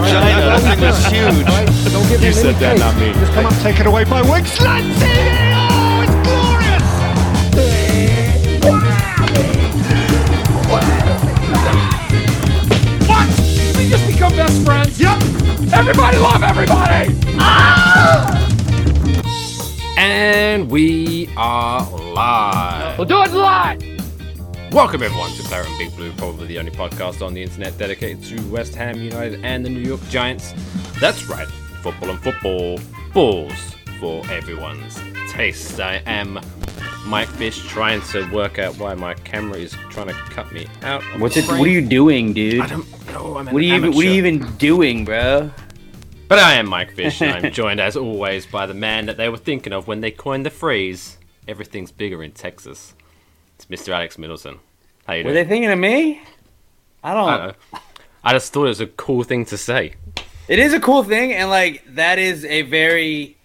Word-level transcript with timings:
vagina. 0.00 0.40
That 0.46 0.60
thing 0.62 0.80
was 0.80 1.04
huge. 1.06 1.92
Don't 1.92 2.08
give 2.08 2.20
You 2.20 2.26
him 2.28 2.32
said 2.34 2.54
that, 2.56 2.72
cake. 2.72 2.80
not 2.80 2.94
me. 2.98 3.12
Just 3.12 3.32
come 3.32 3.46
on. 3.46 3.52
it 3.80 3.86
away 3.86 4.04
by 4.04 4.22
Wings. 4.22 4.50
Lanzini! 4.58 5.54
Oh, 5.54 6.02
it's 6.02 6.16
glorious! 6.26 7.94
What? 13.08 13.76
We 13.76 13.88
just 13.88 14.06
become 14.06 14.32
best 14.36 14.64
friends? 14.64 14.98
Yep. 15.00 15.22
Everybody 15.72 16.18
love 16.18 16.42
everybody. 16.42 17.14
And 19.96 20.70
we 20.70 21.28
are 21.36 21.88
live. 21.90 22.98
We'll 22.98 23.06
do 23.06 23.22
it 23.22 23.32
live. 23.32 23.93
Welcome 24.74 25.04
everyone 25.04 25.30
to 25.34 25.42
Claret 25.44 25.68
and 25.68 25.78
Big 25.78 25.94
Blue, 25.94 26.12
probably 26.14 26.48
the 26.48 26.58
only 26.58 26.72
podcast 26.72 27.24
on 27.24 27.32
the 27.32 27.40
internet 27.42 27.78
dedicated 27.78 28.24
to 28.24 28.42
West 28.50 28.74
Ham 28.74 29.00
United 29.00 29.44
and 29.44 29.64
the 29.64 29.70
New 29.70 29.80
York 29.80 30.00
Giants. 30.08 30.52
That's 31.00 31.26
right, 31.26 31.46
football 31.80 32.10
and 32.10 32.20
football, 32.20 32.80
balls 33.12 33.52
for 34.00 34.24
everyone's 34.30 34.98
taste. 35.30 35.78
I 35.78 36.02
am 36.06 36.40
Mike 37.06 37.28
Fish, 37.28 37.64
trying 37.68 38.02
to 38.12 38.28
work 38.32 38.58
out 38.58 38.76
why 38.78 38.94
my 38.94 39.14
camera 39.14 39.58
is 39.58 39.72
trying 39.90 40.08
to 40.08 40.12
cut 40.14 40.50
me 40.52 40.66
out. 40.82 41.02
What's 41.20 41.36
it? 41.36 41.46
What 41.46 41.60
are 41.60 41.68
you 41.68 41.86
doing, 41.86 42.32
dude? 42.32 42.60
I 42.60 42.66
don't 42.66 43.06
know. 43.12 43.36
I'm 43.36 43.46
an 43.48 43.54
What 43.54 43.60
are 43.62 43.66
you? 43.66 43.74
even- 43.74 43.92
What 43.92 44.04
are 44.04 44.08
you 44.08 44.14
even 44.14 44.56
doing, 44.56 45.04
bro? 45.04 45.50
But 46.26 46.38
I 46.40 46.54
am 46.54 46.68
Mike 46.68 46.92
Fish, 46.94 47.22
and 47.22 47.30
I'm 47.46 47.52
joined 47.52 47.80
as 47.80 47.96
always 47.96 48.44
by 48.46 48.66
the 48.66 48.74
man 48.74 49.06
that 49.06 49.16
they 49.18 49.28
were 49.28 49.36
thinking 49.36 49.72
of 49.72 49.86
when 49.86 50.00
they 50.00 50.10
coined 50.10 50.44
the 50.44 50.50
phrase 50.50 51.18
"Everything's 51.46 51.92
bigger 51.92 52.24
in 52.24 52.32
Texas." 52.32 52.94
It's 53.56 53.66
Mr. 53.66 53.92
Alex 53.92 54.18
Middleton. 54.18 54.58
How 55.06 55.14
you 55.14 55.24
Were 55.24 55.32
they 55.32 55.44
thinking 55.44 55.70
of 55.70 55.78
me? 55.78 56.22
I 57.02 57.14
don't. 57.14 57.28
I 57.28 57.36
don't 57.36 57.46
know. 57.48 57.78
I 58.24 58.32
just 58.32 58.52
thought 58.52 58.64
it 58.64 58.68
was 58.68 58.80
a 58.80 58.86
cool 58.86 59.22
thing 59.22 59.44
to 59.46 59.58
say. 59.58 59.94
It 60.48 60.58
is 60.58 60.72
a 60.72 60.80
cool 60.80 61.04
thing, 61.04 61.32
and 61.32 61.50
like 61.50 61.84
that 61.94 62.18
is 62.18 62.44
a 62.44 62.62
very 62.62 63.36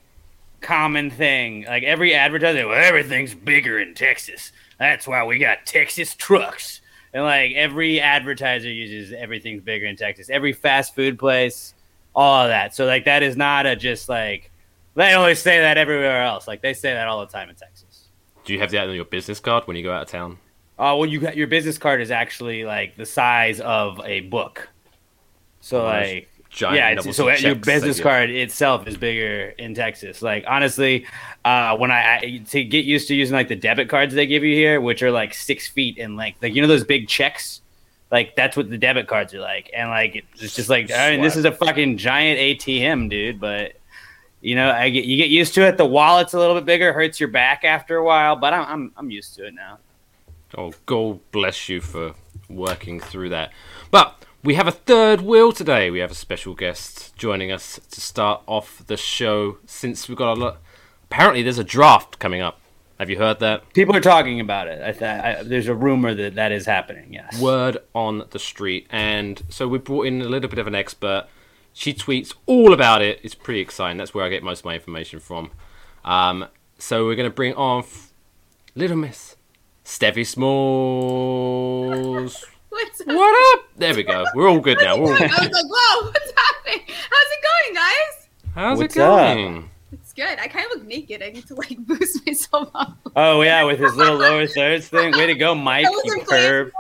common 0.62 1.10
thing. 1.10 1.66
Like 1.66 1.84
every 1.84 2.14
advertiser, 2.14 2.68
well, 2.68 2.82
everything's 2.82 3.34
bigger 3.34 3.80
in 3.80 3.94
Texas. 3.94 4.52
That's 4.78 5.08
why 5.08 5.24
we 5.24 5.38
got 5.38 5.66
Texas 5.66 6.16
trucks. 6.16 6.82
And 7.14 7.24
like 7.24 7.54
every 7.54 8.00
advertiser 8.00 8.72
uses 8.72 9.14
everything's 9.14 9.62
bigger 9.62 9.86
in 9.86 9.96
Texas. 9.96 10.30
Every 10.30 10.54
fast 10.54 10.96
food 10.96 11.18
place, 11.18 11.74
all 12.16 12.44
of 12.44 12.50
that. 12.50 12.76
So 12.76 12.86
like 12.86 13.06
that 13.06 13.24
is 13.24 13.36
not 13.36 13.66
a 13.66 13.76
just 13.76 14.10
like 14.10 14.52
they 14.96 15.14
always 15.14 15.42
say 15.42 15.60
that 15.60 15.78
everywhere 15.78 16.24
else. 16.24 16.48
Like 16.48 16.62
they 16.62 16.74
say 16.74 16.94
that 16.94 17.08
all 17.08 17.22
the 17.22 17.32
time 17.32 17.50
in 17.50 17.56
Texas. 17.56 17.79
Do 18.50 18.56
you 18.56 18.62
have 18.62 18.72
that 18.72 18.90
on 18.90 18.96
your 18.96 19.06
business 19.06 19.40
card 19.40 19.68
when 19.68 19.78
you 19.78 19.84
go 19.84 19.94
out 19.94 20.02
of 20.02 20.08
town? 20.08 20.40
Oh 20.80 20.98
well, 20.98 21.06
you 21.08 21.20
got 21.20 21.38
your 21.38 21.46
business 21.46 21.78
card 21.78 22.02
is 22.02 22.10
actually 22.10 22.66
like 22.66 22.98
the 22.98 23.06
size 23.06 23.60
of 23.60 24.02
a 24.04 24.22
book. 24.22 24.70
So 25.62 25.84
Nice. 25.84 26.14
like 26.14 26.30
Giant 26.50 27.06
yeah, 27.06 27.12
so 27.12 27.30
your 27.30 27.54
business 27.54 28.00
card 28.00 28.32
itself 28.32 28.88
is 28.88 28.98
bigger 28.98 29.54
in 29.60 29.76
Texas. 29.76 30.24
Like 30.24 30.46
honestly, 30.48 31.06
uh, 31.46 31.78
when 31.78 31.92
I, 31.92 32.16
I 32.16 32.44
to 32.48 32.64
get 32.64 32.86
used 32.86 33.08
to 33.10 33.14
using 33.14 33.36
like 33.36 33.50
the 33.50 33.56
debit 33.56 33.88
cards 33.88 34.16
they 34.16 34.26
give 34.26 34.44
you 34.44 34.56
here, 34.56 34.82
which 34.82 35.04
are 35.04 35.12
like 35.12 35.36
six 35.36 35.68
feet 35.68 36.00
in 36.00 36.16
length, 36.16 36.42
like 36.42 36.56
you 36.56 36.64
know 36.64 36.68
those 36.68 36.84
big 36.84 37.08
checks, 37.08 37.62
like 38.12 38.36
that's 38.36 38.58
what 38.58 38.72
the 38.72 38.80
debit 38.80 39.08
cards 39.08 39.32
are 39.36 39.42
like, 39.42 39.70
and 39.76 39.92
like 39.92 40.26
it's 40.40 40.56
just 40.56 40.70
like 40.70 40.90
I 40.90 41.12
mean 41.12 41.22
this 41.22 41.36
is 41.36 41.46
a 41.46 41.52
fucking 41.52 42.00
giant 42.00 42.40
ATM, 42.40 43.12
dude, 43.12 43.40
but. 43.40 43.74
You 44.42 44.56
know, 44.56 44.72
I 44.72 44.90
get 44.90 45.06
you 45.06 45.18
get 45.18 45.30
used 45.30 45.54
to 45.56 45.68
it. 45.68 45.78
The 45.78 45.86
wallet's 45.86 46.34
a 46.34 46.40
little 46.40 46.56
bit 46.56 46.66
bigger, 46.66 46.94
hurts 46.94 47.20
your 47.20 47.30
back 47.30 47.64
after 47.64 47.98
a 47.98 48.04
while, 48.04 48.36
but 48.36 48.54
I'm 48.54 48.66
I'm, 48.66 48.92
I'm 48.98 49.12
used 49.12 49.36
to 49.36 49.48
it 49.48 49.54
now. 49.54 49.80
Oh, 50.58 50.74
God 50.86 51.20
bless 51.32 51.70
you 51.70 51.80
for 51.80 52.14
working 52.50 53.00
through 53.00 53.30
that. 53.30 53.52
But 53.92 54.26
we 54.44 54.56
have 54.56 54.68
a 54.68 54.72
third 54.72 55.22
wheel 55.22 55.52
today. 55.52 55.92
We 55.92 56.00
have 56.00 56.12
a 56.12 56.16
special 56.16 56.56
guest 56.56 57.16
joining 57.16 57.52
us 57.52 57.80
to 57.92 58.02
start 58.02 58.42
off 58.48 58.84
the 58.88 58.98
show. 58.98 59.58
Since 59.66 60.08
we've 60.10 60.18
got 60.18 60.38
a 60.38 60.40
lot, 60.40 60.58
apparently 61.04 61.44
there's 61.44 61.60
a 61.60 61.64
draft 61.64 62.18
coming 62.18 62.42
up. 62.42 62.60
Have 62.98 63.10
you 63.10 63.18
heard 63.18 63.40
that? 63.40 63.72
People 63.74 63.96
are 63.96 64.02
talking 64.02 64.40
about 64.40 64.68
it. 64.68 64.82
I, 64.82 64.92
th- 64.92 65.02
I 65.02 65.44
there's 65.44 65.68
a 65.68 65.76
rumor 65.76 66.14
that 66.16 66.36
that 66.36 66.52
is 66.52 66.66
happening. 66.66 67.14
Yes. 67.14 67.40
word 67.40 67.78
on 67.94 68.26
the 68.32 68.40
street. 68.40 68.88
And 68.90 69.42
so 69.50 69.68
we 69.68 69.78
brought 69.78 70.08
in 70.08 70.22
a 70.22 70.28
little 70.28 70.50
bit 70.50 70.60
of 70.60 70.68
an 70.68 70.76
expert. 70.76 71.28
She 71.74 71.94
tweets 71.94 72.34
all 72.46 72.74
about 72.74 73.02
it. 73.02 73.20
It's 73.24 73.36
pretty 73.36 73.60
exciting. 73.62 73.98
That's 73.98 74.14
where 74.14 74.26
I 74.26 74.30
get 74.30 74.44
most 74.44 74.60
of 74.60 74.66
my 74.66 74.76
information 74.76 75.20
from. 75.20 75.52
Um, 76.04 76.46
so 76.78 77.06
we're 77.06 77.16
going 77.16 77.30
to 77.30 77.34
bring 77.36 77.54
on 77.56 77.80
f- 77.80 78.12
Little 78.76 78.98
Miss 78.98 79.36
Steffi 79.86 80.26
Smalls. 81.20 82.46
What 83.06 83.58
up? 83.58 83.64
There 83.78 83.96
we 83.96 84.04
go. 84.04 84.24
We're 84.36 84.48
all 84.50 84.60
good 84.60 84.78
now. 84.80 84.96
All... 84.96 85.08
I 85.10 85.12
was 85.12 85.20
like, 85.22 85.52
whoa, 85.52 86.06
what's 86.06 86.32
happening? 86.36 86.82
How's 86.88 87.32
it 87.32 87.42
going, 87.44 87.74
guys? 87.76 88.28
How's 88.54 88.78
What's 88.78 88.96
it 88.96 89.00
going? 89.00 89.70
It's 89.92 90.14
good. 90.14 90.38
I 90.40 90.48
kind 90.48 90.66
of 90.68 90.78
look 90.78 90.86
naked. 90.88 91.24
I 91.24 91.30
need 91.32 91.48
to 91.48 91.56
like 91.56 91.78
boost 91.88 92.26
myself 92.28 92.70
up. 92.76 92.96
Oh 93.16 93.42
yeah, 93.42 93.64
with 93.64 93.80
his 93.80 93.96
little 93.96 94.18
lower 94.18 94.46
thirds 94.56 94.88
thing. 94.90 95.14
Way 95.14 95.26
to 95.28 95.36
go, 95.36 95.56
Mike. 95.56 95.88
I 95.88 95.90
You 95.90 96.02
wasn't 96.04 96.28
playing 96.28 96.72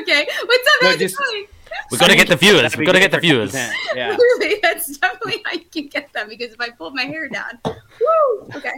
okay, 0.00 0.28
what's 0.44 0.68
up? 0.68 0.82
No, 0.82 0.88
How's 0.90 0.98
just- 0.98 1.14
it 1.14 1.18
going? 1.18 1.46
We 1.90 1.98
got 1.98 2.08
to 2.08 2.16
get 2.16 2.28
the 2.28 2.36
viewers. 2.36 2.76
We 2.76 2.84
got 2.86 2.92
to 2.92 3.00
get 3.00 3.10
the 3.10 3.18
viewers. 3.20 3.54
Yeah. 3.94 4.16
Really, 4.16 4.58
that's 4.62 4.96
definitely 4.98 5.42
how 5.44 5.52
you 5.52 5.64
can 5.66 5.88
get 5.88 6.12
them 6.14 6.28
because 6.28 6.52
if 6.52 6.60
I 6.60 6.70
pulled 6.70 6.94
my 6.94 7.02
hair 7.04 7.28
down, 7.28 7.58
woo. 7.64 8.48
Okay. 8.54 8.72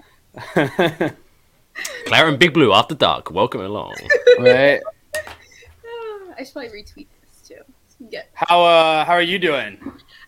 Claret 2.07 2.29
and 2.29 2.39
Big 2.39 2.53
Blue 2.55 2.73
after 2.73 2.95
dark. 2.95 3.31
Welcome 3.31 3.61
along. 3.61 3.95
right. 4.41 4.81
I 6.37 6.43
should 6.45 6.53
probably 6.53 6.71
retweet 6.71 7.07
this 7.23 7.49
too. 7.49 7.63
Get. 8.11 8.29
How 8.35 8.63
uh 8.65 9.05
how 9.05 9.13
are 9.13 9.23
you 9.23 9.39
doing? 9.39 9.79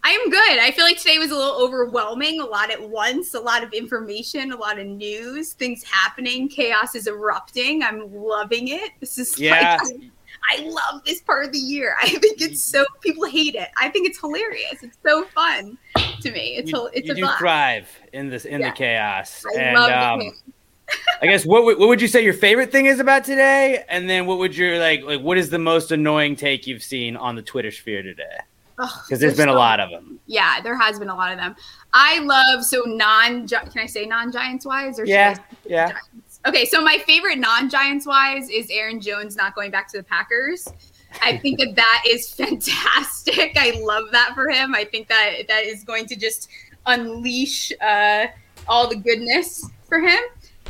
I 0.04 0.10
am 0.10 0.30
good. 0.30 0.58
I 0.60 0.70
feel 0.70 0.84
like 0.84 0.98
today 0.98 1.18
was 1.18 1.32
a 1.32 1.36
little 1.36 1.60
overwhelming, 1.60 2.40
a 2.40 2.44
lot 2.44 2.70
at 2.70 2.80
once, 2.80 3.34
a 3.34 3.40
lot 3.40 3.64
of 3.64 3.72
information, 3.72 4.52
a 4.52 4.56
lot 4.56 4.78
of 4.78 4.86
news, 4.86 5.52
things 5.54 5.82
happening, 5.82 6.48
chaos 6.48 6.94
is 6.94 7.08
erupting. 7.08 7.82
I'm 7.82 8.14
loving 8.14 8.68
it. 8.68 8.92
This 9.00 9.18
is 9.18 9.36
Yeah. 9.38 9.78
like 9.82 10.10
I 10.50 10.60
love 10.62 11.04
this 11.04 11.20
part 11.20 11.44
of 11.46 11.52
the 11.52 11.58
year. 11.58 11.96
I 12.02 12.08
think 12.08 12.40
it's 12.40 12.62
so 12.62 12.84
people 13.00 13.24
hate 13.24 13.54
it. 13.54 13.68
I 13.76 13.88
think 13.88 14.08
it's 14.08 14.18
hilarious. 14.20 14.82
It's 14.82 14.96
so 15.06 15.24
fun 15.34 15.78
to 16.20 16.30
me. 16.30 16.56
It's 16.56 16.70
you, 16.70 16.78
a, 16.78 16.90
it's 16.92 17.06
you 17.08 17.12
a 17.12 17.16
do 17.16 17.28
thrive 17.38 17.88
in 18.12 18.28
this 18.28 18.44
in 18.44 18.60
Yeah. 18.60 18.70
the 18.70 18.76
chaos. 18.76 19.44
I 19.56 19.60
and 19.60 19.74
love 19.76 20.20
um. 20.20 20.32
I 21.20 21.26
guess 21.26 21.44
what 21.44 21.64
would- 21.64 21.78
what 21.78 21.88
would 21.88 22.00
you 22.00 22.06
say 22.06 22.22
your 22.22 22.32
favorite 22.34 22.70
thing 22.70 22.86
is 22.86 23.00
about 23.00 23.24
today? 23.24 23.84
And 23.88 24.08
then 24.08 24.26
what 24.26 24.38
would 24.38 24.56
your 24.56 24.78
like 24.78 25.02
like 25.02 25.20
what 25.20 25.36
is 25.36 25.50
the 25.50 25.58
most 25.58 25.90
annoying 25.90 26.36
take 26.36 26.66
you've 26.66 26.82
seen 26.84 27.16
on 27.16 27.34
the 27.34 27.42
Twitter 27.42 27.70
sphere 27.72 28.02
today? 28.02 28.36
Because 28.76 29.20
there's 29.20 29.36
been 29.38 29.48
a 29.48 29.54
lot 29.54 29.80
of 29.80 29.88
them. 29.90 30.20
Yeah, 30.26 30.60
there 30.60 30.76
has 30.78 30.98
been 30.98 31.08
a 31.08 31.14
lot 31.14 31.32
of 31.32 31.38
them. 31.38 31.56
I 31.94 32.18
love 32.18 32.62
so 32.62 32.82
non. 32.86 33.48
Can 33.48 33.62
I 33.78 33.86
say 33.86 34.04
non 34.04 34.30
Giants 34.30 34.66
wise 34.66 34.98
or 35.00 35.06
Yeah, 35.06 35.36
yeah. 35.64 35.86
Giants? 35.92 36.25
Okay, 36.46 36.64
so 36.64 36.80
my 36.80 36.98
favorite 36.98 37.38
non 37.38 37.68
Giants 37.68 38.06
wise 38.06 38.48
is 38.48 38.70
Aaron 38.70 39.00
Jones 39.00 39.34
not 39.34 39.54
going 39.54 39.72
back 39.72 39.88
to 39.88 39.96
the 39.96 40.04
Packers. 40.04 40.68
I 41.20 41.36
think 41.42 41.58
that 41.58 41.74
that 41.74 42.04
is 42.06 42.30
fantastic. 42.30 43.56
I 43.56 43.80
love 43.82 44.04
that 44.12 44.32
for 44.34 44.48
him. 44.48 44.74
I 44.74 44.84
think 44.84 45.08
that 45.08 45.42
that 45.48 45.64
is 45.64 45.82
going 45.82 46.06
to 46.06 46.16
just 46.16 46.48
unleash 46.86 47.72
uh, 47.80 48.26
all 48.68 48.88
the 48.88 48.96
goodness 48.96 49.68
for 49.88 49.98
him. 49.98 50.20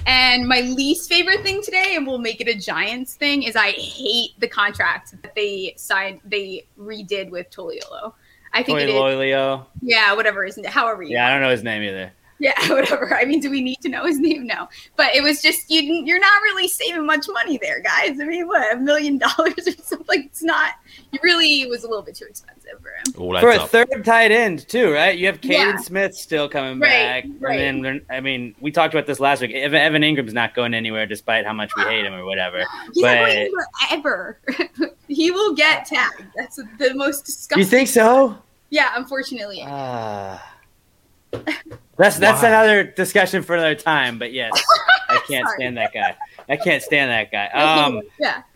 And 0.07 0.47
my 0.47 0.61
least 0.61 1.09
favorite 1.09 1.43
thing 1.43 1.63
today, 1.63 1.95
and 1.97 2.07
we'll 2.07 2.19
make 2.19 2.41
it 2.41 2.49
a 2.49 2.55
Giants 2.55 3.15
thing, 3.17 3.43
is 3.43 3.57
I 3.57 3.73
hate 3.73 4.39
the 4.39 4.49
contract 4.49 5.21
that 5.21 5.35
they 5.35 5.75
signed, 5.77 6.21
they 6.25 6.65
redid 6.79 7.29
with 7.31 7.51
Toliolo. 7.51 8.13
I 8.55 8.63
think 8.63 8.81
it 8.81 8.89
is. 8.89 8.95
Lolio. 8.95 9.67
Yeah, 9.83 10.15
whatever 10.15 10.45
his 10.45 10.59
however 10.67 11.03
you 11.03 11.15
Yeah, 11.15 11.27
I 11.27 11.31
don't 11.31 11.43
know 11.43 11.51
his 11.51 11.65
name 11.65 11.83
either. 11.83 12.13
Yeah, 12.39 12.53
whatever. 12.69 13.15
I 13.15 13.25
mean, 13.25 13.41
do 13.41 13.51
we 13.51 13.61
need 13.63 13.81
to 13.81 13.89
know 13.89 14.05
his 14.05 14.19
name? 14.19 14.47
No, 14.47 14.69
but 14.97 15.15
it 15.15 15.23
was 15.23 15.41
just 15.41 15.71
you. 15.71 15.81
You're 15.83 16.21
not 16.21 16.43
really 16.43 16.69
saving 16.69 17.07
much 17.07 17.27
money 17.33 17.59
there, 17.63 17.81
guys. 17.81 18.21
I 18.21 18.25
mean, 18.25 18.47
what 18.47 18.75
a 18.75 18.79
million 18.79 19.17
dollars 19.37 19.55
or 19.67 19.73
something? 19.83 20.05
Like, 20.09 20.27
it's 20.27 20.43
not. 20.43 20.73
You 21.13 21.19
really 21.23 21.67
was 21.67 21.85
a 21.85 21.89
little 21.89 22.03
bit 22.03 22.15
too 22.17 22.27
expensive 22.29 22.73
for 22.83 22.89
him. 22.91 23.15
All 23.23 23.41
For 23.41 23.51
a 23.51 23.57
up. 23.57 23.71
third 23.71 24.05
tight 24.05 24.33
end 24.33 24.69
too, 24.69 24.93
right? 24.93 25.17
You 25.17 25.27
have 25.27 25.41
Caden 25.41 25.51
Yeah. 25.51 25.77
Smith 25.79 26.15
still 26.15 26.49
coming 26.49 26.79
Right, 26.79 27.23
back, 27.23 27.25
right. 27.41 27.61
and 27.61 27.85
then 27.85 28.03
I 28.11 28.21
mean, 28.21 28.55
we 28.61 28.71
talked 28.71 28.93
about 28.93 29.07
this 29.07 29.19
last 29.21 29.41
week. 29.41 29.53
Evan, 29.53 29.81
Evan 29.81 30.03
Engram's 30.03 30.35
not 30.35 30.55
going 30.55 30.75
anywhere, 30.75 31.07
despite 31.07 31.47
how 31.47 31.53
much 31.55 31.71
we 31.77 31.83
hate 31.85 32.05
him 32.05 32.13
or 32.15 32.25
whatever. 32.25 32.65
He's 32.93 33.03
not 33.03 33.15
going 33.15 33.25
But- 33.25 33.37
anywhere 33.37 33.67
ever. 33.91 34.39
he 35.09 35.31
will 35.31 35.55
get 35.55 35.87
tagged. 35.87 36.25
That's 36.37 36.57
the 36.57 36.93
most 36.95 37.25
disgusting. 37.25 37.59
You 37.61 37.65
think 37.65 37.89
so? 37.89 38.37
Yeah, 38.71 38.91
unfortunately. 38.97 39.63
Ah. 39.65 40.53
That's 41.97 42.19
that's 42.19 42.43
Why? 42.43 42.49
another 42.49 42.85
discussion 42.85 43.43
for 43.43 43.55
another 43.55 43.75
time. 43.75 44.19
But 44.19 44.33
yes, 44.33 44.53
I 45.09 45.21
can't 45.29 45.49
stand 45.51 45.77
that 45.77 45.93
guy. 45.93 46.17
I 46.49 46.57
can't 46.57 46.83
stand 46.83 47.11
that 47.11 47.31
guy. 47.33 47.47
Um. 47.59 48.03
yeah. 48.19 48.43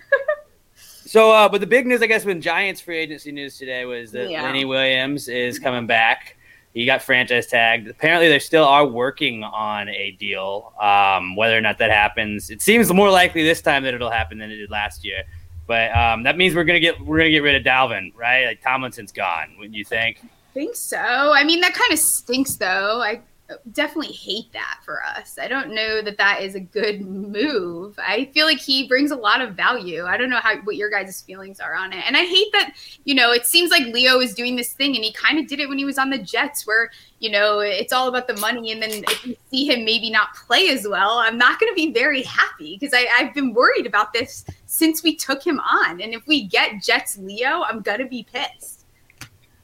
So, 1.10 1.32
uh, 1.32 1.48
but 1.48 1.60
the 1.60 1.66
big 1.66 1.88
news, 1.88 2.02
I 2.02 2.06
guess, 2.06 2.24
when 2.24 2.40
Giants 2.40 2.80
free 2.80 2.96
agency 2.96 3.32
news 3.32 3.58
today 3.58 3.84
was 3.84 4.12
that 4.12 4.30
Yeah. 4.30 4.44
Lenny 4.44 4.64
Williams 4.64 5.26
is 5.26 5.58
coming 5.58 5.88
back. 5.88 6.36
He 6.72 6.86
got 6.86 7.02
franchise 7.02 7.48
tagged. 7.48 7.88
Apparently, 7.88 8.28
they 8.28 8.38
still 8.38 8.62
are 8.64 8.86
working 8.86 9.42
on 9.42 9.88
a 9.88 10.12
deal. 10.12 10.72
Um, 10.80 11.34
whether 11.34 11.58
or 11.58 11.60
not 11.60 11.78
that 11.78 11.90
happens, 11.90 12.48
it 12.50 12.62
seems 12.62 12.92
more 12.92 13.10
likely 13.10 13.42
this 13.42 13.60
time 13.60 13.82
that 13.82 13.92
it'll 13.94 14.08
happen 14.08 14.38
than 14.38 14.52
it 14.52 14.56
did 14.58 14.70
last 14.70 15.04
year. 15.04 15.24
But 15.66 15.90
um, 15.96 16.22
that 16.22 16.36
means 16.36 16.54
we're 16.54 16.62
gonna 16.62 16.78
get 16.78 17.00
we're 17.04 17.18
gonna 17.18 17.30
get 17.30 17.42
rid 17.42 17.56
of 17.56 17.64
Dalvin, 17.64 18.12
right? 18.14 18.46
Like 18.46 18.62
Tomlinson's 18.62 19.10
gone. 19.10 19.56
Wouldn't 19.58 19.74
you 19.74 19.84
think? 19.84 20.20
Think 20.52 20.76
so. 20.76 20.98
I 20.98 21.44
mean, 21.44 21.60
that 21.60 21.74
kind 21.74 21.92
of 21.92 21.98
stinks, 21.98 22.56
though. 22.56 23.00
I 23.02 23.22
definitely 23.72 24.12
hate 24.12 24.52
that 24.52 24.80
for 24.84 25.02
us. 25.04 25.38
I 25.40 25.48
don't 25.48 25.74
know 25.74 26.02
that 26.02 26.18
that 26.18 26.42
is 26.42 26.54
a 26.54 26.60
good 26.60 27.00
move. 27.02 27.98
I 27.98 28.26
feel 28.26 28.46
like 28.46 28.58
he 28.58 28.86
brings 28.86 29.10
a 29.10 29.16
lot 29.16 29.40
of 29.40 29.54
value. 29.54 30.04
I 30.04 30.16
don't 30.16 30.30
know 30.30 30.40
how 30.40 30.56
what 30.62 30.76
your 30.76 30.90
guys' 30.90 31.20
feelings 31.20 31.60
are 31.60 31.74
on 31.74 31.92
it. 31.92 32.04
And 32.06 32.16
I 32.16 32.24
hate 32.24 32.52
that, 32.52 32.74
you 33.04 33.14
know, 33.14 33.32
it 33.32 33.46
seems 33.46 33.70
like 33.70 33.86
Leo 33.86 34.20
is 34.20 34.34
doing 34.34 34.56
this 34.56 34.72
thing 34.72 34.94
and 34.94 35.04
he 35.04 35.12
kind 35.12 35.38
of 35.38 35.46
did 35.46 35.60
it 35.60 35.68
when 35.68 35.78
he 35.78 35.84
was 35.84 35.98
on 35.98 36.10
the 36.10 36.18
Jets 36.18 36.66
where, 36.66 36.90
you 37.18 37.30
know, 37.30 37.60
it's 37.60 37.92
all 37.92 38.08
about 38.08 38.28
the 38.28 38.36
money 38.36 38.72
and 38.72 38.82
then 38.82 38.90
if 38.90 39.26
you 39.26 39.36
see 39.50 39.66
him 39.66 39.84
maybe 39.84 40.10
not 40.10 40.34
play 40.34 40.68
as 40.68 40.86
well, 40.86 41.18
I'm 41.18 41.38
not 41.38 41.58
going 41.60 41.72
to 41.72 41.76
be 41.76 41.92
very 41.92 42.22
happy 42.22 42.76
because 42.78 42.94
I've 43.18 43.34
been 43.34 43.52
worried 43.52 43.86
about 43.86 44.12
this 44.12 44.44
since 44.66 45.02
we 45.02 45.16
took 45.16 45.44
him 45.44 45.60
on. 45.60 46.00
And 46.00 46.14
if 46.14 46.26
we 46.26 46.46
get 46.46 46.82
Jets 46.82 47.18
Leo, 47.18 47.62
I'm 47.62 47.80
going 47.80 47.98
to 47.98 48.06
be 48.06 48.26
pissed. 48.32 48.79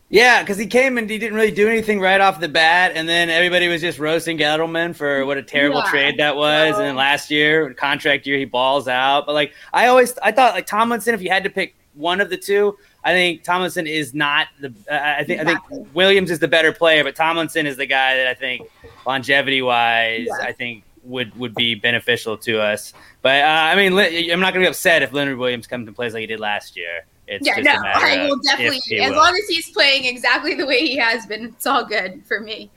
Yeah, 0.08 0.42
because 0.42 0.56
he 0.56 0.66
came 0.66 0.98
and 0.98 1.10
he 1.10 1.18
didn't 1.18 1.34
really 1.34 1.50
do 1.50 1.68
anything 1.68 1.98
right 1.98 2.20
off 2.20 2.38
the 2.38 2.48
bat, 2.48 2.92
and 2.94 3.08
then 3.08 3.28
everybody 3.28 3.66
was 3.66 3.80
just 3.80 3.98
roasting 3.98 4.38
Gettleman 4.38 4.94
for 4.94 5.26
what 5.26 5.36
a 5.36 5.42
terrible 5.42 5.80
yeah. 5.84 5.90
trade 5.90 6.18
that 6.18 6.36
was. 6.36 6.76
And 6.76 6.84
then 6.84 6.96
last 6.96 7.28
year, 7.28 7.74
contract 7.74 8.24
year, 8.24 8.38
he 8.38 8.44
balls 8.44 8.86
out. 8.86 9.26
But 9.26 9.32
like 9.32 9.52
I 9.72 9.88
always, 9.88 10.16
I 10.18 10.30
thought 10.30 10.54
like 10.54 10.66
Tomlinson, 10.66 11.12
if 11.14 11.22
you 11.22 11.30
had 11.30 11.42
to 11.42 11.50
pick 11.50 11.74
one 11.94 12.20
of 12.20 12.30
the 12.30 12.36
two, 12.36 12.76
I 13.02 13.12
think 13.12 13.42
Tomlinson 13.42 13.88
is 13.88 14.14
not 14.14 14.46
the. 14.60 14.72
Uh, 14.88 14.94
I 14.94 15.24
think 15.24 15.40
exactly. 15.40 15.76
I 15.76 15.80
think 15.80 15.94
Williams 15.94 16.30
is 16.30 16.38
the 16.38 16.48
better 16.48 16.72
player, 16.72 17.02
but 17.02 17.16
Tomlinson 17.16 17.66
is 17.66 17.76
the 17.76 17.86
guy 17.86 18.16
that 18.16 18.28
I 18.28 18.34
think 18.34 18.68
longevity 19.04 19.60
wise, 19.60 20.26
yeah. 20.28 20.46
I 20.46 20.52
think 20.52 20.84
would 21.02 21.36
would 21.36 21.54
be 21.56 21.74
beneficial 21.74 22.36
to 22.38 22.60
us. 22.60 22.92
But 23.22 23.42
uh, 23.42 23.46
I 23.46 23.74
mean, 23.74 23.98
I'm 24.30 24.38
not 24.38 24.54
going 24.54 24.62
to 24.62 24.68
be 24.68 24.70
upset 24.70 25.02
if 25.02 25.12
Leonard 25.12 25.38
Williams 25.38 25.66
comes 25.66 25.88
and 25.88 25.96
plays 25.96 26.14
like 26.14 26.20
he 26.20 26.26
did 26.28 26.38
last 26.38 26.76
year. 26.76 27.06
It's 27.28 27.46
yeah, 27.46 27.56
no, 27.56 27.72
I 27.72 28.26
will 28.26 28.38
definitely. 28.38 29.00
As 29.00 29.10
will. 29.10 29.16
long 29.16 29.34
as 29.34 29.48
he's 29.48 29.70
playing 29.70 30.04
exactly 30.04 30.54
the 30.54 30.66
way 30.66 30.86
he 30.86 30.96
has 30.96 31.26
been, 31.26 31.46
it's 31.46 31.66
all 31.66 31.84
good 31.84 32.24
for 32.24 32.40
me. 32.40 32.70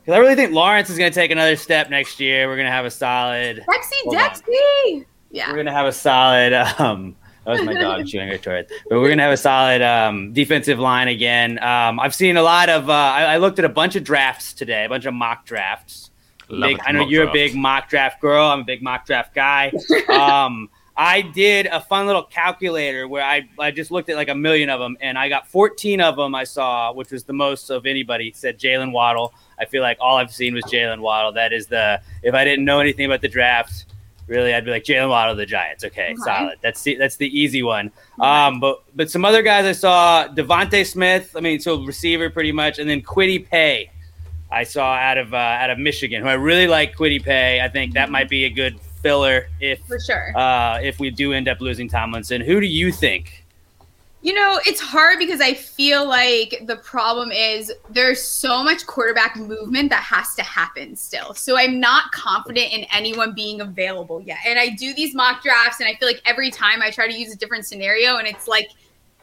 Because 0.00 0.16
I 0.16 0.18
really 0.18 0.34
think 0.34 0.52
Lawrence 0.52 0.90
is 0.90 0.98
going 0.98 1.12
to 1.12 1.14
take 1.14 1.30
another 1.30 1.54
step 1.54 1.88
next 1.88 2.18
year. 2.18 2.48
We're 2.48 2.56
going 2.56 2.66
to 2.66 2.72
have 2.72 2.84
a 2.84 2.90
solid. 2.90 3.64
Dexy, 3.68 4.12
Dexy. 4.12 5.06
Yeah. 5.30 5.48
We're 5.48 5.54
going 5.54 5.66
to 5.66 5.72
have 5.72 5.86
a 5.86 5.92
solid. 5.92 6.52
Um, 6.78 7.16
that 7.44 7.52
was 7.52 7.62
my 7.62 7.74
dog 7.74 8.06
chewing 8.06 8.28
her 8.28 8.38
toy. 8.38 8.64
But 8.88 9.00
we're 9.00 9.08
gonna 9.08 9.22
have 9.22 9.32
a 9.32 9.36
solid 9.36 9.82
um, 9.82 10.32
defensive 10.32 10.78
line 10.78 11.08
again. 11.08 11.62
Um, 11.62 11.98
I've 11.98 12.14
seen 12.14 12.36
a 12.36 12.42
lot 12.42 12.68
of. 12.68 12.88
Uh, 12.88 12.92
I, 12.92 13.34
I, 13.34 13.36
looked 13.38 13.58
at 13.58 13.64
a 13.64 13.68
bunch 13.68 13.96
of 13.96 14.04
drafts 14.04 14.52
today, 14.52 14.84
a 14.84 14.88
bunch 14.88 15.06
of 15.06 15.14
mock 15.14 15.44
drafts. 15.44 16.10
Big, 16.48 16.78
I 16.84 16.92
know 16.92 17.06
you're 17.08 17.24
drafts. 17.24 17.38
a 17.38 17.46
big 17.48 17.56
mock 17.56 17.88
draft 17.88 18.20
girl. 18.20 18.46
I'm 18.46 18.60
a 18.60 18.64
big 18.64 18.82
mock 18.82 19.06
draft 19.06 19.34
guy. 19.34 19.72
Um, 20.08 20.68
I 20.96 21.22
did 21.22 21.66
a 21.66 21.80
fun 21.80 22.06
little 22.06 22.24
calculator 22.24 23.08
where 23.08 23.24
I, 23.24 23.48
I 23.58 23.70
just 23.70 23.90
looked 23.90 24.10
at 24.10 24.16
like 24.16 24.28
a 24.28 24.34
million 24.34 24.68
of 24.68 24.78
them 24.78 24.96
and 25.00 25.18
I 25.18 25.28
got 25.28 25.48
14 25.48 26.00
of 26.02 26.16
them 26.16 26.34
I 26.34 26.44
saw, 26.44 26.92
which 26.92 27.10
was 27.10 27.24
the 27.24 27.32
most 27.32 27.70
of 27.70 27.86
anybody. 27.86 28.28
It 28.28 28.36
said 28.36 28.58
Jaylen 28.58 28.92
Waddle. 28.92 29.32
I 29.58 29.64
feel 29.64 29.82
like 29.82 29.96
all 30.00 30.18
I've 30.18 30.32
seen 30.32 30.54
was 30.54 30.64
Jaylen 30.64 31.00
Waddle. 31.00 31.32
That 31.32 31.52
is 31.52 31.66
the, 31.66 32.00
if 32.22 32.34
I 32.34 32.44
didn't 32.44 32.66
know 32.66 32.78
anything 32.78 33.06
about 33.06 33.22
the 33.22 33.28
draft, 33.28 33.86
really, 34.26 34.52
I'd 34.52 34.66
be 34.66 34.70
like 34.70 34.84
Jaylen 34.84 35.08
Waddle, 35.08 35.34
the 35.34 35.46
Giants. 35.46 35.82
Okay, 35.82 36.14
solid. 36.16 36.58
That's 36.60 36.82
the, 36.82 36.96
that's 36.96 37.16
the 37.16 37.38
easy 37.38 37.62
one. 37.62 37.90
Um, 38.20 38.60
but, 38.60 38.82
but 38.94 39.10
some 39.10 39.24
other 39.24 39.42
guys 39.42 39.64
I 39.64 39.72
saw, 39.72 40.28
DeVonta 40.28 40.84
Smith, 40.86 41.34
I 41.34 41.40
mean, 41.40 41.58
so 41.58 41.82
receiver 41.84 42.28
pretty 42.28 42.52
much, 42.52 42.78
and 42.78 42.88
then 42.88 43.00
Kwity 43.00 43.48
Paye. 43.48 43.90
I 44.50 44.64
saw 44.64 44.92
out 44.92 45.16
of 45.16 45.32
uh, 45.32 45.38
out 45.38 45.70
of 45.70 45.78
Michigan, 45.78 46.22
who 46.22 46.28
I 46.28 46.34
really 46.34 46.66
like. 46.66 46.94
Kwity 46.94 47.22
Paye. 47.22 47.62
I 47.62 47.70
think 47.70 47.94
that 47.94 48.10
might 48.10 48.28
be 48.28 48.44
a 48.44 48.50
good 48.50 48.78
filler 49.02 49.48
if 49.60 49.80
for 49.86 49.98
sure 50.00 50.36
uh, 50.36 50.78
if 50.82 50.98
we 50.98 51.10
do 51.10 51.32
end 51.32 51.48
up 51.48 51.60
losing 51.60 51.88
Tomlinson. 51.88 52.40
Who 52.40 52.60
do 52.60 52.66
you 52.66 52.92
think? 52.92 53.42
You 54.24 54.34
know, 54.34 54.60
it's 54.64 54.80
hard 54.80 55.18
because 55.18 55.40
I 55.40 55.52
feel 55.52 56.08
like 56.08 56.62
the 56.66 56.76
problem 56.76 57.32
is 57.32 57.72
there's 57.90 58.22
so 58.22 58.62
much 58.62 58.86
quarterback 58.86 59.36
movement 59.36 59.90
that 59.90 60.04
has 60.04 60.36
to 60.36 60.44
happen 60.44 60.94
still. 60.94 61.34
So 61.34 61.58
I'm 61.58 61.80
not 61.80 62.12
confident 62.12 62.72
in 62.72 62.86
anyone 62.92 63.34
being 63.34 63.60
available 63.60 64.20
yet. 64.20 64.38
And 64.46 64.60
I 64.60 64.68
do 64.68 64.94
these 64.94 65.12
mock 65.12 65.42
drafts, 65.42 65.80
and 65.80 65.88
I 65.88 65.96
feel 65.96 66.06
like 66.06 66.22
every 66.24 66.52
time 66.52 66.82
I 66.82 66.92
try 66.92 67.08
to 67.08 67.12
use 67.12 67.32
a 67.32 67.36
different 67.36 67.66
scenario, 67.66 68.18
and 68.18 68.28
it's 68.28 68.46
like 68.46 68.70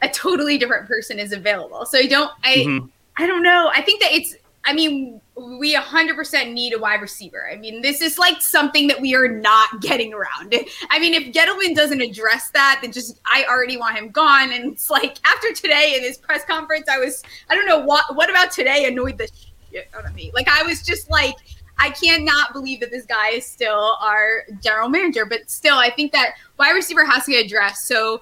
a 0.02 0.10
totally 0.10 0.58
different 0.58 0.86
person 0.86 1.18
is 1.18 1.31
available. 1.31 1.86
So 1.86 1.98
I 1.98 2.06
don't, 2.06 2.31
I, 2.44 2.56
mm-hmm. 2.58 2.88
I 3.18 3.26
don't 3.26 3.44
know. 3.44 3.72
I 3.74 3.81
think 3.81 4.02
that 4.02 4.12
it's 4.12 4.36
I 4.69 4.74
mean, 4.74 5.19
we 5.36 5.75
100% 5.75 6.54
need 6.54 6.74
a 6.74 6.80
wide 6.80 7.01
receiver. 7.01 7.50
I 7.51 7.56
mean, 7.56 7.81
this 7.81 8.01
is 8.01 8.19
like 8.19 8.39
something 8.39 8.86
that 8.86 9.01
we 9.01 9.16
are 9.16 9.27
not 9.27 9.81
getting 9.81 10.13
around. 10.13 10.54
I 10.92 11.00
mean, 11.00 11.16
if 11.16 11.33
Gettleman 11.33 11.75
doesn't 11.75 12.00
address 12.00 12.51
that, 12.51 12.77
then 12.83 12.92
just 12.92 13.19
I 13.25 13.45
already 13.50 13.77
want 13.77 13.98
him 13.98 14.10
gone. 14.10 14.51
And 14.51 14.71
it's 14.71 14.92
like 14.92 15.18
after 15.25 15.51
today 15.54 15.95
in 15.95 16.04
this 16.04 16.18
press 16.18 16.45
conference, 16.45 16.88
I 16.88 17.00
was 17.00 17.24
I 17.50 17.56
don't 17.56 17.66
know 17.66 17.80
what 17.80 18.16
what 18.16 18.30
about 18.30 18.51
today 18.51 18.86
annoyed 18.86 19.18
the 19.18 19.27
shit 19.71 19.89
out 19.98 20.06
of 20.06 20.13
me. 20.13 20.30
Like 20.36 20.48
I 20.48 20.62
was 20.62 20.83
just 20.83 21.10
like 21.10 21.36
I 21.80 21.89
cannot 21.89 22.54
believe 22.54 22.80
that 22.81 22.92
this 22.92 23.07
guy 23.07 23.30
is 23.30 23.48
still 23.48 23.98
our 24.01 24.44
general 24.62 24.88
manager. 24.88 25.25
But 25.25 25.50
still, 25.50 25.80
I 25.80 25.89
think 25.89 26.12
that 26.12 26.36
wide 26.60 26.74
receiver 26.74 27.06
has 27.06 27.25
to 27.25 27.31
get 27.31 27.45
addressed. 27.45 27.88
So 27.88 28.21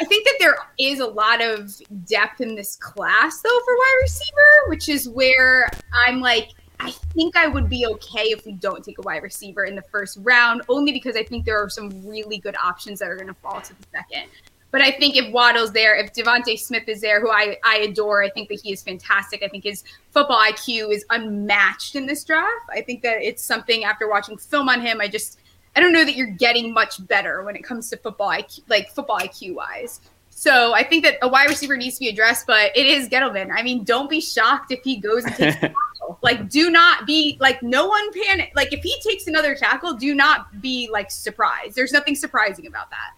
I 0.00 0.04
think 0.04 0.24
that 0.26 0.36
there 0.38 0.56
is 0.78 1.00
a 1.00 1.06
lot 1.06 1.42
of 1.42 1.72
depth 2.06 2.40
in 2.40 2.54
this 2.54 2.76
class, 2.76 3.42
though, 3.42 3.58
for 3.64 3.74
wide 3.74 3.98
receiver, 4.02 4.68
which 4.68 4.88
is 4.88 5.08
where 5.08 5.68
I'm 6.06 6.20
like, 6.20 6.50
I 6.78 6.90
think 6.90 7.36
I 7.36 7.46
would 7.46 7.68
be 7.68 7.86
okay 7.86 8.30
if 8.30 8.46
we 8.46 8.52
don't 8.52 8.82
take 8.82 8.98
a 8.98 9.02
wide 9.02 9.22
receiver 9.22 9.64
in 9.64 9.76
the 9.76 9.82
first 9.82 10.18
round, 10.22 10.62
only 10.70 10.92
because 10.92 11.16
I 11.16 11.22
think 11.22 11.44
there 11.44 11.62
are 11.62 11.68
some 11.68 12.06
really 12.06 12.38
good 12.38 12.56
options 12.56 13.00
that 13.00 13.10
are 13.10 13.16
going 13.16 13.28
to 13.28 13.34
fall 13.34 13.60
to 13.60 13.74
the 13.74 13.86
second. 13.92 14.30
But 14.70 14.80
I 14.80 14.92
think 14.92 15.16
if 15.16 15.30
Waddle's 15.32 15.72
there, 15.72 15.96
if 15.96 16.12
DeVonta 16.12 16.58
Smith 16.58 16.88
is 16.88 17.00
there, 17.00 17.20
who 17.20 17.30
I, 17.30 17.56
I 17.64 17.78
adore, 17.78 18.22
I 18.22 18.30
think 18.30 18.48
that 18.48 18.60
he 18.60 18.72
is 18.72 18.82
fantastic. 18.82 19.42
I 19.42 19.48
think 19.48 19.64
his 19.64 19.82
football 20.12 20.38
IQ 20.38 20.92
is 20.92 21.04
unmatched 21.10 21.96
in 21.96 22.06
this 22.06 22.24
draft. 22.24 22.70
I 22.70 22.80
think 22.80 23.02
that 23.02 23.20
it's 23.20 23.44
something 23.44 23.84
after 23.84 24.08
watching 24.08 24.38
film 24.38 24.68
on 24.68 24.80
him, 24.80 25.00
I 25.00 25.08
just 25.08 25.40
I 25.76 25.80
don't 25.80 25.92
know 25.92 26.04
that 26.04 26.16
you're 26.16 26.26
getting 26.26 26.74
much 26.74 27.06
better 27.06 27.42
when 27.44 27.56
it 27.56 27.62
comes 27.62 27.90
to 27.90 27.96
football 27.96 28.30
IQ, 28.30 28.62
like 28.68 28.90
football 28.90 29.18
IQ 29.18 29.54
wise. 29.54 30.00
So 30.30 30.72
I 30.72 30.84
think 30.84 31.04
that 31.04 31.18
a 31.22 31.28
wide 31.28 31.48
receiver 31.48 31.76
needs 31.76 31.96
to 31.96 32.00
be 32.00 32.08
addressed, 32.08 32.46
but 32.46 32.74
it 32.76 32.86
is 32.86 33.08
Gettleman. 33.08 33.50
I 33.54 33.62
mean, 33.62 33.84
don't 33.84 34.08
be 34.08 34.20
shocked 34.20 34.72
if 34.72 34.82
he 34.82 34.96
goes 34.96 35.24
and 35.24 35.34
takes 35.34 35.56
a 35.56 35.60
tackle. 35.60 36.18
Like, 36.22 36.48
do 36.48 36.70
not 36.70 37.06
be 37.06 37.36
like 37.40 37.62
no 37.62 37.86
one 37.86 38.10
panic. 38.12 38.52
Like, 38.56 38.72
if 38.72 38.82
he 38.82 38.98
takes 39.06 39.26
another 39.26 39.54
tackle, 39.54 39.94
do 39.94 40.14
not 40.14 40.60
be 40.62 40.88
like 40.90 41.10
surprised. 41.10 41.76
There's 41.76 41.92
nothing 41.92 42.14
surprising 42.14 42.66
about 42.66 42.90
that. 42.90 43.12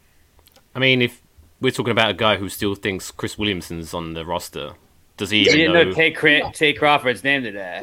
I 0.75 0.79
mean, 0.79 1.01
if 1.01 1.23
we're 1.61 1.71
talking 1.71 1.93
about 1.93 2.11
a 2.11 2.15
guy 2.15 2.37
who 2.37 2.49
still 2.49 2.75
thinks 2.75 3.11
Chris 3.11 3.39
Williamson's 3.39 3.95
on 3.95 4.15
the 4.15 4.25
roster, 4.25 4.73
does 5.17 5.31
he? 5.31 5.43
Even 5.43 5.57
didn't 5.57 5.75
know, 5.75 5.85
know 5.85 5.93
Tay, 5.93 6.11
Cra- 6.11 6.53
Tay 6.53 6.73
Crawford's 6.73 7.23
name 7.23 7.45
today. 7.45 7.81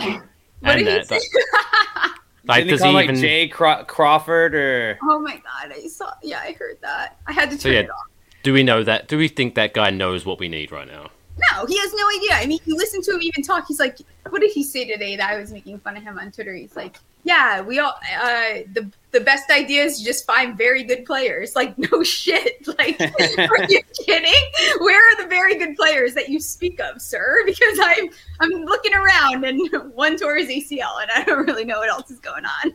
What 0.59 0.77
and 0.79 0.87
that, 0.87 1.07
that, 1.07 2.11
Like, 2.49 2.65
Didn't 2.65 2.79
does 2.79 2.81
he, 2.81 2.89
even 2.89 3.07
like 3.15 3.15
Jay 3.21 3.47
Craw- 3.47 3.83
Crawford 3.83 4.55
or? 4.55 4.97
Oh 5.03 5.19
my 5.19 5.35
god! 5.35 5.71
I 5.71 5.87
saw. 5.87 6.11
Yeah, 6.23 6.39
I 6.39 6.53
heard 6.53 6.77
that. 6.81 7.17
I 7.27 7.31
had 7.31 7.51
to 7.51 7.55
turn 7.55 7.59
so, 7.59 7.69
yeah, 7.69 7.79
it 7.81 7.91
off. 7.91 8.07
Do 8.41 8.53
we 8.53 8.63
know 8.63 8.83
that? 8.83 9.07
Do 9.07 9.19
we 9.19 9.27
think 9.27 9.53
that 9.53 9.75
guy 9.75 9.91
knows 9.91 10.25
what 10.25 10.39
we 10.39 10.49
need 10.49 10.71
right 10.71 10.87
now? 10.87 11.11
No, 11.51 11.65
he 11.65 11.77
has 11.77 11.93
no 11.93 12.07
idea. 12.17 12.31
I 12.33 12.45
mean, 12.45 12.59
you 12.65 12.75
listen 12.75 13.01
to 13.03 13.11
him 13.11 13.21
even 13.21 13.43
talk. 13.43 13.65
He's 13.67 13.79
like, 13.79 13.99
what 14.29 14.41
did 14.41 14.51
he 14.51 14.63
say 14.63 14.85
today 14.85 15.15
that 15.15 15.29
I 15.29 15.39
was 15.39 15.51
making 15.51 15.79
fun 15.79 15.97
of 15.97 16.03
him 16.03 16.17
on 16.19 16.31
Twitter? 16.31 16.53
He's 16.53 16.75
like, 16.75 16.97
yeah, 17.23 17.61
we 17.61 17.79
all 17.79 17.95
uh, 18.21 18.63
the 18.73 18.89
the 19.11 19.19
best 19.19 19.49
idea 19.49 19.83
is 19.83 20.01
just 20.01 20.25
find 20.25 20.57
very 20.57 20.83
good 20.83 21.05
players. 21.05 21.55
Like, 21.55 21.77
no 21.77 22.03
shit. 22.03 22.65
Like, 22.67 22.99
are 22.99 23.63
you 23.69 23.81
kidding? 24.05 24.33
Where 24.79 25.01
are 25.11 25.23
the 25.23 25.27
very 25.27 25.55
good 25.55 25.75
players 25.75 26.13
that 26.13 26.29
you 26.29 26.39
speak 26.39 26.79
of, 26.79 27.01
sir? 27.01 27.43
Because 27.45 27.79
I'm 27.81 28.09
I'm 28.39 28.63
looking 28.65 28.93
around 28.93 29.43
and 29.43 29.59
one 29.93 30.17
tour 30.17 30.37
is 30.37 30.47
ACL, 30.47 31.01
and 31.01 31.11
I 31.13 31.23
don't 31.23 31.45
really 31.45 31.65
know 31.65 31.79
what 31.79 31.89
else 31.89 32.09
is 32.11 32.19
going 32.19 32.45
on. 32.45 32.73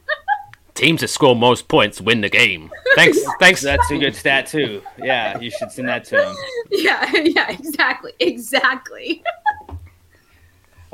Teams 0.74 1.02
that 1.02 1.08
score 1.08 1.36
most 1.36 1.68
points 1.68 2.00
win 2.00 2.20
the 2.20 2.28
game. 2.28 2.70
Thanks, 2.96 3.18
thanks. 3.40 3.62
That's 3.62 3.88
a 3.90 3.98
good 3.98 4.14
stat 4.14 4.46
too. 4.46 4.82
Yeah, 4.98 5.38
you 5.38 5.50
should 5.50 5.70
send 5.70 5.88
that 5.88 6.04
to 6.06 6.28
him. 6.28 6.36
Yeah, 6.70 7.10
yeah, 7.24 7.50
exactly, 7.50 8.12
exactly. 8.18 9.22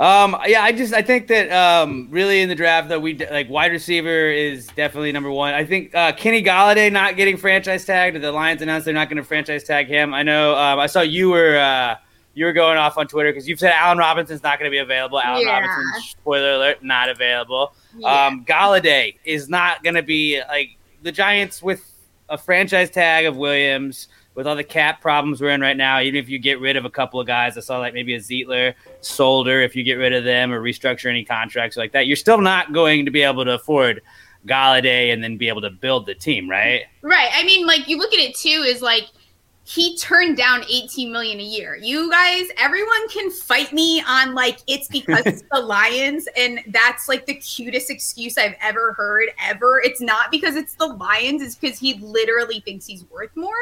Um, 0.01 0.35
yeah, 0.47 0.63
I 0.63 0.73
just 0.73 0.95
I 0.95 1.03
think 1.03 1.29
that 1.29 1.53
um, 1.53 2.09
really 2.11 2.41
in 2.41 2.49
the 2.49 2.55
draft 2.55 2.89
that 2.89 3.03
we 3.03 3.19
like 3.19 3.51
wide 3.51 3.71
receiver 3.71 4.31
is 4.31 4.67
definitely 4.69 5.13
number 5.13 5.31
one. 5.31 5.53
I 5.53 5.67
think 5.67 5.95
uh, 5.95 6.13
Kenny 6.13 6.43
Golladay 6.43 6.91
not 6.91 7.17
getting 7.17 7.37
franchise 7.37 7.85
tagged. 7.85 8.19
The 8.19 8.33
Lions 8.33 8.63
announced 8.63 8.87
they're 8.87 8.95
not 8.95 9.11
going 9.11 9.19
to 9.19 9.25
franchise 9.25 9.63
tag 9.63 9.89
him. 9.89 10.15
I 10.15 10.23
know. 10.23 10.57
Um, 10.57 10.79
I 10.79 10.87
saw 10.87 11.03
you 11.03 11.29
were 11.29 11.59
uh, 11.59 11.97
you 12.35 12.45
were 12.45 12.53
going 12.53 12.79
off 12.79 12.97
on 12.97 13.07
Twitter 13.07 13.31
because 13.31 13.49
you've 13.49 13.59
said 13.59 13.73
Allen 13.73 13.99
Robinson's 13.99 14.43
not 14.43 14.59
going 14.59 14.71
to 14.71 14.75
be 14.75 14.79
available. 14.79 15.21
Allen 15.21 15.47
yeah. 15.47 15.61
Robinson, 15.61 16.03
spoiler 16.03 16.53
alert, 16.53 16.83
not 16.83 17.09
available. 17.09 17.75
Yeah. 17.97 18.27
Um, 18.27 18.45
Golladay 18.45 19.17
is 19.25 19.49
not 19.49 19.83
going 19.83 19.97
to 19.97 20.03
be 20.03 20.41
like 20.49 20.77
the 21.03 21.13
Giants 21.13 21.63
with 21.63 21.91
a 22.29 22.39
franchise 22.39 22.91
tag 22.91 23.27
of 23.27 23.37
Williams 23.37 24.09
with 24.35 24.47
all 24.47 24.57
the 24.57 24.65
cap 24.65 25.01
problems 25.01 25.41
we're 25.41 25.51
in 25.51 25.61
right 25.61 25.77
now, 25.77 26.01
even 26.01 26.19
if 26.19 26.29
you 26.29 26.39
get 26.39 26.61
rid 26.61 26.77
of 26.77 26.85
a 26.85 26.91
couple 26.91 27.21
of 27.21 27.27
guys, 27.27 27.59
I 27.59 27.61
saw 27.61 27.79
like 27.79 27.95
maybe 27.95 28.15
a 28.15 28.19
Zeitler, 28.19 28.75
Solder, 29.01 29.61
if 29.61 29.75
you 29.75 29.83
get 29.83 29.95
rid 29.95 30.13
of 30.13 30.25
them 30.25 30.53
or 30.53 30.63
restructure 30.63 31.11
any 31.11 31.25
contracts 31.25 31.77
like 31.77 31.93
that, 31.93 32.07
you're 32.07 32.17
still 32.17 32.41
not 32.41 32.73
going 32.73 33.05
to 33.05 33.11
be 33.11 33.23
able 33.23 33.45
to 33.45 33.55
afford 33.55 34.01
Golladay 34.47 35.13
and 35.13 35.23
then 35.23 35.37
be 35.37 35.49
able 35.49 35.61
to 35.63 35.71
build 35.71 36.07
the 36.07 36.15
team, 36.15 36.49
right? 36.49 36.85
Right. 37.03 37.29
I 37.35 37.45
mean, 37.45 37.67
like 37.67 37.89
you 37.89 37.99
look 37.99 38.15
at 38.15 38.21
it 38.21 38.37
too, 38.37 38.65
is 38.67 38.81
like 38.81 39.09
he 39.73 39.97
turned 39.97 40.37
down 40.37 40.65
18 40.69 41.13
million 41.13 41.39
a 41.39 41.45
year. 41.45 41.77
You 41.81 42.11
guys, 42.11 42.49
everyone 42.59 43.09
can 43.09 43.31
fight 43.31 43.73
me 43.73 44.03
on 44.03 44.35
like 44.35 44.59
it's 44.67 44.89
because 44.89 45.25
it's 45.27 45.45
the 45.53 45.61
Lions, 45.61 46.27
and 46.37 46.61
that's 46.69 47.09
like 47.09 47.25
the 47.25 47.35
cutest 47.35 47.89
excuse 47.89 48.37
I've 48.37 48.57
ever 48.61 48.95
heard 48.95 49.29
ever. 49.41 49.81
It's 49.81 50.01
not 50.01 50.33
because 50.33 50.57
it's 50.57 50.75
the 50.75 50.87
Lions, 50.87 51.41
it's 51.41 51.55
because 51.55 51.79
he 51.79 51.95
literally 51.95 52.59
thinks 52.61 52.85
he's 52.85 53.05
worth 53.11 53.31
more. 53.37 53.55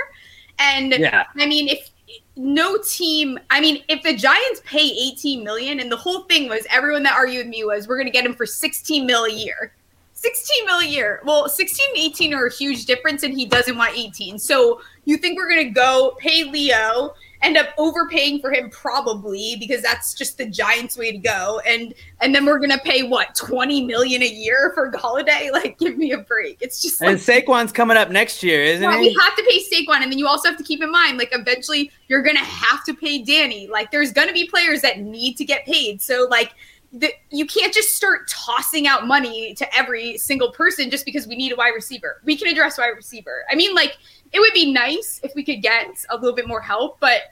And 0.59 0.93
Yeah. 0.93 1.27
I 1.37 1.45
mean, 1.45 1.69
if 1.69 1.91
no 2.37 2.79
team, 2.79 3.39
I 3.51 3.61
mean, 3.61 3.85
if 3.89 4.03
the 4.03 4.17
Giants 4.17 4.63
pay 4.65 4.79
18 4.79 5.45
million, 5.45 5.79
and 5.79 5.93
the 5.93 5.97
whole 5.97 6.23
thing 6.23 6.49
was 6.49 6.67
everyone 6.71 7.03
that 7.03 7.17
argued 7.17 7.45
with 7.45 7.49
me 7.49 7.65
was 7.65 7.87
we're 7.87 7.99
gonna 7.99 8.11
get 8.11 8.25
him 8.25 8.35
for 8.35 8.47
16 8.47 9.05
mil 9.05 9.25
a 9.25 9.31
year. 9.31 9.75
16 10.19 10.67
mil 10.67 10.81
a 10.81 10.85
year. 10.85 11.21
Well, 11.25 11.49
16 11.49 11.87
and 11.91 11.97
18 11.97 12.35
are 12.35 12.47
a 12.47 12.53
huge 12.53 12.87
difference, 12.87 13.23
and 13.23 13.33
he 13.33 13.47
doesn't 13.47 13.77
want 13.77 13.97
18. 13.97 14.37
So 14.41 14.81
you 15.05 15.17
think 15.17 15.39
we're 15.39 15.49
gonna 15.49 15.71
go 15.71 16.17
pay 16.19 16.43
Leo, 16.43 17.15
end 17.41 17.57
up 17.57 17.69
overpaying 17.79 18.41
for 18.41 18.53
him 18.53 18.69
probably 18.69 19.55
because 19.61 19.81
that's 19.81 20.15
just 20.15 20.37
the 20.37 20.47
Giants' 20.47 20.99
way 20.99 21.13
to 21.13 21.19
go, 21.19 21.61
and 21.65 21.95
and 22.21 22.35
then 22.35 22.47
we're 22.47 22.59
gonna 22.59 22.81
pay 22.85 23.05
what 23.05 23.37
20 23.37 23.85
million 23.85 24.23
a 24.23 24.27
year 24.27 24.73
for 24.75 24.91
Golladay? 24.91 25.51
Like, 25.59 25.79
give 25.79 25.97
me 25.97 26.11
a 26.13 26.19
break. 26.19 26.59
It's 26.61 26.83
just 26.83 27.01
like 27.01 27.11
And 27.11 27.19
Saquon's 27.19 27.71
coming 27.71 27.97
up 27.97 28.11
next 28.11 28.43
year, 28.43 28.63
isn't 28.63 28.83
yeah, 28.83 28.97
he? 29.01 29.09
we 29.09 29.19
have 29.21 29.37
to 29.37 29.43
pay 29.49 29.61
Saquon, 29.61 30.03
and 30.03 30.11
then 30.11 30.19
you 30.19 30.27
also 30.27 30.49
have 30.49 30.59
to 30.59 30.65
keep 30.65 30.83
in 30.83 30.91
mind, 30.91 31.17
like, 31.17 31.31
eventually 31.31 31.93
you're 32.09 32.23
gonna 32.23 32.41
have 32.41 32.85
to 32.87 32.95
pay 32.95 33.23
Danny. 33.23 33.69
Like, 33.69 33.93
there's 33.93 34.13
gonna 34.13 34.33
be 34.33 34.49
players 34.49 34.83
that 34.83 34.99
need 34.99 35.37
to 35.37 35.45
get 35.45 35.65
paid. 35.65 36.03
So, 36.03 36.27
like, 36.29 36.55
the, 36.93 37.13
you 37.31 37.47
can't 37.47 37.73
just 37.73 37.95
start 37.95 38.29
tossing 38.29 38.87
out 38.87 39.07
money 39.07 39.55
to 39.55 39.77
every 39.77 40.17
single 40.17 40.51
person 40.53 40.91
just 40.91 41.05
because 41.05 41.27
we 41.27 41.37
need 41.37 41.53
a 41.53 41.57
wide 41.57 41.75
receiver. 41.75 42.21
We 42.25 42.37
can 42.37 42.49
address 42.49 42.79
wide 42.79 42.89
receiver. 42.97 43.45
I 43.51 43.55
mean, 43.55 43.75
like, 43.75 43.99
it 44.33 44.41
would 44.41 44.55
be 44.55 44.73
nice 44.73 45.21
if 45.23 45.35
we 45.35 45.45
could 45.45 45.63
get 45.63 46.05
a 46.11 46.17
little 46.17 46.35
bit 46.35 46.49
more 46.49 46.61
help, 46.61 46.99
but 47.01 47.23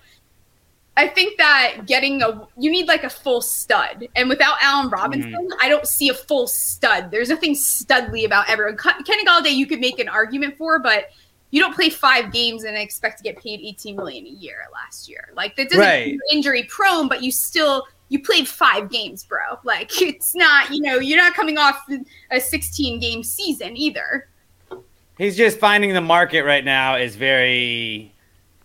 I 0.98 1.08
think 1.08 1.36
that 1.36 1.86
getting 1.86 2.22
a 2.22 2.48
you 2.56 2.70
need 2.70 2.88
like 2.88 3.04
a 3.04 3.10
full 3.10 3.42
stud, 3.42 4.08
and 4.16 4.30
without 4.30 4.56
Allen 4.62 4.88
Robinson, 4.88 5.48
mm. 5.50 5.56
I 5.60 5.68
don't 5.68 5.86
see 5.86 6.08
a 6.08 6.14
full 6.14 6.46
stud. 6.46 7.10
There's 7.10 7.28
nothing 7.28 7.52
studly 7.52 8.24
about 8.24 8.48
everyone. 8.48 8.78
Kenny 8.78 9.24
Golladay, 9.26 9.54
you 9.54 9.66
could 9.66 9.80
make 9.80 9.98
an 9.98 10.08
argument 10.08 10.56
for, 10.56 10.78
but 10.78 11.10
you 11.50 11.60
don't 11.60 11.74
play 11.74 11.90
five 11.90 12.32
games 12.32 12.64
and 12.64 12.76
expect 12.76 13.18
to 13.18 13.24
get 13.24 13.36
paid 13.36 13.60
18 13.60 13.94
million 13.94 14.26
a 14.26 14.30
year 14.30 14.64
last 14.72 15.08
year. 15.08 15.28
Like 15.34 15.54
that 15.56 15.68
doesn't 15.68 15.84
Right. 15.84 16.18
injury 16.32 16.64
prone, 16.64 17.08
but 17.08 17.22
you 17.22 17.30
still 17.30 17.86
you 18.08 18.22
played 18.22 18.46
five 18.48 18.90
games, 18.90 19.24
bro. 19.24 19.38
Like 19.64 19.90
it's 20.02 20.34
not 20.34 20.70
you 20.70 20.80
know 20.80 20.98
you're 20.98 21.18
not 21.18 21.34
coming 21.34 21.58
off 21.58 21.86
a 22.30 22.40
16 22.40 23.00
game 23.00 23.22
season 23.22 23.76
either. 23.76 24.28
He's 25.18 25.36
just 25.36 25.58
finding 25.58 25.94
the 25.94 26.00
market 26.02 26.42
right 26.42 26.64
now 26.64 26.96
is 26.96 27.16
very 27.16 28.12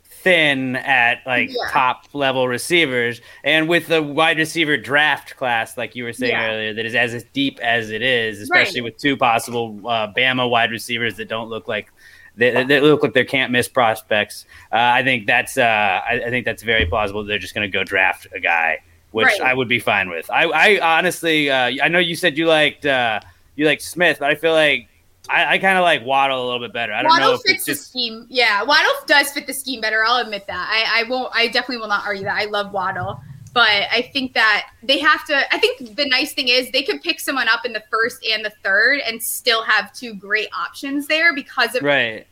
thin 0.04 0.76
at 0.76 1.20
like 1.26 1.50
Yeah. 1.50 1.70
top 1.72 2.06
level 2.14 2.48
receivers 2.48 3.22
and 3.44 3.68
with 3.68 3.88
the 3.88 4.04
wide 4.04 4.38
receiver 4.38 4.78
draft 4.78 5.36
class 5.36 5.78
like 5.78 5.96
you 5.96 6.04
were 6.04 6.14
saying 6.14 6.34
Yeah. 6.34 6.52
earlier 6.52 6.74
that 6.76 6.86
is 6.86 6.94
as 6.94 7.24
deep 7.34 7.58
as 7.60 7.90
it 7.90 8.04
is 8.04 8.40
especially 8.40 8.82
Right. 8.82 8.92
with 8.94 8.98
two 9.02 9.18
possible 9.18 9.80
uh, 9.88 10.14
Bama 10.14 10.48
wide 10.48 10.70
receivers 10.70 11.16
that 11.18 11.28
don't 11.28 11.50
look 11.50 11.68
like 11.68 11.92
they, 12.36 12.64
they 12.66 12.80
look 12.82 13.02
like 13.02 13.14
they 13.14 13.26
can't 13.26 13.52
miss 13.52 13.68
prospects 13.68 14.46
uh, 14.72 14.76
I 14.78 15.02
think 15.04 15.26
that's 15.26 15.58
uh, 15.58 16.02
I, 16.08 16.22
I 16.28 16.30
think 16.30 16.46
that's 16.46 16.62
very 16.62 16.86
plausible 16.86 17.24
they're 17.24 17.40
just 17.40 17.56
going 17.56 17.68
to 17.70 17.76
go 17.76 17.84
draft 17.84 18.28
a 18.36 18.40
guy 18.40 18.78
which 19.12 19.26
Right. 19.26 19.42
I 19.42 19.54
would 19.54 19.68
be 19.68 19.80
fine 19.80 20.10
with 20.10 20.30
I, 20.30 20.46
I 20.46 20.98
honestly 20.98 21.50
uh, 21.50 21.72
I 21.82 21.88
know 21.88 22.00
you 22.00 22.16
said 22.16 22.38
you 22.38 22.48
liked 22.48 22.86
uh, 22.86 23.20
you 23.56 23.66
liked 23.66 23.82
Smith 23.82 24.18
but 24.20 24.30
I 24.30 24.36
feel 24.36 24.54
like 24.54 24.88
I, 25.30 25.54
I 25.54 25.58
kind 25.60 25.78
of 25.78 25.84
like 25.84 26.06
Waddle 26.06 26.44
a 26.44 26.46
little 26.46 26.60
bit 26.60 26.74
better. 26.74 26.94
I 26.94 27.04
don't 27.04 27.10
know 27.10 27.20
Waddle 27.20 27.34
if 27.36 27.42
fits 27.42 27.54
it's 27.54 27.66
the 27.66 27.72
just 27.74 27.90
scheme. 27.90 28.26
Yeah, 28.30 28.64
Waddle 28.64 28.92
does 29.06 29.32
fit 29.32 29.48
the 29.48 29.54
scheme 29.54 29.82
better. 29.82 30.04
I'll 30.04 30.22
admit 30.22 30.48
that. 30.48 30.70
I, 30.70 31.02
I 31.02 31.10
won't. 31.10 31.32
I 31.34 31.48
definitely 31.48 31.78
will 31.78 31.88
not 31.88 32.06
argue 32.06 32.24
that. 32.24 32.38
I 32.38 32.46
love 32.46 32.74
Waddle, 32.74 33.22
but 33.54 33.70
I 33.92 34.10
think 34.14 34.34
that 34.34 34.72
they 34.84 35.00
have 35.00 35.26
to. 35.28 35.54
I 35.54 35.60
think 35.60 35.96
the 35.96 36.06
nice 36.06 36.34
thing 36.34 36.48
is 36.48 36.72
they 36.72 36.84
could 36.84 37.02
pick 37.02 37.20
someone 37.20 37.48
up 37.48 37.66
in 37.66 37.74
the 37.74 37.84
first 37.90 38.26
and 38.26 38.44
the 38.44 38.52
third 38.64 39.00
and 39.08 39.22
still 39.22 39.64
have 39.64 39.94
two 39.94 40.16
great 40.16 40.50
options 40.58 41.08
there 41.08 41.34
because 41.34 41.76
of 41.76 41.84
right. 41.84 42.26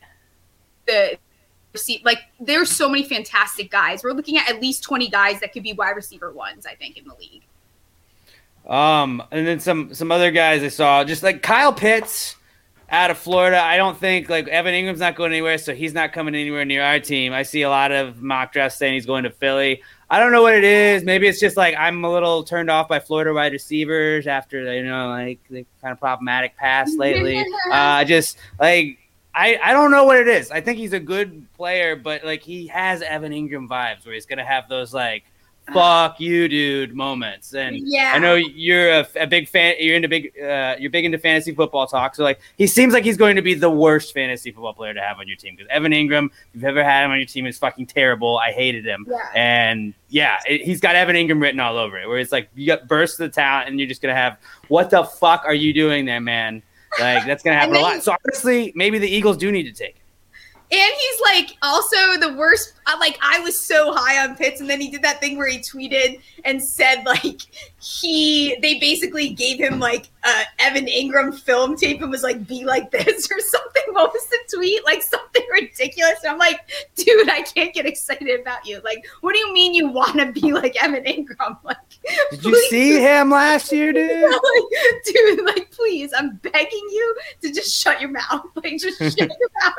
the 0.86 1.16
receive. 1.72 2.04
Like 2.04 2.18
there's 2.38 2.70
so 2.70 2.88
many 2.88 3.04
fantastic 3.04 3.70
guys. 3.70 4.02
We're 4.02 4.12
looking 4.12 4.36
at 4.36 4.48
at 4.48 4.60
least 4.60 4.82
20 4.82 5.08
guys 5.08 5.40
that 5.40 5.52
could 5.52 5.62
be 5.62 5.72
wide 5.72 5.96
receiver 5.96 6.32
ones. 6.32 6.66
I 6.66 6.74
think 6.74 6.96
in 6.96 7.04
the 7.04 7.14
league. 7.14 7.42
Um, 8.66 9.22
and 9.30 9.46
then 9.46 9.60
some 9.60 9.94
some 9.94 10.12
other 10.12 10.30
guys 10.30 10.62
I 10.62 10.68
saw, 10.68 11.04
just 11.04 11.22
like 11.22 11.42
Kyle 11.42 11.72
Pitts 11.72 12.36
out 12.90 13.10
of 13.10 13.18
Florida. 13.18 13.60
I 13.60 13.76
don't 13.76 13.96
think 13.98 14.28
like 14.28 14.48
Evan 14.48 14.74
Engram's 14.74 15.00
not 15.00 15.16
going 15.16 15.32
anywhere, 15.32 15.58
so 15.58 15.74
he's 15.74 15.94
not 15.94 16.12
coming 16.12 16.34
anywhere 16.34 16.64
near 16.64 16.82
our 16.82 17.00
team. 17.00 17.32
I 17.32 17.42
see 17.42 17.62
a 17.62 17.70
lot 17.70 17.92
of 17.92 18.22
mock 18.22 18.52
drafts 18.52 18.78
saying 18.78 18.94
he's 18.94 19.06
going 19.06 19.24
to 19.24 19.30
Philly. 19.30 19.82
I 20.08 20.18
don't 20.18 20.32
know 20.32 20.42
what 20.42 20.54
it 20.54 20.64
is. 20.64 21.04
Maybe 21.04 21.28
it's 21.28 21.40
just 21.40 21.56
like 21.56 21.74
I'm 21.78 22.04
a 22.04 22.12
little 22.12 22.42
turned 22.42 22.70
off 22.70 22.88
by 22.88 23.00
Florida 23.00 23.32
wide 23.32 23.52
receivers 23.52 24.26
after 24.26 24.72
you 24.74 24.84
know 24.84 25.08
like 25.08 25.40
the 25.48 25.64
kind 25.80 25.92
of 25.92 25.98
problematic 25.98 26.56
past 26.56 26.98
lately. 26.98 27.44
uh, 27.72 28.04
just 28.04 28.36
like 28.58 28.98
I 29.34 29.58
I 29.62 29.72
don't 29.72 29.90
know 29.90 30.04
what 30.04 30.18
it 30.18 30.28
is. 30.28 30.50
I 30.50 30.60
think 30.60 30.78
he's 30.78 30.92
a 30.92 31.00
good 31.00 31.46
player, 31.54 31.96
but 31.96 32.24
like 32.24 32.42
he 32.42 32.66
has 32.68 33.02
Evan 33.02 33.32
Engram 33.32 33.68
vibes 33.68 34.04
where 34.04 34.14
he's 34.14 34.26
gonna 34.26 34.44
have 34.44 34.68
those 34.68 34.92
like 34.92 35.24
fuck 35.72 36.18
you 36.18 36.48
dude 36.48 36.94
moments 36.94 37.54
and 37.54 37.76
Yeah. 37.78 38.12
I 38.14 38.18
know 38.18 38.34
you're 38.34 38.90
a, 38.90 39.06
a 39.20 39.26
big 39.26 39.46
fan. 39.48 39.74
You're 39.78 39.94
into 39.94 40.08
big. 40.08 40.32
Uh, 40.36 40.74
you're 40.78 40.90
big 40.90 41.04
into 41.04 41.18
fantasy 41.18 41.54
football 41.54 41.86
talk. 41.86 42.14
So 42.14 42.24
like, 42.24 42.40
he 42.56 42.66
seems 42.66 42.92
like 42.92 43.04
he's 43.04 43.16
going 43.16 43.36
to 43.36 43.42
be 43.42 43.54
the 43.54 43.70
worst 43.70 44.12
fantasy 44.12 44.50
football 44.50 44.72
player 44.72 44.94
to 44.94 45.00
have 45.00 45.18
on 45.18 45.28
your 45.28 45.36
team 45.36 45.54
because 45.54 45.68
Evan 45.70 45.92
Engram, 45.92 46.26
if 46.26 46.32
you've 46.54 46.64
ever 46.64 46.82
had 46.82 47.04
him 47.04 47.12
on 47.12 47.18
your 47.18 47.26
team, 47.26 47.46
is 47.46 47.58
fucking 47.58 47.86
terrible. 47.86 48.38
I 48.38 48.52
hated 48.52 48.84
him. 48.84 49.06
Yeah. 49.08 49.16
And 49.34 49.94
yeah, 50.08 50.38
it, 50.48 50.62
he's 50.62 50.80
got 50.80 50.96
Evan 50.96 51.14
Engram 51.14 51.40
written 51.40 51.60
all 51.60 51.76
over 51.76 51.98
it. 51.98 52.08
Where 52.08 52.18
it's 52.18 52.32
like 52.32 52.48
you 52.54 52.66
got 52.66 52.88
bursts 52.88 53.20
of 53.20 53.32
talent, 53.32 53.68
and 53.68 53.78
you're 53.78 53.88
just 53.88 54.02
gonna 54.02 54.14
have 54.14 54.38
what 54.68 54.90
the 54.90 55.04
fuck 55.04 55.44
are 55.44 55.54
you 55.54 55.72
doing 55.72 56.04
there, 56.04 56.20
man? 56.20 56.62
Like 56.98 57.26
that's 57.26 57.42
gonna 57.42 57.56
happen 57.60 57.76
a 57.76 57.80
lot. 57.80 58.02
So 58.02 58.16
honestly, 58.24 58.72
maybe 58.74 58.98
the 58.98 59.08
Eagles 59.08 59.36
do 59.36 59.52
need 59.52 59.64
to 59.64 59.72
take. 59.72 59.94
him. 59.96 60.02
And 60.72 60.92
he's 61.00 61.20
like 61.22 61.56
also 61.62 61.96
the 62.20 62.34
worst. 62.38 62.74
uh, 62.86 62.96
Like 63.00 63.18
I 63.20 63.40
was 63.40 63.58
so 63.58 63.92
high 63.92 64.24
on 64.24 64.36
Pitts, 64.36 64.60
and 64.60 64.70
then 64.70 64.80
he 64.80 64.88
did 64.90 65.02
that 65.02 65.20
thing 65.20 65.36
where 65.36 65.48
he 65.48 65.58
tweeted 65.58 66.20
and 66.44 66.62
said 66.62 67.02
like 67.04 67.40
he 67.80 68.56
they 68.60 68.78
basically 68.78 69.30
gave 69.30 69.58
him 69.58 69.78
like 69.78 70.08
uh, 70.22 70.42
Evan 70.58 70.86
Engram 70.86 71.34
film 71.38 71.76
tape 71.76 72.02
and 72.02 72.10
was 72.10 72.22
like 72.22 72.46
be 72.46 72.64
like 72.64 72.90
this 72.90 73.30
or 73.30 73.40
something. 73.40 73.82
What 73.92 74.12
was 74.12 74.26
the 74.26 74.38
tweet? 74.54 74.84
Like 74.84 75.02
something 75.02 75.42
ridiculous. 75.52 76.22
And 76.22 76.32
I'm 76.32 76.38
like, 76.38 76.60
dude, 76.94 77.28
I 77.30 77.42
can't 77.42 77.72
get 77.72 77.86
excited 77.86 78.40
about 78.40 78.66
you. 78.66 78.80
Like, 78.84 79.06
what 79.22 79.32
do 79.32 79.38
you 79.38 79.52
mean 79.52 79.72
you 79.72 79.88
want 79.88 80.18
to 80.18 80.30
be 80.30 80.52
like 80.52 80.82
Evan 80.82 81.04
Engram? 81.04 81.58
Like, 81.70 81.76
Did 82.30 82.44
you 82.44 82.68
see 82.68 82.98
him 83.00 83.30
last 83.30 83.70
year, 83.72 83.92
dude? 83.92 84.22
like, 84.22 85.04
dude, 85.04 85.44
like, 85.44 85.70
please, 85.70 86.12
I'm 86.16 86.36
begging 86.36 86.86
you 86.90 87.16
to 87.42 87.52
just 87.52 87.74
shut 87.74 88.00
your 88.00 88.10
mouth. 88.10 88.46
Like, 88.56 88.78
just 88.78 88.98
shut 88.98 89.18
your 89.18 89.50
mouth 89.62 89.74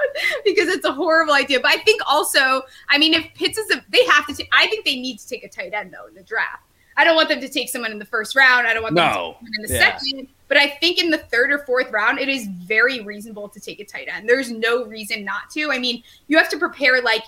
because 0.46 0.68
it's 0.68 0.86
a 0.86 0.92
horrible 0.94 1.34
idea. 1.34 1.60
But 1.60 1.72
I 1.72 1.78
think 1.84 2.02
also, 2.08 2.62
I 2.90 2.98
mean, 2.98 3.14
if 3.14 3.26
Pitts 3.34 3.58
is 3.58 3.72
a, 3.72 3.84
they 3.90 4.06
have 4.06 4.28
to, 4.28 4.36
ta- 4.36 4.50
I 4.54 4.68
think 4.68 4.86
they 4.86 5.00
need 5.00 5.20
to 5.20 5.28
take 5.28 5.44
a 5.44 5.50
tight 5.50 5.74
end 5.74 5.94
though 5.94 6.08
in 6.08 6.14
the 6.14 6.24
draft. 6.24 6.64
I 7.02 7.04
don't 7.04 7.16
want 7.16 7.30
them 7.30 7.42
to 7.42 7.50
take 7.50 7.68
someone 7.68 7.92
in 7.92 7.98
the 7.98 8.06
first 8.06 8.36
round. 8.36 8.68
I 8.68 8.76
don't 8.76 8.84
want 8.84 8.94
them 8.94 9.10
to 9.10 9.16
No. 9.16 9.32
take 9.32 9.38
someone 9.40 9.56
in 9.56 9.62
the 9.64 9.74
Yeah. 9.74 9.98
second. 9.98 10.28
But 10.48 10.58
I 10.58 10.68
think 10.68 11.02
in 11.02 11.10
the 11.10 11.18
third 11.18 11.52
or 11.52 11.58
fourth 11.66 11.90
round, 11.92 12.20
it 12.20 12.30
is 12.30 12.46
very 12.48 13.00
reasonable 13.02 13.50
to 13.50 13.60
take 13.60 13.80
a 13.80 13.86
tight 13.86 14.08
end. 14.08 14.30
There's 14.30 14.52
no 14.52 14.86
reason 14.86 15.26
not 15.26 15.50
to. 15.56 15.72
I 15.72 15.80
mean, 15.80 16.04
you 16.28 16.38
have 16.38 16.48
to 16.50 16.60
prepare 16.60 17.02
like 17.02 17.24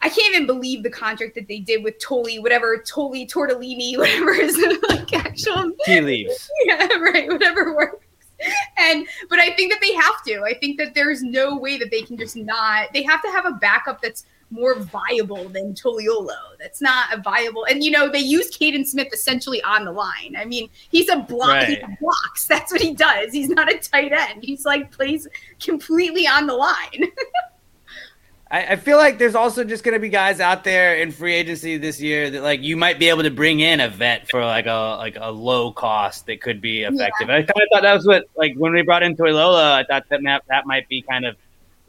I 0.00 0.08
can't 0.08 0.34
even 0.34 0.46
believe 0.46 0.82
the 0.84 0.90
contract 0.90 1.34
that 1.36 1.46
they 1.48 1.58
did 1.60 1.82
with 1.84 1.98
Toli, 2.00 2.38
whatever 2.40 2.76
Toli 2.78 3.24
Tortellini, 3.26 3.96
whatever 3.98 4.32
is 4.32 4.56
like 4.88 5.12
actual 5.12 5.70
He 5.86 6.00
leaves. 6.00 6.50
yeah, 6.64 6.86
right, 6.98 7.28
whatever 7.28 7.74
works. 7.76 8.04
And 8.76 9.06
but 9.30 9.38
I 9.38 9.52
think 9.54 9.72
that 9.72 9.80
they 9.80 9.92
have 9.94 10.24
to. 10.26 10.42
I 10.44 10.54
think 10.54 10.76
that 10.78 10.94
there's 10.94 11.22
no 11.22 11.56
way 11.56 11.78
that 11.78 11.90
they 11.92 12.02
can 12.02 12.16
just 12.16 12.34
not. 12.36 12.92
They 12.92 13.02
have 13.04 13.22
to 13.22 13.28
have 13.30 13.46
a 13.46 13.52
backup 13.52 14.02
that's 14.02 14.24
more 14.50 14.78
viable 14.78 15.48
than 15.48 15.74
Toliolo. 15.74 16.56
That's 16.58 16.80
not 16.80 17.12
a 17.12 17.20
viable. 17.20 17.64
And 17.64 17.84
you 17.84 17.90
know 17.90 18.08
they 18.08 18.18
use 18.18 18.56
Kaden 18.56 18.86
Smith 18.86 19.08
essentially 19.12 19.62
on 19.62 19.84
the 19.84 19.92
line. 19.92 20.34
I 20.36 20.44
mean, 20.44 20.68
he's 20.90 21.08
a 21.08 21.18
block. 21.18 21.64
He 21.64 21.76
blocks. 22.00 22.46
That's 22.46 22.72
what 22.72 22.80
he 22.80 22.94
does. 22.94 23.32
He's 23.32 23.48
not 23.48 23.72
a 23.72 23.78
tight 23.78 24.12
end. 24.12 24.42
He's 24.42 24.64
like 24.64 24.90
plays 24.90 25.28
completely 25.60 26.26
on 26.26 26.46
the 26.46 26.54
line. 26.54 27.04
I, 28.50 28.64
I 28.64 28.76
feel 28.76 28.96
like 28.96 29.18
there's 29.18 29.34
also 29.34 29.62
just 29.62 29.84
going 29.84 29.92
to 29.92 30.00
be 30.00 30.08
guys 30.08 30.40
out 30.40 30.64
there 30.64 30.96
in 30.96 31.12
free 31.12 31.34
agency 31.34 31.76
this 31.76 32.00
year 32.00 32.30
that 32.30 32.42
like 32.42 32.62
you 32.62 32.76
might 32.76 32.98
be 32.98 33.10
able 33.10 33.22
to 33.22 33.30
bring 33.30 33.60
in 33.60 33.80
a 33.80 33.88
vet 33.88 34.28
for 34.30 34.42
like 34.42 34.66
a 34.66 34.96
like 34.98 35.16
a 35.20 35.30
low 35.30 35.70
cost 35.70 36.26
that 36.26 36.40
could 36.40 36.60
be 36.60 36.82
effective. 36.82 37.28
I 37.28 37.42
kind 37.42 37.48
of 37.48 37.68
thought 37.72 37.82
that 37.82 37.94
was 37.94 38.06
what 38.06 38.24
like 38.36 38.54
when 38.56 38.72
we 38.72 38.82
brought 38.82 39.02
in 39.02 39.16
Toilola, 39.16 39.72
I 39.72 39.84
thought 39.84 40.08
that 40.08 40.20
that, 40.24 40.44
that 40.48 40.66
might 40.66 40.88
be 40.88 41.02
kind 41.02 41.26
of 41.26 41.36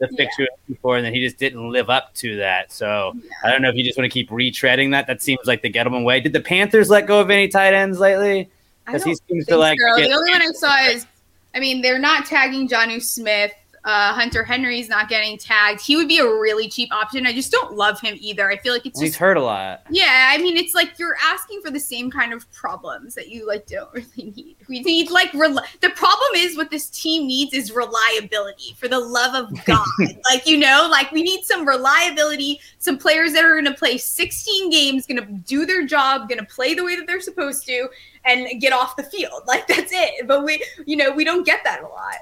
the 0.00 0.08
fix 0.16 0.34
Yeah. 0.38 0.44
you 0.44 0.48
were 0.50 0.56
looking 0.62 0.78
for, 0.82 0.96
and 0.96 1.04
then 1.06 1.14
he 1.14 1.20
just 1.22 1.38
didn't 1.38 1.70
live 1.70 1.88
up 1.90 2.12
to 2.14 2.36
that. 2.38 2.72
So 2.72 3.14
I 3.44 3.50
don't 3.50 3.62
know 3.62 3.68
if 3.68 3.76
you 3.76 3.84
just 3.84 3.96
want 3.98 4.10
to 4.10 4.12
keep 4.12 4.30
retreading 4.30 4.90
that. 4.92 5.06
That 5.06 5.22
seems 5.22 5.40
like 5.46 5.62
the 5.62 5.70
Gettleman 5.70 6.04
way. 6.04 6.20
Did 6.20 6.32
the 6.32 6.40
Panthers 6.40 6.90
let 6.90 7.06
go 7.06 7.20
of 7.20 7.30
any 7.30 7.48
tight 7.48 7.74
ends 7.74 7.98
lately? 8.00 8.50
Because 8.86 9.04
he 9.04 9.14
seems 9.28 9.46
to 9.46 9.56
like 9.56 9.78
so. 9.78 9.96
get- 10.00 10.08
The 10.08 10.14
only 10.16 10.30
one 10.32 10.42
I 10.42 10.46
saw 10.52 10.76
is, 10.90 11.06
I 11.54 11.60
mean, 11.60 11.80
they're 11.82 11.98
not 11.98 12.26
tagging 12.26 12.68
Jonnu 12.68 13.00
Smith. 13.02 13.52
Uh, 13.84 14.12
Hunter 14.12 14.44
Henry's 14.44 14.88
not 14.88 15.08
getting 15.08 15.38
tagged. 15.38 15.80
He 15.80 15.96
would 15.96 16.08
be 16.08 16.18
a 16.18 16.24
really 16.24 16.68
cheap 16.68 16.92
option. 16.92 17.26
I 17.26 17.32
just 17.32 17.50
don't 17.50 17.74
love 17.74 17.98
him 18.00 18.16
either. 18.20 18.50
I 18.50 18.58
feel 18.58 18.74
like 18.74 18.84
it's 18.84 19.00
He's 19.00 19.10
just 19.10 19.18
hurt 19.18 19.38
a 19.38 19.42
lot. 19.42 19.82
yeah. 19.90 20.30
I 20.32 20.38
mean, 20.38 20.56
it's 20.58 20.74
like 20.74 20.98
you're 20.98 21.16
asking 21.22 21.62
for 21.62 21.70
the 21.70 21.80
same 21.80 22.10
kind 22.10 22.34
of 22.34 22.50
problems 22.52 23.14
that 23.14 23.28
you 23.28 23.46
like 23.46 23.66
don't 23.66 23.90
really 23.94 24.32
need. 24.36 24.56
We 24.68 24.80
need 24.80 25.10
like 25.10 25.32
rel- 25.32 25.64
the 25.80 25.90
problem 25.90 26.30
is 26.36 26.56
what 26.58 26.70
this 26.70 26.90
team 26.90 27.26
needs 27.26 27.54
is 27.54 27.72
reliability. 27.72 28.74
For 28.78 28.86
the 28.88 29.00
love 29.00 29.34
of 29.34 29.64
God, 29.64 29.86
like 30.30 30.46
you 30.46 30.58
know, 30.58 30.86
like 30.90 31.10
we 31.12 31.22
need 31.22 31.44
some 31.44 31.66
reliability. 31.66 32.60
Some 32.78 32.98
players 32.98 33.32
that 33.32 33.44
are 33.44 33.52
going 33.52 33.64
to 33.64 33.74
play 33.74 33.96
16 33.98 34.70
games, 34.70 35.06
going 35.06 35.20
to 35.20 35.26
do 35.26 35.64
their 35.66 35.86
job, 35.86 36.28
going 36.28 36.38
to 36.38 36.44
play 36.46 36.74
the 36.74 36.84
way 36.84 36.96
that 36.96 37.06
they're 37.06 37.20
supposed 37.20 37.66
to, 37.66 37.88
and 38.24 38.60
get 38.60 38.72
off 38.72 38.96
the 38.96 39.02
field. 39.04 39.42
Like 39.46 39.66
that's 39.66 39.92
it. 39.92 40.26
But 40.26 40.44
we, 40.44 40.62
you 40.86 40.96
know, 40.96 41.10
we 41.10 41.24
don't 41.24 41.44
get 41.46 41.60
that 41.64 41.82
a 41.82 41.86
lot. 41.88 42.16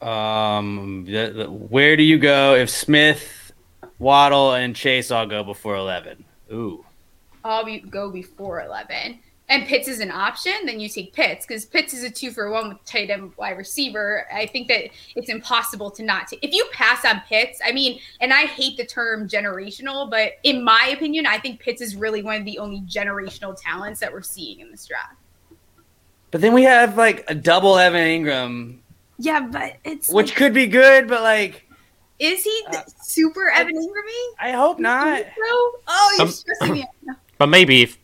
Um, 0.00 1.04
the, 1.06 1.32
the, 1.34 1.50
where 1.50 1.96
do 1.96 2.02
you 2.02 2.18
go 2.18 2.54
if 2.54 2.70
Smith, 2.70 3.52
Waddle, 3.98 4.54
and 4.54 4.76
Chase 4.76 5.10
all 5.10 5.26
go 5.26 5.42
before 5.42 5.76
eleven? 5.76 6.24
Ooh, 6.52 6.84
I'll 7.44 7.64
be, 7.64 7.80
go 7.80 8.10
before 8.10 8.62
11. 8.62 9.18
And 9.50 9.66
Pitts 9.66 9.88
is 9.88 10.00
an 10.00 10.10
option, 10.10 10.52
then 10.66 10.78
you 10.78 10.90
take 10.90 11.14
Pitts 11.14 11.46
because 11.46 11.64
Pitts 11.64 11.94
is 11.94 12.04
a 12.04 12.10
two 12.10 12.30
for 12.30 12.50
one 12.50 12.68
with 12.68 12.84
tight 12.84 13.08
end 13.08 13.32
wide 13.38 13.56
receiver. 13.56 14.26
I 14.30 14.44
think 14.44 14.68
that 14.68 14.90
it's 15.16 15.30
impossible 15.30 15.90
to 15.92 16.02
not 16.02 16.28
take. 16.28 16.44
If 16.44 16.52
you 16.52 16.66
pass 16.70 17.02
on 17.06 17.22
Pitts, 17.26 17.58
I 17.64 17.72
mean, 17.72 17.98
and 18.20 18.30
I 18.30 18.42
hate 18.42 18.76
the 18.76 18.84
term 18.84 19.26
generational, 19.26 20.10
but 20.10 20.32
in 20.42 20.62
my 20.62 20.92
opinion, 20.94 21.24
I 21.26 21.38
think 21.38 21.60
Pitts 21.60 21.80
is 21.80 21.96
really 21.96 22.22
one 22.22 22.36
of 22.36 22.44
the 22.44 22.58
only 22.58 22.82
generational 22.82 23.56
talents 23.58 24.00
that 24.00 24.12
we're 24.12 24.20
seeing 24.20 24.60
in 24.60 24.70
this 24.70 24.84
draft. 24.86 25.16
but 26.30 26.42
then 26.42 26.52
we 26.52 26.64
have 26.64 26.98
like 26.98 27.24
a 27.28 27.34
double 27.34 27.78
Evan 27.78 28.02
Engram, 28.02 28.78
Yeah, 29.18 29.40
but 29.40 29.76
it's 29.84 30.08
which 30.08 30.28
like, 30.28 30.36
could 30.36 30.54
be 30.54 30.66
good, 30.66 31.08
but 31.08 31.22
like 31.22 31.64
is 32.18 32.42
he 32.42 32.62
uh, 32.72 32.82
super 33.02 33.48
Evan 33.50 33.74
Engramy? 33.76 34.24
I 34.40 34.52
hope 34.52 34.78
not. 34.80 35.24
Oh, 35.40 36.14
you're 36.16 36.26
Um, 36.26 36.32
stressing 36.32 36.72
me 36.72 36.82
out. 36.82 37.16
But 37.38 37.46
maybe 37.48 37.82
if 37.82 37.96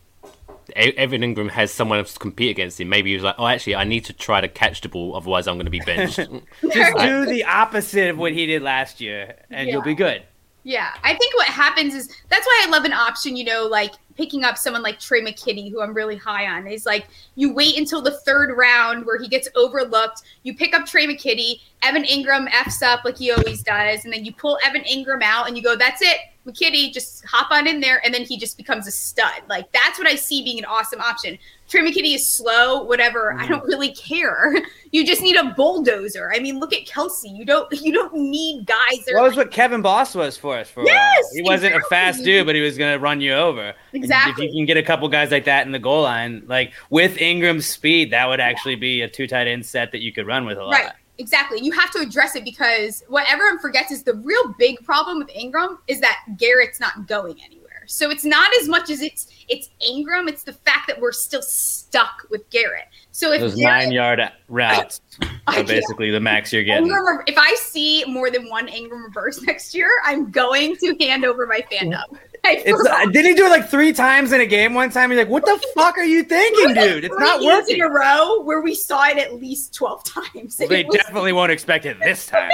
E- 0.69 0.93
Evan 0.95 1.21
Engram 1.21 1.49
has 1.49 1.69
someone 1.71 1.99
else 1.99 2.13
to 2.13 2.19
compete 2.19 2.49
against 2.51 2.79
him, 2.79 2.87
maybe 2.87 3.09
he 3.09 3.15
was 3.15 3.23
like, 3.23 3.35
oh, 3.37 3.45
actually, 3.47 3.75
I 3.75 3.83
need 3.83 4.05
to 4.05 4.13
try 4.13 4.39
to 4.39 4.47
catch 4.47 4.79
the 4.79 4.87
ball, 4.87 5.13
otherwise 5.13 5.45
I'm 5.47 5.55
going 5.55 5.65
to 5.65 5.69
be 5.71 5.81
benched. 5.81 6.15
Just 6.71 6.97
do 6.97 7.25
the 7.25 7.43
opposite 7.43 8.09
of 8.11 8.17
what 8.17 8.31
he 8.31 8.45
did 8.45 8.61
last 8.61 9.01
year, 9.01 9.35
and 9.51 9.67
you'll 9.67 9.81
be 9.81 9.93
good. 9.93 10.23
Yeah, 10.63 10.89
I 11.03 11.13
think 11.15 11.35
what 11.35 11.47
happens 11.47 11.93
is 11.93 12.07
that's 12.29 12.45
why 12.47 12.63
I 12.65 12.69
love 12.69 12.85
an 12.85 12.93
option, 12.93 13.35
you 13.35 13.43
know, 13.43 13.65
like 13.65 13.91
picking 14.15 14.43
up 14.43 14.57
someone 14.57 14.83
like 14.83 14.99
Tre 14.99 15.21
McKitty, 15.21 15.71
who 15.71 15.81
I'm 15.81 15.93
really 15.93 16.15
high 16.15 16.47
on, 16.47 16.67
is 16.67 16.85
like 16.85 17.07
you 17.35 17.53
wait 17.53 17.77
until 17.77 18.01
the 18.01 18.17
third 18.19 18.55
round 18.55 19.05
where 19.05 19.19
he 19.19 19.27
gets 19.27 19.47
overlooked. 19.55 20.21
You 20.43 20.55
pick 20.55 20.75
up 20.75 20.85
Tre 20.85 21.07
McKitty, 21.07 21.61
Evan 21.81 22.03
Engram 22.03 22.47
F's 22.51 22.81
up 22.81 23.03
like 23.05 23.17
he 23.17 23.31
always 23.31 23.61
does, 23.61 24.05
and 24.05 24.13
then 24.13 24.25
you 24.25 24.33
pull 24.33 24.57
Evan 24.65 24.83
Engram 24.83 25.21
out 25.23 25.47
and 25.47 25.55
you 25.57 25.63
go, 25.63 25.75
that's 25.75 26.01
it. 26.01 26.17
McKitty, 26.45 26.93
just 26.93 27.25
hop 27.25 27.51
on 27.51 27.67
in 27.67 27.79
there, 27.79 28.03
and 28.05 28.13
then 28.13 28.23
he 28.23 28.37
just 28.37 28.57
becomes 28.57 28.87
a 28.87 28.91
stud. 28.91 29.41
Like 29.49 29.71
that's 29.71 29.97
what 29.97 30.07
I 30.07 30.15
see 30.15 30.43
being 30.43 30.59
an 30.59 30.65
awesome 30.65 31.01
option. 31.01 31.37
Tre 31.67 31.81
McKitty 31.81 32.13
is 32.13 32.27
slow, 32.27 32.83
whatever. 32.83 33.33
I 33.33 33.37
mm-hmm. 33.37 33.53
don't 33.53 33.63
really 33.65 33.93
care. 33.93 34.55
You 34.91 35.05
just 35.05 35.21
need 35.21 35.35
a 35.35 35.53
bulldozer. 35.57 36.31
I 36.33 36.39
mean, 36.39 36.57
look 36.57 36.71
at 36.71 36.85
Kelce. 36.85 37.25
You 37.25 37.43
don't 37.43 37.69
you 37.81 37.91
don't 37.91 38.13
need 38.13 38.65
guys 38.65 38.99
that 38.99 39.07
That 39.07 39.19
are 39.19 39.23
was 39.23 39.35
what 39.35 39.51
Kevin 39.51 39.81
Boss 39.81 40.15
was 40.15 40.37
for 40.37 40.55
us 40.55 40.69
for 40.69 40.81
a 40.81 40.83
while. 40.83 40.93
Yes, 40.93 41.31
He 41.33 41.41
wasn't 41.41 41.75
a 41.75 41.81
fast 41.89 42.23
dude, 42.23 42.45
but 42.45 42.55
he 42.55 42.61
was 42.61 42.77
going 42.77 42.93
to 42.93 42.99
run 42.99 43.19
you 43.19 43.33
over. 43.33 43.61
And 43.61 43.75
Exactly. 43.91 44.45
If 44.45 44.53
you 44.53 44.57
can 44.57 44.65
get 44.65 44.77
a 44.77 44.83
couple 44.83 45.09
guys 45.09 45.31
like 45.31 45.43
that 45.45 45.65
in 45.65 45.73
the 45.73 45.79
goal 45.79 46.03
line, 46.03 46.43
like 46.47 46.71
with 46.89 47.17
Engram's 47.17 47.65
speed, 47.65 48.13
that 48.13 48.29
would 48.29 48.39
actually 48.39 48.75
be 48.75 49.01
a 49.01 49.09
two 49.09 49.27
tight 49.27 49.47
end 49.47 49.65
set 49.65 49.91
that 49.91 49.99
you 49.99 50.13
could 50.13 50.27
run 50.27 50.45
with 50.45 50.57
a 50.57 50.63
lot. 50.63 50.71
Right. 50.71 50.91
Exactly. 51.17 51.59
You 51.61 51.71
have 51.71 51.91
to 51.91 51.99
address 51.99 52.35
it 52.35 52.43
because 52.43 53.03
what 53.07 53.25
everyone 53.29 53.59
forgets 53.59 53.91
is 53.91 54.03
the 54.03 54.15
real 54.15 54.53
big 54.57 54.83
problem 54.83 55.19
with 55.19 55.29
Engram 55.29 55.77
is 55.87 56.01
that 56.01 56.17
Garrett's 56.37 56.79
not 56.79 57.07
going 57.07 57.41
anywhere. 57.43 57.65
So 57.87 58.09
it's 58.09 58.25
not 58.25 58.51
as 58.59 58.67
much 58.67 58.89
as 58.89 59.01
it's 59.01 59.27
it's 59.47 59.69
Engram, 59.87 60.27
it's 60.27 60.43
the 60.43 60.53
fact 60.53 60.87
that 60.87 60.99
we're 60.99 61.11
still 61.11 61.41
stuck 61.41 62.25
with 62.31 62.49
Garrett. 62.49 62.85
So 63.11 63.31
if 63.31 63.41
Those 63.41 63.55
Garrett, 63.55 63.85
nine 63.85 63.91
yard 63.91 64.21
routes 64.47 65.01
I 65.47 65.61
are 65.61 65.63
basically 65.63 66.09
the 66.09 66.19
max 66.19 66.51
you're 66.51 66.63
getting. 66.63 66.89
Engram, 66.89 67.23
if 67.27 67.37
I 67.37 67.53
see 67.55 68.03
more 68.05 68.31
than 68.31 68.49
one 68.49 68.67
Engram 68.67 69.05
reverse 69.05 69.41
next 69.43 69.75
year, 69.75 69.89
I'm 70.03 70.31
going 70.31 70.75
to 70.77 70.95
hand 70.99 71.25
over 71.25 71.45
my 71.45 71.61
fandom. 71.71 72.17
I 72.45 72.63
It's, 72.65 72.87
uh, 72.89 73.05
did 73.11 73.25
he 73.25 73.33
do 73.33 73.45
it 73.45 73.49
like 73.49 73.69
three 73.69 73.91
times 73.93 74.31
in 74.31 74.41
a 74.41 74.45
game 74.45 74.73
one 74.73 74.89
time? 74.89 75.11
You're 75.11 75.19
like, 75.19 75.29
what 75.29 75.43
the 75.45 75.61
fuck 75.75 75.97
are 75.97 76.03
you 76.03 76.23
thinking, 76.23 76.73
dude? 76.73 77.05
It's 77.05 77.15
not 77.19 77.39
Three 77.39 77.47
working. 77.47 77.75
in 77.77 77.81
a 77.81 77.89
row 77.89 78.41
where 78.41 78.61
we 78.61 78.75
saw 78.75 79.07
it 79.07 79.17
at 79.17 79.35
least 79.35 79.73
12 79.73 80.03
times. 80.03 80.57
Well, 80.59 80.69
they 80.69 80.83
was- 80.83 80.95
definitely 80.95 81.33
won't 81.33 81.51
expect 81.51 81.85
it 81.85 81.97
this 81.99 82.25
time. 82.27 82.49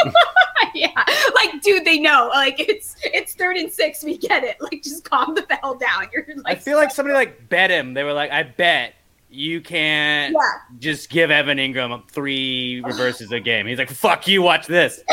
yeah, 0.73 0.89
like 1.36 1.62
dude, 1.62 1.86
they 1.86 1.99
know. 1.99 2.30
Like 2.34 2.60
it's 2.60 2.95
it's 3.04 3.34
third 3.34 3.58
and 3.58 3.71
six. 3.71 4.04
We 4.04 4.17
get 4.17 4.43
it. 4.43 4.58
Like 4.62 4.82
just 4.84 5.04
calm 5.04 5.36
the 5.36 5.45
hell 5.62 5.75
down. 5.75 6.08
You're 6.13 6.25
I 6.45 6.51
like 6.51 6.62
feel 6.62 6.77
like 6.77 6.91
somebody 6.91 7.13
like 7.15 7.49
bet 7.49 7.69
him. 7.69 7.93
They 7.93 8.04
were 8.04 8.13
like, 8.13 8.32
I 8.32 8.43
bet 8.43 8.93
you 9.30 9.62
can't 9.62 10.34
yeah. 10.34 10.39
just 10.80 11.10
give 11.10 11.32
Evan 11.32 11.58
Engram 11.58 12.06
three 12.10 12.82
reverses 12.86 13.32
a 13.32 13.39
game. 13.39 13.65
He's 13.65 13.77
like, 13.77 13.89
fuck 13.89 14.27
you, 14.27 14.41
watch 14.41 14.67
this. 14.67 15.01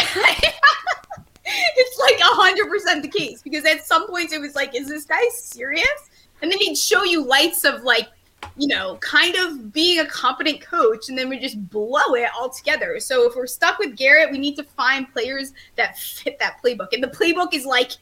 it's 1.76 1.98
like 1.98 2.18
a 2.20 2.34
hundred 2.34 2.68
percent 2.68 3.02
the 3.02 3.08
case 3.08 3.42
because 3.42 3.64
at 3.64 3.86
some 3.86 4.06
points 4.08 4.32
it 4.32 4.40
was 4.40 4.54
like, 4.54 4.74
is 4.74 4.88
this 4.88 5.04
guy 5.04 5.20
serious? 5.32 6.10
And 6.42 6.50
then 6.50 6.58
he'd 6.58 6.76
show 6.78 7.02
you 7.04 7.24
lights 7.24 7.64
of 7.64 7.82
like, 7.82 8.08
you 8.56 8.68
know, 8.68 8.96
kind 9.00 9.34
of 9.36 9.72
being 9.72 9.98
a 10.00 10.06
competent 10.06 10.60
coach, 10.60 11.08
and 11.08 11.18
then 11.18 11.28
we 11.28 11.38
just 11.38 11.68
blow 11.70 12.14
it 12.14 12.28
all 12.38 12.48
together. 12.50 13.00
So 13.00 13.28
if 13.28 13.34
we're 13.34 13.46
stuck 13.48 13.78
with 13.78 13.96
Garrett, 13.96 14.30
we 14.30 14.38
need 14.38 14.54
to 14.56 14.62
find 14.62 15.10
players 15.12 15.52
that 15.76 15.98
fit 15.98 16.38
that 16.38 16.58
playbook, 16.64 16.92
and 16.92 17.02
the 17.02 17.08
playbook 17.08 17.54
is 17.54 17.66
like 17.66 17.92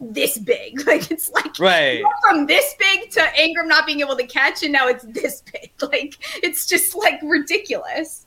this 0.00 0.38
big. 0.38 0.80
Like 0.86 1.10
it's 1.10 1.30
like 1.30 1.58
Right. 1.58 2.02
from 2.22 2.46
this 2.46 2.74
big 2.78 3.10
to 3.10 3.20
Engram 3.20 3.66
not 3.68 3.84
being 3.86 4.00
able 4.00 4.16
to 4.16 4.26
catch, 4.26 4.62
and 4.62 4.72
now 4.72 4.88
it's 4.88 5.04
this 5.04 5.42
big. 5.52 5.70
Like 5.82 6.14
it's 6.42 6.66
just 6.66 6.94
like 6.96 7.20
ridiculous. 7.22 8.26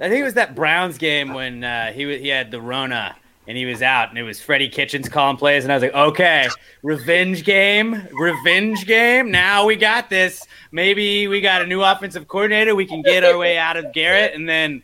I 0.00 0.08
think 0.08 0.20
it 0.20 0.24
was 0.24 0.34
that 0.34 0.54
Browns 0.54 0.96
game 0.96 1.34
when 1.34 1.64
uh, 1.64 1.90
he 1.92 2.16
he 2.18 2.28
had 2.28 2.52
the 2.52 2.60
Rona 2.60 3.16
and 3.48 3.56
he 3.56 3.64
was 3.64 3.80
out, 3.80 4.10
and 4.10 4.18
it 4.18 4.22
was 4.22 4.40
Freddie 4.40 4.68
Kitchens 4.68 5.08
calling 5.08 5.38
plays, 5.38 5.64
and 5.64 5.72
I 5.72 5.76
was 5.76 5.82
like, 5.82 5.94
okay, 5.94 6.48
revenge 6.82 7.44
game, 7.44 8.06
revenge 8.12 8.86
game. 8.86 9.30
Now 9.30 9.64
we 9.64 9.74
got 9.74 10.10
this. 10.10 10.46
Maybe 10.70 11.26
we 11.28 11.40
got 11.40 11.62
a 11.62 11.66
new 11.66 11.82
offensive 11.82 12.28
coordinator. 12.28 12.74
We 12.74 12.84
can 12.84 13.00
get 13.00 13.24
our 13.24 13.38
way 13.38 13.56
out 13.56 13.78
of 13.78 13.92
Garrett, 13.94 14.34
and 14.34 14.46
then, 14.46 14.82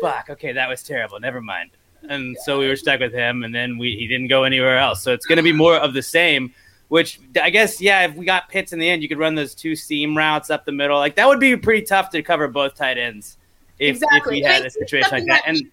fuck, 0.00 0.30
okay, 0.30 0.52
that 0.52 0.68
was 0.68 0.84
terrible. 0.84 1.18
Never 1.18 1.40
mind. 1.40 1.70
And 2.08 2.36
so 2.44 2.60
we 2.60 2.68
were 2.68 2.76
stuck 2.76 3.00
with 3.00 3.12
him, 3.12 3.42
and 3.42 3.52
then 3.52 3.76
we 3.76 3.96
he 3.96 4.06
didn't 4.06 4.28
go 4.28 4.44
anywhere 4.44 4.78
else. 4.78 5.02
So 5.02 5.12
it's 5.12 5.26
going 5.26 5.38
to 5.38 5.42
be 5.42 5.52
more 5.52 5.76
of 5.76 5.92
the 5.92 6.02
same. 6.02 6.54
Which 6.86 7.20
I 7.42 7.50
guess, 7.50 7.82
yeah, 7.82 8.06
if 8.06 8.14
we 8.14 8.24
got 8.24 8.48
Pitts 8.48 8.72
in 8.72 8.78
the 8.78 8.88
end, 8.88 9.02
you 9.02 9.10
could 9.10 9.18
run 9.18 9.34
those 9.34 9.54
two 9.54 9.76
seam 9.76 10.16
routes 10.16 10.48
up 10.48 10.64
the 10.64 10.72
middle. 10.72 10.96
Like 10.96 11.16
that 11.16 11.28
would 11.28 11.38
be 11.38 11.54
pretty 11.54 11.82
tough 11.84 12.08
to 12.10 12.22
cover 12.22 12.48
both 12.48 12.76
tight 12.76 12.96
ends 12.96 13.36
if, 13.78 13.96
exactly. 13.96 14.38
if 14.38 14.42
we 14.44 14.48
had 14.48 14.64
a 14.64 14.70
situation 14.70 15.10
like 15.10 15.26
that. 15.26 15.42
And 15.46 15.70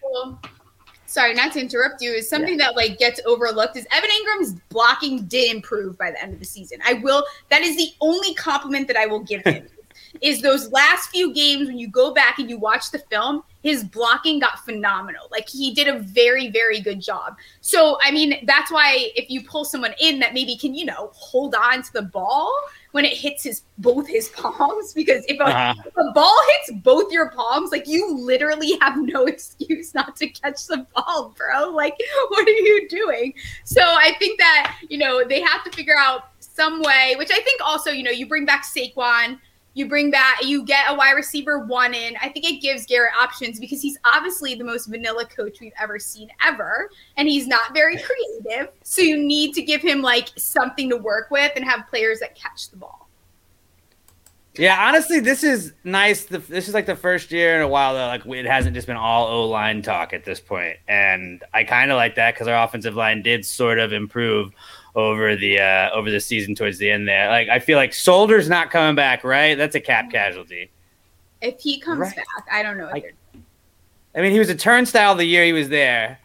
sorry, 1.05 1.33
not 1.33 1.53
to 1.53 1.59
interrupt 1.59 2.01
you, 2.01 2.11
is 2.11 2.29
something 2.29 2.57
that 2.57 2.75
like 2.75 2.97
gets 2.97 3.19
overlooked 3.25 3.77
is 3.77 3.85
Evan 3.91 4.09
Engram's 4.09 4.53
blocking 4.69 5.25
did 5.25 5.55
improve 5.55 5.97
by 5.97 6.11
the 6.11 6.21
end 6.21 6.33
of 6.33 6.39
the 6.39 6.45
season. 6.45 6.79
I 6.85 6.93
will. 6.93 7.23
That 7.49 7.61
is 7.61 7.77
the 7.77 7.89
only 8.01 8.33
compliment 8.35 8.87
that 8.87 8.97
I 8.97 9.05
will 9.05 9.23
give 9.23 9.43
him. 9.43 9.67
is 10.21 10.41
those 10.41 10.71
last 10.71 11.09
few 11.09 11.33
games 11.33 11.67
when 11.67 11.77
you 11.77 11.87
go 11.87 12.13
back 12.13 12.39
and 12.39 12.49
you 12.49 12.57
watch 12.57 12.91
the 12.91 12.99
film, 12.99 13.43
his 13.63 13.83
blocking 13.83 14.39
got 14.39 14.63
phenomenal. 14.63 15.27
Like 15.31 15.49
he 15.49 15.73
did 15.73 15.87
a 15.87 15.99
very, 15.99 16.49
very 16.49 16.79
good 16.79 17.01
job. 17.01 17.35
So 17.61 17.97
I 18.03 18.11
mean, 18.11 18.45
that's 18.45 18.71
why 18.71 19.11
if 19.15 19.29
you 19.29 19.43
pull 19.43 19.65
someone 19.65 19.93
in 19.99 20.19
that 20.19 20.33
maybe 20.33 20.57
can, 20.57 20.73
you 20.73 20.85
know, 20.85 21.11
hold 21.13 21.55
on 21.55 21.81
to 21.81 21.93
the 21.93 22.03
ball 22.03 22.53
when 22.95 23.03
it 23.03 23.11
hits 23.11 23.43
his 23.43 23.63
both 23.79 24.07
his 24.07 24.29
palms, 24.37 24.93
because 24.93 25.25
if 25.27 25.37
a, 25.41 25.43
Uh-huh. 25.43 25.73
if 25.85 25.93
a 25.97 26.11
ball 26.13 26.39
hits 26.47 26.79
both 26.81 27.11
your 27.11 27.29
palms, 27.31 27.69
like 27.69 27.89
you 27.89 28.15
literally 28.17 28.77
have 28.79 28.95
no 28.97 29.25
excuse 29.33 29.93
not 29.93 30.15
to 30.15 30.29
catch 30.29 30.65
the 30.67 30.87
ball, 30.95 31.35
bro. 31.37 31.71
Like, 31.71 31.97
what 32.29 32.47
are 32.47 32.51
you 32.51 32.87
doing? 32.87 33.33
So 33.65 33.81
I 33.81 34.13
think 34.17 34.39
that, 34.39 34.77
you 34.87 34.97
know, 34.97 35.25
they 35.27 35.41
have 35.41 35.61
to 35.65 35.71
figure 35.71 35.97
out 35.97 36.29
some 36.39 36.81
way, 36.83 37.15
which 37.17 37.31
I 37.31 37.41
think 37.41 37.59
also, 37.65 37.89
you 37.89 38.01
know, 38.01 38.11
you 38.11 38.27
bring 38.27 38.45
back 38.45 38.63
Saquon, 38.63 39.39
you 39.75 39.87
bring 39.87 40.09
back, 40.09 40.43
you 40.43 40.63
get 40.63 40.89
a 40.89 40.95
wide 40.95 41.11
receiver 41.11 41.59
one 41.59 41.93
in. 41.93 42.15
I 42.21 42.29
think 42.29 42.45
it 42.45 42.61
gives 42.61 42.85
Garrett 42.85 43.11
options 43.21 43.59
because 43.59 43.81
he's 43.81 43.97
obviously 44.05 44.55
the 44.55 44.63
most 44.63 44.87
vanilla 44.87 45.25
coach 45.25 45.59
we've 45.59 45.73
ever 45.79 45.99
seen 45.99 46.29
ever, 46.43 46.89
and 47.17 47.27
he's 47.27 47.45
not 47.45 47.73
very 47.73 47.97
creative. 47.97 48.69
So 48.83 49.01
you 49.01 49.17
need 49.17 49.53
to 49.53 49.61
give 49.61 49.81
him 49.81 50.01
like 50.01 50.29
something 50.37 50.89
to 50.89 50.97
work 50.97 51.29
with 51.29 51.51
and 51.57 51.65
have 51.65 51.87
players 51.89 52.21
that 52.21 52.35
catch 52.35 52.69
the 52.69 52.77
ball. 52.77 53.09
yeah, 54.57 54.87
honestly, 54.87 55.19
this 55.19 55.43
is 55.43 55.73
nice. 55.83 56.23
This 56.25 56.69
is 56.69 56.73
like 56.73 56.85
the 56.85 56.95
first 56.95 57.31
year 57.31 57.57
in 57.57 57.61
a 57.61 57.67
while 57.67 57.93
that 57.95 58.07
like 58.07 58.25
it 58.25 58.45
hasn't 58.45 58.75
just 58.75 58.87
been 58.87 58.95
all 58.95 59.27
O 59.27 59.45
line 59.49 59.81
talk 59.81 60.13
at 60.13 60.23
this 60.23 60.39
point, 60.39 60.77
and 60.87 61.43
I 61.53 61.65
kind 61.65 61.91
of 61.91 61.97
like 61.97 62.15
that 62.15 62.33
because 62.33 62.47
our 62.47 62.63
offensive 62.63 62.95
line 62.95 63.21
did 63.21 63.45
sort 63.45 63.79
of 63.79 63.91
improve 63.91 64.53
over 64.95 65.35
the 65.35 65.59
uh, 65.59 65.89
over 65.91 66.09
the 66.09 66.19
season 66.19 66.55
towards 66.55 66.77
the 66.77 66.89
end 66.89 67.07
there. 67.07 67.27
Like 67.29 67.49
I 67.49 67.59
feel 67.59 67.77
like 67.77 67.91
Solder's 67.93 68.47
not 68.49 68.71
coming 68.71 68.95
back, 68.95 69.23
right? 69.23 69.55
That's 69.55 69.75
a 69.75 69.79
cap 69.81 70.09
casualty. 70.11 70.71
If 71.41 71.59
he 71.59 71.79
comes 71.79 71.99
Right. 71.99 72.15
back, 72.15 72.25
I 72.51 72.63
don't 72.63 72.77
know. 72.77 72.87
If 72.87 72.95
I- 72.95 72.99
they're 73.01 73.11
I 74.15 74.21
mean, 74.21 74.31
he 74.31 74.39
was 74.39 74.49
a 74.49 74.55
turnstile 74.55 75.13
the 75.15 75.25
year 75.25 75.43
he 75.43 75.51
was 75.51 75.67
there. 75.67 76.19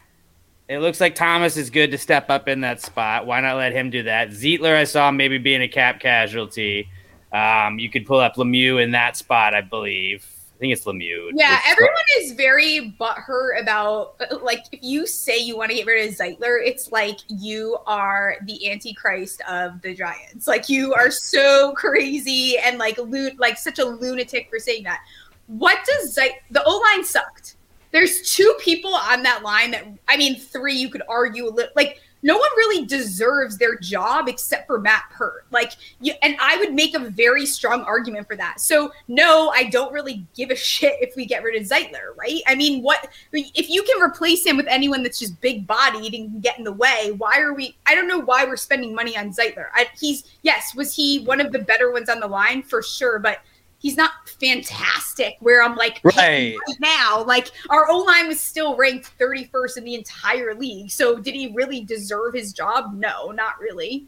It 0.68 0.78
looks 0.78 1.00
like 1.00 1.16
Thomas 1.16 1.56
is 1.56 1.70
good 1.70 1.90
to 1.90 1.98
step 1.98 2.30
up 2.30 2.46
in 2.46 2.60
that 2.60 2.80
spot. 2.80 3.26
Why 3.26 3.40
not 3.40 3.56
let 3.56 3.72
him 3.72 3.90
do 3.90 4.04
that? 4.04 4.28
Zeitler, 4.30 4.76
I 4.76 4.84
saw 4.84 5.10
maybe 5.10 5.38
being 5.38 5.62
a 5.62 5.66
cap 5.66 5.98
casualty. 5.98 6.88
Um, 7.32 7.80
you 7.80 7.90
could 7.90 8.06
pull 8.06 8.20
up 8.20 8.36
Lemieux 8.36 8.80
in 8.80 8.92
that 8.92 9.16
spot, 9.16 9.54
I 9.54 9.62
believe. 9.62 10.24
I 10.60 10.64
think 10.68 10.74
it's 10.74 10.84
Lemieux. 10.84 11.30
Yeah, 11.34 11.54
It's- 11.54 11.72
everyone 11.72 11.94
is 12.18 12.32
very 12.32 12.94
butthurt 13.00 13.58
about 13.58 14.16
uh, 14.20 14.36
like 14.42 14.66
if 14.72 14.80
you 14.82 15.06
say 15.06 15.38
you 15.38 15.56
want 15.56 15.70
to 15.70 15.76
get 15.76 15.86
rid 15.86 16.06
of 16.06 16.14
Zeitler, 16.14 16.58
it's 16.62 16.92
like 16.92 17.16
you 17.28 17.78
are 17.86 18.36
the 18.44 18.70
antichrist 18.70 19.40
of 19.48 19.80
the 19.80 19.94
Giants. 19.94 20.46
Like 20.46 20.68
you 20.68 20.92
are 20.92 21.10
so 21.10 21.72
crazy 21.72 22.58
and 22.58 22.76
like 22.76 22.98
lu- 22.98 23.30
like 23.38 23.56
such 23.56 23.78
a 23.78 23.84
lunatic 23.86 24.50
for 24.50 24.58
saying 24.58 24.84
that. 24.84 25.00
What 25.46 25.78
does 25.86 26.14
Zeit? 26.14 26.42
The 26.50 26.62
O 26.64 26.76
line 26.92 27.06
sucked. 27.06 27.56
There's 27.90 28.30
two 28.30 28.54
people 28.60 28.94
on 28.94 29.22
that 29.22 29.42
line 29.42 29.70
that 29.70 29.86
I 30.08 30.18
mean, 30.18 30.38
three 30.38 30.74
you 30.74 30.90
could 30.90 31.02
argue 31.08 31.46
a 31.46 31.48
little 31.48 31.72
like 31.74 32.02
no 32.22 32.36
one 32.36 32.50
really 32.56 32.86
deserves 32.86 33.58
their 33.58 33.76
job 33.76 34.28
except 34.28 34.66
for 34.66 34.78
Matt 34.78 35.04
Peart. 35.12 35.46
Like, 35.50 35.72
you, 36.00 36.12
and 36.22 36.36
I 36.40 36.56
would 36.58 36.74
make 36.74 36.94
a 36.94 36.98
very 36.98 37.46
strong 37.46 37.82
argument 37.82 38.26
for 38.26 38.36
that. 38.36 38.60
So, 38.60 38.92
no, 39.08 39.50
I 39.54 39.64
don't 39.64 39.92
really 39.92 40.26
give 40.34 40.50
a 40.50 40.56
shit 40.56 40.96
if 41.00 41.16
we 41.16 41.26
get 41.26 41.42
rid 41.42 41.60
of 41.60 41.66
Zeitler, 41.66 42.16
right? 42.16 42.40
I 42.46 42.54
mean, 42.54 42.82
what 42.82 43.08
if 43.32 43.70
you 43.70 43.82
can 43.82 44.02
replace 44.02 44.44
him 44.44 44.56
with 44.56 44.66
anyone 44.68 45.02
that's 45.02 45.18
just 45.18 45.40
big 45.40 45.66
bodied 45.66 46.14
and 46.14 46.30
can 46.30 46.40
get 46.40 46.58
in 46.58 46.64
the 46.64 46.72
way? 46.72 47.12
Why 47.16 47.38
are 47.40 47.54
we? 47.54 47.76
I 47.86 47.94
don't 47.94 48.08
know 48.08 48.20
why 48.20 48.44
we're 48.44 48.56
spending 48.56 48.94
money 48.94 49.16
on 49.16 49.30
Zeitler. 49.30 49.66
I, 49.74 49.86
he's 49.98 50.24
yes, 50.42 50.74
was 50.74 50.94
he 50.94 51.20
one 51.24 51.40
of 51.40 51.52
the 51.52 51.58
better 51.58 51.92
ones 51.92 52.08
on 52.08 52.20
the 52.20 52.28
line 52.28 52.62
for 52.62 52.82
sure, 52.82 53.18
but 53.18 53.40
he's 53.80 53.96
not 53.96 54.12
fantastic. 54.40 55.36
Where 55.40 55.62
I'm 55.62 55.74
like, 55.76 56.00
Right. 56.04 56.54
right 56.54 56.76
now. 56.80 57.24
Like 57.24 57.48
our 57.68 57.88
O 57.90 57.98
line 57.98 58.28
was 58.28 58.40
still 58.40 58.76
ranked 58.76 59.10
31st 59.18 59.78
in 59.78 59.84
the 59.84 59.94
entire 59.94 60.54
league. 60.54 60.90
So 60.90 61.18
did 61.18 61.34
he 61.34 61.52
really 61.54 61.82
deserve 61.82 62.34
his 62.34 62.52
job? 62.52 62.92
No, 62.94 63.30
not 63.30 63.58
really. 63.58 64.06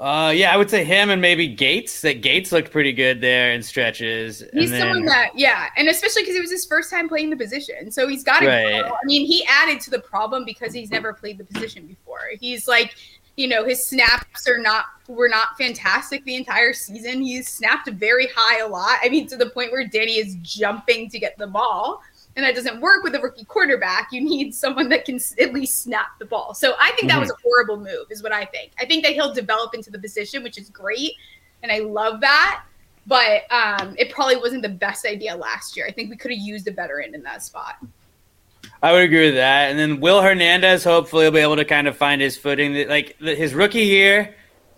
Uh, 0.00 0.32
yeah, 0.34 0.52
I 0.52 0.56
would 0.56 0.68
say 0.68 0.82
him 0.84 1.10
and 1.10 1.22
maybe 1.22 1.46
Gates. 1.46 2.00
That 2.00 2.20
Gates 2.20 2.50
looked 2.50 2.72
pretty 2.72 2.92
good 2.92 3.20
there 3.20 3.52
in 3.52 3.62
stretches. 3.62 4.42
And 4.42 4.60
He's 4.60 4.70
then- 4.70 4.80
someone 4.80 5.04
that, 5.04 5.30
yeah, 5.38 5.68
and 5.76 5.88
especially 5.88 6.22
because 6.22 6.34
it 6.36 6.40
was 6.40 6.50
his 6.50 6.66
first 6.66 6.90
time 6.90 7.08
playing 7.08 7.30
the 7.30 7.36
position, 7.36 7.92
so 7.92 8.08
he's 8.08 8.24
got 8.24 8.40
to. 8.40 8.48
Right. 8.48 8.80
grow. 8.82 8.90
I 8.90 8.98
mean, 9.04 9.24
he 9.24 9.46
added 9.48 9.80
to 9.82 9.90
the 9.90 10.00
problem 10.00 10.44
because 10.44 10.74
he's 10.74 10.90
never 10.90 11.12
played 11.12 11.38
the 11.38 11.44
position 11.44 11.86
before. 11.86 12.18
He's 12.40 12.66
like, 12.66 12.96
you 13.36 13.46
know, 13.46 13.64
his 13.64 13.86
snaps 13.86 14.48
are 14.48 14.58
not 14.58 14.86
were 15.08 15.28
not 15.28 15.56
fantastic 15.58 16.24
the 16.24 16.36
entire 16.36 16.72
season. 16.72 17.20
He's 17.20 17.48
snapped 17.48 17.88
very 17.90 18.28
high 18.34 18.60
a 18.64 18.68
lot. 18.68 18.98
I 19.02 19.08
mean, 19.08 19.26
to 19.28 19.36
the 19.36 19.50
point 19.50 19.72
where 19.72 19.86
Danny 19.86 20.18
is 20.18 20.36
jumping 20.42 21.10
to 21.10 21.18
get 21.18 21.36
the 21.38 21.46
ball. 21.46 22.02
And 22.36 22.44
that 22.44 22.56
doesn't 22.56 22.80
work 22.80 23.04
with 23.04 23.14
a 23.14 23.20
rookie 23.20 23.44
quarterback. 23.44 24.08
You 24.10 24.20
need 24.20 24.54
someone 24.54 24.88
that 24.88 25.04
can 25.04 25.20
at 25.40 25.52
least 25.52 25.82
snap 25.82 26.18
the 26.18 26.24
ball. 26.24 26.52
So 26.52 26.74
I 26.80 26.90
think 26.92 27.08
that 27.08 27.20
was 27.20 27.30
a 27.30 27.34
horrible 27.44 27.76
move, 27.76 28.06
is 28.10 28.24
what 28.24 28.32
I 28.32 28.44
think. 28.44 28.72
I 28.80 28.86
think 28.86 29.04
that 29.04 29.12
he'll 29.12 29.32
develop 29.32 29.72
into 29.72 29.90
the 29.90 30.00
position, 30.00 30.42
which 30.42 30.58
is 30.58 30.68
great. 30.68 31.12
And 31.62 31.70
I 31.70 31.78
love 31.78 32.20
that 32.22 32.64
but 33.06 33.42
um, 33.52 33.94
it 33.98 34.10
probably 34.10 34.36
wasn't 34.36 34.62
the 34.62 34.68
best 34.68 35.06
idea 35.06 35.36
last 35.36 35.76
year. 35.76 35.86
I 35.86 35.92
think 35.92 36.10
we 36.10 36.16
could 36.16 36.30
have 36.30 36.40
used 36.40 36.66
a 36.68 36.72
veteran 36.72 37.14
in 37.14 37.22
that 37.24 37.42
spot. 37.42 37.76
I 38.82 38.92
would 38.92 39.02
agree 39.02 39.26
with 39.26 39.34
that. 39.34 39.70
And 39.70 39.78
then 39.78 40.00
Will 40.00 40.20
Hernandez, 40.20 40.84
hopefully, 40.84 41.24
will 41.24 41.32
be 41.32 41.40
able 41.40 41.56
to 41.56 41.64
kind 41.64 41.86
of 41.86 41.96
find 41.96 42.20
his 42.20 42.36
footing. 42.36 42.88
Like 42.88 43.18
his 43.18 43.54
rookie 43.54 43.80
year, 43.80 44.34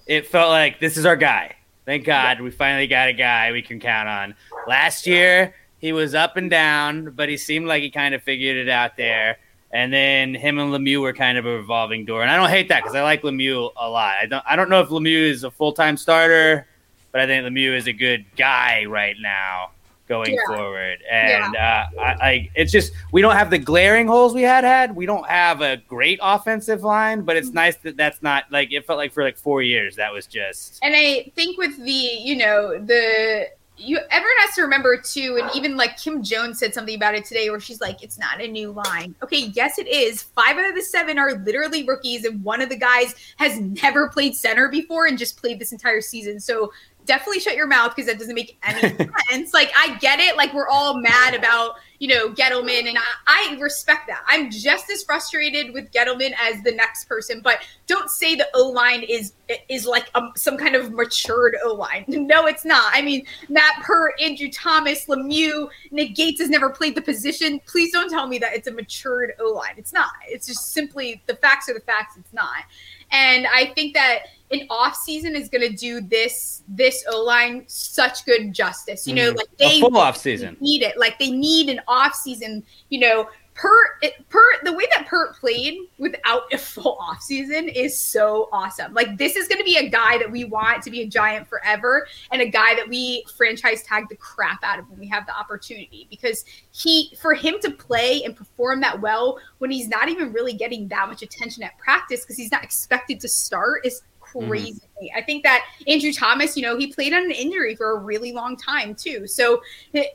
it 0.07 0.27
felt 0.27 0.51
like 0.51 0.81
this 0.81 0.97
is 0.97 1.05
our 1.05 1.17
guy. 1.17 1.57
Thank 1.85 2.05
God 2.05 2.41
we 2.41 2.51
finally 2.51 2.87
got 2.87 3.09
a 3.09 3.13
guy 3.13 3.53
we 3.53 3.63
can 3.63 3.79
count 3.79 4.09
on. 4.09 4.35
Last 4.67 5.07
year, 5.07 5.55
he 5.79 5.93
was 5.93 6.15
up 6.15 6.37
and 6.37 6.51
down, 6.51 7.11
but 7.11 7.29
he 7.29 7.37
seemed 7.37 7.67
like 7.67 7.83
he 7.83 7.91
kind 7.91 8.15
of 8.15 8.23
figured 8.23 8.57
it 8.57 8.69
out 8.69 8.97
there. 8.97 9.39
And 9.73 9.93
then 9.93 10.35
him 10.35 10.59
and 10.59 10.73
Lemieux 10.73 11.01
were 11.01 11.13
kind 11.13 11.39
of 11.39 11.45
a 11.45 11.51
revolving 11.51 12.05
door. 12.05 12.23
And 12.23 12.31
I 12.31 12.37
don't 12.37 12.49
hate 12.49 12.69
that 12.69 12.83
because 12.83 12.95
I 12.95 13.03
like 13.03 13.23
Lemieux 13.23 13.73
a 13.77 13.89
lot. 13.89 14.17
I 14.21 14.27
don't. 14.27 14.45
I 14.49 14.57
don't 14.57 14.71
know 14.71 14.81
if 14.81 14.89
Lemieux 14.89 15.31
is 15.31 15.45
a 15.45 15.51
full 15.51 15.73
time 15.73 15.97
starter, 15.97 16.67
but 17.13 17.21
I 17.21 17.27
think 17.27 17.45
Lemieux 17.45 17.77
is 17.77 17.87
a 17.87 17.93
good 17.93 18.25
guy 18.37 18.85
right 18.85 19.17
now 19.21 19.71
going 20.09 20.35
Yeah. 20.35 20.57
forward. 20.57 20.99
And 21.11 21.57
uh, 21.57 21.85
I, 22.01 22.03
I, 22.03 22.51
it's 22.55 22.73
just 22.73 22.93
we 23.13 23.21
don't 23.21 23.37
have 23.37 23.51
the 23.51 23.59
glaring 23.59 24.07
holes 24.07 24.35
we 24.35 24.43
had 24.43 24.65
had. 24.65 24.95
We 24.95 25.07
don't 25.07 25.27
have 25.27 25.61
a 25.61 25.77
great 25.89 26.19
offensive 26.23 26.83
line, 26.83 27.23
but 27.23 27.37
it's 27.37 27.51
nice 27.51 27.77
that 27.77 27.97
that's 27.97 28.23
not 28.23 28.45
like 28.51 28.73
it 28.73 28.87
felt 28.87 28.99
like 28.99 29.13
for 29.13 29.23
like 29.23 29.37
four 29.37 29.63
years 29.63 29.97
that 29.97 30.13
was 30.13 30.27
just 30.27 30.79
And 30.83 30.95
I 30.97 31.31
think 31.35 31.59
with 31.59 31.77
the, 31.85 31.91
you 31.91 32.37
know, 32.37 32.79
the 32.79 33.49
you 33.79 33.99
everyone 34.11 34.37
has 34.39 34.55
to 34.55 34.63
remember 34.63 34.97
too, 34.97 35.39
and 35.39 35.55
even 35.55 35.77
like 35.77 35.99
Kim 35.99 36.23
Jones 36.23 36.59
said 36.59 36.73
something 36.73 36.95
about 36.95 37.15
it 37.15 37.27
today 37.27 37.51
where 37.51 37.61
she's 37.61 37.81
like, 37.81 38.03
it's 38.03 38.19
not 38.19 38.41
a 38.41 38.49
new 38.49 38.73
line. 38.73 39.15
Okay, 39.23 39.53
yes, 39.55 39.79
it 39.79 39.87
is. 39.87 40.23
Five 40.23 40.57
out 40.57 40.69
of 40.71 40.75
the 40.75 40.81
seven 40.81 41.19
are 41.19 41.35
literally 41.35 41.85
rookies, 41.85 42.25
and 42.25 42.43
one 42.43 42.63
of 42.63 42.71
the 42.71 42.77
guys 42.79 43.15
has 43.37 43.61
never 43.61 44.09
played 44.09 44.35
center 44.35 44.69
before 44.69 45.05
and 45.05 45.19
just 45.19 45.37
played 45.37 45.59
this 45.59 45.73
entire 45.73 46.01
season. 46.01 46.41
So 46.41 46.73
definitely 47.07 47.41
shut 47.41 47.57
your 47.57 47.67
mouth 47.67 47.95
because 47.95 48.07
that 48.07 48.19
doesn't 48.19 48.35
make 48.35 48.59
any 48.63 48.81
sense. 49.31 49.55
Like 49.55 49.71
I 49.77 49.97
get 49.99 50.21
it, 50.21 50.37
like 50.37 50.53
we're 50.53 50.69
all 50.69 51.01
mad 51.01 51.35
about 51.35 51.77
you 51.99 52.09
know 52.09 52.31
Gettleman, 52.31 52.89
and 52.89 52.99
I, 52.99 53.03
I 53.27 53.57
respect 53.61 54.09
that. 54.09 54.23
I'm 54.29 54.51
just 54.51 54.91
as 54.91 55.03
frustrated 55.03 55.73
with 55.73 55.91
Gettleman 55.93 56.35
as 56.39 56.63
the 56.63 56.73
next 56.73 57.07
person, 57.07 57.41
but 57.43 57.61
don't 57.87 58.11
say 58.11 58.35
the 58.35 58.49
O 58.55 58.69
line 58.69 59.03
is 59.03 59.33
is 59.69 59.87
like 59.87 60.11
um, 60.15 60.33
some 60.37 60.59
kind 60.59 60.75
of 60.75 60.93
matured 60.93 61.57
O 61.65 61.75
line. 61.75 62.05
No, 62.27 62.47
it's 62.47 62.65
not. 62.65 62.91
I 62.93 63.03
mean, 63.03 63.25
Matt 63.49 63.85
Peart, 63.85 64.15
Andrew 64.21 64.49
Thomas, 64.51 65.07
Lemieux, 65.07 65.69
Nick 65.93 66.17
Gates 66.17 66.41
has 66.41 66.51
never 66.51 66.71
played 66.71 66.97
the 66.97 67.03
position. 67.03 67.61
Please 67.67 67.93
don't 67.93 68.11
tell 68.11 68.27
me 68.27 68.39
that 68.39 68.53
it's 68.53 68.67
a 68.67 68.73
matured 68.73 69.35
O 69.39 69.53
line. 69.53 69.75
It's 69.77 69.93
not. 69.93 70.11
It's 70.27 70.47
just 70.47 70.73
simply 70.73 71.23
the 71.27 71.37
facts 71.37 71.69
are 71.69 71.75
the 71.75 71.81
facts. 71.81 72.17
It's 72.17 72.33
not. 72.33 72.65
And 73.13 73.47
I 73.47 73.67
think 73.67 73.95
that 73.95 74.25
an 74.51 74.67
off 74.71 74.97
season 74.97 75.35
is 75.35 75.49
going 75.49 75.69
to 75.69 75.75
do 75.77 76.01
this 76.01 76.63
this 76.69 77.05
O 77.09 77.23
line 77.23 77.65
such 77.67 78.25
good 78.25 78.53
justice. 78.53 79.07
You 79.07 79.15
know, 79.15 79.33
Mhm. 79.33 79.37
like 79.37 79.47
a 79.47 79.57
they 79.59 79.81
full 79.81 79.97
off 79.99 80.17
season. 80.17 80.57
need 80.61 80.83
it. 80.83 80.99
Like 80.99 81.19
they 81.19 81.31
need 81.31 81.69
an 81.69 81.81
off 81.89 82.15
season. 82.15 82.65
You 82.89 83.01
know, 83.01 83.29
Peart, 83.55 84.05
Peart, 84.29 84.57
the 84.65 84.73
way 84.75 84.87
that 84.95 85.07
Peart 85.07 85.35
played 85.37 85.79
without 85.99 86.43
a 86.53 86.59
full 86.59 86.97
off 87.01 87.23
season 87.23 87.69
is 87.71 87.99
so 87.99 88.51
awesome. 88.53 88.93
Like 88.93 89.17
this 89.17 89.35
is 89.35 89.49
going 89.49 89.59
to 89.59 89.65
be 89.65 89.77
a 89.79 89.89
guy 89.89 90.19
that 90.19 90.31
we 90.31 90.45
want 90.45 90.83
to 90.83 90.91
be 90.91 91.01
a 91.01 91.07
giant 91.07 91.49
forever, 91.49 92.07
and 92.33 92.43
a 92.43 92.49
guy 92.49 92.75
that 92.75 92.87
we 92.87 93.25
franchise 93.37 93.83
tag 93.83 94.11
the 94.11 94.17
crap 94.17 94.63
out 94.63 94.79
of 94.79 94.91
when 94.91 94.99
we 94.99 95.09
have 95.09 95.25
the 95.25 95.35
opportunity. 95.35 96.07
Because 96.11 96.45
he, 96.73 97.17
for 97.19 97.33
him 97.33 97.55
to 97.63 97.71
play 97.71 98.23
and 98.25 98.37
perform 98.37 98.81
that 98.83 99.01
well 99.01 99.39
when 99.59 99.71
he's 99.71 99.89
not 99.89 100.11
even 100.11 100.33
really 100.35 100.53
getting 100.53 100.87
that 100.89 101.09
much 101.09 101.23
attention 101.23 101.63
at 101.63 101.79
practice 101.79 102.21
because 102.23 102.37
he's 102.37 102.53
not 102.53 102.63
expected 102.63 103.21
to 103.21 103.29
start 103.29 103.87
is 103.87 104.03
crazy. 104.43 104.81
to 104.81 104.87
me. 105.01 105.13
I 105.17 105.23
think 105.23 105.43
that 105.45 105.65
Andrew 105.87 106.13
Thomas, 106.13 106.57
you 106.57 106.63
know, 106.63 106.77
he 106.77 106.93
played 106.93 107.13
on 107.13 107.25
an 107.25 107.31
injury 107.31 107.75
for 107.75 107.93
a 107.93 107.99
really 107.99 108.33
long 108.33 108.57
time 108.57 108.95
too. 108.95 109.27
So 109.27 109.63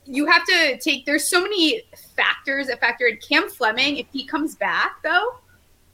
you 0.05 0.25
have 0.25 0.45
to 0.45 0.77
take. 0.79 1.05
There's 1.05 1.27
so 1.27 1.41
many 1.41 1.83
factors 2.15 2.67
that 2.67 2.79
factor 2.79 3.07
in. 3.07 3.17
Cam 3.17 3.49
Fleming, 3.49 3.97
if 3.97 4.07
he 4.11 4.25
comes 4.25 4.55
back 4.55 5.01
though, 5.03 5.35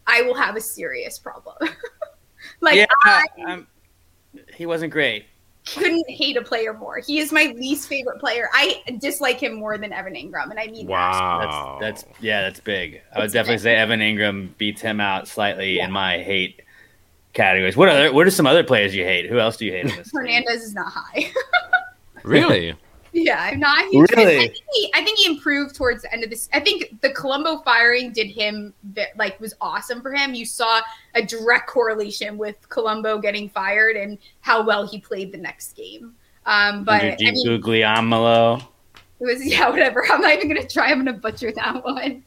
I 0.07 0.21
will 0.21 0.35
have 0.35 0.55
a 0.55 0.61
serious 0.61 1.19
problem. 1.19 1.55
like 2.61 2.75
yeah, 2.75 2.85
I 3.03 3.25
um, 3.47 3.67
he 4.53 4.65
wasn't 4.65 4.91
great. 4.91 5.25
couldn't 5.65 6.09
hate 6.09 6.37
a 6.37 6.41
player 6.41 6.73
more. 6.73 6.99
He 6.99 7.19
is 7.19 7.31
my 7.31 7.53
least 7.57 7.89
favorite 7.89 8.19
player. 8.19 8.49
I 8.53 8.81
dislike 8.99 9.39
him 9.39 9.55
more 9.55 9.77
than 9.77 9.91
Evan 9.91 10.13
Engram, 10.13 10.49
and 10.49 10.59
I 10.59 10.67
mean 10.67 10.87
that. 10.87 10.93
Wow. 10.93 11.77
That's 11.81 12.03
that's 12.03 12.21
yeah, 12.21 12.41
that's 12.41 12.59
big. 12.59 13.01
I 13.13 13.19
would 13.19 13.25
It's 13.25 13.33
definitely 13.33 13.55
big. 13.55 13.63
say 13.63 13.75
Evan 13.75 13.99
Engram 13.99 14.57
beats 14.57 14.81
him 14.81 14.99
out 14.99 15.27
slightly 15.27 15.79
in 15.79 15.91
my 15.91 16.19
hate 16.19 16.61
categories. 17.37 17.77
What 17.77 17.87
other? 17.87 18.11
What 18.11 18.27
are 18.27 18.31
some 18.31 18.45
other 18.47 18.63
players 18.63 18.93
you 18.93 19.05
hate? 19.05 19.29
Who 19.29 19.39
else 19.39 19.55
do 19.55 19.65
you 19.65 19.71
hate? 19.71 19.81
In 19.85 19.95
this 19.95 20.13
league? 20.13 20.23
Hernandez 20.23 20.63
is 20.63 20.73
not 20.73 20.91
high. 20.91 21.31
Really? 22.23 22.75
Yeah, 23.13 23.39
I'm 23.39 23.59
not 23.59 23.85
huge. 23.87 24.11
Really? 24.11 24.35
I 24.35 24.39
think, 24.39 24.55
he, 24.73 24.91
I 24.93 25.03
think 25.03 25.17
he 25.17 25.31
improved 25.31 25.75
towards 25.75 26.01
the 26.01 26.11
end 26.13 26.25
of 26.25 26.29
this. 26.29 26.49
I 26.53 26.59
think 26.59 26.99
the 27.01 27.09
Colombo 27.11 27.59
firing 27.59 28.11
did 28.11 28.27
him 28.27 28.73
ve- 28.83 29.05
like 29.17 29.39
was 29.39 29.53
awesome 29.61 30.01
for 30.01 30.13
him. 30.13 30.33
You 30.33 30.45
saw 30.45 30.81
a 31.15 31.21
direct 31.21 31.67
correlation 31.67 32.37
with 32.37 32.67
Colombo 32.67 33.17
getting 33.19 33.47
fired 33.49 33.95
and 33.95 34.17
how 34.41 34.61
well 34.61 34.85
he 34.85 34.99
played 34.99 35.31
the 35.31 35.37
next 35.37 35.77
game. 35.77 36.15
Um, 36.45 36.83
but 36.83 37.01
I 37.01 37.07
Andrew 37.21 37.31
mean, 37.31 37.61
Guglielmo. 37.61 38.57
it 38.57 38.61
was 39.21 39.45
yeah, 39.45 39.69
whatever. 39.69 40.05
I'm 40.11 40.19
not 40.19 40.33
even 40.33 40.49
gonna 40.49 40.67
try. 40.67 40.91
I'm 40.91 40.97
gonna 41.03 41.17
butcher 41.17 41.51
that 41.53 41.83
one. 41.85 42.23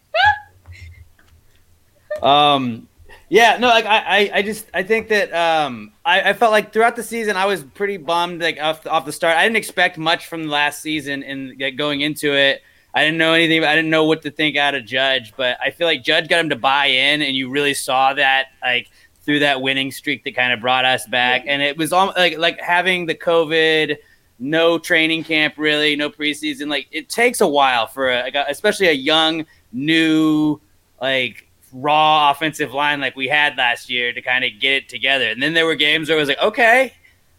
Um, 2.22 2.88
yeah, 3.30 3.56
no, 3.58 3.68
like 3.68 3.86
I, 3.86 3.98
I, 3.98 4.30
I 4.34 4.42
just, 4.42 4.66
I 4.74 4.82
think 4.82 5.08
that 5.08 5.32
um, 5.32 5.92
I, 6.04 6.30
I 6.30 6.32
felt 6.32 6.50
like 6.50 6.72
throughout 6.72 6.96
the 6.96 7.02
season 7.04 7.36
I 7.36 7.46
was 7.46 7.62
pretty 7.62 7.96
bummed 7.96 8.42
like 8.42 8.58
off, 8.60 8.86
off 8.88 9.06
the 9.06 9.12
start. 9.12 9.36
I 9.36 9.44
didn't 9.44 9.56
expect 9.56 9.96
much 9.96 10.26
from 10.26 10.48
last 10.48 10.82
season 10.82 11.22
and 11.22 11.58
like, 11.58 11.76
going 11.76 12.00
into 12.00 12.34
it. 12.36 12.62
I 12.92 13.04
didn't 13.04 13.18
know 13.18 13.34
anything. 13.34 13.62
I 13.64 13.76
didn't 13.76 13.90
know 13.90 14.04
what 14.04 14.22
to 14.22 14.32
think 14.32 14.56
out 14.56 14.74
of 14.74 14.84
Judge, 14.84 15.32
but 15.36 15.56
I 15.62 15.70
feel 15.70 15.86
like 15.86 16.02
Judge 16.02 16.28
got 16.28 16.40
him 16.40 16.48
to 16.50 16.56
buy 16.56 16.86
in, 16.86 17.22
and 17.22 17.36
you 17.36 17.48
really 17.48 17.72
saw 17.74 18.12
that 18.14 18.48
like 18.62 18.88
through 19.22 19.38
that 19.40 19.62
winning 19.62 19.92
streak 19.92 20.24
that 20.24 20.34
kind 20.34 20.52
of 20.52 20.60
brought 20.60 20.84
us 20.84 21.06
back. 21.06 21.44
And 21.46 21.62
it 21.62 21.76
was 21.76 21.92
all 21.92 22.12
like 22.16 22.36
like 22.36 22.60
having 22.60 23.06
the 23.06 23.14
COVID, 23.14 23.96
no 24.40 24.76
training 24.76 25.22
camp 25.22 25.54
really, 25.56 25.94
no 25.94 26.10
preseason. 26.10 26.68
Like 26.68 26.88
it 26.90 27.08
takes 27.08 27.40
a 27.40 27.46
while 27.46 27.86
for 27.86 28.10
a- 28.10 28.44
especially 28.48 28.88
a 28.88 28.92
young 28.92 29.46
new 29.72 30.60
like 31.00 31.46
raw 31.72 32.30
offensive 32.30 32.72
line 32.74 33.00
like 33.00 33.16
we 33.16 33.28
had 33.28 33.56
last 33.56 33.88
year 33.90 34.12
to 34.12 34.20
kind 34.22 34.44
of 34.44 34.50
get 34.60 34.72
it 34.74 34.88
together. 34.88 35.28
And 35.28 35.42
then 35.42 35.54
there 35.54 35.66
were 35.66 35.74
games 35.74 36.08
where 36.08 36.16
it 36.16 36.20
was 36.20 36.28
like, 36.28 36.40
okay, 36.42 36.92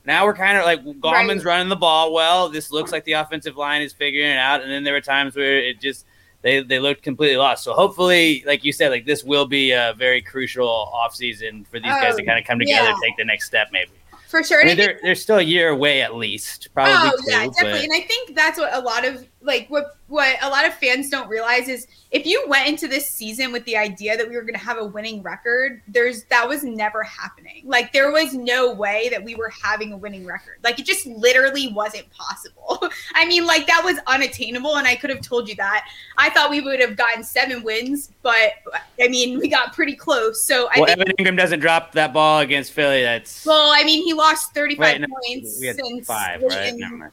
now 0.05 0.25
we're 0.25 0.33
kind 0.33 0.57
of 0.57 0.63
like 0.65 0.83
Gallman's 0.99 1.43
Right. 1.45 1.51
running 1.53 1.69
the 1.69 1.75
ball 1.75 2.13
well. 2.13 2.49
This 2.49 2.71
looks 2.71 2.91
like 2.91 3.03
the 3.05 3.13
offensive 3.13 3.57
line 3.57 3.81
is 3.81 3.93
figuring 3.93 4.31
it 4.31 4.37
out. 4.37 4.61
And 4.61 4.71
then 4.71 4.83
there 4.83 4.93
were 4.93 5.01
times 5.01 5.35
where 5.35 5.57
it 5.57 5.79
just 5.79 6.05
they 6.41 6.61
they 6.63 6.79
looked 6.79 7.03
completely 7.03 7.37
lost. 7.37 7.63
So 7.63 7.73
hopefully, 7.73 8.43
like 8.47 8.63
you 8.63 8.73
said, 8.73 8.89
like 8.89 9.05
this 9.05 9.23
will 9.23 9.45
be 9.45 9.71
a 9.71 9.93
very 9.97 10.21
crucial 10.21 10.91
offseason 10.93 11.67
for 11.67 11.79
these 11.79 11.91
guys 11.91 12.15
Oh, 12.15 12.17
to 12.17 12.25
kind 12.25 12.39
of 12.39 12.45
come 12.45 12.57
together, 12.57 12.89
yeah. 12.89 12.95
take 13.03 13.15
the 13.17 13.25
next 13.25 13.45
step, 13.45 13.67
maybe. 13.71 13.91
for 14.27 14.41
sure. 14.43 14.61
I 14.63 14.65
mean, 14.65 14.77
they're 14.77 14.99
they're 15.03 15.13
still 15.13 15.37
a 15.37 15.43
year 15.43 15.69
away 15.69 16.01
at 16.01 16.15
least, 16.15 16.69
probably 16.73 16.93
oh 16.95 17.11
two. 17.23 17.31
yeah, 17.31 17.45
definitely. 17.47 17.71
but 17.73 17.83
And 17.83 17.93
I 17.93 17.99
think 18.01 18.33
that's 18.35 18.57
what 18.57 18.73
a 18.73 18.79
lot 18.79 19.05
of 19.05 19.27
like 19.43 19.67
what 19.69 19.97
what 20.07 20.35
a 20.41 20.49
lot 20.49 20.65
of 20.65 20.73
fans 20.73 21.09
don't 21.09 21.29
realize 21.29 21.67
is 21.67 21.87
if 22.11 22.25
you 22.25 22.43
went 22.47 22.67
into 22.67 22.87
this 22.87 23.09
season 23.09 23.51
with 23.51 23.63
the 23.65 23.77
idea 23.77 24.17
that 24.17 24.27
we 24.27 24.35
were 24.35 24.41
going 24.41 24.53
to 24.53 24.59
have 24.59 24.77
a 24.77 24.85
winning 24.85 25.21
record, 25.21 25.81
there's 25.87 26.25
that 26.25 26.47
was 26.47 26.63
never 26.63 27.01
happening. 27.03 27.63
Like 27.65 27.93
there 27.93 28.11
was 28.11 28.33
no 28.33 28.73
way 28.73 29.07
that 29.09 29.23
we 29.23 29.35
were 29.35 29.51
having 29.63 29.93
a 29.93 29.97
winning 29.97 30.25
record. 30.25 30.57
Like 30.63 30.79
it 30.79 30.85
just 30.85 31.05
literally 31.05 31.71
wasn't 31.73 32.09
possible. 32.11 32.89
I 33.15 33.25
mean, 33.25 33.45
like 33.45 33.67
that 33.67 33.81
was 33.83 33.97
unattainable, 34.07 34.77
and 34.77 34.85
I 34.85 34.95
could 34.95 35.09
have 35.09 35.21
told 35.21 35.47
you 35.47 35.55
that. 35.55 35.87
I 36.17 36.29
thought 36.29 36.49
we 36.49 36.61
would 36.61 36.79
have 36.79 36.97
gotten 36.97 37.23
seven 37.23 37.63
wins, 37.63 38.11
but 38.21 38.53
I 39.01 39.07
mean, 39.07 39.39
we 39.39 39.47
got 39.47 39.73
pretty 39.73 39.95
close. 39.95 40.43
So 40.43 40.69
I 40.75 40.79
well, 40.79 40.87
think. 40.87 40.99
Evan 40.99 41.13
Engram 41.17 41.37
doesn't 41.37 41.59
drop 41.61 41.93
that 41.93 42.13
ball 42.13 42.41
against 42.41 42.73
Philly. 42.73 43.01
That's 43.01 43.45
Well, 43.45 43.71
I 43.73 43.83
mean, 43.83 44.03
he 44.03 44.13
lost 44.13 44.53
35 44.53 44.79
Wait, 44.79 45.01
no, 45.01 45.07
points 45.07 45.57
we 45.59 45.67
had 45.67 45.77
since 45.77 46.05
five, 46.05 46.41
right? 46.41 47.11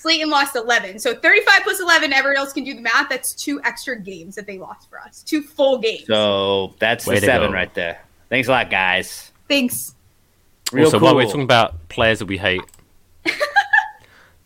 Slayton, 0.00 0.30
Never 0.30 0.42
lost 0.42 0.56
11. 0.56 0.98
So 0.98 1.14
35 1.14 1.62
plus 1.62 1.80
11, 1.80 2.12
everyone 2.12 2.36
else 2.38 2.52
can 2.52 2.64
do 2.64 2.74
the 2.74 2.80
math. 2.80 3.08
That's 3.08 3.34
two 3.34 3.60
extra 3.64 3.98
games 4.00 4.34
that 4.34 4.46
they 4.46 4.58
lost 4.58 4.88
for 4.88 4.98
us. 4.98 5.22
Two 5.22 5.42
full 5.42 5.78
games. 5.78 6.06
So 6.06 6.74
that's 6.78 7.06
Way 7.06 7.20
the 7.20 7.26
seven 7.26 7.48
go. 7.50 7.54
right 7.54 7.72
there. 7.74 8.00
Thanks 8.30 8.48
a 8.48 8.52
lot, 8.52 8.70
guys. 8.70 9.30
Thanks. 9.48 9.94
Real 10.72 10.86
also, 10.86 10.98
cool. 10.98 11.06
while 11.06 11.16
we're 11.16 11.24
talking 11.26 11.42
about 11.42 11.88
players 11.88 12.20
that 12.20 12.26
we 12.26 12.38
hate, 12.38 12.62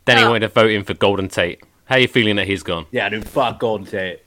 Danny 0.07 0.23
Oh. 0.23 0.29
wanted 0.31 0.40
to 0.40 0.49
vote 0.49 0.71
in 0.71 0.85
for 0.85 0.95
Golden 0.95 1.29
Tate. 1.29 1.62
How 1.87 1.97
are 1.97 1.99
you 1.99 2.09
feeling 2.09 2.37
that 2.37 2.47
he's 2.47 2.62
gone? 2.62 2.87
yeah, 2.90 3.09
dude, 3.09 3.27
fuck 3.29 3.61
Golden 3.61 3.87
Tate. 3.87 4.21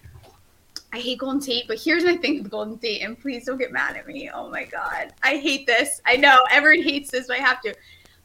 I 0.94 1.00
hate 1.00 1.20
Golden 1.20 1.42
Tate, 1.42 1.68
but 1.68 1.78
here's 1.80 2.04
my 2.06 2.16
thing 2.18 2.42
with 2.42 2.50
Golden 2.52 2.78
Tate, 2.78 3.02
and 3.02 3.20
please 3.20 3.46
don't 3.46 3.58
get 3.58 3.72
mad 3.74 3.98
at 3.98 4.08
me. 4.08 4.30
Oh 4.34 4.50
my 4.50 4.64
god, 4.64 5.14
I 5.22 5.38
hate 5.38 5.68
this. 5.68 6.02
I 6.06 6.16
know 6.16 6.38
everyone 6.50 6.88
hates 6.88 7.12
this, 7.12 7.28
but 7.28 7.38
I 7.38 7.42
have 7.42 7.62
to. 7.64 7.74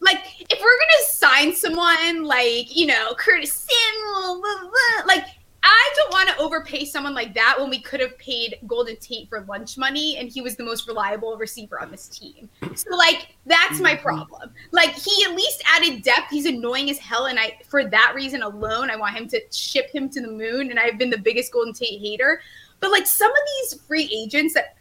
Like, 0.03 0.41
if 0.49 0.59
we're 0.59 0.77
gonna 0.77 1.05
sign 1.07 1.55
someone 1.55 2.23
like 2.23 2.75
you 2.75 2.87
know 2.87 3.13
Curtis 3.17 3.53
Samuel, 3.53 4.41
blah, 4.41 4.69
blah, 4.69 5.05
like 5.05 5.25
I 5.65 5.93
don't 5.95 6.11
want 6.11 6.29
to 6.29 6.37
overpay 6.39 6.83
someone 6.83 7.13
like 7.13 7.33
that 7.35 7.55
when 7.57 7.69
we 7.69 7.79
could 7.79 8.01
have 8.01 8.17
paid 8.17 8.59
Golden 8.67 8.97
Tate 8.97 9.29
for 9.29 9.45
lunch 9.47 9.77
money, 9.77 10.17
and 10.17 10.29
he 10.29 10.41
was 10.41 10.57
the 10.57 10.63
most 10.63 10.89
reliable 10.89 11.37
receiver 11.37 11.81
on 11.81 11.89
this 11.89 12.09
team. 12.09 12.49
So 12.75 12.95
like 12.95 13.35
that's 13.45 13.79
my 13.79 13.93
mm-hmm. 13.93 14.03
problem. 14.03 14.51
Like 14.71 14.93
he 14.93 15.23
at 15.23 15.33
least 15.35 15.63
added 15.65 16.03
depth. 16.03 16.29
He's 16.31 16.45
annoying 16.45 16.89
as 16.89 16.97
hell, 16.97 17.27
and 17.27 17.39
I 17.39 17.59
for 17.65 17.85
that 17.85 18.11
reason 18.13 18.43
alone, 18.43 18.89
I 18.91 18.97
want 18.97 19.15
him 19.15 19.27
to 19.29 19.41
ship 19.51 19.89
him 19.89 20.09
to 20.09 20.21
the 20.21 20.27
moon. 20.27 20.69
And 20.69 20.77
I've 20.77 20.97
been 20.97 21.09
the 21.09 21.17
biggest 21.17 21.53
Golden 21.53 21.73
Tate 21.73 22.01
hater. 22.01 22.41
But 22.81 22.91
like 22.91 23.07
some 23.07 23.31
of 23.31 23.37
these 23.61 23.81
free 23.83 24.09
agents 24.13 24.53
that 24.55 24.75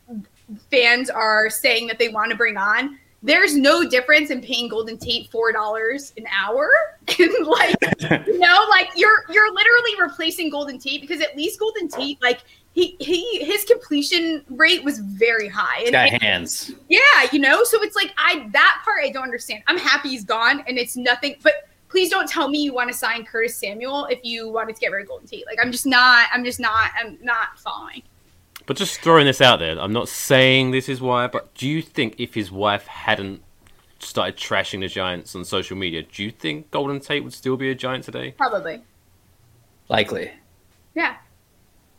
fans 0.69 1.11
are 1.11 1.49
saying 1.49 1.87
that 1.87 2.01
they 2.01 2.09
want 2.09 2.33
to 2.33 2.37
bring 2.37 2.57
on, 2.57 2.99
there's 3.23 3.57
no 3.57 3.89
difference 3.89 4.31
in 4.31 4.41
paying 4.41 4.69
Golden 4.69 4.99
Tate 4.99 5.31
four 5.31 5.53
dollars 5.53 6.13
an 6.17 6.27
hour. 6.33 6.71
and 7.19 7.47
like 7.47 7.77
you 8.27 8.39
know, 8.39 8.67
like 8.69 8.89
you're 8.97 9.25
you're 9.31 9.53
literally 9.53 10.01
replacing 10.01 10.51
Golden 10.51 10.79
Tate 10.79 11.01
because 11.01 11.21
at 11.21 11.37
least 11.37 11.61
Golden 11.61 11.89
Tate, 11.89 12.21
like 12.21 12.41
he 12.73 12.97
he 12.99 13.45
his 13.45 13.65
completion 13.65 14.45
rate 14.51 14.83
was 14.83 14.99
very 14.99 15.49
high. 15.49 15.81
He's 15.81 15.91
got 15.91 16.11
hands. 16.21 16.73
Yeah, 16.89 17.01
you 17.33 17.39
know, 17.39 17.65
so 17.65 17.83
it's 17.83 17.97
like 17.97 18.13
I 18.19 18.49
that 18.53 18.83
part 18.85 19.05
I 19.05 19.11
don't 19.11 19.25
understand. 19.25 19.63
I'm 19.69 19.79
happy 19.79 20.11
he's 20.11 20.25
gone, 20.25 20.65
and 20.67 20.77
it's 20.77 20.97
nothing. 20.97 21.37
But 21.43 21.69
please 21.89 22.11
don't 22.11 22.29
tell 22.29 22.49
me 22.49 22.63
you 22.63 22.73
want 22.73 22.91
to 22.91 22.97
sign 22.97 23.25
Curtis 23.25 23.57
Samuel 23.57 24.07
if 24.07 24.19
you 24.25 24.51
wanted 24.51 24.75
to 24.75 24.81
get 24.81 24.91
rid 24.91 25.03
of 25.03 25.09
Golden 25.09 25.29
Tate. 25.29 25.47
Like 25.47 25.59
I'm 25.63 25.71
just 25.71 25.87
not. 25.87 26.27
I'm 26.33 26.45
just 26.45 26.59
not. 26.59 26.91
I'm 26.99 27.19
not 27.23 27.59
following. 27.59 28.03
But 28.67 28.77
just 28.77 29.01
throwing 29.01 29.27
this 29.27 29.41
out 29.41 29.59
there, 29.59 29.79
I'm 29.79 29.93
not 29.93 30.09
saying 30.09 30.71
this 30.71 30.89
is 30.89 31.01
why, 31.01 31.27
but 31.27 31.53
do 31.55 31.69
you 31.69 31.83
think 31.83 32.15
if 32.19 32.35
his 32.35 32.51
wife 32.51 32.87
hadn't 32.87 33.43
started 33.99 34.37
trashing 34.37 34.81
the 34.81 34.89
Giants 34.89 35.35
on 35.35 35.45
social 35.45 35.77
media, 35.77 36.03
do 36.03 36.23
you 36.23 36.31
think 36.31 36.71
Golden 36.71 37.01
Tate 37.01 37.25
would 37.25 37.33
still 37.33 37.57
be 37.57 37.71
a 37.71 37.75
Giant 37.75 38.05
today? 38.05 38.33
Probably. 38.33 38.83
Likely. 39.89 40.31
Yeah. 40.95 41.17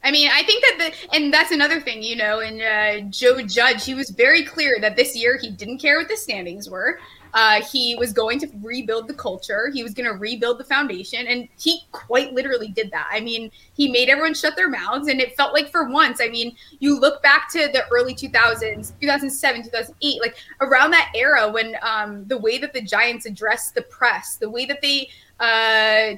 I 0.03 0.11
mean, 0.11 0.29
I 0.31 0.43
think 0.43 0.63
that 0.63 0.77
the 0.79 1.15
and 1.15 1.33
that's 1.33 1.51
another 1.51 1.79
thing, 1.79 2.03
you 2.03 2.17
know. 2.17 2.39
And 2.39 2.61
uh, 2.61 3.07
Joe 3.09 3.41
Judge, 3.41 3.85
he 3.85 3.93
was 3.93 4.09
very 4.09 4.43
clear 4.43 4.77
that 4.81 4.97
this 4.97 5.15
year 5.15 5.37
he 5.41 5.49
didn't 5.49 5.77
care 5.77 5.97
what 5.97 6.09
the 6.09 6.17
standings 6.17 6.69
were. 6.69 6.99
Uh, 7.33 7.61
he 7.63 7.95
was 7.95 8.13
going 8.13 8.39
to 8.39 8.47
rebuild 8.61 9.07
the 9.07 9.13
culture. 9.13 9.71
He 9.73 9.83
was 9.83 9.93
going 9.93 10.05
to 10.05 10.13
rebuild 10.15 10.59
the 10.59 10.63
foundation, 10.63 11.25
and 11.27 11.47
he 11.57 11.81
quite 11.91 12.33
literally 12.33 12.67
did 12.67 12.91
that. 12.91 13.07
I 13.11 13.19
mean, 13.19 13.51
he 13.73 13.91
made 13.91 14.09
everyone 14.09 14.33
shut 14.33 14.55
their 14.55 14.69
mouths, 14.69 15.07
and 15.07 15.19
it 15.19 15.35
felt 15.35 15.53
like 15.53 15.71
for 15.71 15.89
once. 15.89 16.21
I 16.21 16.29
mean, 16.29 16.55
you 16.79 16.99
look 16.99 17.23
back 17.23 17.51
to 17.53 17.69
the 17.73 17.87
early 17.91 18.13
2000s, 18.13 18.93
2007, 18.99 19.63
2008, 19.63 20.21
like 20.21 20.37
around 20.61 20.91
that 20.91 21.11
era 21.15 21.51
when 21.51 21.75
um, 21.81 22.25
the 22.27 22.37
way 22.37 22.57
that 22.59 22.73
the 22.73 22.81
Giants 22.81 23.25
addressed 23.25 23.73
the 23.73 23.81
press, 23.83 24.37
the 24.37 24.49
way 24.49 24.65
that 24.65 24.81
they 24.81 25.09
uh, 25.39 26.15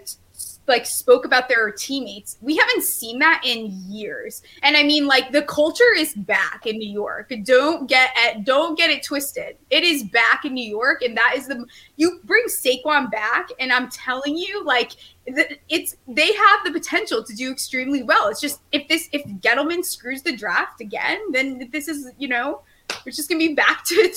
like 0.67 0.85
spoke 0.85 1.25
about 1.25 1.47
their 1.47 1.71
teammates. 1.71 2.37
We 2.41 2.55
haven't 2.57 2.83
seen 2.83 3.19
that 3.19 3.41
in 3.45 3.71
years. 3.87 4.41
And 4.63 4.75
I 4.75 4.83
mean 4.83 5.07
like 5.07 5.31
the 5.31 5.43
culture 5.43 5.93
is 5.95 6.13
back 6.13 6.65
in 6.65 6.77
New 6.77 6.91
York. 6.91 7.33
Don't 7.43 7.87
get 7.87 8.11
it 8.15 8.43
don't 8.43 8.77
get 8.77 8.89
it 8.89 9.03
twisted. 9.03 9.57
It 9.69 9.83
is 9.83 10.03
back 10.03 10.45
in 10.45 10.53
New 10.53 10.67
York 10.67 11.01
and 11.01 11.15
that 11.17 11.33
is 11.35 11.47
the 11.47 11.65
you 11.95 12.19
bring 12.23 12.45
Saquon 12.47 13.11
back 13.11 13.49
and 13.59 13.71
I'm 13.71 13.89
telling 13.89 14.37
you 14.37 14.63
like 14.63 14.91
it's 15.27 15.95
they 16.07 16.33
have 16.33 16.63
the 16.63 16.71
potential 16.71 17.23
to 17.23 17.35
do 17.35 17.51
extremely 17.51 18.03
well. 18.03 18.27
It's 18.29 18.41
just 18.41 18.61
if 18.71 18.87
this 18.87 19.09
if 19.11 19.25
Gettleman 19.41 19.83
screws 19.83 20.21
the 20.21 20.35
draft 20.35 20.81
again, 20.81 21.19
then 21.31 21.69
this 21.71 21.87
is, 21.87 22.11
you 22.17 22.27
know, 22.27 22.61
we're 23.05 23.11
just 23.11 23.29
going 23.29 23.39
to 23.41 23.47
be 23.47 23.55
back 23.55 23.83
to 23.85 24.13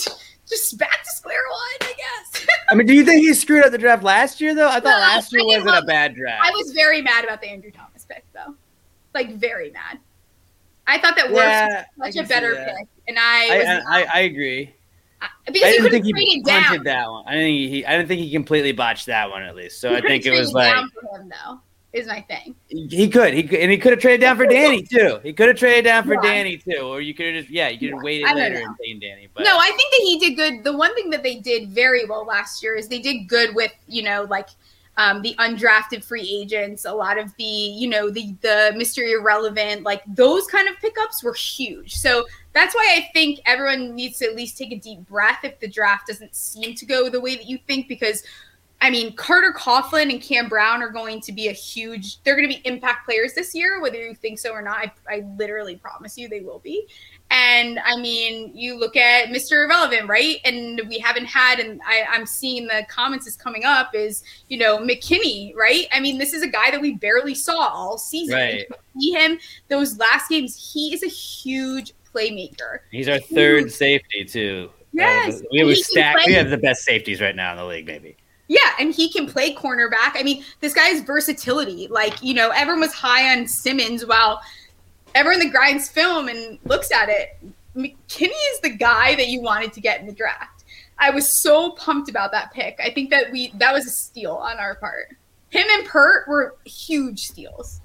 just 0.48 0.78
back 0.78 1.02
to 1.04 1.10
square 1.10 1.40
one, 1.50 1.90
I 1.90 1.94
guess. 1.96 2.46
I 2.70 2.74
mean, 2.74 2.86
do 2.86 2.94
you 2.94 3.04
think 3.04 3.22
he 3.22 3.32
screwed 3.34 3.64
up 3.64 3.72
the 3.72 3.78
draft 3.78 4.02
last 4.02 4.40
year 4.40 4.54
though? 4.54 4.68
I 4.68 4.74
thought 4.80 4.84
No, 4.84 4.90
last 4.90 5.32
year 5.32 5.42
I 5.42 5.44
wasn't 5.44 5.76
a 5.76 5.86
bad 5.86 6.14
draft. 6.14 6.42
I 6.44 6.50
was 6.50 6.72
very 6.72 7.02
mad 7.02 7.24
about 7.24 7.40
the 7.40 7.48
Andrew 7.48 7.70
Thomas 7.70 8.04
pick, 8.04 8.24
though. 8.32 8.54
Like 9.14 9.34
very 9.36 9.70
mad. 9.70 9.98
I 10.86 10.98
thought 10.98 11.16
that 11.16 11.30
Yeah, 11.30 11.84
was 11.98 12.14
such 12.14 12.24
a 12.24 12.26
better 12.28 12.54
pick, 12.54 12.88
and 13.08 13.18
I, 13.18 13.48
I, 13.54 13.58
was 13.58 13.66
I, 13.66 13.80
I, 14.02 14.06
I 14.14 14.18
agree. 14.20 14.74
Uh, 15.20 15.26
I- 15.26 15.28
I 15.48 15.50
because 15.50 15.70
he 15.70 15.76
didn't 15.78 15.90
think 15.90 16.04
he 16.06 16.12
traded 16.12 16.44
down. 16.44 16.84
that 16.84 17.10
one. 17.10 17.24
I 17.26 17.32
didn't 17.34 17.46
think 17.46 17.70
he. 17.70 17.86
I 17.86 17.96
didn't 17.96 18.08
think 18.08 18.20
he 18.22 18.30
completely 18.32 18.72
botched 18.72 19.06
that 19.06 19.28
one 19.30 19.42
at 19.42 19.54
least. 19.56 19.80
So 19.80 19.94
I 19.94 20.00
think 20.00 20.24
it 20.26 20.30
was 20.30 20.52
like 20.52 20.74
him, 20.76 20.90
though. 21.28 21.60
Is 21.94 22.06
my 22.06 22.20
thing. 22.20 22.54
he 22.68 23.08
could. 23.08 23.32
He 23.32 23.42
could, 23.42 23.60
and 23.60 23.70
he 23.70 23.78
could 23.78 23.92
have 23.92 24.00
traded 24.00 24.20
down 24.20 24.36
for 24.36 24.44
Danny 24.46 24.82
too. 24.90 25.20
He 25.22 25.32
could 25.32 25.48
have 25.48 25.56
traded 25.56 25.84
down 25.86 26.04
for 26.04 26.14
Yeah. 26.14 26.20
Danny 26.20 26.58
too, 26.58 26.80
or 26.82 27.00
you 27.00 27.14
could 27.14 27.34
have 27.34 27.44
just 27.44 27.48
yeah, 27.50 27.68
you 27.68 27.78
could 27.78 27.88
have 27.88 27.98
Yeah, 28.00 28.04
waited 28.04 28.34
later 28.36 28.54
know. 28.56 28.64
and 28.66 28.76
taken 28.78 29.00
Danny. 29.00 29.28
But 29.32 29.44
no, 29.44 29.56
I 29.56 29.68
think 29.68 29.90
that 29.92 30.00
he 30.02 30.18
did 30.18 30.34
good. 30.36 30.64
The 30.64 30.76
one 30.76 30.94
thing 30.94 31.08
that 31.10 31.22
they 31.22 31.36
did 31.36 31.70
very 31.70 32.04
well 32.04 32.26
last 32.26 32.62
year 32.62 32.74
is 32.74 32.88
they 32.88 32.98
did 32.98 33.26
good 33.26 33.54
with 33.54 33.72
you 33.86 34.02
know 34.02 34.26
like 34.28 34.48
um, 34.98 35.22
the 35.22 35.34
undrafted 35.38 36.04
free 36.04 36.28
agents. 36.28 36.84
A 36.84 36.92
lot 36.92 37.16
of 37.16 37.34
the 37.36 37.44
you 37.44 37.88
know 37.88 38.10
the 38.10 38.36
the 38.42 38.74
mystery 38.76 39.12
irrelevant 39.12 39.82
like 39.82 40.02
those 40.08 40.46
kind 40.46 40.68
of 40.68 40.76
pickups 40.80 41.24
were 41.24 41.32
huge. 41.32 41.94
So 41.96 42.26
that's 42.52 42.74
why 42.74 42.96
I 42.98 43.08
think 43.14 43.40
everyone 43.46 43.94
needs 43.94 44.18
to 44.18 44.26
at 44.26 44.36
least 44.36 44.58
take 44.58 44.72
a 44.72 44.78
deep 44.78 45.06
breath 45.06 45.38
if 45.42 45.58
the 45.58 45.68
draft 45.68 46.08
doesn't 46.08 46.34
seem 46.36 46.74
to 46.74 46.84
go 46.84 47.08
the 47.08 47.20
way 47.20 47.34
that 47.34 47.46
you 47.46 47.58
think 47.66 47.88
because. 47.88 48.22
I 48.80 48.90
mean, 48.90 49.16
Carter 49.16 49.52
Coughlin 49.52 50.10
and 50.12 50.22
Cam 50.22 50.48
Brown 50.48 50.82
are 50.82 50.90
going 50.90 51.20
to 51.22 51.32
be 51.32 51.48
a 51.48 51.52
huge. 51.52 52.22
They're 52.22 52.36
going 52.36 52.48
to 52.48 52.54
be 52.54 52.62
impact 52.64 53.06
players 53.06 53.34
this 53.34 53.54
year, 53.54 53.80
whether 53.80 53.96
you 53.96 54.14
think 54.14 54.38
so 54.38 54.52
or 54.52 54.62
not. 54.62 54.78
I, 54.78 54.92
I 55.08 55.24
literally 55.36 55.76
promise 55.76 56.16
you 56.16 56.28
they 56.28 56.40
will 56.40 56.60
be. 56.60 56.86
And 57.30 57.78
I 57.84 57.96
mean, 57.96 58.56
you 58.56 58.78
look 58.78 58.96
at 58.96 59.28
Mr. 59.28 59.64
Irrelevant, 59.64 60.08
right? 60.08 60.36
And 60.44 60.80
we 60.88 60.98
haven't 60.98 61.26
had, 61.26 61.58
and 61.58 61.80
I, 61.84 62.04
I'm 62.08 62.24
seeing 62.24 62.66
the 62.66 62.86
comments 62.88 63.26
is 63.26 63.36
coming 63.36 63.64
up 63.64 63.94
is, 63.94 64.22
you 64.48 64.58
know, 64.58 64.78
McKinney, 64.78 65.54
right? 65.54 65.86
I 65.92 66.00
mean, 66.00 66.16
this 66.16 66.32
is 66.32 66.42
a 66.42 66.48
guy 66.48 66.70
that 66.70 66.80
we 66.80 66.94
barely 66.94 67.34
saw 67.34 67.68
all 67.68 67.98
season. 67.98 68.36
Right. 68.36 68.66
See 68.98 69.10
him 69.10 69.38
those 69.68 69.98
last 69.98 70.30
games. 70.30 70.72
He 70.72 70.94
is 70.94 71.02
a 71.02 71.08
huge 71.08 71.92
playmaker. 72.14 72.78
he's 72.90 73.08
our 73.08 73.18
third 73.18 73.70
safety 73.70 74.24
too. 74.24 74.70
Yes, 74.92 75.42
Uh, 75.42 75.44
we 75.50 75.74
stacked. 75.74 76.26
We 76.26 76.32
have 76.32 76.48
the 76.48 76.56
best 76.56 76.82
safeties 76.82 77.20
right 77.20 77.36
now 77.36 77.52
in 77.52 77.58
the 77.58 77.66
league, 77.66 77.86
maybe. 77.86 78.16
Yeah, 78.48 78.72
and 78.80 78.94
he 78.94 79.10
can 79.10 79.26
play 79.26 79.54
cornerback. 79.54 80.12
I 80.14 80.22
mean, 80.22 80.42
this 80.60 80.72
guy's 80.74 81.02
versatility. 81.02 81.86
Like, 81.88 82.22
you 82.22 82.34
know, 82.34 82.50
everyone 82.50 82.80
was 82.80 82.94
high 82.94 83.36
on 83.36 83.46
Simmons 83.46 84.04
while 84.04 84.40
everyone 85.14 85.40
that 85.40 85.52
grinds 85.52 85.88
film 85.88 86.28
and 86.28 86.58
looks 86.64 86.90
at 86.90 87.08
it. 87.08 87.38
McKinney 87.76 88.54
is 88.54 88.60
the 88.62 88.70
guy 88.70 89.14
that 89.14 89.28
you 89.28 89.40
wanted 89.40 89.72
to 89.74 89.80
get 89.80 90.00
in 90.00 90.06
the 90.06 90.12
draft. 90.12 90.64
I 90.98 91.10
was 91.10 91.28
so 91.28 91.72
pumped 91.72 92.08
about 92.08 92.32
that 92.32 92.52
pick. 92.52 92.80
I 92.82 92.90
think 92.90 93.10
that 93.10 93.30
we 93.30 93.52
that 93.54 93.72
was 93.72 93.86
a 93.86 93.90
steal 93.90 94.32
on 94.32 94.58
our 94.58 94.74
part. 94.76 95.16
Him 95.50 95.66
and 95.70 95.86
Peart 95.86 96.26
were 96.26 96.56
huge 96.64 97.28
steals. 97.28 97.80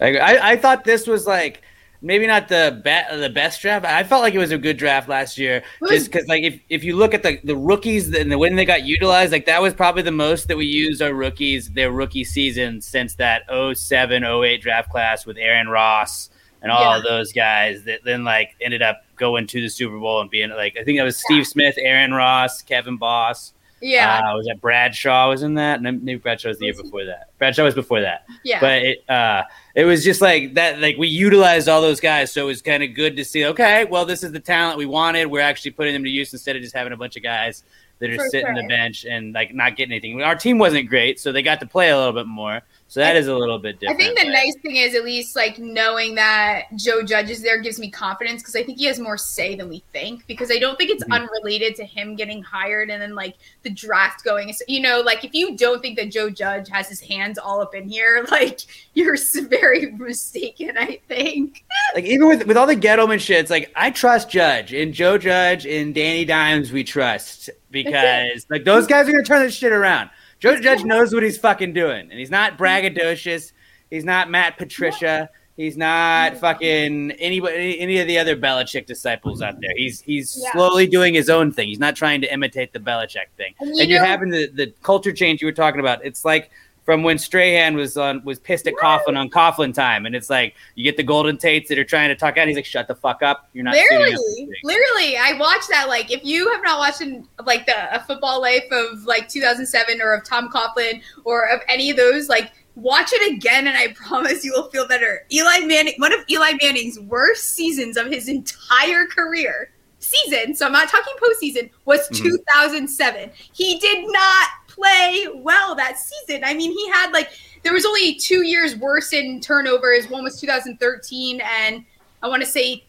I, 0.00 0.16
I, 0.16 0.50
I 0.52 0.56
thought 0.56 0.84
this 0.84 1.06
was 1.06 1.26
like 1.26 1.62
maybe 2.04 2.26
not 2.26 2.48
the 2.48 2.80
be- 2.84 3.16
the 3.18 3.30
best 3.30 3.60
draft. 3.62 3.84
I 3.84 4.04
felt 4.04 4.22
like 4.22 4.34
it 4.34 4.38
was 4.38 4.52
a 4.52 4.58
good 4.58 4.76
draft 4.76 5.08
last 5.08 5.38
year, 5.38 5.64
just 5.88 6.12
because 6.12 6.28
like 6.28 6.42
if, 6.44 6.60
if 6.68 6.84
you 6.84 6.94
look 6.96 7.14
at 7.14 7.22
the 7.22 7.40
the 7.42 7.56
rookies 7.56 8.14
and 8.14 8.30
the 8.30 8.38
when 8.38 8.54
they 8.56 8.64
got 8.64 8.84
utilized, 8.84 9.32
like 9.32 9.46
that 9.46 9.60
was 9.62 9.74
probably 9.74 10.02
the 10.02 10.12
most 10.12 10.46
that 10.48 10.56
we 10.56 10.66
used 10.66 11.02
our 11.02 11.12
rookies 11.14 11.70
their 11.72 11.90
rookie 11.90 12.24
season 12.24 12.80
since 12.80 13.14
that 13.16 13.42
07, 13.74 14.22
08 14.24 14.60
draft 14.62 14.90
class 14.90 15.26
with 15.26 15.36
Aaron 15.38 15.68
Ross 15.68 16.30
and 16.62 16.70
all 16.70 16.80
Yeah. 16.92 16.98
of 16.98 17.02
those 17.04 17.32
guys 17.32 17.82
that 17.84 18.00
then 18.04 18.22
like 18.24 18.54
ended 18.60 18.82
up 18.82 19.02
going 19.16 19.46
to 19.48 19.60
the 19.60 19.68
Super 19.68 19.98
Bowl 19.98 20.20
and 20.20 20.30
being 20.30 20.50
like 20.50 20.76
I 20.78 20.84
think 20.84 20.98
that 20.98 21.04
was 21.04 21.16
Steve 21.18 21.46
Smith, 21.46 21.74
Aaron 21.78 22.12
Ross, 22.12 22.62
Kevin 22.62 22.96
Boss. 22.98 23.52
Yeah, 23.86 24.20
Uh, 24.30 24.36
was 24.36 24.46
that 24.46 24.60
Bradshaw 24.62 25.28
was 25.28 25.42
in 25.42 25.54
that? 25.54 25.82
Maybe 25.82 26.14
Bradshaw 26.16 26.48
was 26.48 26.58
the 26.58 26.64
year 26.66 26.74
before 26.74 27.04
that. 27.04 27.28
Bradshaw 27.38 27.64
was 27.64 27.74
before 27.74 28.00
that. 28.00 28.24
Yeah. 28.42 28.58
but 28.60 28.82
it 28.82 29.10
uh 29.10 29.42
it 29.74 29.84
was 29.84 30.02
just 30.02 30.20
like 30.22 30.54
that 30.54 30.80
like 30.80 30.96
we 30.96 31.08
utilized 31.08 31.68
all 31.68 31.82
those 31.82 32.00
guys 32.00 32.32
so 32.32 32.44
it 32.44 32.46
was 32.46 32.62
kind 32.62 32.82
of 32.82 32.94
good 32.94 33.16
to 33.16 33.24
see 33.24 33.44
okay 33.46 33.84
well 33.84 34.04
this 34.06 34.22
is 34.22 34.32
the 34.32 34.40
talent 34.40 34.78
we 34.78 34.86
wanted. 34.86 35.26
We're 35.26 35.40
actually 35.40 35.72
putting 35.72 35.92
them 35.92 36.04
to 36.04 36.10
use 36.10 36.32
instead 36.32 36.56
of 36.56 36.62
just 36.62 36.74
having 36.74 36.92
a 36.92 36.96
bunch 36.96 37.16
of 37.16 37.22
guys 37.22 37.62
that 37.98 38.10
are 38.10 38.16
For 38.16 38.28
sitting 38.30 38.54
the 38.54 38.66
bench 38.68 39.04
and 39.04 39.32
like 39.34 39.54
not 39.54 39.76
getting 39.76 39.92
anything. 39.92 40.20
Our 40.22 40.34
team 40.34 40.56
wasn't 40.58 40.88
great 40.88 41.20
so 41.20 41.30
they 41.30 41.42
got 41.42 41.60
to 41.60 41.66
play 41.66 41.90
a 41.90 41.96
little 41.96 42.12
bit 42.14 42.26
more 42.26 42.62
so 42.94 43.00
that 43.00 43.16
I- 43.16 43.18
is 43.18 43.26
a 43.26 43.34
little 43.34 43.58
bit 43.58 43.80
different. 43.80 44.00
I 44.00 44.04
think 44.04 44.16
the 44.18 44.26
but- 44.26 44.32
nice 44.32 44.54
thing 44.62 44.76
is 44.76 44.94
at 44.94 45.02
least 45.02 45.34
like 45.34 45.58
knowing 45.58 46.14
that 46.14 46.66
Joe 46.76 47.02
Judge 47.02 47.28
is 47.28 47.42
there 47.42 47.60
gives 47.60 47.80
me 47.80 47.90
confidence 47.90 48.40
because 48.40 48.54
I 48.54 48.62
think 48.62 48.78
he 48.78 48.84
has 48.84 49.00
more 49.00 49.18
say 49.18 49.56
than 49.56 49.68
we 49.68 49.82
think 49.92 50.24
because 50.28 50.52
I 50.52 50.58
don't 50.60 50.78
think 50.78 50.90
it's 50.90 51.02
Mhm. 51.02 51.14
unrelated 51.22 51.74
to 51.76 51.84
him 51.84 52.14
getting 52.14 52.40
hired 52.40 52.90
and 52.90 53.02
then 53.02 53.16
like 53.16 53.34
the 53.64 53.70
draft 53.70 54.22
going. 54.24 54.52
So, 54.52 54.64
you 54.68 54.80
know, 54.80 55.00
like 55.00 55.24
if 55.24 55.34
you 55.34 55.56
don't 55.56 55.82
think 55.82 55.98
that 55.98 56.12
Joe 56.12 56.30
Judge 56.30 56.68
has 56.68 56.88
his 56.88 57.00
hands 57.00 57.36
all 57.36 57.60
up 57.60 57.74
in 57.74 57.88
here, 57.88 58.24
like 58.30 58.60
you're 58.94 59.16
very 59.48 59.90
mistaken. 59.90 60.78
I 60.78 61.00
think. 61.08 61.64
like 61.96 62.04
even 62.04 62.28
with 62.28 62.46
with 62.46 62.56
all 62.56 62.66
the 62.68 62.76
Gettleman 62.76 63.18
shit, 63.18 63.38
it's 63.38 63.50
like 63.50 63.72
I 63.74 63.90
trust 63.90 64.30
Judge 64.30 64.72
and 64.72 64.94
Joe 64.94 65.18
Judge 65.18 65.66
and 65.66 65.92
Danny 65.92 66.24
Dimes. 66.24 66.70
We 66.70 66.84
trust 66.84 67.50
because 67.72 68.46
like 68.50 68.62
those 68.64 68.86
guys 68.86 69.08
are 69.08 69.12
gonna 69.12 69.24
turn 69.24 69.42
this 69.42 69.54
shit 69.54 69.72
around. 69.72 70.10
Joe 70.44 70.60
Judge 70.60 70.84
knows 70.84 71.14
what 71.14 71.22
he's 71.22 71.38
fucking 71.38 71.72
doing, 71.72 72.10
and 72.10 72.18
he's 72.18 72.30
not 72.30 72.58
braggadocious. 72.58 73.52
He's 73.90 74.04
not 74.04 74.30
Matt 74.30 74.58
Patricia. 74.58 75.30
He's 75.56 75.76
not 75.76 76.36
fucking 76.36 77.12
anybody, 77.12 77.80
any, 77.80 77.98
of 77.98 78.06
the 78.08 78.18
other 78.18 78.36
Belichick 78.36 78.84
disciples 78.84 79.40
out 79.40 79.58
there. 79.60 79.72
He's 79.74 80.02
he's 80.02 80.38
Yeah. 80.42 80.52
slowly 80.52 80.86
doing 80.86 81.14
his 81.14 81.30
own 81.30 81.50
thing. 81.50 81.68
He's 81.68 81.78
not 81.78 81.96
trying 81.96 82.20
to 82.20 82.30
imitate 82.30 82.74
the 82.74 82.78
Belichick 82.80 83.28
thing. 83.38 83.54
And 83.60 83.74
you 83.76 83.84
you're 83.84 84.00
know- 84.00 84.06
having 84.06 84.28
the, 84.28 84.48
the 84.48 84.74
culture 84.82 85.12
change 85.12 85.40
you 85.40 85.46
were 85.46 85.52
talking 85.52 85.80
about. 85.80 86.04
It's 86.04 86.24
like 86.26 86.50
from 86.84 87.02
when 87.02 87.18
Strahan 87.18 87.76
was 87.76 87.96
on 87.96 88.22
was 88.24 88.38
pissed 88.38 88.66
at 88.66 88.74
Coughlin 88.74 89.16
on 89.18 89.30
Coughlin 89.30 89.72
time, 89.72 90.06
and 90.06 90.14
it's 90.14 90.28
like 90.28 90.54
you 90.74 90.84
get 90.84 90.96
the 90.96 91.02
Golden 91.02 91.38
Tates 91.38 91.68
that 91.70 91.78
are 91.78 91.84
trying 91.84 92.08
to 92.10 92.14
talk 92.14 92.36
out. 92.36 92.46
He's 92.46 92.56
like, 92.56 92.66
"Shut 92.66 92.88
the 92.88 92.94
fuck 92.94 93.22
up! 93.22 93.48
You're 93.54 93.64
not 93.64 93.74
Literally, 93.74 94.48
literally, 94.62 95.16
I 95.16 95.36
watched 95.38 95.68
that. 95.70 95.88
Like, 95.88 96.12
if 96.12 96.24
you 96.24 96.50
have 96.52 96.62
not 96.62 96.78
watched 96.78 97.02
like 97.44 97.66
the 97.66 97.94
a 97.94 98.04
football 98.04 98.40
life 98.40 98.64
of 98.70 99.04
like 99.04 99.28
2007 99.28 100.00
or 100.00 100.12
of 100.14 100.24
Tom 100.24 100.50
Coughlin 100.50 101.02
or 101.24 101.48
of 101.48 101.60
any 101.68 101.90
of 101.90 101.96
those, 101.96 102.28
like 102.28 102.52
watch 102.76 103.10
it 103.12 103.34
again, 103.34 103.66
and 103.66 103.76
I 103.76 103.92
promise 103.94 104.44
you 104.44 104.52
will 104.52 104.68
feel 104.70 104.86
better. 104.86 105.24
Eli 105.32 105.60
Manning, 105.60 105.94
one 105.98 106.12
of 106.12 106.20
Eli 106.30 106.52
Manning's 106.62 107.00
worst 107.00 107.54
seasons 107.54 107.96
of 107.96 108.08
his 108.08 108.28
entire 108.28 109.06
career, 109.06 109.70
season. 110.00 110.54
So 110.54 110.66
I'm 110.66 110.72
not 110.72 110.88
talking 110.88 111.14
postseason. 111.22 111.70
Was 111.86 112.08
Mhm. 112.10 112.22
2007. 112.22 113.30
He 113.52 113.78
did 113.78 114.04
not 114.08 114.48
play 114.74 115.26
well 115.34 115.74
that 115.74 115.98
season. 115.98 116.44
I 116.44 116.54
mean, 116.54 116.72
he 116.72 116.88
had 116.90 117.12
like 117.12 117.30
there 117.62 117.72
was 117.72 117.84
only 117.84 118.14
two 118.14 118.42
years 118.42 118.76
worse 118.76 119.12
in 119.12 119.40
turnovers. 119.40 120.08
One 120.08 120.22
was 120.22 120.40
2013, 120.40 121.40
and 121.40 121.84
I 122.22 122.28
want 122.28 122.42
to 122.42 122.48
say 122.48 122.84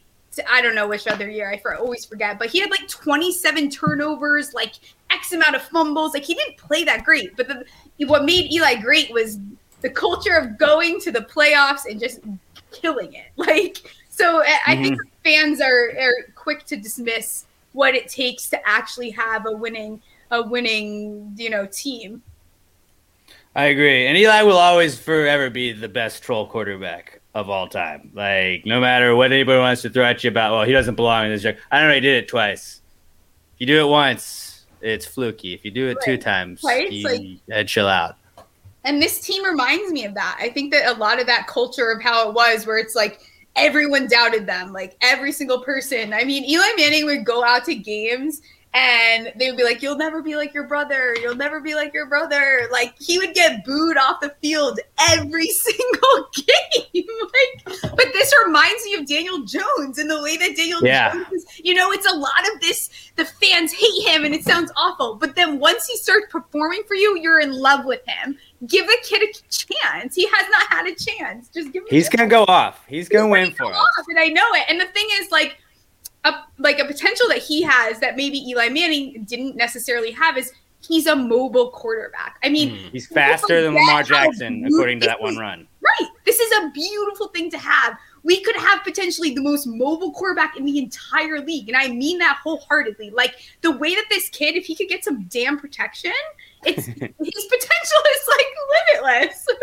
I 0.49 0.61
don't 0.61 0.75
know 0.75 0.87
which 0.87 1.07
other 1.07 1.29
year. 1.29 1.49
I 1.49 1.57
for, 1.57 1.75
always 1.75 2.05
forget, 2.05 2.37
but 2.37 2.49
he 2.49 2.59
had 2.59 2.69
like 2.69 2.87
27 2.87 3.69
turnovers, 3.69 4.53
like 4.53 4.73
X 5.09 5.31
amount 5.31 5.55
of 5.55 5.61
fumbles. 5.61 6.13
Like 6.13 6.23
he 6.23 6.33
didn't 6.33 6.57
play 6.57 6.83
that 6.83 7.05
great. 7.05 7.37
But 7.37 7.47
the, 7.47 7.65
what 8.05 8.25
made 8.25 8.51
Eli 8.51 8.75
great 8.75 9.11
was 9.11 9.39
the 9.81 9.89
culture 9.89 10.35
of 10.35 10.57
going 10.57 10.99
to 11.01 11.11
the 11.11 11.21
playoffs 11.21 11.85
and 11.89 11.99
just 11.99 12.19
killing 12.71 13.13
it. 13.13 13.25
Like 13.37 13.77
so, 14.09 14.41
I, 14.43 14.59
I 14.67 14.75
think 14.77 14.95
mm-hmm. 14.95 15.09
fans 15.23 15.61
are 15.61 15.91
are 15.99 16.13
quick 16.35 16.65
to 16.67 16.77
dismiss 16.77 17.45
what 17.73 17.93
it 17.93 18.07
takes 18.07 18.49
to 18.49 18.67
actually 18.67 19.09
have 19.11 19.45
a 19.45 19.51
winning 19.51 20.01
a 20.39 20.47
winning 20.47 21.33
you 21.37 21.49
know 21.49 21.65
team. 21.65 22.21
I 23.55 23.65
agree. 23.65 24.05
And 24.05 24.17
Eli 24.17 24.41
will 24.41 24.57
always 24.57 24.99
forever 24.99 25.49
be 25.49 25.71
the 25.71 25.87
best 25.87 26.21
troll 26.21 26.45
quarterback 26.45 27.21
of 27.33 27.49
all 27.49 27.67
time. 27.69 28.11
Like, 28.13 28.65
no 28.65 28.81
matter 28.81 29.15
what 29.15 29.31
anybody 29.31 29.59
wants 29.59 29.81
to 29.83 29.89
throw 29.89 30.03
at 30.03 30.23
you 30.23 30.29
about, 30.29 30.51
well, 30.51 30.63
he 30.63 30.73
doesn't 30.73 30.95
belong 30.95 31.25
in 31.25 31.31
this 31.31 31.41
joke. 31.41 31.55
I 31.71 31.79
don't 31.79 31.87
know, 31.87 31.95
he 31.95 32.01
did 32.01 32.23
it 32.23 32.27
twice. 32.27 32.81
If 33.55 33.61
you 33.61 33.67
do 33.67 33.79
it 33.79 33.89
once, 33.89 34.65
it's 34.81 35.05
fluky. 35.05 35.53
If 35.53 35.63
you 35.63 35.71
do 35.71 35.87
it 35.87 35.97
two 36.03 36.17
times, 36.17 36.61
Right, 36.63 36.91
you, 36.91 37.03
like- 37.07 37.59
uh, 37.61 37.63
chill 37.63 37.87
out. 37.87 38.17
And 38.83 39.01
this 39.01 39.19
team 39.19 39.43
reminds 39.43 39.91
me 39.91 40.05
of 40.05 40.13
that. 40.13 40.37
I 40.39 40.49
think 40.49 40.71
that 40.73 40.95
a 40.95 40.99
lot 40.99 41.19
of 41.19 41.25
that 41.25 41.47
culture 41.47 41.91
of 41.91 42.03
how 42.03 42.29
it 42.29 42.35
was, 42.35 42.67
where 42.67 42.77
it's 42.77 42.93
like 42.93 43.19
everyone 43.55 44.07
doubted 44.07 44.45
them, 44.45 44.73
like 44.73 44.95
every 45.01 45.31
single 45.31 45.61
person. 45.61 46.13
I 46.13 46.23
mean, 46.23 46.43
Eli 46.43 46.67
Manning 46.77 47.05
would 47.05 47.25
go 47.25 47.43
out 47.43 47.65
to 47.65 47.73
games 47.73 48.41
and 48.75 49.31
they 49.37 49.49
would 49.49 49.57
be 49.57 49.63
like, 49.63 49.81
You'll 49.81 49.95
never 49.95 50.21
be 50.21 50.35
like 50.35 50.53
your 50.53 50.67
brother. 50.67 51.15
You'll 51.21 51.35
never 51.35 51.61
be 51.61 51.73
like 51.75 51.93
your 51.93 52.05
brother. 52.07 52.67
Like 52.71 52.93
he 52.99 53.17
would 53.17 53.33
get 53.33 53.63
booed 53.63 53.97
off 53.97 54.19
the 54.19 54.35
field 54.41 54.79
every 55.09 55.47
single 55.49 56.27
game. 56.35 56.85
like, 57.65 57.81
but 57.95 58.05
this 58.13 58.33
reminds 58.45 58.83
me 58.83 58.95
of 58.95 59.07
Daniel 59.07 59.43
Jones 59.45 59.97
and 59.97 60.09
the 60.09 60.21
way 60.21 60.35
that 60.37 60.55
Daniel 60.57 60.83
Yeah. 60.83 61.13
Jones 61.13 61.31
is, 61.31 61.45
you 61.63 61.73
know, 61.73 61.91
it's 61.91 62.05
a 62.05 62.15
lot 62.15 62.47
of 62.53 62.59
this. 62.61 62.89
The 63.15 63.23
fans 63.25 63.71
hate 63.71 64.07
him 64.07 64.25
and 64.25 64.35
it 64.35 64.43
sounds 64.43 64.71
awful. 64.75 65.15
But 65.15 65.35
then 65.35 65.57
once 65.57 65.87
he 65.87 65.95
starts 65.95 66.25
performing 66.29 66.83
for 66.85 66.95
you, 66.95 67.17
you're 67.17 67.39
in 67.39 67.53
love 67.53 67.85
with 67.85 68.01
him 68.05 68.37
give 68.67 68.87
the 68.87 68.97
kid 69.03 69.21
a 69.21 69.31
chance. 69.49 70.15
He 70.15 70.27
has 70.31 70.47
not 70.49 70.67
had 70.69 70.87
a 70.87 70.95
chance. 70.95 71.49
Just 71.49 71.71
give 71.71 71.83
him. 71.83 71.87
He's 71.89 72.07
a 72.07 72.17
going 72.17 72.29
to 72.29 72.33
go 72.33 72.45
off. 72.47 72.83
He's 72.87 73.07
going 73.09 73.25
to 73.25 73.29
win 73.29 73.49
go 73.51 73.55
for 73.67 73.73
us. 73.73 73.77
off, 73.77 74.05
and 74.09 74.19
I 74.19 74.27
know 74.27 74.47
it. 74.53 74.63
And 74.69 74.79
the 74.79 74.87
thing 74.87 75.07
is, 75.19 75.31
like, 75.31 75.57
a 76.25 76.43
like 76.57 76.79
a 76.79 76.85
potential 76.85 77.27
that 77.29 77.37
he 77.37 77.61
has 77.61 77.99
that 77.99 78.17
maybe 78.17 78.37
Eli 78.49 78.69
Manning 78.69 79.23
didn't 79.27 79.55
necessarily 79.55 80.11
have 80.11 80.37
is 80.37 80.51
he's 80.85 81.07
a 81.07 81.15
mobile 81.15 81.69
quarterback. 81.71 82.37
I 82.43 82.49
mean, 82.49 82.77
Hmm. 82.77 82.87
He's 82.91 83.07
faster 83.07 83.61
than 83.61 83.73
Lamar 83.73 84.03
Jackson, 84.03 84.65
according 84.65 84.99
to 85.01 85.07
that 85.07 85.19
one 85.21 85.37
run. 85.37 85.67
right. 85.81 86.09
This 86.25 86.39
is 86.39 86.51
a 86.63 86.69
beautiful 86.71 87.27
thing 87.29 87.49
to 87.51 87.57
have. 87.57 87.97
We 88.23 88.41
could 88.41 88.55
have 88.55 88.83
potentially 88.83 89.35
the 89.35 89.41
most 89.41 89.67
mobile 89.67 90.11
quarterback 90.11 90.57
in 90.57 90.65
the 90.65 90.79
entire 90.79 91.39
league. 91.41 91.69
And 91.69 91.77
I 91.77 91.89
mean 91.89 92.17
that 92.17 92.39
wholeheartedly. 92.43 93.11
Like 93.11 93.35
the 93.61 93.71
way 93.71 93.93
that 93.93 94.05
this 94.09 94.29
kid, 94.29 94.55
if 94.55 94.65
he 94.65 94.75
could 94.75 94.87
get 94.89 95.03
some 95.03 95.23
damn 95.25 95.59
protection, 95.59 96.11
it's 96.65 96.85
his 96.87 96.95
potential 96.95 98.01
is 98.15 98.29
like 98.29 98.47
limitless. 99.03 99.47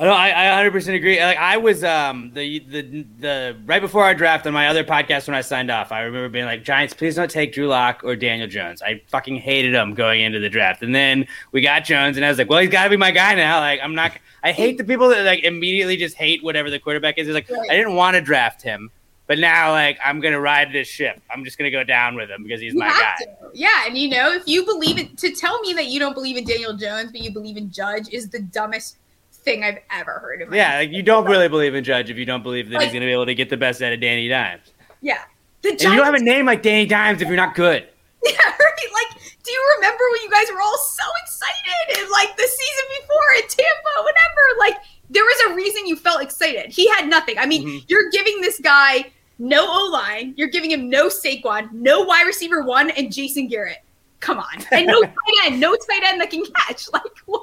I 0.00 0.04
know, 0.04 0.12
I, 0.14 0.62
I 0.64 0.64
100% 0.66 0.94
agree. 0.94 1.20
Like 1.20 1.36
I 1.36 1.58
was 1.58 1.84
um 1.84 2.30
the 2.32 2.60
the 2.60 3.04
the 3.18 3.56
right 3.66 3.82
before 3.82 4.02
our 4.02 4.14
draft 4.14 4.46
on 4.46 4.54
my 4.54 4.68
other 4.68 4.82
podcast 4.82 5.28
when 5.28 5.34
I 5.34 5.42
signed 5.42 5.70
off, 5.70 5.92
I 5.92 6.00
remember 6.00 6.30
being 6.30 6.46
like, 6.46 6.64
Giants, 6.64 6.94
please 6.94 7.16
don't 7.16 7.30
take 7.30 7.52
Drew 7.52 7.68
Lock 7.68 8.00
or 8.02 8.16
Daniel 8.16 8.48
Jones. 8.48 8.80
I 8.80 9.02
fucking 9.08 9.36
hated 9.36 9.74
them 9.74 9.92
going 9.92 10.22
into 10.22 10.38
the 10.38 10.48
draft, 10.48 10.82
and 10.82 10.94
then 10.94 11.26
we 11.52 11.60
got 11.60 11.84
Jones, 11.84 12.16
and 12.16 12.24
I 12.24 12.30
was 12.30 12.38
like, 12.38 12.48
well, 12.48 12.60
he's 12.60 12.70
got 12.70 12.84
to 12.84 12.90
be 12.90 12.96
my 12.96 13.10
guy 13.10 13.34
now. 13.34 13.60
Like 13.60 13.80
I'm 13.82 13.94
not. 13.94 14.12
I 14.42 14.52
hate 14.52 14.78
the 14.78 14.84
people 14.84 15.10
that 15.10 15.26
like 15.26 15.44
immediately 15.44 15.98
just 15.98 16.16
hate 16.16 16.42
whatever 16.42 16.70
the 16.70 16.78
quarterback 16.78 17.18
is. 17.18 17.28
It's 17.28 17.34
like 17.34 17.50
Right. 17.50 17.70
I 17.70 17.76
didn't 17.76 17.94
want 17.94 18.14
to 18.14 18.22
draft 18.22 18.62
him, 18.62 18.90
but 19.26 19.38
now 19.38 19.70
like 19.72 19.98
I'm 20.02 20.18
gonna 20.20 20.40
ride 20.40 20.72
this 20.72 20.88
ship. 20.88 21.20
I'm 21.30 21.44
just 21.44 21.58
gonna 21.58 21.70
go 21.70 21.84
down 21.84 22.14
with 22.14 22.30
him 22.30 22.42
because 22.42 22.62
he's 22.62 22.72
You 22.72 22.78
my 22.78 22.88
guy. 22.88 23.16
to. 23.24 23.50
Yeah, 23.52 23.68
and 23.86 23.98
you 23.98 24.08
know, 24.08 24.32
if 24.32 24.44
you 24.48 24.64
believe 24.64 24.98
it, 24.98 25.18
to 25.18 25.30
tell 25.32 25.60
me 25.60 25.74
that 25.74 25.88
you 25.88 26.00
don't 26.00 26.14
believe 26.14 26.38
in 26.38 26.44
Daniel 26.44 26.72
Jones, 26.74 27.12
but 27.12 27.20
you 27.20 27.30
believe 27.30 27.58
in 27.58 27.70
Judge 27.70 28.08
is 28.08 28.30
the 28.30 28.40
dumbest 28.40 28.96
thing 29.42 29.64
I've 29.64 29.78
ever 29.90 30.18
heard 30.20 30.42
of. 30.42 30.54
Yeah, 30.54 30.78
like 30.78 30.90
you 30.90 31.02
don't 31.02 31.24
really 31.26 31.48
believe 31.48 31.74
in 31.74 31.84
Judge 31.84 32.10
if 32.10 32.16
you 32.16 32.24
don't 32.24 32.42
believe 32.42 32.68
that 32.70 32.82
he's 32.82 32.92
gonna 32.92 33.06
be 33.06 33.12
able 33.12 33.26
to 33.26 33.34
get 33.34 33.50
the 33.50 33.56
best 33.56 33.82
out 33.82 33.92
of 33.92 34.00
Danny 34.00 34.28
Dimes. 34.28 34.72
yeah. 35.00 35.22
The 35.62 35.70
And 35.72 35.80
you 35.82 35.96
don't 35.96 36.04
have 36.06 36.14
a 36.14 36.18
name 36.20 36.46
like 36.46 36.62
Danny 36.62 36.86
Dimes 36.86 37.20
if 37.20 37.28
you're 37.28 37.36
not 37.36 37.54
good. 37.54 37.86
Yeah, 38.22 38.32
right. 38.32 38.92
Like, 38.92 39.22
do 39.42 39.50
you 39.50 39.74
remember 39.76 40.02
when 40.12 40.20
you 40.22 40.30
guys 40.30 40.46
were 40.52 40.60
all 40.60 40.76
so 40.78 41.04
excited 41.24 41.98
and 42.00 42.10
like 42.10 42.36
the 42.36 42.42
season 42.42 42.84
before 43.00 43.18
at 43.38 43.48
Tampa, 43.48 44.02
whatever? 44.02 44.58
Like, 44.58 44.74
there 45.08 45.24
was 45.24 45.50
a 45.50 45.54
reason 45.54 45.86
you 45.86 45.96
felt 45.96 46.20
excited. 46.22 46.66
He 46.70 46.86
had 46.90 47.08
nothing. 47.08 47.38
I 47.38 47.46
mean, 47.46 47.66
Mhm. 47.66 47.84
you're 47.88 48.10
giving 48.10 48.42
this 48.42 48.58
guy 48.60 49.10
no 49.38 49.66
O 49.66 49.90
line, 49.90 50.34
you're 50.36 50.48
giving 50.48 50.70
him 50.70 50.90
no 50.90 51.08
Saquon, 51.08 51.72
no 51.72 52.02
wide 52.02 52.26
receiver 52.26 52.62
one, 52.62 52.90
and 52.90 53.10
Jason 53.10 53.48
Garrett. 53.48 53.78
Come 54.20 54.38
on, 54.38 54.66
and 54.70 54.86
no 54.86 55.00
tight 55.02 55.14
end, 55.46 55.58
no 55.58 55.74
tight 55.74 56.02
end 56.04 56.20
that 56.20 56.28
can 56.30 56.44
catch. 56.54 56.92
Like, 56.92 57.02
what? 57.24 57.42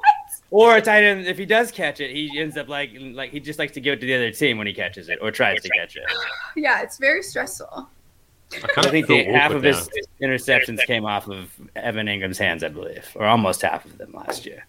Or 0.50 0.78
a 0.78 0.82
tight 0.82 1.04
end, 1.04 1.26
if 1.28 1.38
he 1.38 1.46
does 1.46 1.72
catch 1.72 2.00
it, 2.00 2.12
he 2.12 2.40
ends 2.40 2.56
up 2.58 2.70
like 2.70 2.92
like 3.00 3.32
he 3.32 3.40
just 3.40 3.60
likes 3.60 3.74
to 3.74 3.82
give 3.82 3.94
it 3.94 4.00
to 4.02 4.06
the 4.06 4.16
other 4.16 4.32
team 4.32 4.58
when 4.58 4.66
he 4.68 4.74
catches 4.74 5.10
it 5.10 5.20
or 5.22 5.30
tries 5.32 5.62
to 5.62 5.70
catch 5.70 5.96
it. 5.96 6.04
Yeah, 6.56 6.82
it's 6.82 6.98
very 6.98 7.22
stressful. 7.22 7.88
I, 8.54 8.68
I 8.78 8.90
think 8.90 9.08
the, 9.08 9.26
half 9.26 9.52
of 9.52 9.62
his 9.62 9.90
now. 10.22 10.28
interceptions 10.28 10.84
came 10.88 11.06
off 11.06 11.28
of 11.28 11.54
Evan 11.76 12.08
Engram's 12.08 12.38
hands, 12.38 12.64
I 12.64 12.70
believe, 12.70 13.06
or 13.16 13.26
almost 13.26 13.62
half 13.62 13.86
of 13.86 13.98
them 14.00 14.12
last 14.14 14.46
year. 14.46 14.66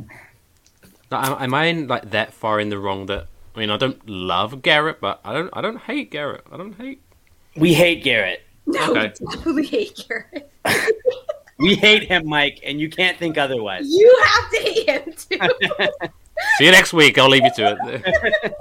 Like, 1.11 1.26
am, 1.31 1.43
am 1.43 1.55
I 1.55 1.64
in, 1.66 1.87
like 1.87 2.11
that 2.11 2.35
far 2.35 2.61
in 2.61 2.68
the 2.68 2.79
wrong 2.79 3.07
that 3.07 3.29
I 3.55 3.61
mean, 3.61 3.70
I 3.70 3.76
don't 3.76 4.09
love 4.09 4.62
Garrett, 4.62 5.01
but 5.01 5.20
I 5.24 5.33
don't. 5.33 5.51
I 5.53 5.61
don't 5.61 5.79
hate 5.79 6.11
Garrett. 6.11 6.45
I 6.53 6.57
don't 6.57 6.74
hate. 6.74 7.01
We 7.57 7.74
hate 7.74 8.05
Garrett. 8.05 8.43
No, 8.66 8.91
Okay. 8.91 9.12
we 9.20 9.26
definitely 9.35 9.66
hate 9.66 10.05
Garrett. 10.09 10.51
We 11.59 11.74
hate 11.74 12.04
him, 12.04 12.26
Mike, 12.26 12.61
and 12.64 12.80
you 12.80 12.88
can't 12.88 13.18
think 13.18 13.36
otherwise. 13.36 13.86
You 13.88 14.22
have 14.24 14.50
to 14.50 14.59
hate 14.59 14.88
him 14.88 15.12
too. 15.12 15.78
See 16.59 16.66
you 16.66 16.70
next 16.70 16.92
week. 16.92 17.18
I'll 17.18 17.28
leave 17.28 17.42
you 17.44 17.52
to 17.56 17.72
it. 17.72 17.78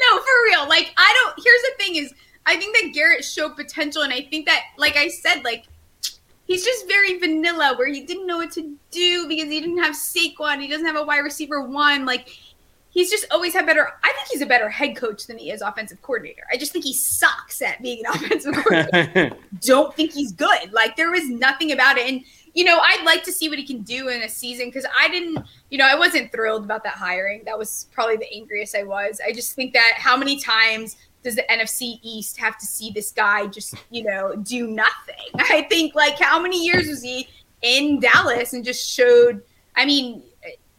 no, 0.00 0.18
for 0.18 0.36
real. 0.44 0.68
Like 0.68 0.92
I 0.96 1.14
don't. 1.22 1.44
Here's 1.44 1.62
the 1.62 1.72
thing: 1.78 1.96
is 1.96 2.14
I 2.46 2.56
think 2.56 2.76
that 2.76 2.92
Garrett 2.94 3.24
showed 3.24 3.54
potential, 3.54 4.02
and 4.02 4.12
I 4.12 4.22
think 4.22 4.46
that, 4.46 4.62
like 4.78 4.96
I 4.96 5.08
said, 5.08 5.44
like 5.44 5.66
he's 6.46 6.64
just 6.64 6.88
very 6.88 7.18
vanilla, 7.18 7.74
where 7.76 7.86
he 7.86 8.00
didn't 8.00 8.26
know 8.26 8.38
what 8.38 8.50
to 8.52 8.76
do 8.90 9.28
because 9.28 9.50
he 9.50 9.60
didn't 9.60 9.82
have 9.82 9.94
Saquon. 9.94 10.60
He 10.60 10.68
doesn't 10.68 10.86
have 10.86 10.96
a 10.96 11.04
wide 11.04 11.18
receiver 11.18 11.62
one. 11.62 12.06
Like 12.06 12.28
he's 12.90 13.10
just 13.10 13.26
always 13.30 13.54
had 13.54 13.66
better. 13.66 13.88
I 14.02 14.12
think 14.12 14.28
he's 14.30 14.42
a 14.42 14.46
better 14.46 14.68
head 14.68 14.96
coach 14.96 15.26
than 15.26 15.38
he 15.38 15.50
is 15.50 15.62
offensive 15.62 16.02
coordinator. 16.02 16.42
I 16.52 16.56
just 16.56 16.72
think 16.72 16.84
he 16.84 16.92
sucks 16.92 17.62
at 17.62 17.80
being 17.82 18.04
an 18.04 18.12
offensive 18.14 18.54
coordinator. 18.54 19.36
don't 19.60 19.94
think 19.94 20.12
he's 20.12 20.32
good. 20.32 20.72
Like 20.72 20.96
there 20.96 21.10
was 21.10 21.28
nothing 21.28 21.72
about 21.72 21.96
it. 21.96 22.08
And 22.08 22.24
you 22.54 22.64
know, 22.64 22.78
I'd 22.78 23.04
like 23.04 23.22
to 23.24 23.32
see 23.32 23.48
what 23.48 23.58
he 23.58 23.66
can 23.66 23.82
do 23.82 24.08
in 24.08 24.22
a 24.22 24.28
season 24.28 24.66
because 24.66 24.86
I 24.98 25.08
didn't, 25.08 25.38
you 25.70 25.78
know, 25.78 25.86
I 25.86 25.94
wasn't 25.94 26.32
thrilled 26.32 26.64
about 26.64 26.82
that 26.84 26.94
hiring. 26.94 27.42
That 27.44 27.56
was 27.56 27.86
probably 27.92 28.16
the 28.16 28.32
angriest 28.32 28.74
I 28.74 28.82
was. 28.82 29.20
I 29.24 29.32
just 29.32 29.54
think 29.54 29.72
that 29.72 29.94
how 29.96 30.16
many 30.16 30.40
times 30.40 30.96
does 31.22 31.36
the 31.36 31.44
NFC 31.50 32.00
East 32.02 32.38
have 32.38 32.58
to 32.58 32.66
see 32.66 32.90
this 32.90 33.12
guy 33.12 33.46
just, 33.46 33.74
you 33.90 34.02
know, 34.02 34.34
do 34.36 34.66
nothing? 34.66 35.14
I 35.36 35.62
think 35.68 35.94
like 35.94 36.18
how 36.18 36.40
many 36.40 36.64
years 36.64 36.88
was 36.88 37.02
he 37.02 37.28
in 37.62 38.00
Dallas 38.00 38.52
and 38.52 38.64
just 38.64 38.88
showed, 38.88 39.42
I 39.76 39.84
mean, 39.84 40.22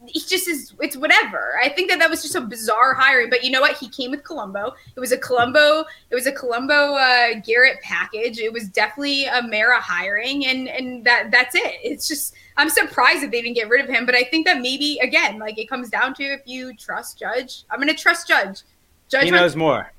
he 0.06 0.20
just 0.20 0.48
is 0.48 0.74
it's 0.80 0.96
whatever. 0.96 1.58
I 1.62 1.68
think 1.68 1.90
that 1.90 1.98
that 1.98 2.10
was 2.10 2.22
just 2.22 2.34
a 2.34 2.40
bizarre 2.40 2.94
hiring, 2.94 3.30
but 3.30 3.44
you 3.44 3.50
know 3.50 3.60
what? 3.60 3.76
He 3.76 3.88
came 3.88 4.10
with 4.10 4.24
Colombo. 4.24 4.74
It 4.96 5.00
was 5.00 5.12
a 5.12 5.18
Colombo. 5.18 5.84
It 6.10 6.14
was 6.14 6.26
a 6.26 6.32
Colombo 6.32 6.94
uh, 6.94 7.34
Garrett 7.44 7.80
package. 7.82 8.38
It 8.38 8.52
was 8.52 8.68
definitely 8.68 9.26
a 9.26 9.42
Mara 9.42 9.80
hiring, 9.80 10.46
and 10.46 10.68
and 10.68 11.04
that 11.04 11.30
that's 11.30 11.54
it. 11.54 11.76
It's 11.82 12.08
just 12.08 12.34
I'm 12.56 12.68
surprised 12.68 13.22
that 13.22 13.30
they 13.30 13.42
didn't 13.42 13.56
get 13.56 13.68
rid 13.68 13.84
of 13.84 13.88
him, 13.88 14.06
but 14.06 14.14
I 14.14 14.24
think 14.24 14.46
that 14.46 14.60
maybe 14.60 14.98
again, 15.02 15.38
like 15.38 15.58
it 15.58 15.68
comes 15.68 15.88
down 15.88 16.14
to 16.14 16.24
if 16.24 16.42
you 16.46 16.74
trust 16.76 17.18
Judge. 17.18 17.64
I'm 17.70 17.78
gonna 17.78 17.94
trust 17.94 18.28
Judge. 18.28 18.62
Judge 19.08 19.24
he 19.24 19.30
knows 19.30 19.56
more. 19.56 19.92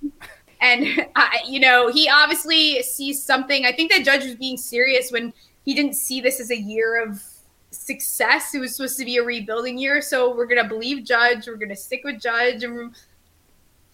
and 0.60 0.86
I, 1.16 1.39
you 1.47 1.60
know 1.60 1.89
he 1.89 2.10
obviously 2.10 2.82
sees 2.84 3.24
something. 3.24 3.66
I 3.66 3.72
think 3.72 3.91
that 3.91 4.04
Judge 4.04 4.24
was 4.24 4.36
being 4.36 4.58
serious 4.58 5.12
when 5.12 5.34
he 5.64 5.74
didn't 5.74 5.93
see 5.93 6.20
this 6.20 6.39
as 6.39 6.51
a 6.51 6.58
year 6.58 7.01
of 7.01 7.24
success. 7.74 8.53
It 8.53 8.59
was 8.59 8.76
supposed 8.76 8.97
to 8.99 9.05
be 9.05 9.17
a 9.17 9.24
rebuilding 9.24 9.78
year, 9.78 10.01
so 10.01 10.36
we're 10.36 10.45
gonna 10.45 10.67
believe 10.67 11.03
Judge. 11.03 11.47
We're 11.47 11.55
gonna 11.55 11.76
stick 11.76 12.01
with 12.03 12.21
Judge, 12.21 12.63
and 12.63 12.93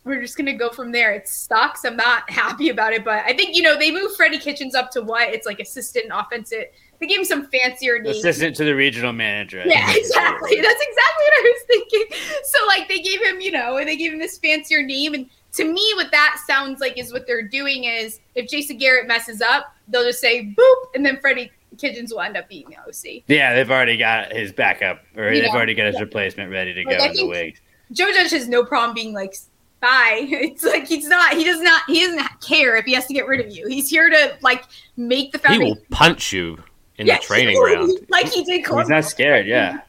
we're, 0.03 0.21
just 0.21 0.37
gonna 0.37 0.57
go 0.57 0.69
from 0.69 0.91
there. 0.91 1.13
It 1.13 1.27
sucks. 1.27 1.85
I'm 1.85 1.95
not 1.95 2.29
happy 2.31 2.69
about 2.69 2.93
it, 2.93 3.03
but 3.03 3.23
I 3.25 3.33
think 3.33 3.55
you 3.55 3.63
know 3.63 3.77
they 3.77 3.91
moved 3.91 4.15
Freddie 4.15 4.39
Kitchens 4.39 4.75
up 4.75 4.91
to 4.91 5.01
what? 5.01 5.29
It's 5.29 5.45
like 5.45 5.59
assistant 5.59 6.05
offensive. 6.11 6.65
They 6.99 7.07
gave 7.07 7.19
him 7.19 7.25
some 7.25 7.47
fancier 7.47 7.99
names. 7.99 8.17
Assistant 8.17 8.55
to 8.57 8.65
the 8.65 8.75
regional 8.75 9.13
manager. 9.13 9.63
Yeah, 9.65 9.85
think 9.85 10.05
is 10.05 10.11
what 10.13 10.23
it 10.23 10.27
exactly. 10.27 10.55
That's 10.61 10.81
exactly 10.81 11.23
what 11.23 11.33
I 11.33 11.41
was 11.41 11.63
thinking. 11.67 12.05
So 12.43 12.67
like 12.67 12.87
they 12.89 12.99
gave 12.99 13.23
him, 13.23 13.39
you 13.39 13.51
know, 13.51 13.77
they 13.77 13.95
gave 13.95 14.11
him 14.11 14.19
this 14.19 14.37
fancier 14.37 14.83
name. 14.83 15.13
And 15.13 15.29
to 15.53 15.63
me, 15.63 15.93
what 15.95 16.11
that 16.11 16.43
sounds 16.45 16.81
like 16.81 16.97
is 16.97 17.13
what 17.13 17.25
they're 17.25 17.47
doing 17.47 17.85
is 17.85 18.19
if 18.35 18.49
Jason 18.49 18.77
Garrett 18.77 19.07
messes 19.07 19.41
up, 19.41 19.73
they'll 19.87 20.03
just 20.03 20.19
say 20.19 20.53
boop, 20.57 20.75
and 20.93 21.05
then 21.05 21.19
Freddie 21.19 21.51
Kitchens 21.77 22.11
will 22.11 22.21
end 22.21 22.35
up 22.37 22.49
being 22.49 22.65
the 22.69 22.77
OC. 22.77 23.23
Yeah, 23.27 23.53
they've 23.53 23.69
already 23.69 23.97
got 23.97 24.33
his 24.33 24.51
backup, 24.51 25.01
or 25.15 25.31
You 25.31 25.41
they've 25.41 25.49
know, 25.51 25.55
already 25.55 25.73
got 25.75 25.85
his 25.87 25.95
yeah. 25.95 26.01
replacement 26.01 26.51
ready 26.51 26.73
to 26.73 26.83
go 26.83 26.91
I 26.91 26.93
in 27.07 27.11
the 27.11 27.17
think- 27.19 27.31
wings. 27.31 27.57
Joe 27.91 28.11
Judge 28.13 28.31
has 28.31 28.47
no 28.47 28.63
problem 28.63 28.93
being 28.93 29.13
like 29.13 29.35
bye. 29.81 30.27
It's 30.29 30.63
like 30.63 30.87
he's 30.87 31.07
not 31.07 31.33
he 31.33 31.43
does 31.43 31.61
not 31.61 31.81
he 31.87 32.05
doesn't 32.05 32.41
care 32.41 32.75
if 32.75 32.85
he 32.85 32.93
has 32.93 33.05
to 33.07 33.13
get 33.13 33.27
rid 33.27 33.39
of 33.45 33.51
you. 33.51 33.67
He's 33.67 33.89
here 33.89 34.09
to 34.09 34.37
like 34.41 34.65
make 34.97 35.31
the 35.31 35.39
family. 35.39 35.65
he 35.65 35.71
will 35.71 35.81
punch 35.89 36.31
you 36.33 36.57
in 36.97 37.07
Yeah, 37.07 37.15
the 37.17 37.23
training 37.23 37.55
he 37.55 37.59
ground. 37.61 37.91
Like 38.09 38.27
he 38.29 38.43
did 38.43 38.65
He's 38.67 38.89
not 38.89 39.05
scared. 39.05 39.47
Yeah. 39.47 39.79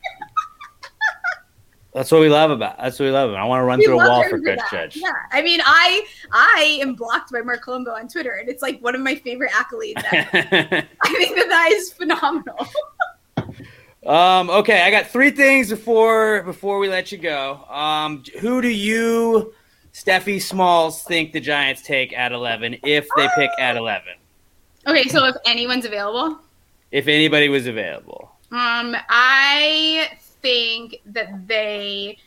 That's 1.93 2.13
what 2.13 2.21
we 2.21 2.29
love 2.29 2.51
about. 2.53 2.79
That's 2.79 2.99
what 3.01 3.07
we 3.07 3.11
love. 3.11 3.31
About. 3.31 3.41
I 3.43 3.45
want 3.47 3.61
to 3.61 3.65
run 3.65 3.79
We 3.81 3.85
through 3.87 4.01
a 4.01 4.09
wall 4.09 4.29
for 4.29 4.41
that. 4.43 4.71
Judge. 4.71 4.97
Yeah, 4.97 5.11
I 5.33 5.43
mean, 5.43 5.61
I 5.65 6.05
I 6.31 6.79
am 6.81 6.95
blocked 6.95 7.33
by 7.33 7.41
Marc 7.41 7.63
Colombo 7.63 7.91
on 7.91 8.07
Twitter, 8.07 8.35
and 8.35 8.49
it's 8.49 8.63
like 8.63 8.81
one 8.81 8.95
of 8.95 9.01
my 9.01 9.17
favorite 9.17 9.51
accolades. 9.51 10.03
ever. 10.13 10.29
I 11.03 11.15
think 11.17 11.37
that 11.37 11.49
that 11.49 11.71
is 11.73 11.93
phenomenal. 11.93 12.69
um. 14.07 14.51
Okay, 14.51 14.83
I 14.83 14.91
got 14.91 15.07
three 15.09 15.31
things 15.31 15.69
before 15.71 16.43
before 16.45 16.79
we 16.79 16.89
let 16.89 17.11
you 17.13 17.19
go. 17.19 17.65
Um. 17.69 18.23
Who 18.41 18.63
do 18.63 18.69
you, 18.69 19.53
Steffi 19.93 20.41
Smalls, 20.41 21.03
think 21.03 21.33
the 21.33 21.41
Giants 21.41 21.83
take 21.83 22.17
at 22.17 22.33
eleven 22.33 22.77
if 22.85 23.09
they 23.17 23.29
pick 23.37 23.51
at 23.59 23.77
eleven? 23.77 24.13
Okay, 24.87 25.09
so 25.09 25.27
if 25.27 25.35
anyone's 25.45 25.85
available, 25.85 26.39
If 26.93 27.07
anybody 27.09 27.49
was 27.49 27.67
available. 27.67 28.31
um, 28.53 28.97
I 29.09 30.09
think 30.43 31.01
that 31.07 31.47
they, 31.47 32.19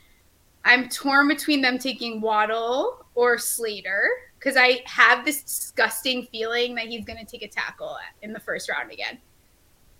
I'm 0.65 0.89
torn 0.89 1.27
between 1.27 1.61
them 1.61 1.77
taking 1.77 2.21
Waddle 2.21 3.05
or 3.15 3.37
Slater 3.37 4.09
because 4.39 4.57
I 4.57 4.81
have 4.85 5.25
this 5.25 5.43
disgusting 5.43 6.27
feeling 6.31 6.75
that 6.75 6.85
he's 6.85 7.05
going 7.05 7.19
to 7.19 7.25
take 7.25 7.43
a 7.43 7.47
tackle 7.47 7.97
in 8.21 8.33
the 8.33 8.39
first 8.39 8.69
round 8.69 8.91
again. 8.91 9.17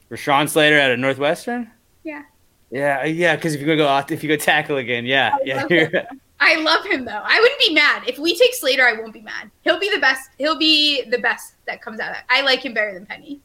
Rashawn 0.10 0.50
Slater 0.50 0.80
out 0.80 0.92
of 0.92 1.00
Northwestern. 1.00 1.72
Yeah. 2.04 2.24
Yeah, 2.70 3.02
uh, 3.04 3.06
yeah. 3.06 3.36
Because 3.36 3.54
if 3.54 3.62
you're 3.62 3.68
going 3.68 3.78
go 3.78 3.86
go 3.86 4.14
if 4.14 4.24
you 4.24 4.30
go 4.30 4.36
tackle 4.36 4.78
again, 4.78 5.06
yeah, 5.06 5.32
I 5.34 5.40
yeah. 5.46 5.64
love. 5.64 6.06
I 6.40 6.56
love 6.58 6.86
him 6.86 7.06
though. 7.06 7.22
I 7.24 7.40
wouldn't 7.40 7.60
be 7.60 7.74
mad 7.74 8.04
if 8.08 8.20
we 8.20 8.38
take 8.38 8.54
Slater. 8.54 8.86
I 8.86 8.94
won't 9.00 9.14
be 9.14 9.22
mad. 9.22 9.50
He'll 9.62 9.80
be 9.80 9.90
the 9.90 10.00
best. 10.00 10.32
He'll 10.38 10.58
be 10.58 11.04
the 11.10 11.20
best 11.20 11.54
that 11.68 11.82
comes 11.82 12.00
out 12.00 12.10
of 12.10 12.16
that. 12.16 12.26
I 12.30 12.42
like 12.42 12.66
him 12.66 12.74
better 12.74 12.94
than 12.94 13.06
Penei. 13.06 13.40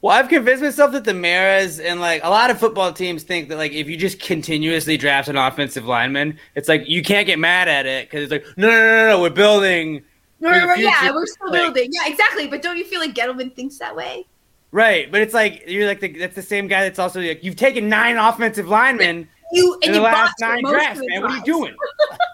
Well, 0.00 0.16
I've 0.16 0.28
convinced 0.28 0.62
myself 0.62 0.92
that 0.92 1.04
the 1.04 1.12
Maras 1.14 1.80
and 1.80 2.00
like 2.00 2.22
a 2.24 2.30
lot 2.30 2.50
of 2.50 2.58
football 2.58 2.92
teams 2.92 3.22
think 3.22 3.48
that 3.48 3.56
like 3.58 3.72
if 3.72 3.88
you 3.88 3.96
just 3.96 4.20
continuously 4.20 4.96
draft 4.96 5.28
an 5.28 5.36
offensive 5.36 5.84
lineman, 5.84 6.38
it's 6.54 6.68
like 6.68 6.88
you 6.88 7.02
can't 7.02 7.26
get 7.26 7.38
mad 7.38 7.68
at 7.68 7.86
it 7.86 8.08
because 8.08 8.22
it's 8.24 8.32
like 8.32 8.44
no, 8.56 8.68
no, 8.68 8.76
no, 8.78 8.96
no, 8.96 9.08
no, 9.08 9.20
we're 9.22 9.30
building 9.30 10.02
No, 10.40 10.50
the 10.52 10.60
no, 10.60 10.66
no, 10.66 10.74
yeah, 10.74 11.10
we're 11.12 11.26
still 11.26 11.50
like- 11.50 11.62
building. 11.62 11.90
Yeah, 11.92 12.06
exactly. 12.06 12.46
But 12.46 12.62
don't 12.62 12.76
you 12.78 12.84
feel 12.84 13.00
like 13.00 13.14
Gettleman 13.14 13.54
thinks 13.54 13.78
that 13.78 13.94
way? 13.94 14.26
right, 14.72 15.10
but 15.10 15.20
it's 15.22 15.32
like 15.34 15.62
you're 15.66 15.86
like 15.86 16.00
the, 16.00 16.08
that's 16.18 16.34
the 16.34 16.42
same 16.42 16.66
guy 16.66 16.82
that's 16.82 16.98
also 16.98 17.20
like 17.20 17.42
you've 17.42 17.56
taken 17.56 17.88
nine 17.88 18.16
offensive 18.16 18.68
linemen 18.68 19.26
You 19.52 19.74
in 19.82 19.88
and 19.88 19.94
the 19.94 19.98
you 19.98 20.04
last 20.04 20.34
botched 20.38 20.40
nine 20.40 20.64
drafts, 20.72 21.00
the 21.00 21.08
man. 21.08 21.22
What 21.22 21.30
are 21.30 21.36
you 21.36 21.44
doing? 21.44 21.74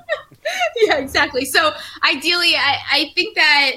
yeah, 0.77 0.97
exactly. 0.97 1.45
So 1.45 1.73
ideally, 2.05 2.55
I, 2.57 2.79
I 2.91 3.11
think 3.15 3.37
that 3.37 3.73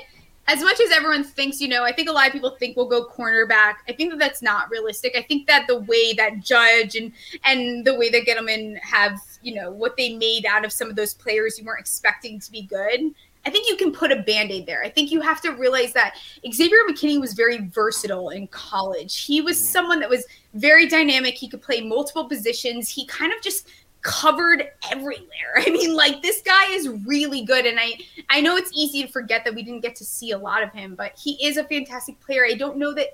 as 0.48 0.62
much 0.62 0.80
as 0.80 0.92
everyone 0.92 1.24
thinks, 1.24 1.60
you 1.60 1.68
know, 1.68 1.84
I 1.84 1.92
think 1.92 2.10
a 2.10 2.12
lot 2.12 2.28
of 2.28 2.34
people 2.34 2.52
think 2.52 2.78
we'll 2.78 2.88
go 2.88 3.08
cornerback. 3.08 3.76
I 3.88 3.94
think 3.94 4.12
that 4.12 4.20
that's 4.20 4.42
not 4.42 4.70
realistic. 4.70 5.16
I 5.18 5.24
think 5.24 5.48
that 5.48 5.66
the 5.68 5.80
way 5.80 6.14
that 6.14 6.40
Judge 6.42 6.96
and 6.96 7.12
and 7.44 7.86
the 7.86 7.96
way 7.96 8.10
that 8.10 8.26
Gettleman 8.26 8.80
have, 8.80 9.20
you 9.42 9.56
know, 9.56 9.72
what 9.72 9.98
they 9.98 10.16
made 10.16 10.46
out 10.46 10.64
of 10.64 10.72
some 10.72 10.90
of 10.90 10.96
those 10.96 11.14
players 11.14 11.58
you 11.58 11.66
weren't 11.66 11.80
expecting 11.80 12.40
to 12.40 12.52
be 12.52 12.64
good. 12.64 13.12
I 13.48 13.52
think 13.52 13.70
you 13.70 13.76
can 13.78 13.92
put 13.92 14.12
a 14.12 14.24
band-aid 14.24 14.66
there. 14.66 14.84
I 14.84 14.90
think 14.90 15.12
you 15.12 15.22
have 15.22 15.40
to 15.42 15.52
realize 15.52 15.94
that 15.94 16.16
Xavier 16.52 16.80
McKinney 16.90 17.22
was 17.22 17.34
very 17.34 17.68
versatile 17.68 18.30
in 18.30 18.48
college. 18.48 19.24
He 19.24 19.40
was 19.40 19.58
mm-hmm. 19.58 19.66
someone 19.66 20.00
that 20.00 20.10
was 20.10 20.26
very 20.56 20.88
dynamic. 20.88 21.36
He 21.36 21.48
could 21.48 21.62
play 21.62 21.82
multiple 21.82 22.28
positions. 22.28 22.90
He 22.90 23.06
kind 23.06 23.32
of 23.32 23.42
just 23.44 23.68
covered 24.06 24.70
everywhere. 24.92 25.26
I 25.58 25.70
mean, 25.72 25.96
like 25.96 26.22
this 26.22 26.42
guy 26.42 26.72
is 26.72 26.88
really 27.06 27.44
good, 27.44 27.66
and 27.66 27.80
I 27.80 28.00
I 28.30 28.40
know 28.40 28.56
it's 28.56 28.72
easy 28.74 29.02
to 29.02 29.12
forget 29.12 29.44
that 29.44 29.54
we 29.54 29.64
didn't 29.64 29.82
get 29.82 29.96
to 29.98 30.06
see 30.06 30.32
a 30.32 30.38
lot 30.38 30.64
of 30.64 30.72
him, 30.72 30.96
but 30.96 31.14
he 31.18 31.44
is 31.46 31.58
a 31.58 31.64
fantastic 31.66 32.20
player. 32.22 32.46
I 32.46 32.54
don't 32.54 32.78
know 32.78 32.94
that 32.94 33.08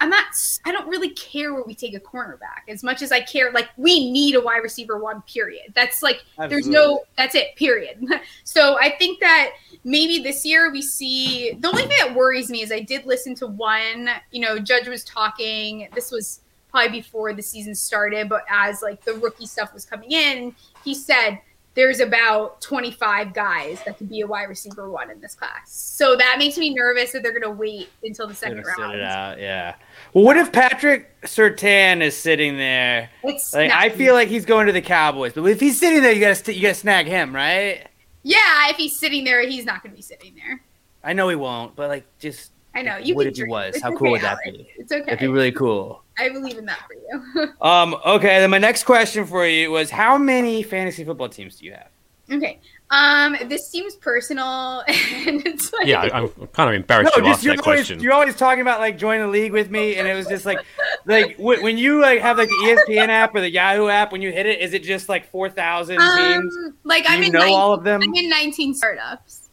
I'm 0.00 0.08
not. 0.08 0.24
I 0.64 0.72
don't 0.72 0.88
really 0.88 1.10
care 1.10 1.52
where 1.52 1.64
we 1.64 1.74
take 1.74 1.94
a 1.94 2.00
cornerback 2.00 2.68
as 2.68 2.82
much 2.82 3.02
as 3.02 3.12
I 3.12 3.20
care. 3.20 3.52
Like 3.52 3.68
we 3.76 4.10
need 4.10 4.34
a 4.34 4.40
wide 4.40 4.62
receiver 4.62 4.98
one. 4.98 5.22
Period. 5.22 5.72
That's 5.74 6.02
like 6.02 6.24
there's 6.48 6.68
no. 6.68 7.04
That's 7.16 7.34
it. 7.34 7.54
Period. 7.56 8.02
so 8.44 8.78
I 8.78 8.94
think 8.98 9.20
that 9.20 9.50
maybe 9.84 10.22
this 10.22 10.46
year 10.46 10.70
we 10.70 10.82
see 10.82 11.52
the 11.58 11.68
only 11.68 11.82
thing 11.82 11.98
that 11.98 12.14
worries 12.14 12.48
me 12.48 12.62
is 12.62 12.72
I 12.72 12.80
did 12.80 13.04
listen 13.04 13.34
to 13.36 13.46
one. 13.46 14.08
You 14.30 14.40
know, 14.40 14.58
Judge 14.58 14.88
was 14.88 15.04
talking. 15.04 15.88
This 15.94 16.10
was 16.10 16.40
probably 16.72 17.00
before 17.00 17.32
the 17.32 17.42
season 17.42 17.74
started, 17.74 18.28
but 18.28 18.44
as 18.50 18.82
like 18.82 19.04
the 19.04 19.14
rookie 19.14 19.46
stuff 19.46 19.72
was 19.72 19.84
coming 19.84 20.10
in, 20.10 20.54
he 20.84 20.94
said 20.94 21.38
there's 21.74 22.00
about 22.00 22.60
25 22.60 23.32
guys 23.32 23.82
that 23.84 23.96
could 23.96 24.08
be 24.08 24.20
a 24.20 24.26
wide 24.26 24.48
receiver 24.48 24.90
one 24.90 25.10
in 25.10 25.20
this 25.20 25.34
class. 25.34 25.72
So 25.72 26.16
that 26.16 26.36
makes 26.38 26.58
me 26.58 26.74
nervous 26.74 27.12
that 27.12 27.22
they're 27.22 27.38
going 27.38 27.42
to 27.42 27.50
wait 27.50 27.88
until 28.02 28.26
the 28.26 28.34
second 28.34 28.62
Gonna 28.62 28.74
sit 28.74 28.82
round. 28.82 28.94
it 28.96 29.02
out, 29.02 29.38
yeah. 29.40 29.76
Well, 30.12 30.24
what 30.24 30.36
if 30.36 30.52
Patrick 30.52 31.18
Surtain 31.22 32.02
is 32.02 32.16
sitting 32.16 32.58
there? 32.58 33.08
It's 33.22 33.54
Like, 33.54 33.70
I 33.70 33.88
feel 33.88 34.12
like 34.14 34.28
he's 34.28 34.44
going 34.44 34.66
to 34.66 34.72
the 34.72 34.82
Cowboys, 34.82 35.32
but 35.32 35.44
if 35.44 35.60
he's 35.60 35.78
sitting 35.78 36.02
there, 36.02 36.12
you 36.12 36.20
gotta 36.20 36.52
you 36.54 36.60
gotta 36.62 36.74
snag 36.74 37.06
him, 37.06 37.34
right? 37.34 37.86
yeah, 38.22 38.68
if 38.68 38.76
he's 38.76 38.98
sitting 38.98 39.24
there, 39.24 39.46
he's 39.48 39.64
not 39.64 39.82
going 39.82 39.92
to 39.92 39.96
be 39.96 40.02
sitting 40.02 40.34
there. 40.36 40.62
I 41.02 41.12
know 41.12 41.28
he 41.28 41.34
won't, 41.36 41.74
but 41.74 41.88
like, 41.88 42.06
just 42.18 42.51
I 42.74 42.82
know 42.82 42.96
you. 42.96 43.14
What 43.14 43.22
can 43.24 43.30
if 43.32 43.36
he 43.36 43.42
dream. 43.42 43.50
was? 43.50 43.74
It's 43.74 43.82
How 43.82 43.90
okay, 43.90 43.98
cool 43.98 44.10
would 44.12 44.20
that 44.22 44.38
Alex. 44.44 44.58
be? 44.58 44.70
It's 44.76 44.92
okay. 44.92 45.04
that'd 45.04 45.18
be 45.18 45.28
really 45.28 45.52
cool. 45.52 46.02
I 46.18 46.28
believe 46.30 46.58
in 46.58 46.64
that 46.66 46.80
for 46.86 46.94
you. 46.94 47.52
Um, 47.62 47.94
okay, 48.06 48.40
then 48.40 48.50
my 48.50 48.58
next 48.58 48.84
question 48.84 49.26
for 49.26 49.46
you 49.46 49.70
was 49.70 49.90
how 49.90 50.16
many 50.18 50.62
fantasy 50.62 51.04
football 51.04 51.28
teams 51.28 51.56
do 51.56 51.66
you 51.66 51.72
have? 51.72 51.88
Okay. 52.30 52.60
Um, 52.90 53.36
this 53.48 53.68
seems 53.70 53.94
personal, 53.96 54.82
and 54.88 55.46
it's 55.46 55.72
like 55.72 55.86
Yeah, 55.86 56.02
I, 56.02 56.18
I'm 56.20 56.28
kind 56.52 56.68
of 56.68 56.74
embarrassed 56.76 57.12
No, 57.16 57.22
to 57.22 57.28
just 57.28 57.38
ask 57.38 57.44
you're 57.44 57.56
that 57.56 57.66
always, 57.66 57.80
question. 57.80 58.00
you're 58.00 58.12
always 58.12 58.36
talking 58.36 58.60
about 58.60 58.80
like 58.80 58.98
joining 58.98 59.22
the 59.22 59.28
league 59.28 59.52
with 59.52 59.70
me, 59.70 59.96
and 59.96 60.06
it 60.06 60.14
was 60.14 60.26
just 60.26 60.44
like, 60.44 60.58
like 61.06 61.36
wh- 61.36 61.62
when 61.62 61.78
you 61.78 62.00
like 62.00 62.20
have 62.20 62.36
like 62.38 62.48
the 62.48 62.54
ESPN 62.88 63.08
app 63.08 63.34
or 63.34 63.40
the 63.40 63.50
Yahoo 63.50 63.88
app, 63.88 64.12
when 64.12 64.20
you 64.22 64.30
hit 64.30 64.44
it, 64.46 64.60
is 64.60 64.72
it 64.74 64.82
just 64.82 65.08
like 65.08 65.26
four 65.30 65.48
thousand 65.48 65.98
teams? 65.98 66.56
um, 66.56 66.74
like 66.84 67.06
Do 67.06 67.12
I'm 67.14 67.20
you 67.20 67.26
in 67.26 67.32
know 67.32 67.38
19, 67.40 67.56
all 67.58 67.72
of 67.74 67.82
them? 67.84 68.02
I'm 68.02 68.14
in 68.14 68.28
19 68.28 68.74
startups. 68.74 69.48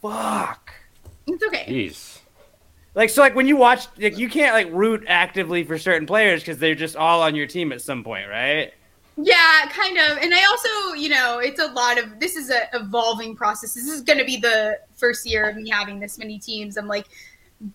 Fuck. 0.00 0.72
It's 1.26 1.44
okay. 1.44 1.66
Jeez. 1.68 2.17
Like 2.94 3.10
so, 3.10 3.22
like 3.22 3.34
when 3.34 3.46
you 3.46 3.56
watch, 3.56 3.86
like 3.98 4.18
you 4.18 4.28
can't 4.28 4.54
like 4.54 4.68
root 4.72 5.04
actively 5.06 5.64
for 5.64 5.78
certain 5.78 6.06
players 6.06 6.40
because 6.40 6.58
they're 6.58 6.74
just 6.74 6.96
all 6.96 7.22
on 7.22 7.34
your 7.34 7.46
team 7.46 7.72
at 7.72 7.80
some 7.80 8.02
point, 8.02 8.28
right? 8.28 8.72
Yeah, 9.20 9.66
kind 9.70 9.98
of. 9.98 10.18
And 10.18 10.32
I 10.32 10.44
also, 10.44 10.94
you 10.94 11.08
know, 11.08 11.40
it's 11.40 11.60
a 11.60 11.66
lot 11.72 11.98
of 11.98 12.20
this 12.20 12.36
is 12.36 12.50
a 12.50 12.68
evolving 12.72 13.34
process. 13.34 13.74
This 13.74 13.88
is 13.88 14.02
going 14.02 14.18
to 14.18 14.24
be 14.24 14.36
the 14.36 14.78
first 14.94 15.26
year 15.26 15.48
of 15.48 15.56
me 15.56 15.68
having 15.68 15.98
this 15.98 16.18
many 16.18 16.38
teams. 16.38 16.76
I'm 16.76 16.86
like 16.86 17.06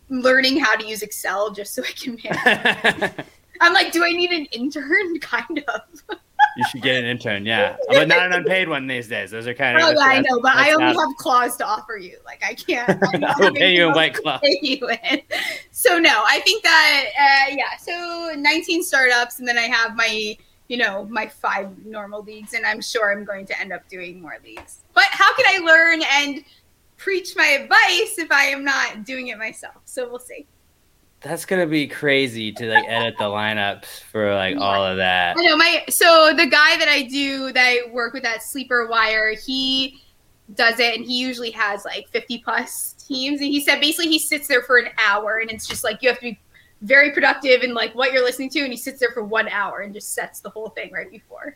learning 0.09 0.59
how 0.59 0.75
to 0.77 0.87
use 0.87 1.01
Excel 1.01 1.51
just 1.51 1.73
so 1.73 1.83
I 1.83 1.91
can 1.91 2.17
manage. 2.23 3.11
I'm 3.61 3.73
like, 3.73 3.91
do 3.91 4.03
I 4.03 4.11
need 4.11 4.31
an 4.31 4.45
intern? 4.51 5.19
Kind 5.21 5.63
of. 5.67 6.17
You 6.57 6.63
should 6.69 6.81
get 6.81 6.95
an 6.95 7.05
intern, 7.05 7.45
yeah, 7.45 7.75
but 7.89 8.07
not 8.07 8.25
an 8.27 8.33
unpaid 8.33 8.69
one 8.69 8.85
these 8.87 9.07
days. 9.07 9.31
Those 9.31 9.47
are 9.47 9.53
kind 9.53 9.77
of. 9.77 9.83
Oh 9.83 9.91
yeah, 9.91 9.99
I 9.99 10.21
know, 10.21 10.39
but 10.39 10.55
I 10.55 10.71
only 10.71 10.93
not- 10.93 11.07
have 11.07 11.15
claws 11.17 11.57
to 11.57 11.65
offer 11.65 11.97
you. 11.97 12.17
Like 12.25 12.43
I 12.45 12.53
can't. 12.53 12.89
I'm 13.13 13.21
not 13.21 13.41
I 13.41 13.45
will 13.49 13.55
pay 13.55 13.75
you 13.75 13.87
in 13.87 13.93
White 13.95 14.13
Claw. 14.15 14.37
pay 14.39 14.59
you 14.61 14.89
in. 14.89 15.21
So 15.71 15.97
no, 15.97 16.23
I 16.27 16.39
think 16.41 16.63
that 16.63 17.05
uh, 17.19 17.55
yeah. 17.55 17.77
So 17.79 18.33
19 18.37 18.83
startups, 18.83 19.39
and 19.39 19.47
then 19.47 19.57
I 19.57 19.63
have 19.63 19.95
my 19.95 20.37
you 20.67 20.77
know 20.77 21.05
my 21.05 21.27
five 21.27 21.85
normal 21.85 22.23
leagues, 22.23 22.53
and 22.53 22.65
I'm 22.65 22.81
sure 22.81 23.11
I'm 23.11 23.25
going 23.25 23.45
to 23.47 23.59
end 23.59 23.73
up 23.73 23.87
doing 23.89 24.21
more 24.21 24.37
leagues. 24.43 24.79
But 24.93 25.05
how 25.09 25.33
can 25.35 25.45
I 25.47 25.65
learn 25.65 26.01
and 26.11 26.43
preach 26.97 27.35
my 27.35 27.47
advice 27.47 28.17
if 28.19 28.31
I 28.31 28.45
am 28.45 28.63
not 28.63 29.03
doing 29.05 29.27
it 29.27 29.37
myself? 29.37 29.75
So 29.85 30.07
we'll 30.09 30.19
see. 30.19 30.45
That's 31.23 31.45
gonna 31.45 31.65
be 31.65 31.87
crazy 31.87 32.51
to 32.51 32.69
like 32.69 32.85
edit 32.87 33.15
the 33.17 33.25
lineups 33.25 34.01
for 34.11 34.35
like 34.35 34.57
all 34.57 34.85
of 34.85 34.97
that. 34.97 35.37
I 35.39 35.43
know 35.43 35.55
my 35.55 35.85
so 35.87 36.33
the 36.35 36.45
guy 36.45 36.77
that 36.77 36.89
I 36.89 37.03
do 37.03 37.53
that 37.53 37.65
I 37.65 37.91
work 37.91 38.13
with 38.13 38.25
at 38.25 38.43
Sleeper 38.43 38.87
Wire, 38.87 39.33
he 39.33 40.01
does 40.55 40.79
it 40.79 40.95
and 40.95 41.05
he 41.05 41.17
usually 41.19 41.51
has 41.51 41.85
like 41.85 42.09
50 42.09 42.39
plus 42.39 42.93
teams 42.93 43.39
and 43.39 43.49
he 43.49 43.61
said 43.61 43.79
basically 43.79 44.09
he 44.09 44.19
sits 44.19 44.47
there 44.47 44.61
for 44.61 44.77
an 44.77 44.89
hour 44.97 45.37
and 45.37 45.49
it's 45.49 45.65
just 45.65 45.83
like 45.83 46.01
you 46.01 46.09
have 46.09 46.17
to 46.17 46.23
be 46.23 46.39
very 46.81 47.11
productive 47.11 47.63
in 47.63 47.73
like 47.73 47.95
what 47.95 48.11
you're 48.11 48.23
listening 48.23 48.49
to 48.49 48.59
and 48.59 48.71
he 48.71 48.77
sits 48.77 48.99
there 48.99 49.11
for 49.11 49.23
one 49.23 49.47
hour 49.47 49.79
and 49.79 49.93
just 49.93 50.13
sets 50.13 50.41
the 50.41 50.49
whole 50.49 50.69
thing 50.69 50.91
right 50.91 51.09
before. 51.09 51.55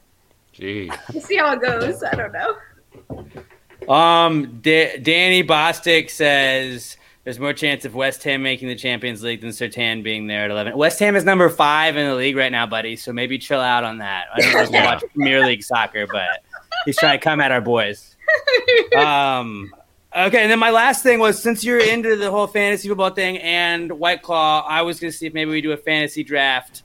Jeez. 0.56 0.98
We'll 1.14 1.22
see 1.22 1.36
how 1.36 1.54
it 1.54 1.62
goes. 1.62 2.04
I 2.04 2.16
don't 2.16 2.32
know. 2.32 3.94
Um, 3.94 4.60
Da- 4.62 4.98
Danny 4.98 5.44
Bostic 5.44 6.10
says 6.10 6.97
there's 7.28 7.40
more 7.42 7.52
chance 7.52 7.84
of 7.84 7.94
West 7.94 8.24
Ham 8.24 8.42
making 8.42 8.70
the 8.70 8.76
Champions 8.76 9.22
League 9.22 9.42
than 9.42 9.50
Surtain 9.50 10.02
being 10.02 10.28
there 10.28 10.46
at 10.46 10.50
11. 10.52 10.78
West 10.78 10.98
Ham 11.00 11.14
is 11.14 11.26
number 11.26 11.50
five 11.50 11.98
in 11.98 12.08
the 12.08 12.16
league 12.16 12.38
right 12.38 12.54
now, 12.54 12.66
buddy. 12.66 12.96
So 12.96 13.12
maybe 13.12 13.38
chill 13.38 13.60
out 13.60 13.84
on 13.84 13.98
that. 13.98 14.28
I 14.34 14.40
don't 14.40 14.54
know 14.54 14.60
if 14.62 14.70
you 14.72 14.76
watch 14.82 15.04
Premier 15.14 15.46
League 15.46 15.62
soccer, 15.62 16.08
but 16.08 16.42
he's 16.86 16.96
trying 16.96 17.20
to 17.20 17.22
come 17.22 17.42
at 17.42 17.52
our 17.52 17.60
boys. 17.60 18.16
Um, 18.98 19.74
okay, 20.16 20.42
and 20.42 20.50
then 20.50 20.60
my 20.60 20.70
last 20.70 21.04
thing 21.04 21.20
was 21.20 21.42
since 21.42 21.66
you're 21.66 21.80
into 21.80 22.16
the 22.16 22.32
whole 22.32 22.48
fantasy 22.48 22.88
football 22.88 23.10
thing 23.10 23.40
and 23.40 23.92
White 24.00 24.22
Claw, 24.22 24.66
I 24.66 24.84
was 24.84 24.98
gonna 25.02 25.12
see 25.12 25.28
if 25.28 25.34
maybe 25.34 25.52
we 25.52 25.60
do 25.60 25.74
a 25.74 25.78
fantasy 25.78 26.24
draft 26.24 26.84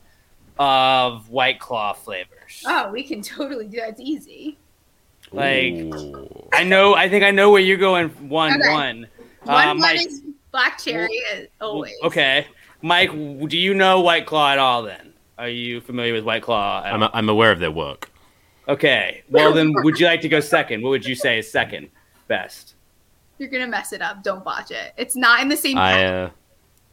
of 0.59 1.28
White 1.30 1.61
Claw 1.61 1.93
flavors. 1.93 2.64
Oh, 2.66 2.90
we 2.90 3.05
can 3.05 3.22
totally 3.22 3.68
do 3.68 3.76
that. 3.78 3.90
It's 3.90 4.01
easy. 4.01 4.59
Like, 5.30 5.74
Ooh. 5.74 6.49
I 6.53 6.64
know, 6.64 6.95
I 6.95 7.09
think 7.09 7.22
I 7.24 7.30
know 7.30 7.53
where 7.53 7.62
you're 7.62 7.76
going. 7.78 8.09
One 8.28 8.61
Okay. 8.61 8.72
one. 8.72 9.07
One 9.45 9.55
Uh, 9.57 9.66
one 9.68 9.80
Mike, 9.80 10.07
is 10.07 10.22
black 10.53 10.78
cherry 10.78 11.20
as 11.32 11.46
always. 11.61 11.94
Okay, 12.05 12.46
Mike, 12.82 13.11
do 13.11 13.59
you 13.59 13.74
know 13.74 14.00
White 14.00 14.26
Claw 14.26 14.53
at 14.53 14.59
all? 14.59 14.82
Then 14.82 15.12
are 15.38 15.48
you 15.48 15.80
familiar 15.80 16.12
with 16.12 16.24
White 16.24 16.42
Claw? 16.42 16.82
I'm. 16.84 17.03
I'm 17.12 17.28
aware 17.28 17.50
of 17.50 17.59
their 17.59 17.70
work. 17.70 18.11
okay, 18.68 19.22
well 19.28 19.53
then, 19.53 19.72
would 19.78 19.98
you 19.98 20.07
like 20.07 20.20
to 20.20 20.28
go 20.28 20.40
second? 20.40 20.82
What 20.82 20.90
would 20.90 21.05
you 21.07 21.14
say 21.14 21.38
is 21.38 21.50
second 21.50 21.88
best? 22.28 22.74
You're 23.38 23.48
gonna 23.50 23.66
mess 23.66 23.92
it 23.92 24.03
up. 24.03 24.22
Don't 24.22 24.44
botch 24.44 24.70
it. 24.70 24.92
It's 24.96 25.16
not 25.16 25.40
in 25.40 25.48
the 25.48 25.57
same 25.57 25.76
I 25.78 26.05
uh, 26.05 26.30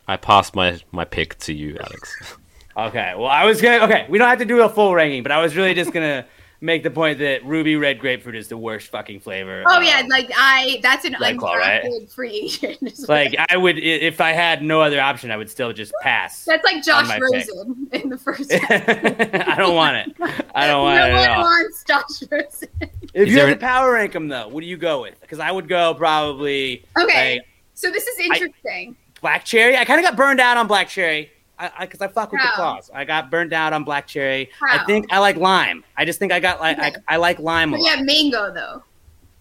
I 0.08 0.18
pass 0.18 0.56
my 0.56 0.80
my 0.92 1.06
pick 1.06 1.38
to 1.40 1.54
you, 1.54 1.78
Alex. 1.80 2.38
Okay, 2.78 3.14
well 3.18 3.28
I 3.28 3.44
was 3.44 3.62
gonna. 3.62 3.84
Okay, 3.84 4.06
we 4.08 4.18
don't 4.18 4.30
have 4.30 4.40
to 4.40 4.46
do 4.46 4.62
a 4.62 4.70
full 4.70 4.96
ranking, 4.96 5.22
but 5.22 5.34
I 5.34 5.42
was 5.42 5.58
really 5.58 5.74
just 5.74 5.92
gonna 5.92 6.26
make 6.62 6.84
the 6.84 6.92
point 6.92 7.20
that 7.20 7.46
ruby 7.46 7.76
red 7.76 8.00
grapefruit 8.00 8.36
is 8.36 8.48
the 8.48 8.58
worst 8.58 8.88
fucking 8.90 9.20
flavor. 9.20 9.64
Oh 9.68 9.78
um, 9.78 9.84
yeah, 9.84 10.02
like 10.10 10.30
I 10.36 10.80
that's 10.84 11.06
an 11.06 11.16
White 11.16 11.38
Claw, 11.38 11.54
right? 11.56 11.84
undrafted 11.84 12.12
free 12.14 12.32
agent. 12.62 13.00
like 13.10 13.36
I 13.50 13.58
would 13.58 13.78
if 13.78 14.20
I 14.22 14.32
had 14.32 14.62
no 14.62 14.82
other 14.82 15.00
option, 15.00 15.32
I 15.32 15.38
would 15.38 15.50
still 15.50 15.72
just 15.74 15.94
pass. 16.02 16.46
That's 16.46 16.64
like 16.64 16.84
Josh 16.84 17.08
my 17.08 17.16
pick. 17.16 17.24
Rosen 17.50 17.88
in 17.94 18.10
the 18.10 18.18
first. 18.18 18.52
I 18.70 19.56
don't 19.58 19.76
want 19.76 19.98
it. 19.98 20.16
I 20.56 20.68
don't 20.68 20.84
want 20.84 20.98
no 21.00 21.06
it 21.06 21.10
at 21.12 21.30
one 21.30 21.38
all. 21.38 21.44
wants 21.44 21.84
Josh 21.86 22.24
Rosen. 22.32 22.70
If 22.82 22.90
Is 23.14 23.30
you 23.30 23.36
there 23.36 23.48
had 23.48 23.54
an- 23.54 23.60
to 23.60 23.66
power 23.66 23.94
rank 23.94 24.14
them 24.14 24.28
though, 24.28 24.48
what 24.50 24.62
do 24.62 24.68
you 24.68 24.78
go 24.78 25.02
with? 25.02 25.20
Because 25.22 25.40
I 25.40 25.52
would 25.52 25.68
go 25.68 25.94
probably 25.96 26.86
Okay, 27.00 27.36
like, 27.38 27.48
so 27.74 27.90
this 27.90 28.06
is 28.06 28.20
interesting. 28.20 28.96
black 29.22 29.46
cherry. 29.46 29.78
I 29.78 29.86
kind 29.86 30.00
of 30.00 30.06
got 30.06 30.16
burned 30.18 30.40
out 30.40 30.58
on 30.58 30.68
black 30.68 30.90
cherry. 30.90 31.32
I 31.60 31.86
because 31.86 32.02
I, 32.02 32.08
fuck 32.08 32.32
with 32.32 32.42
the 32.42 32.48
How? 32.48 32.56
claws. 32.56 32.90
I 32.94 33.04
got 33.06 33.30
burned 33.30 33.52
out 33.54 33.74
on 33.74 33.84
black 33.84 34.08
cherry. 34.08 34.50
I 34.62 34.84
think 34.86 35.08
I 35.12 35.20
like 35.20 35.36
lime. 35.36 35.84
I 35.98 36.06
just 36.06 36.18
think 36.20 36.32
I 36.32 36.40
got 36.40 36.60
like 36.60 36.78
Okay. 36.80 36.94
I, 37.08 37.16
I 37.16 37.18
like 37.18 37.40
lime 37.40 37.74
a 37.74 37.78
But 37.78 37.84
lot. 37.84 37.98
yeah, 37.98 38.04
mango 38.04 38.54
though. 38.54 38.84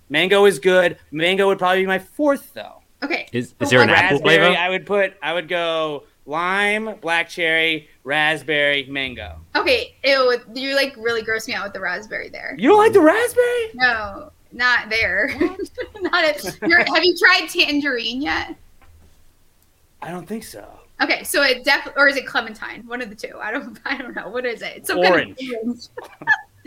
Mango 0.08 0.44
is 0.46 0.58
good. 0.58 0.98
Mango 1.12 1.46
would 1.46 1.58
probably 1.58 1.82
be 1.82 1.86
my 1.86 1.98
fourth 1.98 2.52
though. 2.54 2.82
Okay. 3.02 3.28
Is 3.32 3.54
is 3.60 3.70
there 3.70 3.80
an 3.82 3.90
apple 3.90 4.18
raspberry, 4.18 4.38
flavor? 4.38 4.58
I 4.58 4.68
would 4.68 4.84
put. 4.86 5.14
I 5.22 5.32
would 5.32 5.48
go 5.48 6.04
lime, 6.26 6.96
black 7.00 7.28
cherry, 7.28 7.88
raspberry, 8.04 8.84
mango. 8.90 9.36
Okay. 9.54 9.94
Ew, 10.02 10.36
you 10.54 10.74
like 10.74 10.94
really 10.98 11.22
gross 11.22 11.46
me 11.46 11.54
out 11.54 11.64
with 11.64 11.72
the 11.74 11.80
raspberry 11.80 12.28
there. 12.30 12.56
You 12.58 12.68
don't 12.68 12.78
like 12.78 12.92
the 12.92 13.00
raspberry? 13.00 13.70
No, 13.74 14.32
not 14.52 14.90
there. 14.90 15.28
not 16.00 16.24
it. 16.24 16.58
You're, 16.66 16.78
have 16.84 17.04
you 17.04 17.16
tried 17.16 17.46
tangerine 17.48 18.20
yet? 18.22 18.56
I 20.02 20.10
don't 20.10 20.26
think 20.26 20.42
so. 20.44 20.66
Okay, 21.00 21.22
so 21.22 21.42
it 21.42 21.64
definitely, 21.64 22.00
or 22.00 22.08
is 22.08 22.16
it 22.16 22.26
clementine? 22.26 22.86
One 22.86 23.00
of 23.00 23.08
the 23.08 23.14
two. 23.14 23.38
I 23.40 23.52
don't. 23.52 23.78
I 23.84 23.96
don't 23.96 24.14
know. 24.14 24.28
What 24.28 24.44
is 24.44 24.62
it? 24.62 24.78
It's 24.78 24.88
some 24.88 24.98
Orange. 24.98 25.38
Kind 25.38 25.52
of 25.52 25.64
orange. 25.64 25.88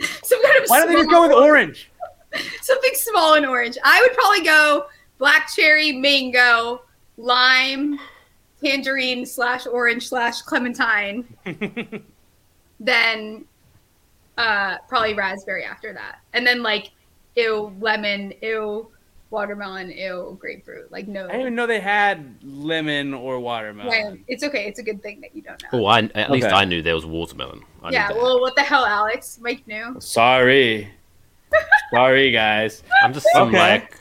some 0.22 0.42
kind 0.42 0.62
of. 0.62 0.68
Why 0.68 0.80
don't 0.80 0.88
they 0.88 0.94
just 0.94 1.10
go 1.10 1.22
with 1.22 1.32
orange? 1.32 1.90
something 2.62 2.92
small 2.94 3.34
and 3.34 3.44
orange. 3.44 3.76
I 3.84 4.00
would 4.00 4.16
probably 4.16 4.42
go 4.42 4.86
black 5.18 5.52
cherry, 5.54 5.92
mango, 5.92 6.82
lime, 7.18 7.98
tangerine 8.62 9.26
slash 9.26 9.66
orange 9.66 10.08
slash 10.08 10.40
clementine. 10.42 11.24
then 12.80 13.44
uh, 14.38 14.78
probably 14.88 15.14
raspberry 15.14 15.64
after 15.64 15.92
that, 15.92 16.20
and 16.32 16.46
then 16.46 16.62
like 16.62 16.90
ew 17.36 17.74
lemon, 17.80 18.32
ew 18.40 18.88
watermelon, 19.32 19.90
ew 19.90 20.36
grapefruit. 20.38 20.92
Like 20.92 21.08
no, 21.08 21.24
I 21.24 21.28
didn't 21.28 21.40
even 21.40 21.54
know 21.54 21.66
they 21.66 21.80
had 21.80 22.36
lemon 22.42 23.14
or 23.14 23.40
watermelon. 23.40 23.90
Yeah, 23.90 24.14
it's 24.28 24.44
okay. 24.44 24.66
It's 24.66 24.78
a 24.78 24.82
good 24.82 25.02
thing 25.02 25.20
that 25.22 25.34
you 25.34 25.42
don't 25.42 25.60
know. 25.62 25.68
Oh, 25.72 25.86
I, 25.86 26.02
at 26.14 26.30
least 26.30 26.46
Okay. 26.46 26.54
I 26.54 26.64
knew 26.64 26.82
there 26.82 26.94
was 26.94 27.06
watermelon. 27.06 27.62
I 27.82 27.90
yeah. 27.90 28.12
Well, 28.12 28.40
what 28.40 28.54
the 28.54 28.62
hell, 28.62 28.84
Alex? 28.84 29.38
Mike 29.40 29.66
knew. 29.66 29.96
Sorry. 29.98 30.88
Sorry, 31.92 32.30
guys. 32.30 32.82
I'm 33.02 33.12
just 33.12 33.26
some 33.32 33.48
Okay. 33.48 33.58
like 33.58 33.98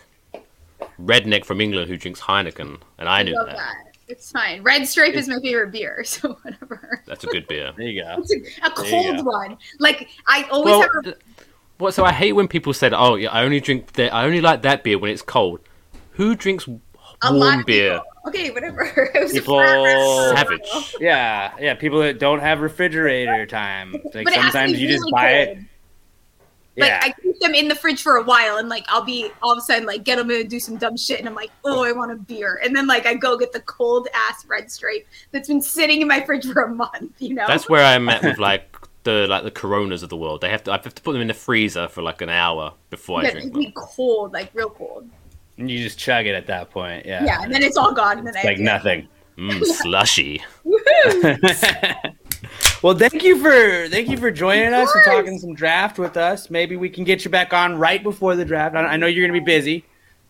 redneck 1.02 1.46
from 1.46 1.62
England 1.62 1.90
who 1.90 1.98
drinks 1.98 2.20
Heineken, 2.22 2.80
and 3.00 3.10
I 3.10 3.24
knew 3.24 3.34
love 3.36 3.48
that. 3.48 3.56
that. 3.58 3.76
It's 4.08 4.30
fine. 4.30 4.62
Red 4.62 4.86
Stripe 4.86 5.14
is 5.14 5.30
my 5.30 5.40
favorite 5.40 5.72
beer, 5.72 6.04
so 6.06 6.38
whatever. 6.44 7.02
That's 7.08 7.24
a 7.24 7.28
good 7.28 7.48
beer. 7.48 7.72
There 7.78 7.88
you 7.88 8.04
go. 8.04 8.18
It's 8.20 8.34
a, 8.34 8.68
a 8.68 8.84
There 8.84 9.02
you 9.02 9.14
cold 9.14 9.26
one. 9.26 9.58
Like 9.80 10.10
I 10.28 10.44
always 10.52 10.72
well, 10.72 10.82
have. 10.82 11.14
A, 11.14 11.16
th- 11.82 11.84
well, 11.84 11.92
so 11.92 12.06
I 12.06 12.14
hate 12.14 12.34
when 12.34 12.48
people 12.48 12.74
said, 12.74 12.94
"Oh, 12.94 13.16
yeah, 13.16 13.30
I 13.32 13.44
only 13.44 13.60
drink 13.60 13.94
that. 13.94 14.14
I 14.14 14.26
only 14.26 14.42
like 14.42 14.62
that 14.62 14.84
beer 14.84 14.98
when 14.98 15.12
it's 15.12 15.22
cold." 15.22 15.60
Who 16.14 16.36
drinks 16.36 16.68
a 16.68 17.34
lot 17.34 17.56
warm 17.56 17.64
beer? 17.66 17.92
people- 17.94 18.06
Okay, 18.28 18.52
whatever. 18.52 18.84
It 19.16 19.24
was 19.24 19.32
People- 19.32 19.56
forever- 19.58 20.36
Savage. 20.36 20.96
Yeah, 21.00 21.54
yeah. 21.60 21.74
People 21.74 22.00
that 22.02 22.20
don't 22.20 22.40
have 22.40 22.62
refrigerator 22.62 23.46
time. 23.48 23.94
Like 24.14 24.26
But 24.26 24.28
it 24.28 24.34
has 24.34 24.46
to 24.46 24.52
sometimes 24.52 24.74
be 24.74 24.80
you 24.80 24.88
just 24.90 25.04
buy 25.12 25.46
cold. 25.46 25.58
it. 25.58 25.64
Like 26.78 26.90
Yeah. 26.90 27.00
I 27.04 27.12
keep 27.22 27.40
them 27.40 27.54
in 27.56 27.68
the 27.68 27.76
fridge 27.76 28.02
for 28.02 28.16
a 28.18 28.24
while, 28.24 28.58
and 28.58 28.70
like 28.70 28.86
I'll 28.90 29.04
be 29.04 29.30
all 29.42 29.52
of 29.52 29.58
a 29.58 29.62
sudden 29.62 29.86
like 29.88 30.04
get 30.04 30.18
them 30.18 30.30
in 30.32 30.42
and 30.42 30.50
do 30.50 30.60
some 30.60 30.78
dumb 30.78 30.96
shit, 30.98 31.20
and 31.20 31.28
I'm 31.28 31.34
like, 31.36 31.50
oh, 31.66 31.84
I 31.84 31.92
want 31.94 32.12
a 32.12 32.16
beer, 32.16 32.62
and 32.64 32.76
then 32.76 32.86
like 32.88 33.06
I 33.08 33.14
go 33.16 33.38
get 33.38 33.52
the 33.54 33.60
cold 33.62 34.08
ass 34.14 34.46
Red 34.48 34.70
Stripe 34.72 35.06
that's 35.32 35.48
been 35.50 35.62
sitting 35.62 36.02
in 36.02 36.08
my 36.08 36.22
fridge 36.24 36.46
for 36.52 36.62
a 36.64 36.74
month. 36.74 37.14
You 37.20 37.34
know. 37.34 37.46
That's 37.48 37.68
where 37.68 37.84
I'm 37.84 38.08
at 38.08 38.24
with 38.24 38.38
like 38.38 38.71
the 39.04 39.28
like 39.28 39.44
the 39.44 39.52
Coronas 39.52 40.04
of 40.04 40.10
the 40.10 40.18
world. 40.18 40.42
They 40.42 40.50
have 40.50 40.64
to 40.66 40.72
I 40.72 40.76
have 40.76 40.94
to 40.94 41.02
put 41.02 41.14
them 41.14 41.22
in 41.22 41.28
the 41.28 41.34
freezer 41.34 41.88
for 41.88 42.02
like 42.02 42.22
an 42.22 42.30
hour 42.30 42.74
before 42.90 43.20
I 43.20 43.24
yeah, 43.24 43.32
drink 43.32 43.46
it'd 43.46 43.54
them. 43.54 43.62
be 43.62 43.74
cold, 43.76 44.34
like 44.34 44.52
real 44.54 44.70
cold. 44.70 45.10
And 45.58 45.70
you 45.70 45.80
just 45.80 46.00
chug 46.00 46.26
it 46.26 46.34
at 46.36 46.48
that 46.48 46.72
point. 46.72 47.06
Yeah. 47.06 47.24
Yeah, 47.24 47.44
and 47.44 47.54
then 47.54 47.62
it's 47.62 47.78
all 47.78 47.94
gone, 47.94 48.18
and 48.18 48.26
then 48.28 48.36
I 48.38 48.44
Like 48.44 48.60
nothing. 48.60 49.08
Mm, 49.38 49.64
slushy. 49.66 50.42
Well, 52.82 52.98
thank 52.98 53.24
you 53.24 53.38
for 53.40 53.88
thank 53.90 54.10
you 54.10 54.18
for 54.18 54.32
joining 54.32 54.74
us 54.74 54.90
and 54.96 55.06
talking 55.06 55.38
some 55.38 55.54
draft 55.54 56.00
with 56.00 56.18
us. 56.18 56.50
Maybe 56.50 56.76
we 56.78 56.90
can 56.90 57.04
get 57.04 57.24
you 57.24 57.30
back 57.30 57.54
on 57.54 57.78
right 57.78 58.02
before 58.02 58.36
the 58.36 58.44
draft. 58.44 58.76
I, 58.76 58.80
I 58.82 58.98
know 58.98 59.06
you're 59.06 59.26
going 59.28 59.40
to 59.40 59.40
be 59.40 59.46
busy. 59.46 59.86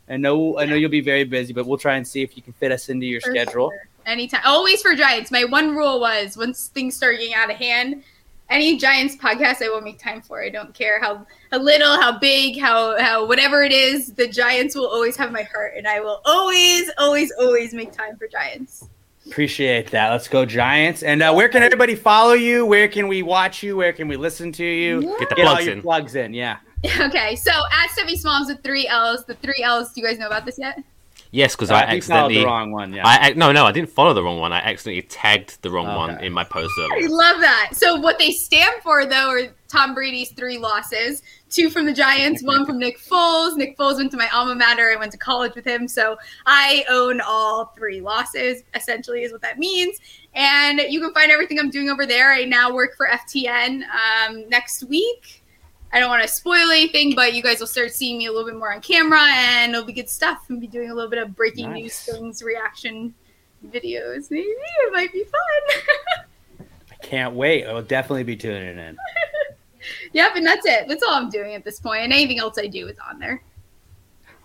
I 0.09 0.17
know 0.17 0.59
I 0.59 0.65
know 0.65 0.75
you'll 0.75 0.89
be 0.89 0.99
very 0.99 1.23
busy, 1.23 1.53
but 1.53 1.65
we'll 1.65 1.77
try 1.77 1.95
and 1.95 2.05
see 2.05 2.21
if 2.21 2.35
you 2.35 2.43
can 2.43 2.51
fit 2.51 2.73
us 2.73 2.89
into 2.89 3.05
your 3.05 3.21
For 3.21 3.31
schedule. 3.31 3.69
sure. 3.69 3.87
Anytime. 4.05 4.41
Always 4.43 4.81
for 4.81 4.95
Giants. 4.95 5.31
My 5.31 5.45
one 5.45 5.75
rule 5.75 6.01
was 6.01 6.35
once 6.35 6.67
things 6.67 6.95
start 6.97 7.19
getting 7.19 7.33
out 7.33 7.49
of 7.49 7.55
hand, 7.55 8.03
any 8.51 8.77
Giants 8.77 9.15
podcast 9.15 9.63
I 9.63 9.69
will 9.69 9.81
make 9.81 9.97
time 9.97 10.21
for. 10.21 10.43
I 10.43 10.49
don't 10.49 10.73
care 10.73 10.99
how, 11.01 11.25
how 11.51 11.59
little, 11.59 11.99
how 11.99 12.19
big, 12.19 12.59
how 12.59 12.99
how 12.99 13.25
whatever 13.25 13.63
it 13.63 13.71
is, 13.71 14.13
the 14.13 14.27
Giants 14.27 14.75
will 14.75 14.87
always 14.87 15.15
have 15.17 15.31
my 15.31 15.43
heart 15.43 15.73
and 15.77 15.87
I 15.87 15.99
will 16.01 16.21
always, 16.25 16.91
always, 16.97 17.31
always 17.39 17.73
make 17.73 17.91
time 17.91 18.17
for 18.17 18.27
Giants. 18.27 18.87
Appreciate 19.27 19.91
that. 19.91 20.09
Let's 20.09 20.27
go 20.27 20.45
Giants. 20.45 21.03
And 21.03 21.21
uh, 21.21 21.33
where 21.33 21.47
can 21.47 21.63
everybody 21.63 21.95
follow 21.95 22.33
you? 22.33 22.65
Where 22.65 22.87
can 22.87 23.07
we 23.07 23.23
watch 23.23 23.63
you? 23.63 23.77
Where 23.77 23.93
can 23.93 24.07
we 24.07 24.17
listen 24.17 24.51
to 24.53 24.65
you? 24.65 25.01
Get 25.19 25.29
the 25.29 25.35
Get 25.35 25.47
all 25.47 25.53
plugs 25.53 25.65
your 25.65 25.75
in. 25.75 25.81
plugs 25.81 26.15
in. 26.15 26.33
Yeah. 26.33 26.57
Okay, 26.99 27.35
so 27.35 27.51
at 27.51 27.89
Steffi 27.89 28.17
Smalls 28.17 28.47
with 28.47 28.63
three 28.63 28.87
L's. 28.87 29.23
The 29.25 29.35
three 29.35 29.61
L's, 29.63 29.93
do 29.93 30.01
you 30.01 30.07
guys 30.07 30.17
know 30.17 30.25
about 30.25 30.45
this 30.45 30.57
yet? 30.57 30.79
Yes, 31.33 31.55
because 31.55 31.71
Uh, 31.71 31.75
I 31.75 31.77
you 31.79 31.85
followed 31.85 31.95
accidentally. 31.97 32.37
the 32.39 32.45
wrong 32.45 32.71
one. 32.71 32.93
Yeah. 32.93 33.07
I 33.07 33.27
ac- 33.29 33.37
no 33.37 33.51
no 33.53 33.65
I 33.65 33.71
didn't 33.71 33.89
follow 33.89 34.13
the 34.13 34.21
wrong 34.23 34.39
one. 34.39 34.51
I 34.51 34.59
accidentally 34.59 35.01
tagged 35.03 35.61
the 35.61 35.71
wrong 35.71 35.87
one 35.95 36.21
in 36.23 36.33
my 36.33 36.43
post 36.43 36.71
I 36.77 37.05
love 37.07 37.39
that. 37.39 37.71
So 37.73 37.95
what 37.95 38.19
they 38.19 38.31
stand 38.31 38.81
for 38.83 39.05
though 39.05 39.29
are 39.29 39.41
Tom 39.69 39.93
Brady's 39.95 40.31
three 40.31 40.57
losses. 40.57 41.23
Two 41.49 41.69
from 41.69 41.85
the 41.85 41.93
Giants, 41.93 42.43
one 42.43 42.65
from 42.65 42.77
Nick 42.79 42.97
Foles. 42.99 43.55
Nick 43.57 43.77
Foles 43.77 43.95
went 43.97 44.11
to 44.11 44.17
my 44.17 44.27
alma 44.29 44.55
mater. 44.55 44.89
I 44.91 44.95
went 44.97 45.11
to 45.13 45.17
college 45.17 45.53
with 45.55 45.65
him. 45.65 45.87
So 45.87 46.17
I 46.45 46.85
own 46.89 47.21
all 47.21 47.73
three 47.77 47.99
losses, 48.01 48.63
essentially 48.73 49.23
is 49.23 49.31
what 49.33 49.41
that 49.41 49.57
means. 49.59 49.97
And 50.33 50.79
you 50.79 51.01
can 51.01 51.13
find 51.13 51.29
everything 51.31 51.59
I'm 51.59 51.69
doing 51.69 51.89
over 51.89 52.05
there. 52.05 52.31
I 52.31 52.45
now 52.45 52.73
work 52.73 52.95
for 52.95 53.07
FTN 53.07 53.83
um, 53.83 54.47
next 54.49 54.83
week. 54.85 55.40
I 55.93 55.99
don't 55.99 56.09
want 56.09 56.21
to 56.21 56.27
spoil 56.27 56.71
anything, 56.71 57.15
but 57.15 57.33
you 57.33 57.43
guys 57.43 57.59
will 57.59 57.67
start 57.67 57.91
seeing 57.91 58.17
me 58.17 58.25
a 58.27 58.31
little 58.31 58.47
bit 58.49 58.57
more 58.57 58.73
on 58.73 58.81
camera 58.81 59.21
and 59.29 59.73
it'll 59.73 59.85
be 59.85 59.93
good 59.93 60.09
stuff. 60.09 60.45
I'll 60.49 60.57
be 60.57 60.67
doing 60.67 60.89
a 60.89 60.93
little 60.93 61.09
bit 61.09 61.19
of 61.21 61.35
breaking 61.35 61.69
Nice. 61.71 61.81
news 61.81 61.99
things, 62.03 62.43
reaction 62.43 63.13
videos. 63.67 64.31
Maybe 64.31 64.45
it 64.47 64.93
might 64.93 65.11
be 65.11 65.23
fun. 65.25 66.65
I 66.91 66.95
can't 67.05 67.33
wait. 67.35 67.65
I 67.65 67.73
will 67.73 67.81
definitely 67.81 68.23
be 68.23 68.35
tuning 68.35 68.77
in. 68.77 68.97
Yep, 70.13 70.35
and 70.35 70.45
that's 70.45 70.63
it. 70.67 70.87
That's 70.87 71.01
all 71.01 71.15
I'm 71.15 71.29
doing 71.31 71.55
at 71.55 71.63
this 71.63 71.79
point. 71.79 72.03
And 72.03 72.13
anything 72.13 72.37
else 72.39 72.57
I 72.59 72.67
do 72.67 72.87
is 72.87 72.97
on 73.09 73.17
there. 73.17 73.41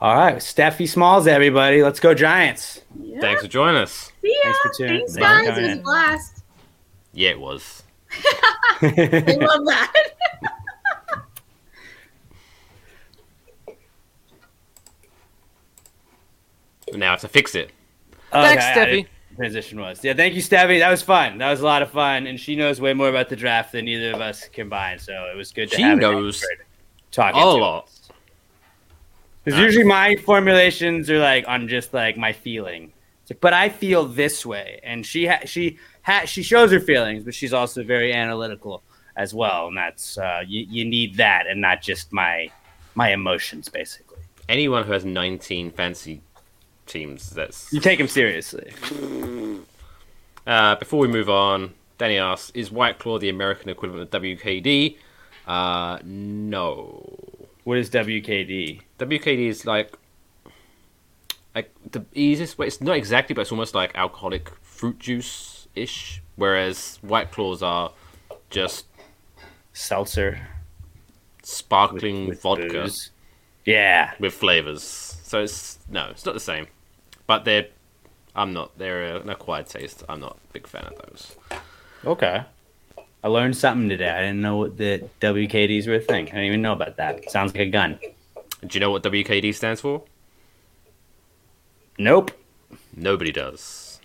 All 0.00 0.16
right. 0.16 0.36
Steffi 0.36 0.88
Smalls, 0.88 1.26
everybody. 1.26 1.82
Let's 1.82 2.00
go 2.00 2.14
Giants. 2.14 2.80
Yeah. 2.98 3.20
Thanks 3.20 3.42
for 3.42 3.48
joining 3.48 3.82
us. 3.82 4.12
See 4.22 4.28
ya. 4.28 4.34
Thanks 4.44 4.58
for 4.62 4.72
tuning- 4.78 4.96
Thanks, 5.06 5.14
thanks 5.14 5.46
for 5.46 5.52
guys. 5.52 5.58
It 5.58 5.62
was 5.62 5.70
in. 5.72 5.78
a 5.78 5.82
blast. 5.82 6.42
Yeah, 7.12 7.30
it 7.30 7.40
was. 7.40 7.82
I 8.80 9.36
love 9.40 9.66
that. 9.66 9.92
Now 16.92 17.08
I 17.08 17.10
have 17.12 17.20
to 17.22 17.28
fix 17.28 17.54
it. 17.54 17.70
Okay, 18.32 18.56
Thanks, 18.56 18.64
I 18.64 18.72
Steffi. 18.74 19.06
Transition 19.36 19.80
was. 19.80 20.02
Yeah, 20.02 20.14
thank 20.14 20.34
you, 20.34 20.40
Steffi. 20.42 20.78
That 20.78 20.90
was 20.90 21.02
fun. 21.02 21.38
That 21.38 21.50
was 21.50 21.60
a 21.60 21.64
lot 21.64 21.82
of 21.82 21.90
fun. 21.90 22.26
And 22.26 22.40
she 22.40 22.56
knows 22.56 22.80
way 22.80 22.94
more 22.94 23.08
about 23.08 23.28
the 23.28 23.36
draft 23.36 23.72
than 23.72 23.86
either 23.86 24.12
of 24.14 24.20
us 24.20 24.48
combined. 24.48 25.00
So 25.00 25.12
it 25.32 25.36
was 25.36 25.52
good 25.52 25.70
to 25.70 25.76
She 25.76 25.82
have 25.82 25.94
an 25.94 25.98
knows 25.98 26.42
expert 26.42 26.66
talking 27.10 27.40
a 27.42 27.44
to 27.44 27.50
lot. 27.50 27.84
us. 27.84 28.10
Because 29.44 29.60
usually 29.60 29.84
my 29.84 30.16
formulations 30.16 31.08
are 31.10 31.18
like 31.20 31.46
on 31.46 31.68
just 31.68 31.92
like 31.94 32.16
my 32.16 32.32
feeling. 32.32 32.92
It's 33.22 33.30
like, 33.30 33.40
but 33.40 33.52
I 33.52 33.68
feel 33.68 34.04
this 34.06 34.44
way, 34.46 34.80
and 34.82 35.04
she 35.04 35.26
ha- 35.26 35.40
she 35.44 35.78
ha- 36.02 36.24
she 36.24 36.42
shows 36.42 36.72
her 36.72 36.80
feelings, 36.80 37.22
but 37.24 37.34
she's 37.34 37.52
also 37.52 37.84
very 37.84 38.12
analytical 38.12 38.82
as 39.16 39.34
well, 39.34 39.68
and 39.68 39.76
that's 39.76 40.18
uh, 40.18 40.42
you, 40.46 40.66
you 40.68 40.84
need 40.84 41.16
that, 41.16 41.46
and 41.46 41.60
not 41.60 41.80
just 41.82 42.12
my 42.12 42.50
my 42.96 43.12
emotions, 43.12 43.68
basically. 43.68 44.18
Anyone 44.48 44.84
who 44.84 44.92
has 44.92 45.04
19 45.04 45.70
fancy 45.72 46.22
teams, 46.86 47.30
that's 47.30 47.72
You 47.72 47.80
take 47.80 47.98
them 47.98 48.08
seriously. 48.08 48.72
Uh, 50.46 50.76
before 50.76 51.00
we 51.00 51.08
move 51.08 51.28
on, 51.28 51.74
Danny 51.98 52.18
asks, 52.18 52.50
"Is 52.54 52.70
White 52.70 52.98
Claw 52.98 53.18
the 53.18 53.28
American 53.28 53.68
equivalent 53.68 54.14
of 54.14 54.22
WKD?" 54.22 54.96
Uh, 55.46 55.98
no. 56.04 57.18
What 57.64 57.78
is 57.78 57.90
WKD? 57.90 58.80
WKD 58.98 59.48
is 59.48 59.66
like, 59.66 59.92
like 61.54 61.70
the 61.90 62.04
easiest 62.14 62.58
way. 62.58 62.66
It's 62.68 62.80
not 62.80 62.96
exactly, 62.96 63.34
but 63.34 63.42
it's 63.42 63.50
almost 63.52 63.74
like 63.74 63.90
alcoholic 63.96 64.50
fruit 64.62 64.98
juice 64.98 65.66
ish. 65.74 66.22
Whereas 66.36 66.98
White 67.02 67.32
Claws 67.32 67.62
are 67.62 67.92
just 68.50 68.86
Seltzer. 69.72 70.38
sparkling 71.42 72.28
with 72.28 72.42
vodka 72.42 72.68
booze. 72.68 73.10
Yeah. 73.64 74.12
with 74.20 74.32
flavors. 74.34 74.82
So 75.24 75.42
it's 75.42 75.78
no, 75.90 76.08
it's 76.10 76.24
not 76.24 76.34
the 76.34 76.40
same. 76.40 76.66
But 77.26 77.44
they're, 77.44 77.66
I'm 78.34 78.52
not. 78.52 78.78
They're 78.78 79.16
an 79.16 79.28
acquired 79.28 79.66
taste. 79.66 80.04
I'm 80.08 80.20
not 80.20 80.36
a 80.36 80.52
big 80.52 80.66
fan 80.66 80.84
of 80.84 80.94
those. 81.06 81.36
Okay. 82.04 82.44
I 83.24 83.28
learned 83.28 83.56
something 83.56 83.88
today. 83.88 84.10
I 84.10 84.20
didn't 84.20 84.40
know 84.40 84.56
what 84.56 84.76
the 84.76 85.08
WKDs 85.20 85.88
were 85.88 85.94
a 85.94 86.00
thing. 86.00 86.28
I 86.28 86.30
didn't 86.30 86.44
even 86.44 86.62
know 86.62 86.72
about 86.72 86.96
that. 86.98 87.28
Sounds 87.30 87.52
like 87.52 87.62
a 87.62 87.70
gun. 87.70 87.98
Do 88.60 88.68
you 88.70 88.80
know 88.80 88.90
what 88.90 89.02
WKD 89.02 89.54
stands 89.54 89.80
for? 89.80 90.02
Nope. 91.98 92.30
Nobody 92.94 93.32
does. 93.32 94.00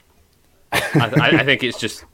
I, 0.72 0.80
I, 0.96 1.40
I 1.40 1.46
think 1.46 1.64
it's 1.64 1.80
just 1.80 2.06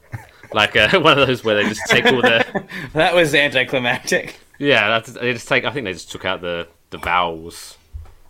like 0.52 0.76
uh, 0.76 0.90
one 1.00 1.18
of 1.18 1.28
those 1.28 1.44
where 1.44 1.56
they 1.56 1.70
just 1.70 1.82
take 1.88 2.06
all 2.06 2.22
the 2.22 2.68
that 2.94 3.14
was 3.16 3.34
anticlimactic. 3.36 4.40
yeah. 4.58 4.88
That's, 4.90 5.14
they 5.14 5.34
just 5.34 5.48
take. 5.48 5.66
I 5.66 5.72
think 5.72 5.86
they 5.86 5.94
just 5.94 6.12
took 6.12 6.26
out 6.26 6.42
the 6.42 6.68
the 6.90 6.98
vowels. 6.98 7.78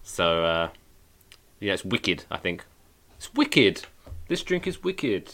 So 0.03 0.43
uh, 0.43 0.69
yeah, 1.60 1.74
it's 1.74 1.86
wicked. 1.86 2.26
I 2.30 2.38
think 2.38 2.66
it's 3.18 3.34
wicked. 3.34 3.84
This 4.28 4.43
drink 4.43 4.68
is 4.68 4.84
wicked. 4.84 5.34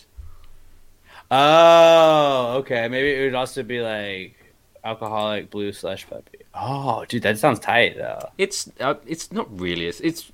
Oh, 1.31 2.57
okay. 2.59 2.87
Maybe 2.87 3.13
it 3.13 3.25
would 3.25 3.35
also 3.35 3.63
be 3.63 3.81
like 3.81 4.35
alcoholic 4.83 5.49
blue 5.49 5.71
slash 5.73 6.07
puppy. 6.07 6.39
Oh, 6.53 7.05
dude, 7.05 7.23
that 7.23 7.37
sounds 7.39 7.59
tight 7.59 7.97
though. 7.97 8.29
It's 8.37 8.69
uh, 8.79 8.95
it's 9.07 9.31
not 9.31 9.47
really. 9.59 9.87
It's, 9.87 9.99
it's 10.01 10.31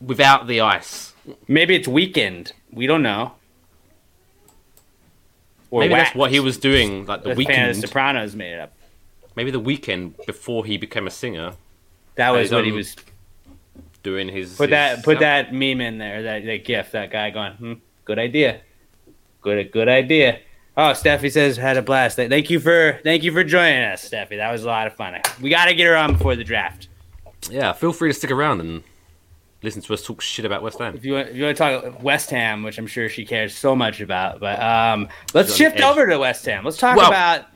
without 0.00 0.46
the 0.46 0.60
ice. 0.60 1.12
Maybe 1.48 1.74
it's 1.74 1.88
weekend. 1.88 2.52
We 2.70 2.86
don't 2.86 3.02
know. 3.02 3.32
Or 5.70 5.80
Maybe 5.80 5.94
wax. 5.94 6.10
that's 6.10 6.16
what 6.16 6.30
he 6.30 6.40
was 6.40 6.58
doing. 6.58 7.06
Like 7.06 7.22
the 7.22 7.34
weekend. 7.34 7.82
the 7.82 7.86
Sopranos 7.86 8.36
made 8.36 8.52
it 8.52 8.60
up. 8.60 8.72
Maybe 9.36 9.50
the 9.50 9.60
Weeknd 9.60 10.24
before 10.26 10.64
he 10.64 10.76
became 10.76 11.06
a 11.06 11.10
singer, 11.10 11.54
That 12.14 12.30
was 12.30 12.52
what 12.52 12.64
he 12.64 12.72
was. 12.72 12.94
Doing 14.04 14.28
his. 14.28 14.56
Put 14.56 14.68
his 14.68 14.70
that. 14.70 15.02
Put 15.02 15.18
that 15.18 15.52
meme 15.52 15.80
in 15.80 15.98
there. 15.98 16.22
That 16.22 16.44
that 16.44 16.64
gif. 16.64 16.92
That 16.92 17.10
guy 17.10 17.30
going. 17.30 17.52
Hmm, 17.54 17.72
good 18.04 18.20
idea. 18.20 18.60
Good. 19.40 19.72
Good 19.72 19.88
idea. 19.88 20.38
Oh, 20.76 20.90
Steffi 20.90 21.30
says 21.30 21.56
had 21.56 21.76
a 21.76 21.82
blast. 21.82 22.16
Thank 22.16 22.50
you 22.50 22.58
for 22.58 23.00
thank 23.04 23.22
you 23.22 23.32
for 23.32 23.44
joining 23.44 23.82
us, 23.82 24.08
Steffi. 24.08 24.36
That 24.36 24.50
was 24.50 24.64
a 24.64 24.66
lot 24.66 24.86
of 24.86 24.94
fun. 24.94 25.20
We 25.40 25.50
got 25.50 25.66
to 25.66 25.74
get 25.74 25.86
her 25.86 25.96
on 25.96 26.12
before 26.14 26.36
the 26.36 26.44
draft. 26.44 26.88
Yeah, 27.50 27.72
feel 27.72 27.92
free 27.92 28.10
to 28.10 28.14
stick 28.14 28.30
around 28.30 28.60
and 28.60 28.82
listen 29.62 29.82
to 29.82 29.94
us 29.94 30.02
talk 30.02 30.20
shit 30.20 30.44
about 30.44 30.62
West 30.62 30.78
Ham. 30.78 30.94
If 30.94 31.04
you 31.04 31.14
want, 31.14 31.28
if 31.28 31.36
you 31.36 31.44
want 31.44 31.56
to 31.56 31.62
talk 31.62 32.02
West 32.02 32.30
Ham, 32.30 32.62
which 32.62 32.78
I'm 32.78 32.86
sure 32.86 33.08
she 33.08 33.24
cares 33.24 33.56
so 33.56 33.76
much 33.76 34.00
about, 34.00 34.40
but 34.40 34.60
um, 34.60 35.08
let's 35.32 35.54
shift 35.54 35.80
over 35.80 36.06
to 36.06 36.18
West 36.18 36.44
Ham. 36.46 36.64
Let's 36.64 36.76
talk 36.76 36.96
Whoa. 36.96 37.06
about. 37.06 37.46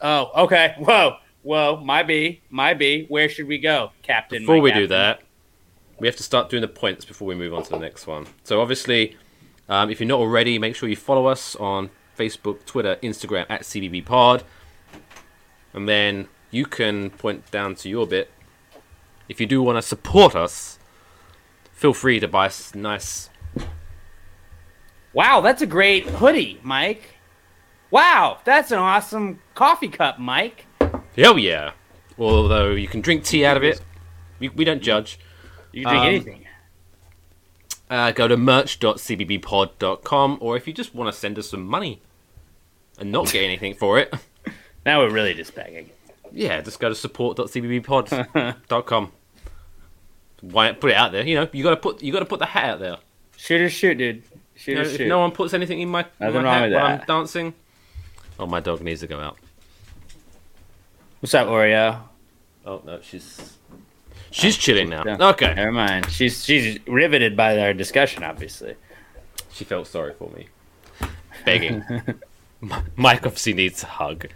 Oh, 0.00 0.44
okay. 0.44 0.74
Whoa, 0.78 1.16
whoa, 1.42 1.82
my 1.84 2.02
B, 2.02 2.40
my 2.50 2.74
B. 2.74 3.06
Where 3.08 3.28
should 3.28 3.46
we 3.46 3.58
go, 3.58 3.92
Captain? 4.02 4.42
Before 4.42 4.60
we 4.60 4.72
do 4.72 4.86
that, 4.88 5.20
we 5.98 6.06
have 6.06 6.16
to 6.16 6.22
start 6.22 6.48
doing 6.48 6.60
the 6.60 6.68
points 6.68 7.04
before 7.04 7.26
we 7.26 7.34
move 7.34 7.52
on 7.52 7.62
to 7.64 7.70
the 7.70 7.78
next 7.78 8.06
one. 8.06 8.26
So 8.44 8.60
obviously, 8.60 9.16
um, 9.68 9.90
if 9.90 10.00
you're 10.00 10.08
not 10.08 10.20
already, 10.20 10.58
make 10.58 10.76
sure 10.76 10.88
you 10.88 10.96
follow 10.96 11.26
us 11.26 11.56
on 11.56 11.90
Facebook, 12.16 12.64
Twitter, 12.64 12.96
Instagram 13.02 13.46
at 13.48 13.62
CBB 13.62 14.04
Pod, 14.04 14.44
and 15.72 15.88
then 15.88 16.28
you 16.50 16.64
can 16.64 17.10
point 17.10 17.50
down 17.50 17.74
to 17.76 17.88
your 17.88 18.06
bit. 18.06 18.30
If 19.28 19.40
you 19.40 19.46
do 19.46 19.62
want 19.62 19.76
to 19.76 19.82
support 19.82 20.34
us, 20.34 20.78
feel 21.72 21.92
free 21.92 22.20
to 22.20 22.28
buy 22.28 22.46
us 22.46 22.74
nice. 22.74 23.28
Wow, 25.12 25.40
that's 25.40 25.62
a 25.62 25.66
great 25.66 26.06
hoodie, 26.06 26.60
Mike. 26.62 27.14
Wow, 27.90 28.38
that's 28.44 28.70
an 28.70 28.78
awesome 28.78 29.40
coffee 29.54 29.88
cup, 29.88 30.18
Mike. 30.18 30.66
Hell 31.16 31.38
yeah! 31.38 31.72
Although 32.18 32.70
you 32.70 32.88
can 32.88 33.00
drink 33.00 33.24
tea 33.24 33.44
out 33.44 33.56
of 33.56 33.64
it, 33.64 33.80
we, 34.38 34.48
we 34.50 34.64
don't 34.64 34.82
judge. 34.82 35.18
You 35.78 35.84
can 35.86 35.94
drink 35.94 36.02
Um, 36.02 36.08
anything. 36.08 36.44
uh, 37.90 38.10
go 38.12 38.28
to 38.28 38.36
merch.cbbpod.com 38.36 40.38
or 40.40 40.56
if 40.56 40.66
you 40.66 40.72
just 40.72 40.94
want 40.94 41.12
to 41.12 41.18
send 41.18 41.38
us 41.38 41.48
some 41.50 41.64
money 41.64 42.00
and 42.98 43.12
not 43.12 43.30
get 43.30 43.42
anything 43.44 43.74
for 43.74 43.98
it, 43.98 44.12
Now 44.86 45.00
we're 45.00 45.10
really 45.10 45.34
just 45.34 45.54
begging. 45.54 45.90
yeah, 46.32 46.60
just 46.62 46.80
go 46.80 46.88
to 46.88 46.94
support.cbbpod.com. 46.94 49.12
Why 50.40 50.72
put 50.72 50.90
it 50.92 50.96
out 50.96 51.10
there? 51.12 51.26
You 51.26 51.34
know, 51.34 51.48
you 51.52 51.62
gotta 51.64 51.76
put 51.76 52.00
you 52.02 52.10
gotta 52.12 52.24
put 52.24 52.38
the 52.38 52.46
hat 52.46 52.70
out 52.70 52.78
there. 52.80 52.96
Shoot 53.36 53.60
or 53.60 53.68
shoot, 53.68 53.98
dude. 53.98 54.22
Shoot 54.54 54.70
You 54.72 54.76
know, 54.76 54.82
or 54.82 54.84
shoot. 54.96 55.08
no 55.08 55.18
one 55.18 55.32
puts 55.32 55.52
anything 55.52 55.80
in 55.80 55.88
my, 55.88 56.06
in 56.20 56.32
my 56.32 56.42
hat 56.42 56.60
while 56.60 56.70
that. 56.70 57.00
I'm 57.02 57.06
dancing, 57.06 57.52
Oh, 58.38 58.46
my 58.46 58.60
dog 58.60 58.80
needs 58.82 59.00
to 59.00 59.06
go 59.08 59.18
out. 59.20 59.36
What's 61.20 61.34
up, 61.34 61.48
Oreo? 61.48 62.00
Oh 62.64 62.80
no, 62.86 63.00
she's 63.02 63.57
she's 64.30 64.56
chilling 64.56 64.88
now. 64.90 65.02
Yeah. 65.06 65.28
Okay, 65.30 65.54
Never 65.54 65.72
mind. 65.72 66.10
She's 66.10 66.44
she's 66.44 66.78
riveted 66.86 67.36
by 67.36 67.58
our 67.58 67.72
discussion, 67.72 68.22
obviously. 68.22 68.74
she 69.52 69.64
felt 69.64 69.86
sorry 69.86 70.14
for 70.14 70.30
me, 70.30 70.48
begging. 71.44 71.84
Mike 72.96 73.24
obviously 73.24 73.54
needs 73.54 73.82
a 73.82 73.86
hug. 73.86 74.28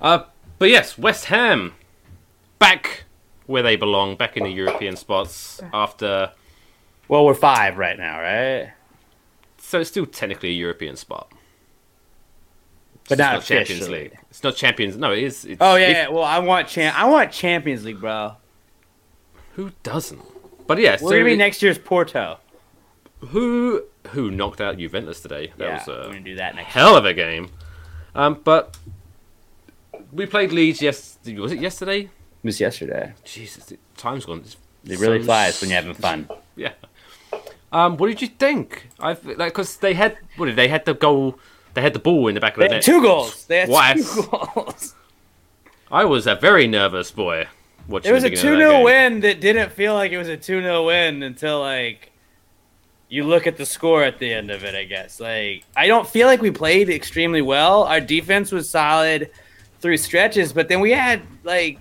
Uh, 0.00 0.24
but 0.58 0.70
yes, 0.70 0.96
West 0.98 1.26
Ham 1.26 1.74
back 2.58 3.04
where 3.46 3.62
they 3.62 3.76
belong, 3.76 4.16
back 4.16 4.36
in 4.36 4.44
the 4.44 4.50
European 4.50 4.96
spots 4.96 5.60
after. 5.72 6.32
Well, 7.08 7.26
we're 7.26 7.34
five 7.34 7.76
right 7.76 7.98
now, 7.98 8.20
right? 8.20 8.72
So 9.58 9.80
it's 9.80 9.90
still 9.90 10.06
technically 10.06 10.50
a 10.50 10.52
European 10.52 10.96
spot. 10.96 11.30
But 13.08 13.12
It's 13.12 13.18
not 13.18 13.32
not 13.34 13.42
Champions. 13.44 13.88
League. 13.90 14.16
It's 14.30 14.42
not 14.42 14.56
Champions. 14.56 14.96
No, 14.96 15.12
it 15.12 15.24
is. 15.24 15.44
It's, 15.44 15.58
Oh 15.60 15.74
yeah, 15.76 15.88
if- 15.88 15.96
yeah. 15.96 16.08
Well, 16.08 16.22
I 16.24 16.38
want 16.38 16.68
champ. 16.68 16.98
I 16.98 17.06
want 17.06 17.30
Champions 17.32 17.84
League, 17.84 18.00
bro. 18.00 18.36
Who 19.54 19.72
doesn't? 19.82 20.20
But 20.66 20.78
yeah, 20.78 20.92
We're 20.92 20.98
so 20.98 21.10
gonna 21.10 21.24
be 21.24 21.36
next 21.36 21.62
year's 21.62 21.78
Porto. 21.78 22.38
who 23.18 23.82
who 24.08 24.30
knocked 24.30 24.60
out 24.60 24.78
Juventus 24.78 25.20
today? 25.20 25.52
That 25.58 25.64
yeah, 25.64 25.74
was 25.78 25.86
we're 25.86 26.02
gonna 26.12 26.20
do 26.20 26.36
that 26.36 26.54
next. 26.54 26.72
hell 26.72 26.96
of 26.96 27.04
a 27.04 27.14
game. 27.14 27.50
Um, 28.14 28.40
but 28.44 28.76
we 30.12 30.26
played 30.26 30.52
Leeds. 30.52 30.80
Yes, 30.82 31.18
was 31.26 31.52
it 31.52 31.60
yesterday? 31.60 32.00
It 32.02 32.10
was 32.44 32.60
yesterday. 32.60 33.12
Jesus, 33.24 33.72
time's 33.96 34.24
gone. 34.26 34.40
It's 34.40 34.56
It 34.86 34.98
really 34.98 35.20
so 35.20 35.24
flies 35.26 35.60
when 35.60 35.70
you're 35.70 35.80
having 35.80 35.94
fun. 35.94 36.28
Yeah. 36.56 36.72
Um, 37.72 37.96
what 37.96 38.06
did 38.08 38.22
you 38.22 38.28
think? 38.28 38.88
I 39.00 39.08
like 39.24 39.36
because 39.52 39.76
they 39.78 39.94
had 39.94 40.16
what 40.36 40.46
did 40.46 40.56
they 40.56 40.68
had 40.68 40.84
the 40.84 40.94
goal? 40.94 41.38
They 41.74 41.82
had 41.82 41.92
the 41.92 41.98
ball 41.98 42.28
in 42.28 42.34
the 42.34 42.40
back 42.40 42.56
of 42.56 42.60
the 42.62 42.68
net. 42.68 42.82
two 42.82 43.02
goals. 43.02 43.46
They 43.46 43.60
had 43.60 43.68
Twice. 43.68 44.14
two 44.14 44.22
goals. 44.30 44.94
I 45.90 46.04
was 46.04 46.26
a 46.26 46.34
very 46.36 46.66
nervous 46.68 47.10
boy 47.10 47.48
watching. 47.88 48.10
It 48.10 48.14
was 48.14 48.24
a 48.24 48.30
2 48.30 48.34
of 48.34 48.40
that 48.58 48.70
0 48.70 48.82
win 48.82 49.20
that 49.20 49.40
didn't 49.40 49.72
feel 49.72 49.94
like 49.94 50.12
it 50.12 50.18
was 50.18 50.28
a 50.28 50.36
2 50.36 50.60
0 50.60 50.86
win 50.86 51.22
until, 51.22 51.60
like, 51.60 52.12
you 53.08 53.24
look 53.24 53.46
at 53.46 53.56
the 53.56 53.66
score 53.66 54.02
at 54.02 54.18
the 54.18 54.32
end 54.32 54.50
of 54.50 54.64
it, 54.64 54.74
I 54.74 54.84
guess. 54.84 55.20
Like, 55.20 55.64
I 55.76 55.86
don't 55.86 56.06
feel 56.06 56.26
like 56.26 56.40
we 56.40 56.50
played 56.50 56.90
extremely 56.90 57.42
well. 57.42 57.84
Our 57.84 58.00
defense 58.00 58.50
was 58.50 58.68
solid 58.68 59.30
through 59.80 59.98
stretches, 59.98 60.52
but 60.52 60.68
then 60.68 60.80
we 60.80 60.90
had, 60.90 61.22
like, 61.42 61.78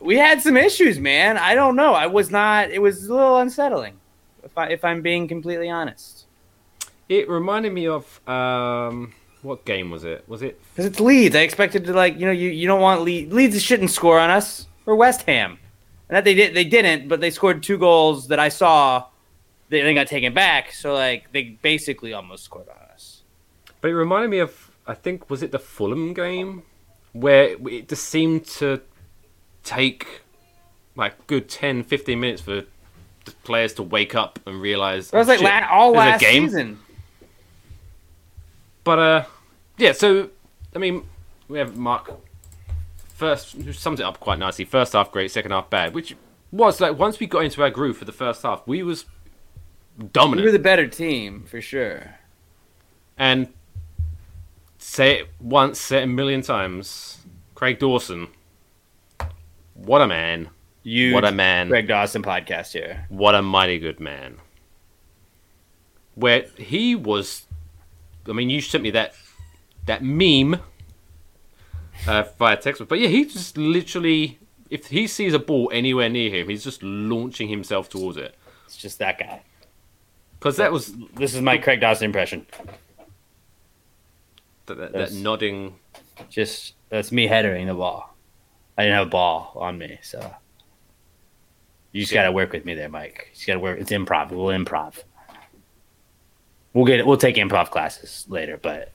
we 0.00 0.16
had 0.16 0.42
some 0.42 0.56
issues, 0.56 0.98
man. 0.98 1.38
I 1.38 1.54
don't 1.54 1.76
know. 1.76 1.94
I 1.94 2.06
was 2.06 2.30
not, 2.30 2.70
it 2.70 2.80
was 2.80 3.06
a 3.06 3.14
little 3.14 3.38
unsettling, 3.38 3.98
if, 4.42 4.56
I, 4.58 4.68
if 4.68 4.84
I'm 4.84 5.00
being 5.00 5.26
completely 5.26 5.70
honest. 5.70 6.26
It 7.08 7.28
reminded 7.28 7.72
me 7.72 7.86
of 7.86 8.28
um, 8.28 9.14
what 9.44 9.64
game 9.64 9.90
was 9.90 10.02
it? 10.04 10.24
Was 10.28 10.42
it? 10.42 10.60
Because 10.72 10.86
it's 10.86 11.00
Leeds. 11.00 11.36
I 11.36 11.40
expected 11.40 11.84
to, 11.86 11.92
like, 11.92 12.18
you 12.18 12.26
know, 12.26 12.32
you, 12.32 12.50
you 12.50 12.66
don't 12.66 12.80
want 12.80 13.02
Leeds. 13.02 13.32
Leeds 13.32 13.62
shouldn't 13.62 13.90
score 13.90 14.18
on 14.18 14.30
us. 14.30 14.66
Or 14.86 14.96
West 14.96 15.22
Ham. 15.22 15.58
And 16.08 16.16
that 16.16 16.24
they 16.24 16.34
did, 16.34 16.54
they 16.54 16.64
didn't, 16.64 17.08
but 17.08 17.20
they 17.20 17.30
scored 17.30 17.62
two 17.62 17.78
goals 17.78 18.28
that 18.28 18.38
I 18.38 18.48
saw. 18.48 19.06
They 19.70 19.80
then 19.80 19.94
got 19.94 20.06
taken 20.06 20.34
back, 20.34 20.72
so 20.72 20.92
like 20.92 21.32
they 21.32 21.42
basically 21.62 22.12
almost 22.12 22.44
scored 22.44 22.68
on 22.68 22.76
us. 22.92 23.22
But 23.80 23.90
it 23.90 23.94
reminded 23.94 24.28
me 24.30 24.38
of 24.40 24.70
I 24.86 24.94
think 24.94 25.30
was 25.30 25.42
it 25.42 25.52
the 25.52 25.58
Fulham 25.58 26.12
game 26.12 26.62
where 27.12 27.56
it 27.68 27.88
just 27.88 28.04
seemed 28.08 28.44
to 28.58 28.82
take 29.62 30.06
like 30.96 31.26
good 31.26 31.48
10, 31.48 31.82
15 31.84 32.20
minutes 32.20 32.42
for 32.42 32.62
the 33.24 33.32
players 33.42 33.72
to 33.74 33.82
wake 33.82 34.14
up 34.14 34.38
and 34.46 34.60
realize 34.60 35.10
That 35.10 35.18
was 35.18 35.28
like 35.28 35.38
shit, 35.38 35.48
la- 35.48 35.68
all 35.70 35.92
last 35.92 36.20
game. 36.20 36.44
season. 36.46 36.78
But 38.84 38.98
uh, 38.98 39.24
yeah. 39.78 39.92
So 39.92 40.30
I 40.74 40.78
mean, 40.78 41.04
we 41.48 41.58
have 41.58 41.76
Mark 41.76 42.12
first 43.14 43.52
who 43.52 43.72
sums 43.72 44.00
it 44.00 44.04
up 44.04 44.20
quite 44.20 44.38
nicely. 44.38 44.64
First 44.64 44.92
half 44.92 45.10
great, 45.12 45.30
second 45.30 45.52
half 45.52 45.70
bad, 45.70 45.94
which 45.94 46.16
was 46.52 46.80
like 46.80 46.98
once 46.98 47.18
we 47.20 47.26
got 47.26 47.44
into 47.44 47.62
our 47.62 47.70
groove 47.70 47.96
for 47.96 48.04
the 48.04 48.12
first 48.12 48.42
half, 48.42 48.66
we 48.66 48.82
was 48.82 49.04
dominant. 50.12 50.44
We 50.44 50.48
were 50.50 50.56
the 50.56 50.62
better 50.62 50.86
team 50.86 51.44
for 51.44 51.60
sure. 51.60 52.16
and 53.16 53.48
say 54.78 55.20
it 55.20 55.28
once, 55.40 55.80
say 55.80 55.98
it 55.98 56.04
a 56.04 56.06
million 56.06 56.42
times. 56.42 57.18
Craig 57.54 57.78
Dawson, 57.78 58.28
what 59.74 60.02
a 60.02 60.06
man! 60.06 60.50
You, 60.82 61.14
What 61.14 61.24
a 61.24 61.32
man! 61.32 61.68
Craig 61.68 61.86
Dawson 61.88 62.22
podcast 62.22 62.72
here. 62.72 63.06
What 63.08 63.34
a 63.34 63.40
mighty 63.42 63.78
good 63.78 64.00
man. 64.00 64.36
Where 66.14 66.44
he 66.58 66.94
was, 66.94 67.46
I 68.28 68.32
mean, 68.32 68.50
you 68.50 68.60
sent 68.60 68.82
me 68.82 68.90
that 68.90 69.14
that 69.86 70.02
meme 70.02 70.60
uh, 72.06 72.24
via 72.38 72.56
text, 72.56 72.86
but 72.88 72.98
yeah, 72.98 73.08
he 73.08 73.24
just 73.24 73.56
literally, 73.56 74.38
if 74.70 74.86
he 74.86 75.06
sees 75.06 75.34
a 75.34 75.38
ball 75.38 75.70
anywhere 75.72 76.08
near 76.08 76.30
him, 76.30 76.48
he's 76.48 76.64
just 76.64 76.82
launching 76.82 77.48
himself 77.48 77.88
towards 77.88 78.16
it. 78.16 78.34
It's 78.66 78.76
just 78.76 78.98
that 78.98 79.18
guy. 79.18 79.42
Because 80.38 80.56
that 80.58 80.72
was 80.72 80.92
This 81.14 81.34
is 81.34 81.40
my 81.40 81.56
Craig 81.58 81.80
Dawson 81.80 82.06
impression. 82.06 82.46
that, 84.66 84.76
that, 84.76 84.92
that 84.92 85.12
nodding. 85.12 85.76
Just 86.28 86.74
that's 86.90 87.10
me 87.10 87.26
headering 87.26 87.66
the 87.66 87.74
ball. 87.74 88.14
I 88.76 88.82
didn't 88.82 88.96
have 88.96 89.06
a 89.06 89.10
ball 89.10 89.52
on 89.56 89.78
me, 89.78 89.98
so 90.02 90.34
you 91.92 92.02
just 92.02 92.12
got 92.12 92.24
to 92.24 92.32
work 92.32 92.52
with 92.52 92.64
me 92.64 92.74
there, 92.74 92.88
Mike. 92.88 93.28
You 93.30 93.34
just 93.34 93.46
got 93.46 93.54
to 93.54 93.60
work. 93.60 93.80
It's 93.80 93.90
improv. 93.90 94.30
We'll 94.30 94.56
improv. 94.56 95.02
We'll 96.72 96.84
get. 96.84 97.06
We'll 97.06 97.16
take 97.16 97.36
improv 97.36 97.70
classes 97.70 98.26
later, 98.28 98.58
but 98.60 98.92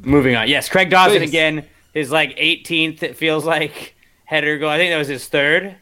moving 0.00 0.36
on. 0.36 0.48
Yes, 0.48 0.68
Craig 0.68 0.90
Dawson 0.90 1.18
Please. 1.18 1.30
again. 1.30 1.66
His 1.94 2.10
like 2.10 2.36
18th. 2.36 3.02
It 3.02 3.16
feels 3.16 3.44
like 3.44 3.94
header 4.24 4.58
goal. 4.58 4.70
I 4.70 4.78
think 4.78 4.90
that 4.92 4.98
was 4.98 5.08
his 5.08 5.28
third. 5.28 5.76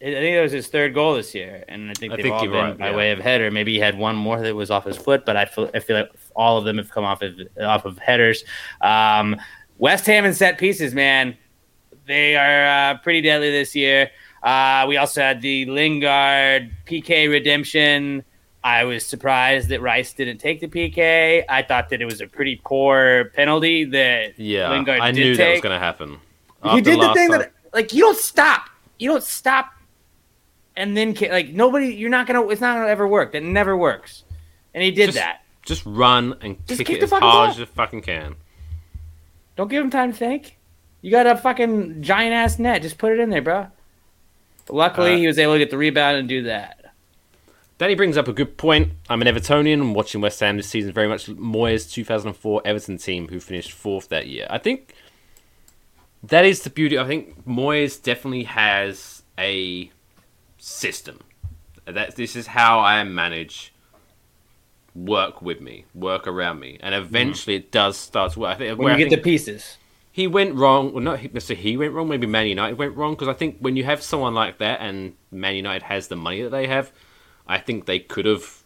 I 0.00 0.04
think 0.04 0.36
that 0.36 0.42
was 0.42 0.52
his 0.52 0.68
third 0.68 0.94
goal 0.94 1.14
this 1.14 1.34
year, 1.34 1.64
and 1.66 1.90
I 1.90 1.94
think 1.94 2.12
I 2.12 2.16
they've 2.16 2.22
think 2.26 2.34
all 2.36 2.42
been 2.42 2.52
right, 2.52 2.78
by 2.78 2.90
yeah. 2.90 2.96
way 2.96 3.10
of 3.10 3.18
header. 3.18 3.50
Maybe 3.50 3.72
he 3.72 3.80
had 3.80 3.98
one 3.98 4.14
more 4.14 4.40
that 4.40 4.54
was 4.54 4.70
off 4.70 4.84
his 4.84 4.96
foot, 4.96 5.26
but 5.26 5.36
I 5.36 5.44
feel 5.44 5.68
I 5.74 5.80
feel 5.80 5.96
like 5.96 6.12
all 6.36 6.56
of 6.56 6.64
them 6.64 6.78
have 6.78 6.88
come 6.88 7.04
off 7.04 7.20
of 7.20 7.34
off 7.60 7.84
of 7.84 7.98
headers. 7.98 8.44
Um, 8.80 9.34
West 9.78 10.06
Ham 10.06 10.24
and 10.24 10.36
set 10.36 10.56
pieces, 10.56 10.94
man, 10.94 11.36
they 12.06 12.36
are 12.36 12.92
uh, 12.92 12.98
pretty 12.98 13.22
deadly 13.22 13.50
this 13.50 13.74
year. 13.74 14.10
Uh, 14.42 14.84
we 14.88 14.96
also 14.96 15.20
had 15.20 15.42
the 15.42 15.66
Lingard 15.66 16.70
PK 16.86 17.28
redemption. 17.28 18.24
I 18.68 18.84
was 18.84 19.06
surprised 19.06 19.70
that 19.70 19.80
Rice 19.80 20.12
didn't 20.12 20.38
take 20.38 20.60
the 20.60 20.68
PK. 20.68 21.42
I 21.48 21.62
thought 21.62 21.88
that 21.88 22.02
it 22.02 22.04
was 22.04 22.20
a 22.20 22.26
pretty 22.26 22.60
poor 22.62 23.30
penalty 23.34 23.84
that 23.86 24.38
Yeah, 24.38 24.70
Lingard 24.70 25.00
I 25.00 25.10
knew 25.10 25.34
that 25.36 25.52
was 25.52 25.60
going 25.62 25.74
to 25.74 25.78
happen. 25.78 26.18
He 26.72 26.82
did 26.82 27.00
the 27.00 27.14
thing 27.14 27.30
time- 27.30 27.40
that 27.40 27.52
like 27.72 27.94
you 27.94 28.02
don't 28.02 28.18
stop. 28.18 28.68
You 28.98 29.08
don't 29.10 29.22
stop, 29.22 29.72
and 30.76 30.96
then 30.96 31.14
like 31.30 31.48
nobody. 31.50 31.94
You're 31.94 32.10
not 32.10 32.26
gonna. 32.26 32.46
It's 32.48 32.60
not 32.60 32.74
gonna 32.76 32.88
ever 32.88 33.06
work. 33.06 33.32
That 33.32 33.42
never 33.42 33.76
works. 33.76 34.24
And 34.74 34.82
he 34.82 34.90
did 34.90 35.06
Just- 35.06 35.18
that. 35.18 35.42
Just 35.64 35.84
run 35.86 36.34
and 36.40 36.56
Just 36.66 36.78
kick, 36.78 36.86
kick 36.88 36.96
it 37.02 37.08
the 37.08 37.16
as 37.16 37.22
hard 37.22 37.50
as 37.50 37.58
you 37.58 37.66
fucking 37.66 38.00
can. 38.02 38.36
Don't 39.56 39.68
give 39.68 39.84
him 39.84 39.90
time 39.90 40.12
to 40.12 40.18
think. 40.18 40.56
You 41.02 41.10
got 41.10 41.26
a 41.26 41.36
fucking 41.36 42.02
giant 42.02 42.32
ass 42.34 42.58
net. 42.58 42.82
Just 42.82 42.96
put 42.98 43.12
it 43.12 43.20
in 43.20 43.28
there, 43.30 43.42
bro. 43.42 43.66
Luckily, 44.70 45.14
Uh, 45.14 45.18
he 45.18 45.26
was 45.26 45.38
able 45.38 45.52
to 45.54 45.58
get 45.58 45.70
the 45.70 45.76
rebound 45.78 46.16
and 46.16 46.28
do 46.28 46.42
that. 46.44 46.77
Danny 47.78 47.94
brings 47.94 48.16
up 48.16 48.26
a 48.26 48.32
good 48.32 48.56
point. 48.56 48.92
I'm 49.08 49.22
an 49.22 49.28
Evertonian. 49.28 49.80
I'm 49.80 49.94
watching 49.94 50.20
West 50.20 50.40
Ham 50.40 50.56
this 50.56 50.68
season 50.68 50.92
very 50.92 51.06
much 51.06 51.26
Moyes' 51.26 51.90
2004 51.90 52.62
Everton 52.64 52.98
team, 52.98 53.28
who 53.28 53.38
finished 53.38 53.70
fourth 53.70 54.08
that 54.08 54.26
year. 54.26 54.48
I 54.50 54.58
think 54.58 54.94
that 56.24 56.44
is 56.44 56.62
the 56.62 56.70
beauty. 56.70 56.98
I 56.98 57.06
think 57.06 57.46
Moyes 57.46 58.02
definitely 58.02 58.44
has 58.44 59.22
a 59.38 59.92
system. 60.58 61.20
That 61.84 62.16
this 62.16 62.34
is 62.34 62.48
how 62.48 62.80
I 62.80 63.02
manage 63.04 63.72
work 64.94 65.40
with 65.40 65.60
me, 65.60 65.84
work 65.94 66.26
around 66.26 66.58
me, 66.58 66.78
and 66.80 66.94
eventually 66.96 67.54
it 67.56 67.70
does 67.70 67.96
start 67.96 68.32
to 68.32 68.40
work. 68.40 68.56
I 68.56 68.58
think 68.58 68.78
When 68.78 68.86
where 68.86 68.98
you 68.98 69.06
I 69.06 69.08
get 69.08 69.16
the 69.16 69.22
pieces, 69.22 69.78
he 70.10 70.26
went 70.26 70.56
wrong. 70.56 70.92
Well, 70.92 71.04
not 71.04 71.32
necessarily 71.32 71.62
he 71.62 71.76
went 71.76 71.94
wrong. 71.94 72.08
Maybe 72.08 72.26
Man 72.26 72.48
United 72.48 72.76
went 72.76 72.96
wrong 72.96 73.14
because 73.14 73.28
I 73.28 73.34
think 73.34 73.58
when 73.60 73.76
you 73.76 73.84
have 73.84 74.02
someone 74.02 74.34
like 74.34 74.58
that 74.58 74.80
and 74.80 75.14
Man 75.30 75.54
United 75.54 75.84
has 75.84 76.08
the 76.08 76.16
money 76.16 76.42
that 76.42 76.50
they 76.50 76.66
have, 76.66 76.90
I 77.48 77.58
think 77.58 77.86
they 77.86 77.98
could 77.98 78.26
have 78.26 78.62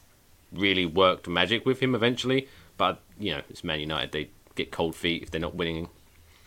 really 0.52 0.84
worked 0.86 1.28
magic 1.28 1.64
with 1.64 1.80
him 1.80 1.94
eventually. 1.94 2.48
But 2.76 3.00
you 3.18 3.32
know, 3.34 3.42
it's 3.48 3.62
Man 3.62 3.80
United. 3.80 4.12
They 4.12 4.30
get 4.54 4.70
cold 4.70 4.94
feet 4.94 5.22
if 5.22 5.30
they're 5.30 5.40
not 5.40 5.54
winning, 5.54 5.88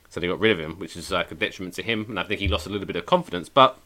so 0.09 0.19
they 0.19 0.27
got 0.27 0.39
rid 0.39 0.51
of 0.51 0.59
him, 0.59 0.77
which 0.79 0.95
is 0.97 1.11
like 1.11 1.31
a 1.31 1.35
detriment 1.35 1.75
to 1.75 1.83
him. 1.83 2.05
And 2.09 2.19
I 2.19 2.23
think 2.23 2.39
he 2.39 2.47
lost 2.47 2.67
a 2.67 2.69
little 2.69 2.87
bit 2.87 2.95
of 2.95 3.05
confidence. 3.05 3.49
But 3.49 3.79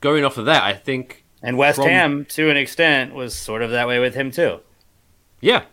going 0.00 0.24
off 0.24 0.36
of 0.38 0.46
that, 0.46 0.62
I 0.62 0.72
think 0.74 1.24
and 1.42 1.56
West 1.56 1.76
From- 1.76 1.88
Ham 1.88 2.24
to 2.30 2.50
an 2.50 2.56
extent 2.56 3.14
was 3.14 3.34
sort 3.34 3.62
of 3.62 3.70
that 3.70 3.86
way 3.86 3.98
with 3.98 4.14
him 4.14 4.30
too. 4.30 4.60
yeah, 5.40 5.64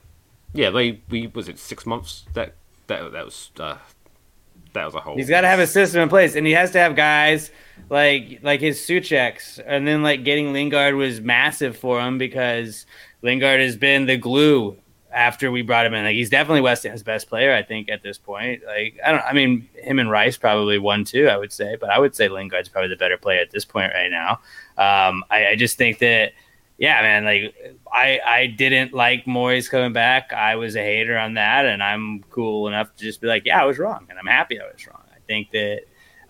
yeah. 0.53 0.69
They 0.69 1.01
we 1.09 1.27
was 1.27 1.47
it 1.49 1.57
six 1.59 1.85
months 1.85 2.23
that 2.33 2.53
that 2.87 3.11
that 3.11 3.25
was 3.25 3.51
uh, 3.59 3.77
that 4.73 4.85
was 4.85 4.95
a 4.95 4.99
whole. 4.99 5.15
He's 5.15 5.29
got 5.29 5.41
to 5.41 5.47
have 5.47 5.59
a 5.59 5.67
system 5.67 6.01
in 6.01 6.09
place, 6.09 6.35
and 6.35 6.45
he 6.45 6.53
has 6.53 6.71
to 6.71 6.79
have 6.79 6.95
guys 6.95 7.51
like 7.89 8.39
like 8.43 8.61
his 8.61 8.79
Souceks, 8.79 9.59
and 9.65 9.87
then 9.87 10.03
like 10.03 10.23
getting 10.23 10.53
Lingard 10.53 10.95
was 10.95 11.21
massive 11.21 11.77
for 11.77 11.99
him 12.01 12.17
because 12.17 12.85
Lingard 13.21 13.59
has 13.59 13.75
been 13.75 14.05
the 14.05 14.17
glue 14.17 14.77
after 15.13 15.51
we 15.51 15.61
brought 15.61 15.85
him 15.85 15.93
in. 15.93 16.05
Like 16.05 16.15
he's 16.15 16.29
definitely 16.29 16.61
West 16.61 16.83
Ham's 16.83 17.03
best 17.03 17.27
player, 17.27 17.53
I 17.53 17.63
think, 17.63 17.89
at 17.89 18.01
this 18.01 18.17
point. 18.17 18.61
Like 18.65 18.99
I 19.05 19.11
don't 19.11 19.23
I 19.25 19.33
mean 19.33 19.67
him 19.75 19.99
and 19.99 20.09
Rice 20.09 20.37
probably 20.37 20.79
one 20.79 21.03
two, 21.03 21.27
I 21.27 21.37
would 21.37 21.51
say, 21.51 21.75
but 21.75 21.89
I 21.89 21.99
would 21.99 22.15
say 22.15 22.29
Lingard's 22.29 22.69
probably 22.69 22.89
the 22.89 22.95
better 22.95 23.17
player 23.17 23.41
at 23.41 23.51
this 23.51 23.65
point 23.65 23.91
right 23.93 24.11
now. 24.11 24.39
Um, 24.77 25.23
I, 25.29 25.47
I 25.47 25.55
just 25.55 25.77
think 25.77 25.99
that 25.99 26.33
yeah, 26.81 26.99
man, 27.03 27.25
like 27.25 27.53
I 27.93 28.19
I 28.25 28.47
didn't 28.47 28.91
like 28.91 29.25
Moyes 29.25 29.69
coming 29.69 29.93
back. 29.93 30.33
I 30.33 30.55
was 30.55 30.75
a 30.75 30.79
hater 30.79 31.15
on 31.15 31.35
that, 31.35 31.67
and 31.67 31.83
I'm 31.83 32.23
cool 32.31 32.67
enough 32.67 32.95
to 32.95 33.03
just 33.03 33.21
be 33.21 33.27
like, 33.27 33.45
yeah, 33.45 33.61
I 33.61 33.65
was 33.65 33.77
wrong, 33.77 34.07
and 34.09 34.17
I'm 34.17 34.25
happy 34.25 34.59
I 34.59 34.63
was 34.63 34.87
wrong. 34.87 35.03
I 35.11 35.19
think 35.27 35.51
that 35.51 35.81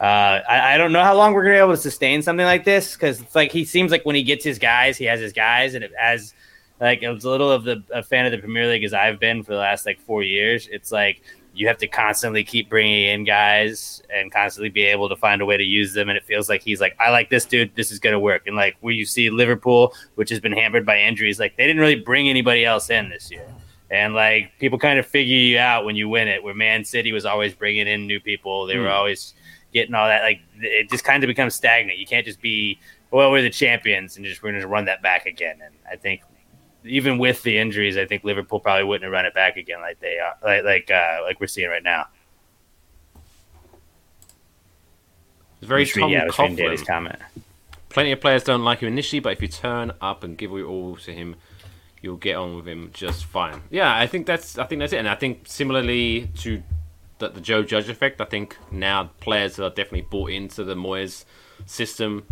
uh, 0.02 0.42
I, 0.50 0.74
I, 0.74 0.78
don't 0.78 0.92
know 0.92 1.04
how 1.04 1.16
long 1.16 1.32
we're 1.32 1.44
gonna 1.44 1.56
be 1.56 1.60
able 1.60 1.72
to 1.72 1.78
sustain 1.78 2.22
something 2.22 2.46
like 2.46 2.66
this 2.66 2.96
because 2.96 3.22
it's 3.22 3.34
like 3.34 3.54
he 3.54 3.64
seems 3.64 3.92
like 3.92 4.06
when 4.06 4.18
he 4.18 4.24
gets 4.24 4.44
his 4.44 4.60
guys, 4.60 4.98
he 4.98 5.06
has 5.06 5.22
his 5.22 5.32
guys, 5.32 5.74
and 5.74 5.86
it, 5.86 5.94
as 5.98 6.34
like 6.82 7.02
as 7.02 7.24
little 7.24 7.50
of 7.50 7.64
the 7.64 7.82
a 7.94 8.04
fan 8.04 8.26
of 8.26 8.34
the 8.34 8.38
Premier 8.38 8.68
League 8.68 8.84
as 8.84 8.94
I've 8.94 9.22
been 9.22 9.44
for 9.44 9.54
the 9.54 9.60
last 9.60 9.86
like 9.86 10.02
four 10.02 10.22
years, 10.22 10.68
it's 10.70 10.92
like 10.92 11.22
you 11.54 11.68
have 11.68 11.78
to 11.78 11.88
constantly 11.88 12.44
keep 12.44 12.70
bringing 12.70 13.08
in 13.08 13.24
guys 13.26 14.02
and 14.14 14.32
constantly 14.32 14.70
be 14.70 14.84
able 14.84 15.10
to 15.10 15.16
find 15.16 15.42
a 15.42 15.46
way 15.46 15.58
to 15.58 15.64
use 15.64 15.94
them. 15.94 16.08
And 16.08 16.18
it 16.18 16.24
feels 16.24 16.48
like 16.48 16.62
he's 16.62 16.80
like, 16.80 16.96
I 17.00 17.10
like 17.10 17.30
this 17.30 17.46
dude. 17.46 17.76
This 17.76 17.92
is 17.92 18.00
going 18.00 18.14
to 18.14 18.20
work. 18.20 18.48
And 18.48 18.56
like 18.56 18.78
where 18.80 18.94
you 18.94 19.06
see 19.06 19.30
Liverpool, 19.30 19.94
which 20.16 20.30
has 20.30 20.40
been 20.40 20.54
hampered 20.54 20.86
by 20.86 21.00
injuries, 21.00 21.40
like 21.40 21.58
they 21.58 21.68
didn't 21.68 21.82
really 21.82 21.96
bring 21.96 22.30
anybody 22.30 22.64
else 22.64 22.90
in 22.90 23.10
this 23.10 23.30
year. 23.30 23.46
And 23.90 24.14
like 24.14 24.58
people 24.60 24.80
kind 24.80 24.98
of 24.98 25.06
figure 25.06 25.36
you 25.36 25.60
out 25.60 25.84
when 25.84 25.98
you 25.98 26.08
win 26.08 26.30
it. 26.30 26.42
Where 26.42 26.54
Man 26.54 26.86
City 26.86 27.12
was 27.12 27.26
always 27.26 27.54
bringing 27.54 27.88
in 27.88 28.08
new 28.08 28.22
people. 28.22 28.66
They 28.66 28.76
mm. 28.76 28.84
were 28.84 28.90
hmm. 28.90 28.94
always 28.94 29.34
getting 29.74 29.94
all 29.94 30.08
that. 30.08 30.22
Like 30.24 30.40
it 30.62 30.90
just 30.90 31.04
kind 31.04 31.22
of 31.22 31.28
becomes 31.28 31.56
stagnant. 31.56 32.00
You 32.00 32.06
can't 32.06 32.26
just 32.26 32.42
be, 32.42 32.80
well, 33.12 33.30
we're 33.30 33.42
the 33.42 33.50
champions 33.50 34.16
and 34.16 34.26
just 34.26 34.42
we're 34.42 34.52
going 34.52 34.62
to 34.62 34.68
run 34.68 34.86
that 34.86 35.02
back 35.02 35.26
again. 35.26 35.60
And 35.62 35.76
I 35.92 35.98
think 35.98 36.22
even 36.84 37.18
with 37.18 37.44
the 37.44 37.58
injuries, 37.58 37.98
I 37.98 38.06
think 38.06 38.24
Liverpool 38.24 38.60
probably 38.60 38.84
wouldn't 38.84 39.04
have 39.04 39.12
run 39.12 39.26
it 39.26 39.34
back 39.34 39.58
again 39.58 39.82
like 39.82 40.00
they 40.00 40.20
are, 40.20 40.36
like 40.44 40.64
like 40.64 40.92
uh, 40.92 41.20
like 41.24 41.40
we're 41.40 41.48
seeing 41.48 41.70
right 41.70 41.84
now. 41.84 42.08
It's 45.60 45.68
very 45.68 45.86
Tom 45.86 46.10
yeah, 46.10 46.28
Coughlin. 46.28 46.86
comment. 46.88 47.20
Plenty 47.90 48.12
of 48.14 48.22
players 48.22 48.44
don't 48.44 48.64
like 48.64 48.80
him 48.80 48.88
initially, 48.88 49.20
but 49.20 49.34
if 49.34 49.42
you 49.42 49.48
turn 49.48 49.92
up 50.02 50.24
and 50.24 50.38
give 50.38 50.52
it 50.54 50.64
all 50.64 50.96
to 50.98 51.14
him, 51.14 51.36
you'll 52.02 52.18
get 52.18 52.36
on 52.36 52.56
with 52.56 52.68
him 52.68 52.90
just 52.94 53.26
fine. 53.26 53.62
Yeah, 53.70 53.96
I 53.96 54.08
think 54.08 54.26
that's 54.26 54.58
I 54.58 54.66
think 54.66 54.80
that's 54.80 54.94
it, 54.94 54.98
and 54.98 55.10
I 55.10 55.16
think 55.16 55.44
similarly 55.46 56.30
to 56.40 56.64
the, 57.20 57.30
the 57.30 57.42
Joe 57.42 57.64
Judge 57.64 57.90
effect, 57.90 58.20
I 58.20 58.26
think 58.26 58.58
now 58.72 59.12
players 59.20 59.60
are 59.60 59.70
definitely 59.70 60.02
bought 60.02 60.32
into 60.32 60.64
the 60.64 60.76
Moyes 60.76 61.26
system. 61.66 62.26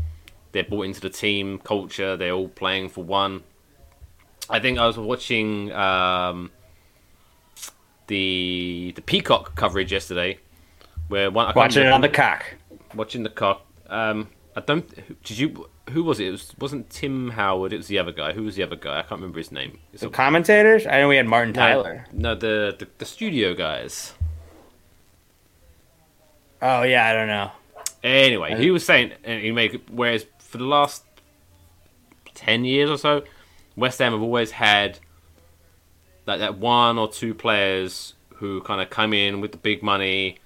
They're 0.51 0.63
bought 0.63 0.83
into 0.83 1.01
the 1.01 1.11
team 1.11 1.59
culture. 1.59 2.17
They're 2.17 2.31
all 2.31 2.47
playing 2.49 2.89
for 2.89 3.03
one. 3.03 3.43
I 4.49 4.59
think 4.59 4.79
I 4.79 4.87
was 4.87 4.97
watching 4.97 5.71
um, 5.71 6.51
the 8.07 8.93
the 8.95 9.01
Peacock 9.01 9.55
coverage 9.55 9.91
yesterday, 9.91 10.39
where 11.07 11.29
one 11.29 11.47
I 11.47 11.53
watching 11.55 11.85
it 11.85 11.91
on 11.91 12.01
the 12.01 12.09
cock, 12.09 12.45
watching 12.95 13.23
the 13.23 13.29
cock. 13.29 13.65
Um, 13.87 14.29
I 14.55 14.61
don't. 14.61 15.23
Did 15.23 15.37
you? 15.37 15.69
Who 15.91 16.03
was 16.03 16.19
it? 16.19 16.27
It 16.27 16.31
was, 16.31 16.53
wasn't 16.59 16.89
Tim 16.89 17.31
Howard. 17.31 17.73
It 17.73 17.77
was 17.77 17.87
the 17.87 17.99
other 17.99 18.11
guy. 18.11 18.33
Who 18.33 18.43
was 18.43 18.55
the 18.55 18.63
other 18.63 18.75
guy? 18.75 18.99
I 18.99 19.01
can't 19.01 19.21
remember 19.21 19.39
his 19.39 19.51
name. 19.51 19.79
It's 19.93 20.01
the 20.01 20.07
a, 20.07 20.11
commentators. 20.11 20.85
I 20.85 20.99
know 20.99 21.07
we 21.07 21.17
had 21.17 21.27
Martin 21.27 21.53
Tyler. 21.53 22.05
No, 22.11 22.33
no 22.33 22.35
the, 22.39 22.75
the 22.77 22.87
the 22.97 23.05
studio 23.05 23.53
guys. 23.53 24.13
Oh 26.61 26.83
yeah, 26.83 27.07
I 27.07 27.13
don't 27.13 27.27
know. 27.27 27.51
Anyway, 28.03 28.57
he 28.57 28.71
was 28.71 28.85
saying, 28.85 29.13
and 29.23 29.41
he 29.41 29.51
made 29.51 29.81
whereas 29.89 30.25
for 30.39 30.57
the 30.57 30.65
last 30.65 31.03
ten 32.33 32.65
years 32.65 32.89
or 32.89 32.97
so, 32.97 33.23
West 33.79 33.99
Ham 33.99 34.11
have 34.11 34.21
always 34.21 34.51
had 34.51 34.99
like 36.25 36.39
that 36.39 36.57
one 36.57 36.97
or 36.97 37.07
two 37.07 37.33
players 37.33 38.13
who 38.35 38.61
kind 38.61 38.81
of 38.81 38.89
come 38.89 39.13
in 39.13 39.41
with 39.41 39.51
the 39.51 39.57
big 39.57 39.81
money 39.81 40.37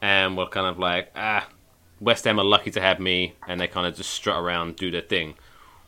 and 0.00 0.36
were 0.36 0.46
kind 0.46 0.66
of 0.66 0.78
like, 0.78 1.10
ah, 1.16 1.46
West 2.00 2.24
Ham 2.24 2.38
are 2.38 2.44
lucky 2.44 2.70
to 2.70 2.80
have 2.80 3.00
me, 3.00 3.34
and 3.46 3.60
they 3.60 3.66
kind 3.68 3.86
of 3.86 3.94
just 3.94 4.10
strut 4.10 4.36
around, 4.36 4.76
do 4.76 4.90
their 4.90 5.00
thing. 5.00 5.34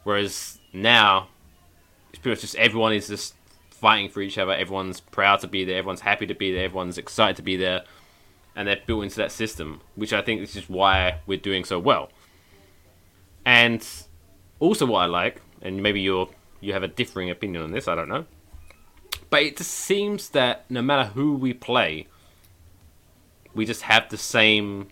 Whereas 0.05 0.59
now, 0.73 1.29
it's 2.11 2.19
pretty 2.19 2.37
much 2.37 2.41
just 2.41 2.55
everyone 2.57 2.93
is 2.93 3.09
just 3.09 3.35
fighting 3.71 4.09
for 4.09 4.21
each 4.21 4.39
other. 4.39 4.53
Everyone's 4.53 5.01
proud 5.01 5.41
to 5.41 5.49
be 5.49 5.65
there. 5.65 5.79
Everyone's 5.79 6.01
happy 6.01 6.27
to 6.27 6.35
be 6.35 6.53
there. 6.53 6.65
Everyone's 6.65 6.97
excited 6.97 7.37
to 7.37 7.43
be 7.43 7.57
there, 7.57 7.85
and 8.55 8.69
they're 8.69 8.81
built 8.87 9.05
into 9.05 9.17
that 9.17 9.33
system, 9.33 9.81
which 9.97 10.13
I 10.13 10.23
think 10.23 10.41
is 10.41 10.55
just 10.55 10.71
why 10.71 11.21
we're 11.27 11.39
doing 11.39 11.65
so 11.65 11.79
well. 11.79 12.11
And 13.45 13.87
also, 14.61 14.87
what 14.87 15.01
I 15.01 15.07
like, 15.07 15.43
and 15.61 15.83
maybe 15.83 16.01
you're 16.01 16.29
you 16.61 16.73
have 16.73 16.83
a 16.83 16.89
differing 16.89 17.31
opinion 17.31 17.63
on 17.63 17.71
this. 17.73 17.89
I 17.89 17.95
don't 17.95 18.09
know, 18.09 18.27
but 19.31 19.43
it 19.43 19.57
just 19.57 19.73
seems 19.73 20.31
that 20.31 20.65
no 20.71 20.83
matter 20.83 21.11
who 21.11 21.35
we 21.35 21.53
play, 21.53 22.07
we 23.55 23.65
just 23.65 23.83
have 23.83 24.09
the 24.09 24.19
same 24.19 24.89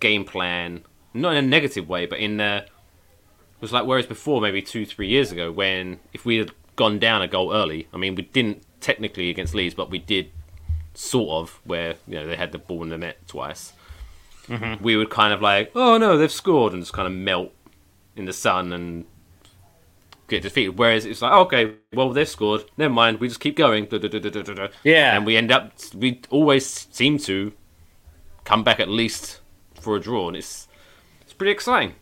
game 0.00 0.24
plan. 0.24 0.84
Not 1.14 1.32
in 1.32 1.44
a 1.44 1.48
negative 1.48 1.88
way, 1.88 2.06
but 2.06 2.18
in 2.18 2.40
a, 2.40 2.58
it 2.58 3.60
was 3.60 3.72
like 3.72 3.86
whereas 3.86 4.06
before, 4.06 4.40
maybe 4.40 4.62
two, 4.62 4.84
three 4.84 5.08
years 5.08 5.32
ago, 5.32 5.50
when 5.50 6.00
if 6.12 6.24
we 6.24 6.36
had 6.36 6.52
gone 6.76 6.98
down 6.98 7.22
a 7.22 7.28
goal 7.28 7.52
early, 7.52 7.88
I 7.92 7.96
mean, 7.96 8.14
we 8.14 8.22
didn't 8.22 8.62
technically 8.80 9.30
against 9.30 9.54
Leeds, 9.54 9.74
but 9.74 9.90
we 9.90 9.98
did 9.98 10.30
sort 10.94 11.30
of 11.30 11.60
where 11.64 11.94
you 12.06 12.14
know 12.14 12.26
they 12.26 12.36
had 12.36 12.52
the 12.52 12.58
ball 12.58 12.82
in 12.82 12.90
the 12.90 12.98
net 12.98 13.26
twice. 13.26 13.72
Mm-hmm. 14.46 14.82
We 14.82 14.96
would 14.96 15.10
kind 15.10 15.32
of 15.32 15.42
like, 15.42 15.72
oh 15.74 15.98
no, 15.98 16.16
they've 16.16 16.30
scored, 16.30 16.72
and 16.72 16.82
just 16.82 16.92
kind 16.92 17.06
of 17.06 17.12
melt 17.12 17.52
in 18.16 18.24
the 18.26 18.32
sun 18.32 18.72
and 18.72 19.06
get 20.28 20.42
defeated. 20.42 20.78
Whereas 20.78 21.04
it's 21.04 21.22
like, 21.22 21.32
okay, 21.32 21.74
well 21.92 22.12
they've 22.12 22.28
scored. 22.28 22.64
Never 22.76 22.94
mind. 22.94 23.20
We 23.20 23.28
just 23.28 23.40
keep 23.40 23.56
going. 23.56 23.88
Yeah, 24.84 25.16
and 25.16 25.26
we 25.26 25.36
end 25.36 25.50
up. 25.50 25.72
We 25.94 26.20
always 26.30 26.66
seem 26.90 27.18
to 27.18 27.52
come 28.44 28.62
back 28.62 28.80
at 28.80 28.88
least 28.88 29.40
for 29.80 29.96
a 29.96 30.00
draw, 30.00 30.28
and 30.28 30.36
it's 30.36 30.68
it's 31.22 31.32
pretty 31.32 31.52
exciting. 31.52 31.94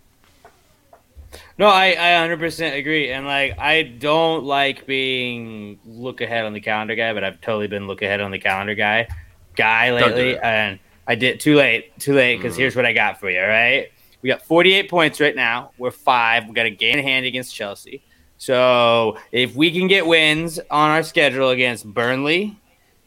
No, 1.59 1.69
I, 1.69 1.89
I 1.89 2.29
100% 2.29 2.77
agree. 2.77 3.11
And, 3.11 3.27
like, 3.27 3.59
I 3.59 3.83
don't 3.83 4.45
like 4.45 4.87
being 4.87 5.79
look 5.85 6.21
ahead 6.21 6.45
on 6.45 6.53
the 6.53 6.61
calendar 6.61 6.95
guy, 6.95 7.13
but 7.15 7.25
I've 7.25 7.41
totally 7.41 7.67
been 7.67 7.87
look 7.87 8.03
ahead 8.03 8.21
on 8.21 8.31
the 8.31 8.39
calendar 8.39 8.75
guy 8.75 9.09
guy 9.55 9.93
lately. 9.93 10.39
And 10.39 10.79
I 11.07 11.15
did 11.15 11.41
too 11.41 11.57
late, 11.57 11.99
too 11.99 12.15
late, 12.15 12.37
because 12.37 12.55
mm. 12.55 12.59
here's 12.59 12.77
what 12.77 12.85
I 12.85 12.93
got 12.93 13.21
for 13.21 13.31
you, 13.31 13.41
all 13.41 13.49
right? 13.49 13.89
We 14.23 14.29
got 14.29 14.43
48 14.43 14.91
points 14.91 15.21
right 15.21 15.35
now. 15.35 15.71
We're 15.79 15.91
five. 15.91 16.47
We 16.47 16.53
got 16.53 16.67
a 16.67 16.71
game 16.71 16.99
in 16.99 17.05
hand 17.05 17.27
against 17.27 17.55
Chelsea. 17.55 18.03
So 18.39 19.19
if 19.33 19.55
we 19.55 19.71
can 19.71 19.89
get 19.89 20.07
wins 20.07 20.59
on 20.71 20.91
our 20.91 21.03
schedule 21.03 21.51
against 21.51 21.87
Burnley, 21.87 22.59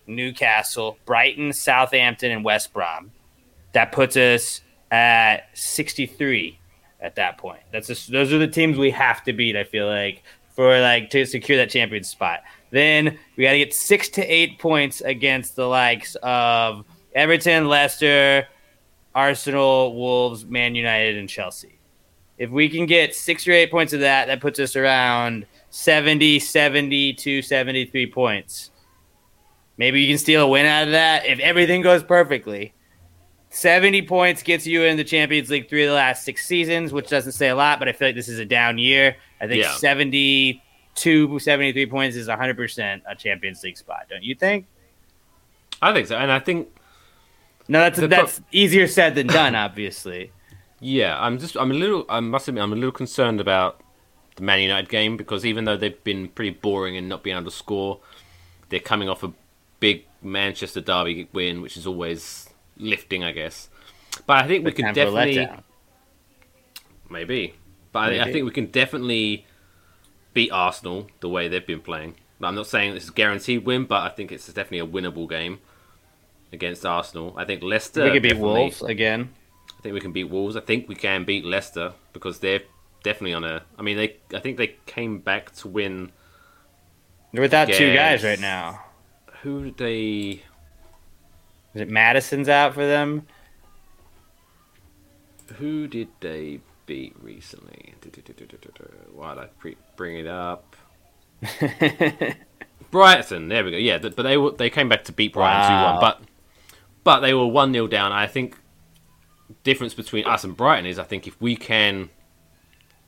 Newcastle, 0.08 0.98
Brighton, 1.06 1.54
Southampton, 1.54 2.32
and 2.32 2.44
West 2.44 2.74
Brom, 2.74 3.12
that 3.74 3.92
puts 3.92 4.18
us 4.18 4.62
at 4.92 5.50
63 5.54 6.60
at 7.00 7.16
that 7.16 7.38
point. 7.38 7.62
That's 7.72 7.88
just, 7.88 8.12
those 8.12 8.34
are 8.34 8.40
the 8.40 8.48
teams 8.48 8.78
we 8.78 8.92
have 8.92 9.24
to 9.26 9.34
beat. 9.34 9.56
I 9.56 9.64
feel 9.64 9.88
like 9.88 10.24
for 10.56 10.80
like 10.82 11.10
to 11.12 11.26
secure 11.26 11.58
that 11.58 11.70
champion 11.70 12.04
spot. 12.04 12.42
Then 12.72 13.18
we 13.38 13.44
got 13.44 13.52
to 13.52 13.60
get 13.60 13.74
six 13.74 14.10
to 14.10 14.22
eight 14.26 14.60
points 14.60 15.02
against 15.02 15.56
the 15.56 15.66
likes 15.66 16.16
of 16.22 16.86
Everton, 17.14 17.68
Leicester, 17.68 18.48
Arsenal, 19.16 19.96
Wolves, 19.96 20.46
Man 20.46 20.76
United, 20.76 21.18
and 21.18 21.30
Chelsea 21.30 21.79
if 22.40 22.50
we 22.50 22.70
can 22.70 22.86
get 22.86 23.14
six 23.14 23.46
or 23.48 23.52
eight 23.52 23.70
points 23.70 23.92
of 23.92 24.00
that, 24.00 24.28
that 24.28 24.40
puts 24.40 24.60
us 24.60 24.78
around 24.78 25.46
70, 25.70 26.40
72, 26.40 27.42
73 27.42 28.12
points. 28.12 28.72
Maybe 29.78 30.02
you 30.02 30.08
can 30.08 30.18
steal 30.18 30.44
a 30.44 30.48
win 30.48 30.66
out 30.66 30.86
of 30.86 30.92
that 30.92 31.26
if 31.26 31.40
everything 31.40 31.82
goes 31.82 32.02
perfectly. 32.02 32.74
70 33.50 34.04
points 34.04 34.42
gets 34.42 34.66
you 34.66 34.84
in 34.84 34.96
the 34.96 35.04
Champions 35.04 35.50
League 35.50 35.70
three 35.70 35.84
of 35.84 35.90
the 35.90 35.96
last 35.96 36.24
six 36.24 36.46
seasons, 36.46 36.94
which 36.94 37.10
doesn't 37.10 37.34
say 37.34 37.50
a 37.50 37.56
lot, 37.56 37.78
but 37.78 37.90
I 37.90 37.92
feel 37.92 38.08
like 38.08 38.16
this 38.16 38.30
is 38.30 38.40
a 38.40 38.46
down 38.46 38.78
year. 38.78 39.18
I 39.42 39.48
think 39.48 39.64
yeah. 39.64 39.76
72, 39.76 41.40
73 41.40 41.86
points 41.88 42.16
is 42.16 42.28
100% 42.28 43.02
a 43.06 43.16
Champions 43.16 43.64
League 43.64 43.78
spot, 43.78 44.06
don't 44.10 44.24
you 44.24 44.36
think? 44.36 44.66
I 45.82 45.94
think 45.94 46.08
so. 46.08 46.16
And 46.16 46.32
I 46.32 46.40
think. 46.40 46.70
No, 47.68 47.80
that's, 47.80 48.00
that's 48.00 48.40
pro- 48.40 48.48
easier 48.52 48.88
said 48.88 49.16
than 49.16 49.28
done, 49.28 49.56
obviously. 49.56 50.32
Yeah, 50.80 51.20
I'm 51.20 51.40
just 51.40 51.58
I'm 51.58 51.72
a 51.72 51.74
little 51.74 52.06
I 52.10 52.20
must 52.20 52.48
admit 52.48 52.64
I'm 52.64 52.74
a 52.74 52.76
little 52.76 52.92
concerned 52.92 53.42
about 53.42 53.82
the 54.36 54.44
Man 54.44 54.62
United 54.62 54.90
game 54.90 55.18
because 55.18 55.46
even 55.46 55.66
though 55.66 55.78
they've 55.78 56.04
been 56.04 56.30
pretty 56.30 56.52
boring 56.52 56.98
and 56.98 57.10
not 57.10 57.24
being 57.24 57.36
able 57.36 57.50
to 57.50 57.56
score, 57.56 58.00
they're 58.70 58.80
coming 58.80 59.10
off 59.10 59.24
a 59.24 59.34
big 59.80 60.06
Manchester 60.22 60.82
derby 60.82 61.28
win, 61.34 61.62
which 61.62 61.78
is 61.78 61.86
always 61.86 62.50
lifting, 62.78 63.24
I 63.24 63.32
guess. 63.32 63.70
But 64.26 64.44
I 64.44 64.48
think 64.48 64.66
we 64.66 64.72
can 64.72 64.94
definitely 64.94 65.48
maybe, 67.10 67.56
but 67.92 68.08
maybe. 68.08 68.20
I, 68.20 68.28
I 68.28 68.32
think 68.32 68.46
we 68.46 68.52
can 68.52 68.68
definitely 68.68 69.46
beat 70.34 70.52
Arsenal 70.52 71.08
the 71.20 71.30
way 71.30 71.48
they've 71.48 71.66
been 71.66 71.82
playing. 71.82 72.16
I'm 72.42 72.56
not 72.56 72.68
saying 72.68 72.94
this 72.94 73.04
is 73.04 73.10
a 73.10 73.14
guaranteed 73.14 73.66
win, 73.66 73.86
but 73.86 74.04
I 74.04 74.10
think 74.10 74.32
it's 74.32 74.48
definitely 74.48 74.80
a 74.80 74.88
winnable 74.88 75.30
game 75.30 75.60
against 76.54 76.86
Arsenal. 76.86 77.34
I 77.36 77.44
think 77.44 77.62
Leicester. 77.62 78.06
We 78.06 78.12
could 78.12 78.24
beat 78.24 78.38
Wolves 78.38 78.82
again. 78.82 79.34
I 79.80 79.82
think 79.82 79.94
we 79.94 80.02
can 80.02 80.12
beat 80.12 80.26
Wolves. 80.26 80.58
I 80.58 80.60
think 80.60 80.90
we 80.90 80.96
can 80.96 81.24
beat 81.24 81.46
Leicester 81.46 81.94
because 82.12 82.40
they're 82.40 82.62
definitely 83.02 83.34
on 83.34 83.46
a. 83.46 83.64
I 83.78 83.82
mean, 83.82 83.96
they. 83.96 84.18
I 84.34 84.40
think 84.40 84.58
they 84.58 84.76
came 84.86 85.20
back 85.20 85.54
to 85.58 85.70
win 85.70 86.12
They're 87.32 87.42
without 87.42 87.70
two 87.70 87.94
guys 87.94 88.24
right 88.24 88.40
now. 88.42 88.84
Who 89.44 89.64
did 89.66 89.78
they? 89.78 90.44
Is 91.74 91.82
it 91.82 91.90
Maddison's 91.90 92.50
out 92.50 92.74
for 92.74 92.86
them? 92.86 93.26
Who 95.58 95.88
did 95.88 96.10
they 96.20 96.60
beat 96.86 97.16
recently? 97.22 97.94
Why 99.14 99.36
did 99.36 99.44
I 99.44 99.46
pre- 99.60 99.78
bring 99.96 100.18
it 100.18 100.28
up? 100.28 100.76
Brighton. 102.92 103.48
There 103.48 103.64
we 103.64 103.72
go. 103.72 103.78
Yeah, 103.78 103.98
but 104.00 104.18
they 104.18 104.38
were, 104.38 104.52
they 104.52 104.70
came 104.70 104.90
back 104.90 105.06
to 105.06 105.12
beat 105.14 105.34
Brighton 105.34 105.68
two 105.70 105.74
Wow. 105.74 105.92
one. 105.94 106.02
But 106.02 106.22
but 107.04 107.20
they 107.22 107.34
were 107.34 107.48
one 107.48 107.72
0 107.72 107.88
down. 107.88 108.12
I 108.12 108.28
think 108.28 108.58
difference 109.64 109.94
between 109.94 110.26
us 110.26 110.44
and 110.44 110.56
Brighton 110.56 110.86
is 110.86 111.00
I 111.00 111.04
think 111.04 111.28
if 111.28 111.40
we 111.42 111.56
can 111.56 112.10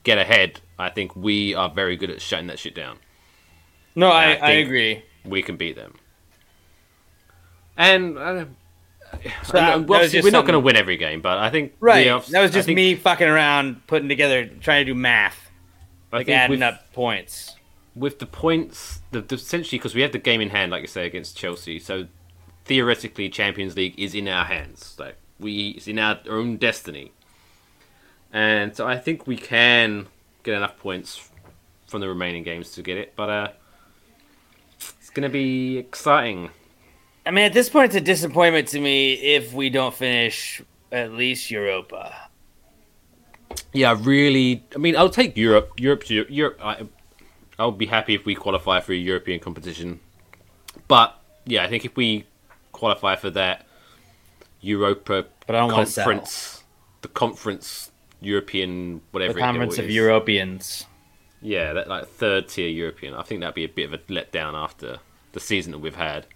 get 0.03 0.17
ahead, 0.17 0.59
I 0.79 0.89
think 0.89 1.15
we 1.15 1.53
are 1.53 1.69
very 1.69 1.95
good 1.95 2.09
at 2.09 2.21
shutting 2.21 2.47
that 2.47 2.59
shit 2.59 2.75
down. 2.75 2.97
no, 3.95 4.07
I, 4.09 4.33
I 4.33 4.35
I, 4.35 4.51
agree. 4.51 5.03
We 5.25 5.41
can 5.43 5.57
beat 5.57 5.75
them. 5.75 5.95
And. 7.77 8.17
Uh, 8.17 8.45
So, 9.43 9.53
that 9.57 9.75
uh, 9.75 9.79
was 9.81 10.13
we're 10.13 10.31
not 10.31 10.43
going 10.45 10.53
to 10.53 10.59
win 10.61 10.77
every 10.77 10.95
game, 10.95 11.19
but 11.21 11.37
I 11.37 11.49
think 11.49 11.73
Right. 11.81 12.05
the- 12.05 12.31
that 12.31 12.39
was 12.41 12.51
just 12.51 12.67
think- 12.67 12.77
me 12.77 12.95
fucking 12.95 13.27
around, 13.27 13.85
putting 13.85 14.07
together, 14.07 14.45
trying 14.61 14.85
to 14.85 14.93
do 14.93 14.95
math, 14.95 15.51
I 16.13 16.17
like 16.19 16.29
adding 16.29 16.51
with- 16.51 16.61
up 16.61 16.93
points. 16.93 17.57
with 17.93 18.19
the 18.19 18.25
points, 18.25 19.01
the, 19.11 19.19
the 19.19 19.35
essentially 19.35 19.77
because 19.77 19.93
we 19.93 20.01
have 20.01 20.13
the 20.13 20.17
game 20.17 20.39
in 20.39 20.49
hand, 20.51 20.71
like 20.71 20.81
you 20.81 20.87
say, 20.87 21.05
against 21.05 21.35
Chelsea. 21.35 21.77
So 21.77 22.07
theoretically, 22.63 23.27
Champions 23.27 23.75
League 23.75 23.95
is 23.99 24.15
in 24.15 24.29
our 24.29 24.45
hands. 24.45 24.95
Like 24.97 25.17
we, 25.41 25.69
it's 25.69 25.87
in 25.87 25.99
our 25.99 26.19
own 26.29 26.57
destiny. 26.57 27.11
And 28.31 28.75
so 28.75 28.87
I 28.87 28.97
think 28.97 29.27
we 29.27 29.37
can 29.37 30.07
get 30.43 30.55
enough 30.55 30.77
points 30.77 31.29
from 31.87 32.01
the 32.01 32.07
remaining 32.07 32.43
games 32.43 32.71
to 32.71 32.81
get 32.81 32.97
it. 32.97 33.13
But 33.15 33.29
uh, 33.29 33.47
it's 34.99 35.09
going 35.09 35.23
to 35.23 35.29
be 35.29 35.77
exciting. 35.77 36.49
I 37.25 37.31
mean, 37.31 37.45
at 37.45 37.53
this 37.53 37.69
point, 37.69 37.87
it's 37.87 37.95
a 37.95 38.01
disappointment 38.01 38.69
to 38.69 38.79
me 38.79 39.13
if 39.13 39.53
we 39.53 39.69
don't 39.69 39.93
finish 39.93 40.61
at 40.91 41.11
least 41.11 41.51
Europa. 41.51 42.29
Yeah, 43.73 43.97
really. 43.99 44.63
I 44.73 44.79
mean, 44.79 44.95
I'll 44.95 45.09
take 45.09 45.37
Europe. 45.37 45.73
Europe 45.77 46.03
to 46.05 46.25
Europe. 46.29 46.59
I, 46.63 46.87
I'll 47.59 47.71
be 47.71 47.85
happy 47.85 48.15
if 48.15 48.25
we 48.25 48.33
qualify 48.33 48.79
for 48.79 48.93
a 48.93 48.95
European 48.95 49.39
competition. 49.39 49.99
But 50.87 51.15
yeah, 51.45 51.63
I 51.63 51.67
think 51.67 51.85
if 51.85 51.95
we 51.95 52.25
qualify 52.71 53.15
for 53.15 53.29
that 53.31 53.67
Europa 54.61 55.25
But 55.47 55.55
I 55.55 55.59
don't 55.59 55.71
want 55.71 55.87
to 55.87 55.95
conference, 55.95 56.63
the 57.01 57.07
conference 57.07 57.91
European 58.21 59.01
whatever 59.11 59.33
The 59.33 59.39
Conference 59.39 59.77
of 59.77 59.89
Europeans. 59.89 60.85
Yeah, 61.41 61.73
that 61.73 61.87
like 61.87 62.07
third 62.07 62.47
tier 62.47 62.69
European. 62.69 63.15
I 63.15 63.23
think 63.23 63.41
that'd 63.41 63.55
be 63.55 63.63
a 63.63 63.69
bit 63.69 63.85
of 63.85 63.93
a 63.93 63.97
letdown 63.97 64.53
after 64.53 64.99
the 65.33 65.39
season 65.39 65.71
that 65.71 65.79
we've 65.79 65.95
had. 65.95 66.27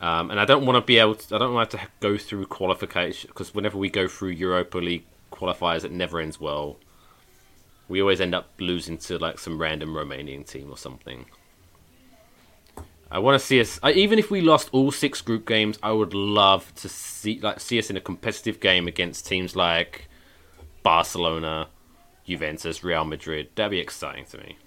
Um, 0.00 0.30
and 0.30 0.40
I 0.40 0.44
don't 0.44 0.66
want 0.66 0.76
to 0.76 0.82
be 0.82 0.98
able 0.98 1.14
to. 1.14 1.34
I 1.36 1.38
don't 1.38 1.54
want 1.54 1.70
to 1.70 1.78
have 1.78 1.88
to 1.88 1.94
go 2.00 2.18
through 2.18 2.46
qualification 2.46 3.28
because 3.28 3.54
whenever 3.54 3.78
we 3.78 3.88
go 3.88 4.08
through 4.08 4.30
Europa 4.30 4.78
League 4.78 5.04
qualifiers, 5.32 5.84
it 5.84 5.92
never 5.92 6.20
ends 6.20 6.40
well. 6.40 6.78
We 7.88 8.00
always 8.00 8.20
end 8.20 8.34
up 8.34 8.50
losing 8.58 8.98
to 8.98 9.18
like 9.18 9.38
some 9.38 9.58
random 9.58 9.94
Romanian 9.94 10.46
team 10.46 10.70
or 10.70 10.76
something. 10.76 11.26
I 13.10 13.20
want 13.20 13.40
to 13.40 13.46
see 13.46 13.60
us. 13.60 13.78
Even 13.84 14.18
if 14.18 14.30
we 14.30 14.40
lost 14.40 14.68
all 14.72 14.90
six 14.90 15.20
group 15.20 15.46
games, 15.46 15.78
I 15.82 15.92
would 15.92 16.12
love 16.12 16.74
to 16.76 16.88
see 16.88 17.38
like 17.40 17.60
see 17.60 17.78
us 17.78 17.90
in 17.90 17.96
a 17.96 18.00
competitive 18.00 18.60
game 18.60 18.88
against 18.88 19.26
teams 19.26 19.54
like 19.54 20.08
Barcelona, 20.82 21.68
Juventus, 22.24 22.82
Real 22.82 23.04
Madrid. 23.04 23.48
That'd 23.54 23.70
be 23.70 23.78
exciting 23.78 24.24
to 24.26 24.38
me. 24.38 24.58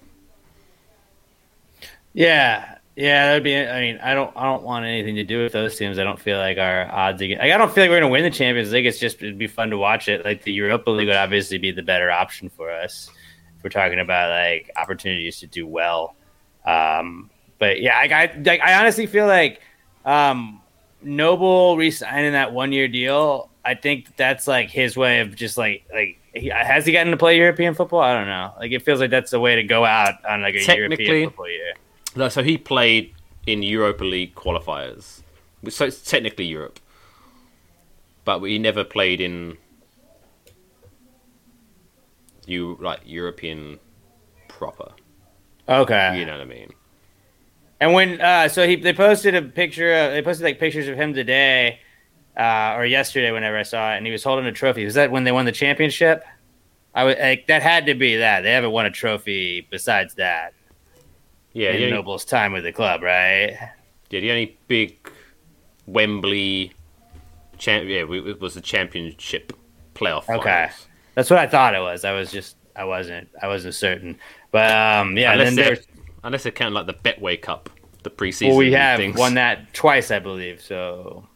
Yeah, 2.14 2.78
yeah, 2.96 3.28
that'd 3.28 3.44
be. 3.44 3.58
I 3.58 3.82
mean, 3.82 4.00
I 4.02 4.14
don't, 4.14 4.36
I 4.36 4.44
don't 4.44 4.64
want 4.64 4.86
anything 4.86 5.16
to 5.16 5.24
do 5.24 5.44
with 5.44 5.54
those 5.54 5.78
teams. 5.78 6.00
I 6.00 6.04
don't 6.04 6.20
feel 6.20 6.38
like 6.38 6.58
our 6.58 6.90
odds 6.92 7.22
against. 7.22 7.42
Like, 7.42 7.52
I 7.52 7.58
don't 7.58 7.72
feel 7.72 7.84
like 7.84 7.92
we're 7.92 8.00
gonna 8.00 8.12
win 8.12 8.24
the 8.24 8.30
Champions 8.30 8.72
League. 8.72 8.86
It's 8.86 9.00
just 9.00 9.18
it'd 9.18 9.38
be 9.38 9.48
fun 9.48 9.70
to 9.70 9.78
watch 9.78 10.08
it. 10.08 10.26
Like 10.26 10.44
the 10.44 10.54
Europa 10.54 10.92
League 10.92 11.08
would 11.08 11.16
obviously 11.16 11.58
be 11.58 11.72
the 11.72 11.84
better 11.84 12.10
option 12.10 12.50
for 12.50 12.72
us 12.72 13.10
if 13.58 13.64
we're 13.64 13.70
talking 13.70 14.00
about 14.00 14.32
like 14.32 14.72
opportunities 14.76 15.40
to 15.40 15.48
do 15.48 15.68
well. 15.68 16.16
Um, 16.66 17.30
but 17.60 17.82
yeah, 17.82 17.98
I, 17.98 18.06
I, 18.06 18.42
like, 18.44 18.62
I 18.62 18.80
honestly 18.80 19.06
feel 19.06 19.28
like 19.28 19.62
um, 20.06 20.62
Noble 21.02 21.78
re-signing 21.78 22.32
that 22.32 22.54
one-year 22.54 22.88
deal. 22.88 23.50
I 23.64 23.76
think 23.76 24.16
that's 24.16 24.48
like 24.48 24.70
his 24.70 24.98
way 24.98 25.20
of 25.20 25.36
just 25.36 25.58
like 25.58 25.84
like 25.94 26.18
he, 26.34 26.48
has 26.48 26.86
he 26.86 26.94
gotten 26.94 27.12
to 27.12 27.18
play 27.18 27.38
European 27.38 27.76
football? 27.76 28.00
I 28.00 28.14
don't 28.14 28.28
know. 28.28 28.54
Like 28.58 28.72
it 28.72 28.82
feels 28.82 29.00
like 29.00 29.12
that's 29.12 29.32
the 29.32 29.40
way 29.40 29.56
to 29.56 29.64
go 29.64 29.86
out 29.86 30.24
on 30.26 30.42
like 30.42 30.56
a 30.56 30.76
European 30.76 31.30
football 31.30 31.50
year. 31.50 31.74
No, 32.16 32.30
so 32.30 32.42
he 32.42 32.58
played 32.58 33.14
in 33.46 33.62
Europa 33.62 34.04
League 34.04 34.34
qualifiers, 34.34 35.22
so 35.68 35.86
it's 35.86 36.02
technically 36.02 36.46
Europe, 36.46 36.80
but 38.26 38.40
he 38.40 38.58
never 38.58 38.84
played 38.84 39.22
in 39.22 39.58
you 42.48 42.78
like 42.82 43.02
European 43.06 43.80
proper. 44.48 44.92
Okay. 45.68 46.20
You 46.20 46.26
know 46.26 46.32
what 46.32 46.42
I 46.42 46.46
mean? 46.46 46.74
And 47.80 47.94
when 47.94 48.20
uh, 48.20 48.50
so 48.50 48.68
he 48.68 48.76
they 48.76 48.94
posted 48.94 49.36
a 49.36 49.42
picture, 49.42 49.94
of, 49.94 50.12
they 50.12 50.22
posted 50.22 50.44
like 50.44 50.60
pictures 50.60 50.88
of 50.88 50.96
him 50.96 51.14
today 51.14 51.80
uh, 52.38 52.74
or 52.76 52.86
yesterday, 52.86 53.32
whenever 53.32 53.58
I 53.58 53.64
saw 53.64 53.94
it, 53.94 53.98
and 53.98 54.06
he 54.06 54.12
was 54.12 54.24
holding 54.24 54.46
a 54.46 54.52
trophy. 54.52 54.86
Was 54.86 54.96
that 54.96 55.12
when 55.12 55.24
they 55.24 55.32
won 55.32 55.46
the 55.46 55.52
championship? 55.52 56.24
I 56.96 57.04
was 57.04 57.16
like 57.20 57.48
that 57.48 57.62
had 57.62 57.86
to 57.86 57.94
be 57.94 58.18
that 58.18 58.42
they 58.42 58.52
haven't 58.52 58.72
won 58.72 58.86
a 58.86 58.92
trophy 58.92 59.68
besides 59.70 60.16
that 60.16 60.54
Yeah, 61.54 61.72
in 61.72 61.92
Noble's 61.92 62.26
time 62.26 62.52
with 62.52 62.64
the 62.64 62.74
club, 62.74 63.04
right? 63.04 63.58
yeah, 64.10 64.20
the 64.20 64.32
only 64.32 64.58
big 64.68 64.98
Wembley 65.86 66.74
champ. 67.58 67.86
Yeah, 67.88 68.12
it 68.12 68.42
was 68.42 68.56
the 68.56 68.62
championship 68.62 69.54
playoff. 69.94 70.24
Okay. 70.30 70.68
finals. 70.68 70.88
That's 71.16 71.30
what 71.30 71.40
I 71.40 71.48
thought 71.48 71.76
it 71.76 71.80
was. 71.80 72.06
I 72.06 72.14
was 72.14 72.32
just 72.32 72.56
I 72.76 72.86
wasn't 72.86 73.30
I 73.42 73.48
wasn't 73.48 73.76
certain, 73.76 74.18
but 74.52 74.72
um 74.72 75.16
yeah. 75.18 75.32
And 75.32 75.42
unless 75.42 75.48
then 75.48 75.56
they 75.56 75.64
there's 75.64 75.88
unless 76.24 76.44
they 76.44 76.52
count 76.52 76.74
like 76.74 76.86
the 76.88 76.94
Betway 76.94 77.42
Cup, 77.42 77.70
the 78.04 78.10
preseason. 78.10 78.50
well, 78.50 78.58
we 78.58 78.72
have 78.74 78.98
things, 79.00 79.18
won 79.18 79.34
that 79.36 79.74
twice, 79.74 80.12
I 80.12 80.20
believe. 80.20 80.62
So 80.62 81.28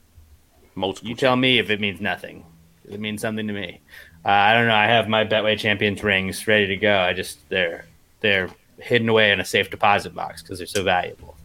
multiple. 0.75 1.09
You 1.09 1.15
tell 1.15 1.35
me 1.35 1.59
if 1.59 1.69
it 1.69 1.79
means 1.79 1.99
nothing. 2.01 2.45
It 2.89 2.99
means 2.99 3.21
something 3.21 3.47
to 3.47 3.53
me. 3.53 3.81
Uh, 4.25 4.29
I 4.29 4.53
don't 4.53 4.67
know. 4.67 4.75
I 4.75 4.85
have 4.85 5.07
my 5.07 5.23
Betway 5.25 5.57
Champions 5.57 6.03
rings 6.03 6.47
ready 6.47 6.67
to 6.67 6.77
go. 6.77 6.99
I 6.99 7.13
just 7.13 7.47
they're 7.49 7.85
they're 8.21 8.49
hidden 8.79 9.07
away 9.09 9.31
in 9.31 9.39
a 9.39 9.45
safe 9.45 9.69
deposit 9.69 10.13
box 10.15 10.41
because 10.41 10.57
they're 10.57 10.67
so 10.67 10.83
valuable. 10.83 11.35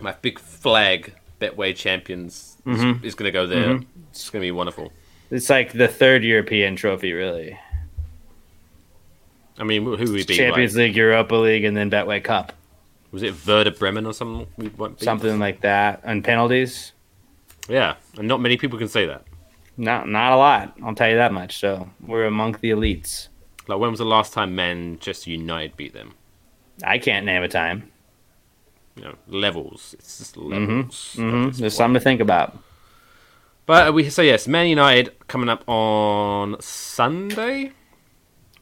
my 0.00 0.12
big 0.20 0.38
flag 0.40 1.14
Betway 1.40 1.76
champions 1.76 2.56
is- 2.66 2.80
Mhm. 2.80 3.04
is, 3.04 3.14
going 3.14 3.28
to 3.28 3.32
go 3.32 3.46
there. 3.46 3.74
Mhm. 3.74 3.86
It's 4.10 4.30
going 4.30 4.40
to 4.42 4.46
be 4.46 4.50
wonderful. 4.50 4.92
It's 5.30 5.48
like 5.48 5.72
the 5.72 5.86
third 5.86 6.24
European 6.24 6.74
trophy, 6.74 7.12
really. 7.12 7.56
I 9.58 9.64
mean, 9.64 9.82
who 9.84 9.90
would 9.90 10.00
we 10.00 10.24
beat? 10.24 10.36
Champions 10.36 10.74
Like, 10.74 10.88
League, 10.88 10.96
Europa 10.96 11.34
League, 11.36 11.64
and 11.64 11.76
then 11.76 11.90
Betway 11.90 12.22
Cup, 12.24 12.52
was 13.12 13.22
it 13.22 13.34
Werder 13.46 13.70
Bremen 13.70 14.06
or 14.06 14.12
something? 14.14 14.46
We 14.56 14.70
something 14.98 15.38
like 15.38 15.60
that. 15.60 16.00
And 16.02 16.24
penalties, 16.24 16.92
Yeah, 17.68 17.94
and 18.18 18.26
not 18.26 18.40
many 18.40 18.56
people 18.56 18.78
can 18.78 18.88
say 18.88 19.06
that. 19.06 19.24
not 19.76 20.08
not 20.08 20.32
a 20.32 20.36
lot. 20.36 20.76
I'll 20.82 20.94
tell 20.94 21.08
you 21.08 21.16
that 21.16 21.32
much. 21.32 21.58
So 21.58 21.88
we're 22.00 22.24
among 22.26 22.52
the 22.60 22.70
elites. 22.70 23.28
Like, 23.68 23.78
when 23.78 23.90
was 23.90 23.98
the 24.00 24.04
last 24.04 24.32
time 24.32 24.56
Manchester 24.56 25.30
United 25.30 25.76
beat 25.76 25.92
them? 25.94 26.14
I 26.82 26.98
can't 26.98 27.24
name 27.24 27.42
a 27.44 27.48
time. 27.48 27.92
You 28.96 29.04
know, 29.04 29.14
levels. 29.28 29.94
It's 29.98 30.18
just 30.18 30.36
hmm 30.36 30.50
levels. 30.50 31.12
hmm 31.16 31.22
at 31.46 31.46
this 31.52 31.58
There's 31.60 31.72
point. 31.74 31.78
something 31.78 31.94
to 31.94 32.00
think 32.00 32.20
about. 32.20 32.58
But 33.66 33.94
we 33.94 34.10
so 34.10 34.22
yes, 34.22 34.48
Man 34.48 34.66
United 34.66 35.14
coming 35.28 35.48
up 35.48 35.62
on 35.68 36.56
Sunday. 36.60 37.72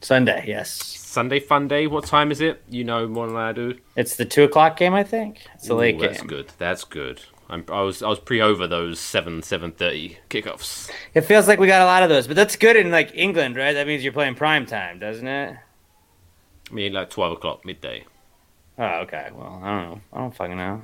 Sunday, 0.01 0.45
yes. 0.47 0.97
Sunday 1.11 1.41
fun 1.41 1.67
day. 1.67 1.87
What 1.87 2.05
time 2.05 2.31
is 2.31 2.39
it? 2.39 2.63
You 2.69 2.85
know 2.85 3.05
more 3.05 3.27
than 3.27 3.35
I 3.35 3.51
do. 3.51 3.77
It's 3.97 4.15
the 4.15 4.23
two 4.23 4.43
o'clock 4.43 4.77
game, 4.77 4.93
I 4.93 5.03
think. 5.03 5.45
It's 5.55 5.69
a 5.69 5.75
late 5.75 5.95
Ooh, 5.95 5.99
game. 5.99 6.11
That's 6.11 6.21
good. 6.23 6.51
That's 6.57 6.83
good. 6.85 7.21
I'm, 7.49 7.65
I 7.69 7.81
was 7.81 8.01
I 8.01 8.07
was 8.07 8.19
pre 8.19 8.39
over 8.39 8.65
those 8.65 8.97
seven 8.97 9.43
seven 9.43 9.73
thirty 9.73 10.19
kickoffs. 10.29 10.89
It 11.13 11.21
feels 11.21 11.49
like 11.49 11.59
we 11.59 11.67
got 11.67 11.81
a 11.81 11.85
lot 11.85 12.01
of 12.01 12.07
those, 12.07 12.27
but 12.27 12.37
that's 12.37 12.55
good 12.55 12.77
in 12.77 12.91
like 12.91 13.11
England, 13.13 13.57
right? 13.57 13.73
That 13.73 13.87
means 13.87 14.03
you're 14.03 14.13
playing 14.13 14.35
prime 14.35 14.65
time, 14.65 14.99
doesn't 14.99 15.27
it? 15.27 15.57
I 16.69 16.73
mean, 16.73 16.93
like 16.93 17.09
twelve 17.09 17.33
o'clock 17.33 17.65
midday. 17.65 18.05
Oh, 18.77 19.01
okay. 19.01 19.31
Well, 19.33 19.59
I 19.61 19.69
don't 19.69 19.89
know. 19.89 20.01
I 20.13 20.17
don't 20.19 20.35
fucking 20.35 20.57
know. 20.57 20.81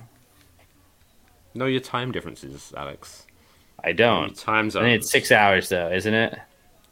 Know 1.53 1.65
your 1.67 1.79
time 1.79 2.11
differences, 2.11 2.73
Alex. 2.75 3.25
I 3.81 3.93
don't. 3.93 4.35
time 4.35 4.65
I 4.65 4.69
zones. 4.69 4.83
think 4.83 5.01
it's 5.01 5.09
six 5.09 5.31
hours 5.31 5.69
though, 5.69 5.89
isn't 5.89 6.13
it? 6.13 6.37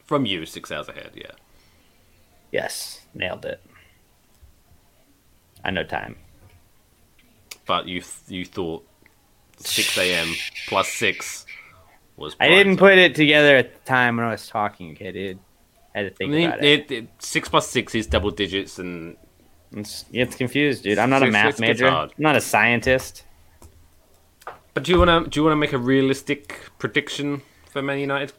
from 0.05 0.25
you, 0.25 0.45
six 0.45 0.71
hours 0.71 0.87
ahead. 0.87 1.11
Yeah. 1.15 1.31
Yes, 2.51 3.01
nailed 3.15 3.45
it. 3.45 3.61
I 5.63 5.71
know 5.71 5.83
time. 5.83 6.15
But 7.65 7.87
you 7.87 8.01
th- 8.01 8.13
you 8.27 8.45
thought 8.45 8.85
six 9.57 9.97
a.m. 9.97 10.33
plus 10.67 10.89
six 10.89 11.45
was. 12.17 12.35
I 12.39 12.47
didn't 12.49 12.77
put 12.77 12.97
it 12.97 13.15
together 13.15 13.55
at 13.57 13.73
the 13.73 13.79
time 13.89 14.17
when 14.17 14.25
I 14.27 14.31
was 14.31 14.47
talking. 14.47 14.91
Okay, 14.91 15.11
dude. 15.11 15.39
I 15.95 15.99
had 15.99 16.03
to 16.07 16.13
I 16.13 16.15
think 16.15 16.31
mean, 16.31 16.47
about 16.49 16.63
it. 16.63 16.91
it, 16.91 16.91
it, 16.91 17.07
six 17.19 17.49
plus 17.49 17.67
six 17.67 17.95
is 17.95 18.05
double 18.05 18.29
digits, 18.29 18.77
and 18.79 19.17
It's, 19.71 20.05
it's 20.11 20.35
confused, 20.35 20.83
dude. 20.83 20.99
I'm 20.99 21.09
not 21.09 21.23
a 21.23 21.31
math 21.31 21.59
major. 21.59 21.87
I'm 21.87 22.09
not 22.17 22.35
a 22.35 22.41
scientist. 22.41 23.23
But 24.75 24.83
do 24.83 24.91
you 24.91 24.99
wanna 24.99 25.25
do 25.27 25.39
you 25.39 25.43
wanna 25.43 25.55
make 25.55 25.73
a 25.73 25.77
realistic 25.77 26.59
prediction 26.77 27.41
for 27.71 27.81
Man 27.81 27.97
United? 27.99 28.33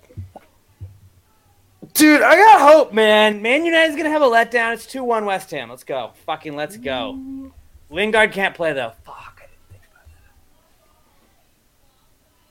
Dude, 1.96 2.20
I 2.20 2.36
got 2.36 2.60
hope, 2.60 2.92
man. 2.92 3.40
Man 3.40 3.64
United's 3.64 3.96
gonna 3.96 4.10
have 4.10 4.20
a 4.20 4.26
letdown. 4.26 4.74
It's 4.74 4.84
two 4.84 5.02
one 5.02 5.24
West 5.24 5.50
Ham. 5.52 5.70
Let's 5.70 5.82
go. 5.82 6.12
Fucking 6.26 6.54
let's 6.54 6.76
go. 6.76 7.18
Lingard 7.88 8.32
can't 8.32 8.54
play 8.54 8.74
though. 8.74 8.92
Fuck. 9.02 9.40
I 9.40 9.46
didn't 9.46 9.70
think 9.70 9.82
about 9.90 10.06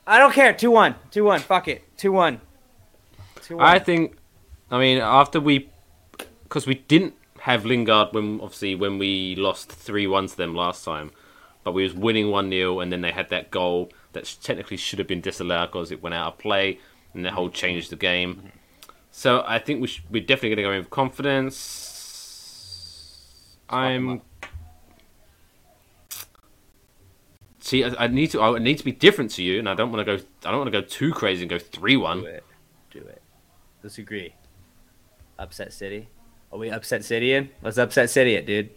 that. 0.04 0.12
I 0.12 0.18
don't 0.18 0.32
care. 0.32 0.52
Two 0.52 0.72
one. 0.72 0.96
Two 1.12 1.22
one. 1.24 1.38
Fuck 1.38 1.68
it. 1.68 1.84
Two 1.96 2.10
one. 2.10 2.40
Two 3.42 3.58
one. 3.58 3.66
I 3.66 3.78
think, 3.78 4.16
I 4.68 4.80
mean, 4.80 4.98
after 4.98 5.38
we, 5.38 5.70
because 6.42 6.66
we 6.66 6.74
didn't 6.74 7.14
have 7.42 7.64
Lingard 7.64 8.12
when 8.12 8.40
obviously 8.40 8.74
when 8.74 8.98
we 8.98 9.36
lost 9.36 9.70
three 9.70 10.08
one 10.08 10.26
to 10.26 10.36
them 10.36 10.56
last 10.56 10.84
time, 10.84 11.12
but 11.62 11.70
we 11.70 11.84
was 11.84 11.94
winning 11.94 12.32
one 12.32 12.50
0 12.50 12.80
and 12.80 12.92
then 12.92 13.00
they 13.00 13.12
had 13.12 13.30
that 13.30 13.52
goal 13.52 13.92
that 14.12 14.24
technically 14.42 14.76
should 14.76 14.98
have 14.98 15.06
been 15.06 15.20
disallowed 15.20 15.70
because 15.70 15.92
it 15.92 16.02
went 16.02 16.14
out 16.14 16.32
of 16.32 16.38
play, 16.38 16.80
and 17.14 17.24
that 17.24 17.34
whole 17.34 17.48
changed 17.48 17.90
the 17.90 17.96
game. 17.96 18.50
So 19.18 19.42
I 19.46 19.58
think 19.58 19.80
we 19.80 19.86
sh- 19.86 20.02
we're 20.10 20.22
definitely 20.22 20.50
going 20.50 20.56
to 20.58 20.62
go 20.64 20.72
in 20.72 20.78
with 20.80 20.90
confidence. 20.90 21.56
I'm. 23.70 24.20
See, 27.60 27.82
I, 27.82 28.04
I 28.04 28.06
need 28.08 28.30
to. 28.32 28.42
I 28.42 28.58
need 28.58 28.76
to 28.76 28.84
be 28.84 28.92
different 28.92 29.30
to 29.32 29.42
you, 29.42 29.58
and 29.58 29.70
I 29.70 29.74
don't 29.74 29.90
want 29.90 30.06
to 30.06 30.16
go. 30.18 30.22
I 30.44 30.50
don't 30.50 30.58
want 30.60 30.70
to 30.70 30.82
go 30.82 30.86
too 30.86 31.12
crazy 31.12 31.44
and 31.44 31.48
go 31.48 31.58
three 31.58 31.96
one. 31.96 32.20
Do 32.20 32.26
it. 32.26 32.44
Do 32.90 32.98
it. 32.98 33.22
Let's 33.82 33.96
agree. 33.96 34.34
Upset 35.38 35.72
City. 35.72 36.08
Are 36.52 36.58
we 36.58 36.68
upset 36.68 37.02
City 37.02 37.32
in? 37.32 37.48
Let's 37.62 37.78
upset 37.78 38.10
City 38.10 38.34
it, 38.34 38.44
dude. 38.44 38.68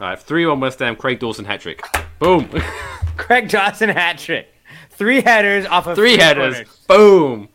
All 0.00 0.08
right, 0.08 0.18
three 0.18 0.44
one 0.44 0.58
West 0.58 0.80
Ham. 0.80 0.96
Craig 0.96 1.20
Dawson 1.20 1.44
hat 1.44 1.60
trick. 1.60 1.84
Boom. 2.18 2.48
Craig 3.16 3.48
Johnson 3.48 3.90
hat 3.90 4.18
trick. 4.18 4.48
Three 4.90 5.20
headers 5.20 5.66
off 5.66 5.86
of 5.86 5.94
Three 5.94 6.16
headers. 6.16 6.54
corners. 6.54 6.78
Boom. 6.88 7.48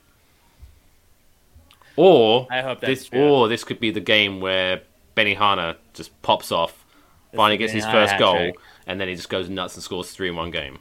Or 1.98 2.48
I 2.52 2.62
hope 2.62 2.82
this, 2.82 3.08
true. 3.10 3.22
or 3.22 3.48
this 3.48 3.64
could 3.64 3.80
be 3.80 3.92
the 3.92 4.00
game 4.00 4.42
where 4.42 4.82
Benrahma 5.16 5.78
just 5.94 6.20
pops 6.22 6.52
off, 6.52 6.86
finally 7.34 7.58
gets 7.58 7.72
his 7.74 7.86
first 7.86 8.18
goal, 8.18 8.34
hat-trick. 8.36 8.56
and 8.88 9.00
then 9.00 9.08
he 9.08 9.16
just 9.16 9.30
goes 9.30 9.50
nuts 9.50 9.76
and 9.76 9.84
scores 9.84 10.12
three 10.12 10.30
in 10.30 10.36
one 10.36 10.52
game. 10.52 10.80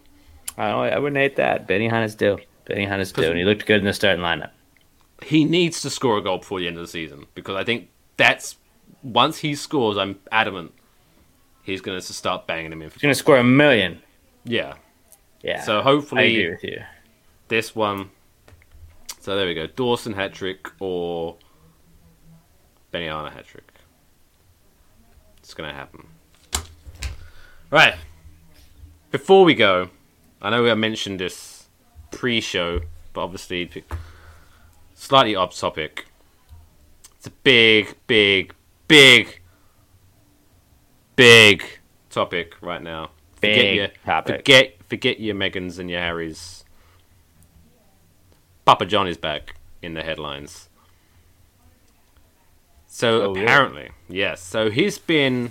I, 0.58 0.68
I 0.70 0.98
wouldn't 0.98 1.16
hate 1.16 1.36
that. 1.36 1.66
Benrahma's 1.68 2.14
due. 2.14 2.38
Benrahma's 2.66 3.12
due, 3.12 3.24
and 3.24 3.38
he 3.38 3.44
looked 3.44 3.66
good 3.66 3.80
in 3.80 3.84
the 3.84 3.92
starting 3.92 4.24
lineup. 4.24 4.50
He 5.22 5.44
needs 5.44 5.80
to 5.82 5.90
score 5.90 6.18
a 6.18 6.22
goal 6.22 6.38
before 6.38 6.58
the 6.60 6.66
end 6.66 6.76
of 6.76 6.82
the 6.82 6.88
season 6.88 7.26
because 7.34 7.56
I 7.56 7.64
think 7.64 7.88
that's 8.16 8.56
once 9.02 9.38
he 9.38 9.54
scores, 9.54 9.96
I'm 9.96 10.18
adamant 10.32 10.72
he's 11.62 11.80
going 11.80 11.98
to 12.00 12.12
start 12.12 12.46
banging 12.46 12.72
him 12.72 12.82
in. 12.82 12.90
For, 12.90 12.94
He's 12.94 13.02
gonna 13.02 13.14
score 13.14 13.38
a 13.38 13.44
million. 13.44 14.02
yeah. 14.44 14.74
Yeah. 15.42 15.62
So 15.62 15.80
I 15.80 15.82
hopefully 15.82 16.40
agree 16.40 16.50
with 16.54 16.64
you. 16.64 16.82
this 17.48 17.74
one. 17.74 18.10
So 19.24 19.34
there 19.36 19.46
we 19.46 19.54
go. 19.54 19.66
Dawson 19.66 20.12
hat 20.12 20.34
trick 20.34 20.70
or 20.80 21.38
Benny 22.90 23.06
hat 23.06 23.46
trick. 23.46 23.72
It's 25.38 25.54
gonna 25.54 25.72
happen. 25.72 26.06
Right. 27.70 27.94
Before 29.10 29.46
we 29.46 29.54
go, 29.54 29.88
I 30.42 30.50
know 30.50 30.70
I 30.70 30.74
mentioned 30.74 31.20
this 31.20 31.68
pre-show, 32.10 32.82
but 33.14 33.22
obviously 33.22 33.84
slightly 34.94 35.34
off 35.34 35.56
topic. 35.56 36.04
It's 37.16 37.26
a 37.26 37.30
big, 37.30 37.96
big, 38.06 38.54
big, 38.88 39.40
big 41.16 41.64
topic 42.10 42.56
right 42.60 42.82
now. 42.82 43.08
Forget 43.36 43.56
Big 43.56 43.76
your, 43.76 43.88
topic. 44.04 44.36
Forget, 44.36 44.74
forget 44.90 45.18
your 45.18 45.34
Megans 45.34 45.78
and 45.78 45.88
your 45.88 46.00
Harrys. 46.00 46.63
Papa 48.64 48.86
John 48.86 49.06
is 49.06 49.16
back 49.16 49.56
in 49.82 49.94
the 49.94 50.02
headlines. 50.02 50.68
So 52.86 53.22
Oh, 53.22 53.30
apparently, 53.32 53.90
yes. 54.08 54.40
So 54.42 54.70
he's 54.70 54.98
been 54.98 55.50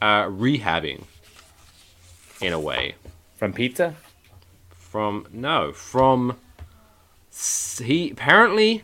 uh, 0.00 0.24
rehabbing 0.24 1.04
in 2.40 2.52
a 2.52 2.60
way 2.60 2.94
From 3.36 3.52
pizza? 3.52 3.94
from 4.70 5.26
no 5.30 5.72
from 5.72 6.36
he 7.82 8.10
apparently 8.10 8.82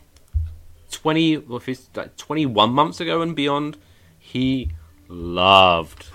20 0.90 1.38
well, 1.38 1.56
if 1.56 1.68
it's 1.70 1.88
like 1.94 2.14
21 2.18 2.70
months 2.70 3.00
ago 3.00 3.22
and 3.22 3.34
beyond 3.34 3.78
he 4.18 4.70
loved 5.08 6.08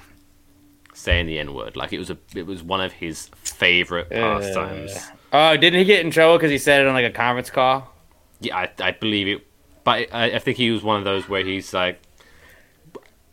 saying 0.94 1.26
the 1.26 1.40
n 1.40 1.54
word 1.56 1.76
like 1.76 1.92
it 1.94 1.98
was 1.98 2.12
a 2.12 2.18
it 2.36 2.46
was 2.46 2.62
one 2.62 2.80
of 2.82 2.92
his 2.94 3.30
favorite 3.42 4.08
pastimes 4.12 4.94
Oh, 5.34 5.58
didn't 5.58 5.80
he 5.80 5.86
get 5.86 6.06
in 6.06 6.12
trouble 6.12 6.38
because 6.38 6.52
he 6.52 6.58
said 6.58 6.82
it 6.82 6.88
on 6.88 6.94
like 6.94 7.06
a 7.06 7.12
conference 7.12 7.50
call? 7.50 7.94
yeah 8.40 8.56
I, 8.56 8.70
I 8.80 8.92
believe 8.92 9.28
it 9.28 9.48
but 9.84 10.14
I, 10.14 10.36
I 10.36 10.40
think 10.40 10.58
he 10.58 10.70
was 10.70 10.84
one 10.84 11.00
of 11.00 11.06
those 11.06 11.28
where 11.28 11.44
he's 11.44 11.74
like 11.74 12.00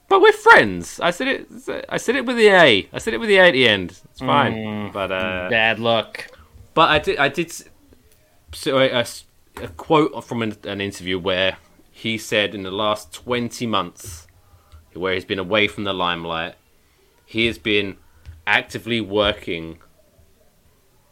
but 0.08 0.20
we're 0.22 0.32
friends 0.32 0.98
i 1.00 1.10
said 1.10 1.28
it 1.28 1.46
i 1.90 1.98
said 1.98 2.16
it 2.16 2.24
with 2.24 2.36
the 2.36 2.48
a 2.48 2.88
i 2.90 2.98
said 2.98 3.12
it 3.12 3.18
with 3.20 3.28
the 3.28 3.36
a 3.36 3.48
at 3.48 3.52
the 3.52 3.68
end 3.68 4.00
it's 4.10 4.20
fine 4.20 4.54
Mm. 4.54 4.92
but 4.92 5.12
uh 5.12 5.48
Bad 5.50 5.78
luck. 5.78 6.26
But 6.72 6.88
I 6.88 6.98
did, 7.00 7.18
I 7.18 7.28
did 7.28 7.52
so 8.52 8.78
a, 8.78 8.88
a, 8.90 9.06
a 9.62 9.68
quote 9.68 10.24
from 10.24 10.40
an, 10.42 10.56
an 10.64 10.80
interview 10.80 11.18
where 11.18 11.58
he 11.92 12.16
said 12.18 12.54
in 12.54 12.62
the 12.62 12.70
last 12.70 13.12
20 13.12 13.66
months, 13.66 14.26
where 14.94 15.14
he's 15.14 15.24
been 15.24 15.38
away 15.38 15.68
from 15.68 15.84
the 15.84 15.92
limelight, 15.92 16.54
he 17.26 17.46
has 17.46 17.58
been 17.58 17.96
actively 18.46 19.00
working 19.00 19.78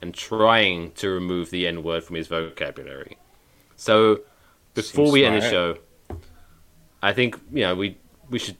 and 0.02 0.12
trying 0.12 0.90
to 0.92 1.08
remove 1.08 1.50
the 1.50 1.66
N 1.66 1.82
word 1.82 2.04
from 2.04 2.16
his 2.16 2.26
vocabulary. 2.26 3.16
So 3.76 4.20
before 4.74 5.06
Seems 5.06 5.12
we 5.12 5.24
end 5.24 5.40
the 5.40 5.48
show, 5.48 5.78
I 7.00 7.12
think 7.12 7.40
you 7.52 7.62
know 7.62 7.74
we 7.74 7.96
we 8.28 8.38
should 8.38 8.56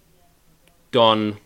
don 0.93 1.39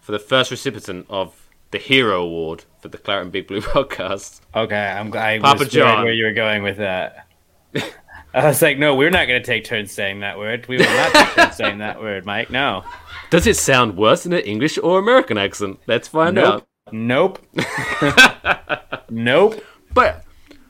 for 0.00 0.12
the 0.12 0.18
first 0.18 0.50
recipient 0.50 1.06
of 1.10 1.48
the 1.72 1.78
Hero 1.78 2.22
Award 2.22 2.64
for 2.80 2.88
the 2.88 2.98
Claret 2.98 3.24
and 3.24 3.32
Big 3.32 3.48
Blue 3.48 3.60
podcast. 3.60 4.40
Okay, 4.54 4.76
I'm 4.76 5.10
glad. 5.10 5.42
Papa 5.42 5.66
John. 5.66 6.04
where 6.04 6.12
you 6.12 6.24
were 6.24 6.32
going 6.32 6.62
with 6.62 6.78
that. 6.78 7.26
I 8.32 8.46
was 8.46 8.62
like, 8.62 8.78
no, 8.78 8.94
we're 8.94 9.10
not 9.10 9.26
going 9.26 9.42
to 9.42 9.46
take 9.46 9.64
turns 9.64 9.90
saying 9.90 10.20
that 10.20 10.38
word. 10.38 10.68
We 10.68 10.76
will 10.76 10.84
not 10.84 11.12
take 11.12 11.34
turns 11.34 11.56
saying 11.56 11.78
that 11.78 12.00
word, 12.00 12.24
Mike. 12.24 12.48
No. 12.48 12.84
Does 13.30 13.46
it 13.48 13.56
sound 13.56 13.96
worse 13.96 14.24
in 14.24 14.32
an 14.32 14.40
English 14.40 14.78
or 14.78 15.00
American 15.00 15.36
accent? 15.36 15.80
Let's 15.88 16.06
find 16.06 16.38
out. 16.38 16.66
Nope. 16.92 17.38
Nope. 17.54 19.00
nope. 19.10 19.64
But 19.94 20.24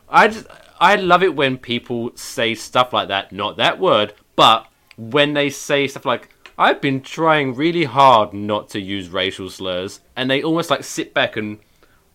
I 0.09 0.29
just 0.29 0.47
I 0.81 0.97
love 0.97 1.23
it 1.23 1.35
when 1.37 1.59
people 1.59 2.11
say 2.15 2.55
stuff 2.55 2.93
like 2.93 3.09
that. 3.09 3.33
Not 3.33 3.57
that 3.59 3.79
word, 3.79 4.15
but 4.37 4.67
when 4.97 5.35
they 5.35 5.51
say 5.51 5.87
stuff 5.89 6.05
like 6.05 6.29
I've 6.59 6.81
been 6.81 7.01
trying 7.01 7.55
really 7.55 7.85
hard 7.85 8.33
not 8.35 8.69
to 8.71 8.81
use 8.81 9.09
racial 9.09 9.49
slurs, 9.51 10.01
and 10.17 10.31
they 10.31 10.43
almost 10.43 10.69
like 10.71 10.85
sit 10.85 11.15
back 11.15 11.37
and 11.37 11.59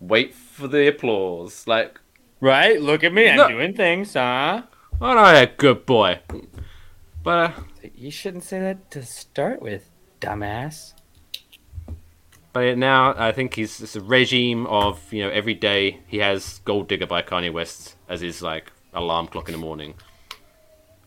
wait 0.00 0.34
for 0.34 0.68
the 0.68 0.86
applause. 0.88 1.66
Like, 1.66 2.00
Right? 2.40 2.80
Look 2.80 3.02
at 3.02 3.12
me. 3.14 3.28
I'm 3.30 3.36
No. 3.36 3.48
doing 3.48 3.74
things, 3.74 4.14
huh? 4.14 4.62
oh 5.00 5.14
no, 5.14 5.24
yeah, 5.32 5.46
good 5.56 5.84
boy. 5.86 6.20
But 7.22 7.38
uh, 7.38 7.52
You 7.94 8.10
shouldn't 8.10 8.44
say 8.44 8.60
that 8.60 8.90
to 8.92 9.02
start 9.02 9.62
with, 9.62 9.90
dumbass. 10.20 10.92
But 12.56 12.78
now 12.78 13.12
I 13.18 13.32
think 13.32 13.52
he's 13.52 13.94
a 13.96 14.00
regime 14.00 14.66
of 14.68 15.12
you 15.12 15.22
know 15.22 15.28
every 15.28 15.52
day 15.52 16.00
he 16.06 16.16
has 16.20 16.62
Gold 16.64 16.88
Digger 16.88 17.06
by 17.06 17.20
Kanye 17.20 17.52
West 17.52 17.96
as 18.08 18.22
his 18.22 18.40
like 18.40 18.72
alarm 18.94 19.26
clock 19.26 19.50
in 19.50 19.52
the 19.52 19.58
morning, 19.58 19.92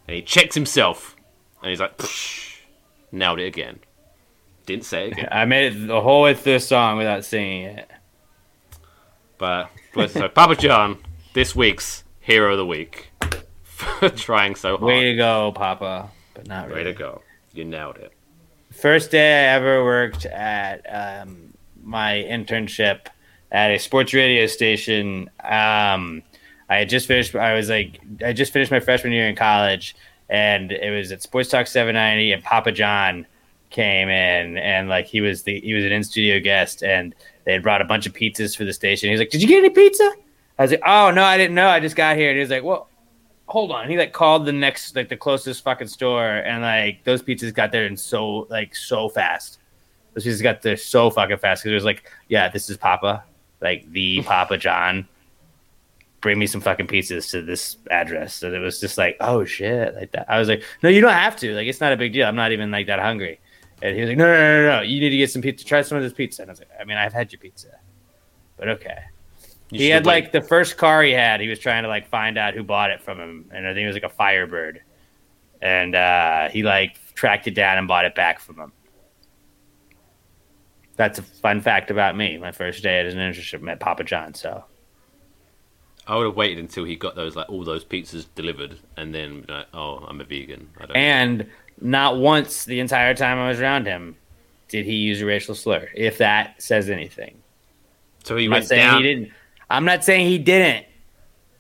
and 0.08 0.16
he 0.16 0.22
checks 0.22 0.54
himself, 0.54 1.16
and 1.64 1.72
he's 1.72 1.80
like, 1.80 1.98
"Psh, 1.98 2.60
nailed 3.12 3.40
it 3.40 3.48
again. 3.48 3.80
Didn't 4.68 4.86
say 4.86 5.08
it 5.08 5.14
again, 5.14 5.28
I 5.32 5.46
made 5.46 5.74
it 5.74 5.88
the 5.88 6.02
whole 6.02 6.22
way 6.22 6.36
through 6.36 6.54
the 6.54 6.60
song 6.60 7.00
without 7.00 7.26
singing 7.26 7.80
it. 7.80 7.90
but 9.40 9.72
so 10.12 10.30
Papa 10.30 10.56
John, 10.56 11.00
this 11.34 11.56
week's 11.56 12.04
hero 12.20 12.52
of 12.52 12.60
the 12.60 12.66
week 12.68 13.10
for 13.64 14.10
trying 14.16 14.54
so 14.54 14.78
hard. 14.78 14.84
Way 14.84 15.14
to 15.14 15.16
go, 15.16 15.52
Papa. 15.56 16.12
But 16.36 16.46
not 16.48 16.68
really. 16.68 16.82
Way 16.82 16.84
to 16.84 16.94
go, 16.94 17.24
you 17.54 17.66
nailed 17.66 17.98
it. 17.98 18.14
First 18.80 19.12
day 19.12 19.46
I 19.46 19.56
ever 19.56 19.84
worked 19.84 20.26
at 20.26 20.86
um, 20.90 21.54
my 21.84 22.26
internship 22.26 23.08
at 23.52 23.72
a 23.72 23.78
sports 23.78 24.14
radio 24.14 24.46
station. 24.48 25.30
Um, 25.44 26.24
I 26.70 26.78
had 26.78 26.90
just 26.90 27.06
finished. 27.06 27.36
I 27.36 27.56
was 27.56 27.70
like, 27.70 28.00
I 28.24 28.32
just 28.32 28.54
finished 28.54 28.72
my 28.72 28.80
freshman 28.80 29.12
year 29.12 29.28
in 29.28 29.36
college, 29.36 29.98
and 30.30 30.72
it 30.72 30.92
was 30.96 31.12
at 31.12 31.22
Sports 31.22 31.50
Talk 31.50 31.68
790, 31.68 32.32
and 32.32 32.42
Papa 32.42 32.72
John 32.72 33.28
came 33.70 34.08
in, 34.08 34.58
and 34.58 34.88
like 34.88 35.08
he 35.08 35.20
was 35.20 35.44
the 35.44 35.60
he 35.60 35.74
was 35.74 35.84
an 35.84 35.92
in 35.92 36.04
studio 36.04 36.40
guest, 36.40 36.82
and 36.82 37.14
they 37.44 37.52
had 37.52 37.64
brought 37.64 37.82
a 37.82 37.86
bunch 37.86 38.06
of 38.06 38.14
pizzas 38.14 38.56
for 38.56 38.64
the 38.64 38.74
station. 38.74 39.08
He 39.08 39.12
was 39.12 39.20
like, 39.20 39.30
"Did 39.30 39.42
you 39.42 39.48
get 39.50 39.58
any 39.58 39.72
pizza?" 39.72 40.10
I 40.58 40.62
was 40.62 40.72
like, 40.72 40.84
"Oh 40.86 41.12
no, 41.12 41.24
I 41.24 41.38
didn't 41.38 41.56
know. 41.56 41.68
I 41.68 41.82
just 41.82 41.98
got 41.98 42.16
here." 42.16 42.30
And 42.30 42.38
he 42.38 42.42
was 42.42 42.50
like, 42.50 42.64
"Well." 42.64 42.89
Hold 43.50 43.72
on. 43.72 43.90
He 43.90 43.98
like 43.98 44.14
called 44.14 44.46
the 44.46 44.54
next, 44.54 44.96
like 44.96 45.10
the 45.10 45.18
closest 45.18 45.64
fucking 45.64 45.88
store, 45.88 46.26
and 46.26 46.62
like 46.62 47.04
those 47.04 47.22
pizzas 47.22 47.54
got 47.54 47.72
there 47.72 47.86
in 47.86 47.98
so 47.98 48.48
like 48.50 48.76
so 48.76 49.10
fast. 49.10 49.60
Those 50.14 50.26
pizzas 50.26 50.44
got 50.44 50.62
there 50.62 50.78
so 50.78 51.10
fucking 51.10 51.38
fast 51.38 51.64
because 51.64 51.72
it 51.72 51.76
was 51.76 51.84
like, 51.84 52.10
yeah, 52.30 52.48
this 52.48 52.70
is 52.70 52.78
Papa, 52.78 53.24
like 53.62 53.92
the 53.92 54.22
Papa 54.26 54.58
John. 54.58 55.08
Bring 56.22 56.38
me 56.38 56.48
some 56.48 56.60
fucking 56.60 56.88
pizzas 56.88 57.32
to 57.32 57.42
this 57.42 57.78
address. 57.90 58.44
And 58.44 58.54
it 58.54 58.60
was 58.60 58.82
just 58.82 58.98
like, 58.98 59.16
oh 59.22 59.46
shit, 59.46 59.96
like 59.96 60.12
that. 60.12 60.30
I 60.30 60.38
was 60.38 60.50
like, 60.50 60.64
no, 60.84 60.90
you 60.90 61.00
don't 61.00 61.14
have 61.14 61.38
to. 61.38 61.56
Like, 61.56 61.68
it's 61.68 61.80
not 61.80 61.94
a 61.94 61.98
big 61.98 62.12
deal. 62.12 62.28
I'm 62.28 62.36
not 62.36 62.52
even 62.52 62.72
like 62.72 62.88
that 62.88 63.00
hungry. 63.00 63.40
And 63.82 63.96
he 63.96 64.02
was 64.02 64.10
like, 64.10 64.18
no, 64.18 64.26
no, 64.26 64.34
no, 64.34 64.62
no, 64.62 64.78
no. 64.78 64.82
You 64.82 65.00
need 65.00 65.12
to 65.12 65.18
get 65.18 65.32
some 65.32 65.42
pizza. 65.42 65.66
Try 65.66 65.82
some 65.82 65.98
of 65.98 66.04
this 66.04 66.12
pizza. 66.12 66.42
And 66.42 66.52
I 66.52 66.54
was 66.54 66.60
like, 66.60 66.70
I 66.78 66.84
mean, 66.84 66.98
I've 66.98 67.14
had 67.14 67.32
your 67.32 67.40
pizza, 67.40 67.70
but 68.58 68.68
okay. 68.68 68.98
You 69.72 69.80
he 69.80 69.90
had 69.90 70.06
wait. 70.06 70.24
like 70.24 70.32
the 70.32 70.42
first 70.42 70.78
car 70.78 71.04
he 71.04 71.12
had. 71.12 71.42
He 71.42 71.48
was 71.48 71.60
trying 71.60 71.84
to 71.84 71.90
like 71.90 72.08
find 72.08 72.38
out 72.38 72.54
who 72.54 72.64
bought 72.64 72.92
it 72.92 73.02
from 73.02 73.20
him, 73.20 73.50
and 73.54 73.68
I 73.68 73.74
think 73.74 73.84
it 73.84 73.88
was 73.88 73.96
like 73.96 74.04
a 74.04 74.10
Firebird. 74.10 74.82
And 75.62 75.94
uh, 75.94 76.50
he 76.50 76.64
like 76.64 76.98
tracked 77.14 77.48
it 77.48 77.54
down 77.54 77.78
and 77.78 77.88
bought 77.88 78.06
it 78.06 78.16
back 78.16 78.40
from 78.40 78.60
him. 78.60 78.72
That's 80.96 81.20
a 81.20 81.22
fun 81.22 81.62
fact 81.62 81.92
about 81.92 82.18
me. 82.18 82.38
My 82.38 82.52
first 82.52 82.82
day 82.84 83.00
as 83.00 83.14
an 83.14 83.20
internship 83.20 83.62
met 83.62 83.80
Papa 83.80 84.04
John. 84.04 84.34
So 84.34 84.64
I 86.08 86.16
would 86.16 86.26
have 86.26 86.36
waited 86.36 86.58
until 86.58 86.84
he 86.86 86.96
got 86.96 87.16
those 87.16 87.36
like 87.36 87.50
all 87.50 87.64
those 87.64 87.86
pizzas 87.86 88.26
delivered, 88.36 88.80
and 88.98 89.14
then 89.14 89.46
like, 89.48 89.68
oh, 89.74 89.98
I'm 90.08 90.20
a 90.20 90.24
vegan. 90.24 90.70
I 90.80 90.86
don't. 90.88 90.98
and 90.98 91.50
not 91.82 92.18
once 92.18 92.66
the 92.66 92.80
entire 92.80 93.14
time 93.14 93.38
I 93.38 93.50
was 93.50 93.62
around 93.62 93.86
him 93.86 94.18
did 94.70 94.86
he 94.86 94.96
use 94.96 95.22
a 95.22 95.26
racial 95.26 95.56
slur. 95.56 95.90
If 95.96 96.20
that 96.20 96.62
says 96.62 96.90
anything. 96.90 97.42
so 98.24 98.38
he 98.38 98.48
went 98.48 98.70
down. 98.70 99.02
he 99.02 99.04
didn't. 99.04 99.32
I'm 99.70 99.86
not 99.86 100.04
saying 100.04 100.28
he 100.28 100.38
didn't 100.38 100.86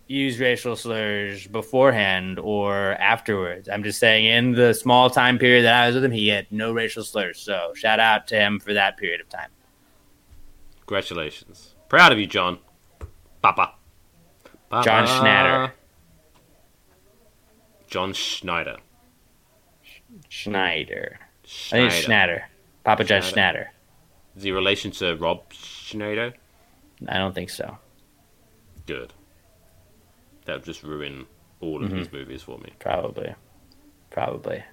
use 0.07 0.39
racial 0.39 0.75
slurs 0.75 1.45
beforehand 1.47 2.39
or 2.39 2.93
afterwards. 2.93 3.69
I'm 3.69 3.83
just 3.83 3.99
saying 3.99 4.25
in 4.25 4.53
the 4.53 4.73
small 4.73 5.09
time 5.09 5.37
period 5.37 5.63
that 5.63 5.75
I 5.75 5.87
was 5.87 5.95
with 5.95 6.05
him, 6.05 6.11
he 6.11 6.27
had 6.27 6.47
no 6.51 6.71
racial 6.71 7.03
slurs. 7.03 7.39
So 7.39 7.73
shout 7.75 7.99
out 7.99 8.27
to 8.29 8.35
him 8.35 8.59
for 8.59 8.73
that 8.73 8.97
period 8.97 9.21
of 9.21 9.29
time. 9.29 9.49
Congratulations, 10.79 11.75
proud 11.87 12.11
of 12.11 12.17
you, 12.17 12.25
John. 12.25 12.57
Papa. 13.43 13.73
Papa. 14.69 14.83
John 14.83 15.05
Schnatter. 15.05 15.71
John 17.87 18.13
Schneider. 18.13 18.77
Schneider. 20.27 21.19
I 21.21 21.25
Schneider. 21.47 21.89
think 21.89 21.93
it's 21.93 22.07
Schnatter. 22.07 22.41
Papa 22.83 23.03
John 23.03 23.21
Schneider. 23.21 23.59
Schnatter. 23.59 24.37
Is 24.37 24.43
he 24.43 24.51
relation 24.51 24.89
to 24.91 25.15
Rob 25.17 25.53
Schneider? 25.53 26.33
I 27.07 27.17
don't 27.17 27.33
think 27.35 27.49
so. 27.51 27.77
Good. 28.89 29.13
That 30.45 30.55
would 30.55 30.63
just 30.65 30.83
ruin 30.83 31.25
all 31.61 31.83
of 31.83 31.89
Mm-hmm. 31.89 31.99
his 31.99 32.11
movies 32.11 32.41
for 32.41 32.57
me. 32.57 32.73
Probably. 32.79 33.35
Probably. 34.09 34.63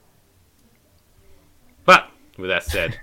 But 1.85 2.09
with 2.39 2.49
that 2.51 2.65
said, 2.65 2.99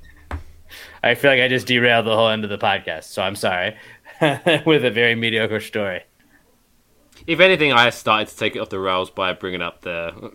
I 1.04 1.16
feel 1.16 1.32
like 1.32 1.42
I 1.42 1.48
just 1.48 1.68
derailed 1.68 2.06
the 2.06 2.16
whole 2.16 2.30
end 2.30 2.44
of 2.44 2.50
the 2.50 2.58
podcast, 2.58 3.04
so 3.06 3.22
I'm 3.22 3.36
sorry. 3.36 3.76
with 4.66 4.84
a 4.86 4.92
very 4.92 5.16
mediocre 5.16 5.60
story. 5.60 6.04
if 7.28 7.40
anything, 7.40 7.72
I 7.74 7.90
started 7.92 8.28
to 8.30 8.38
take 8.38 8.56
it 8.56 8.60
off 8.60 8.70
the 8.70 8.80
rails 8.80 9.10
by 9.10 9.34
bringing 9.34 9.62
up 9.62 9.82
the. 9.82 10.32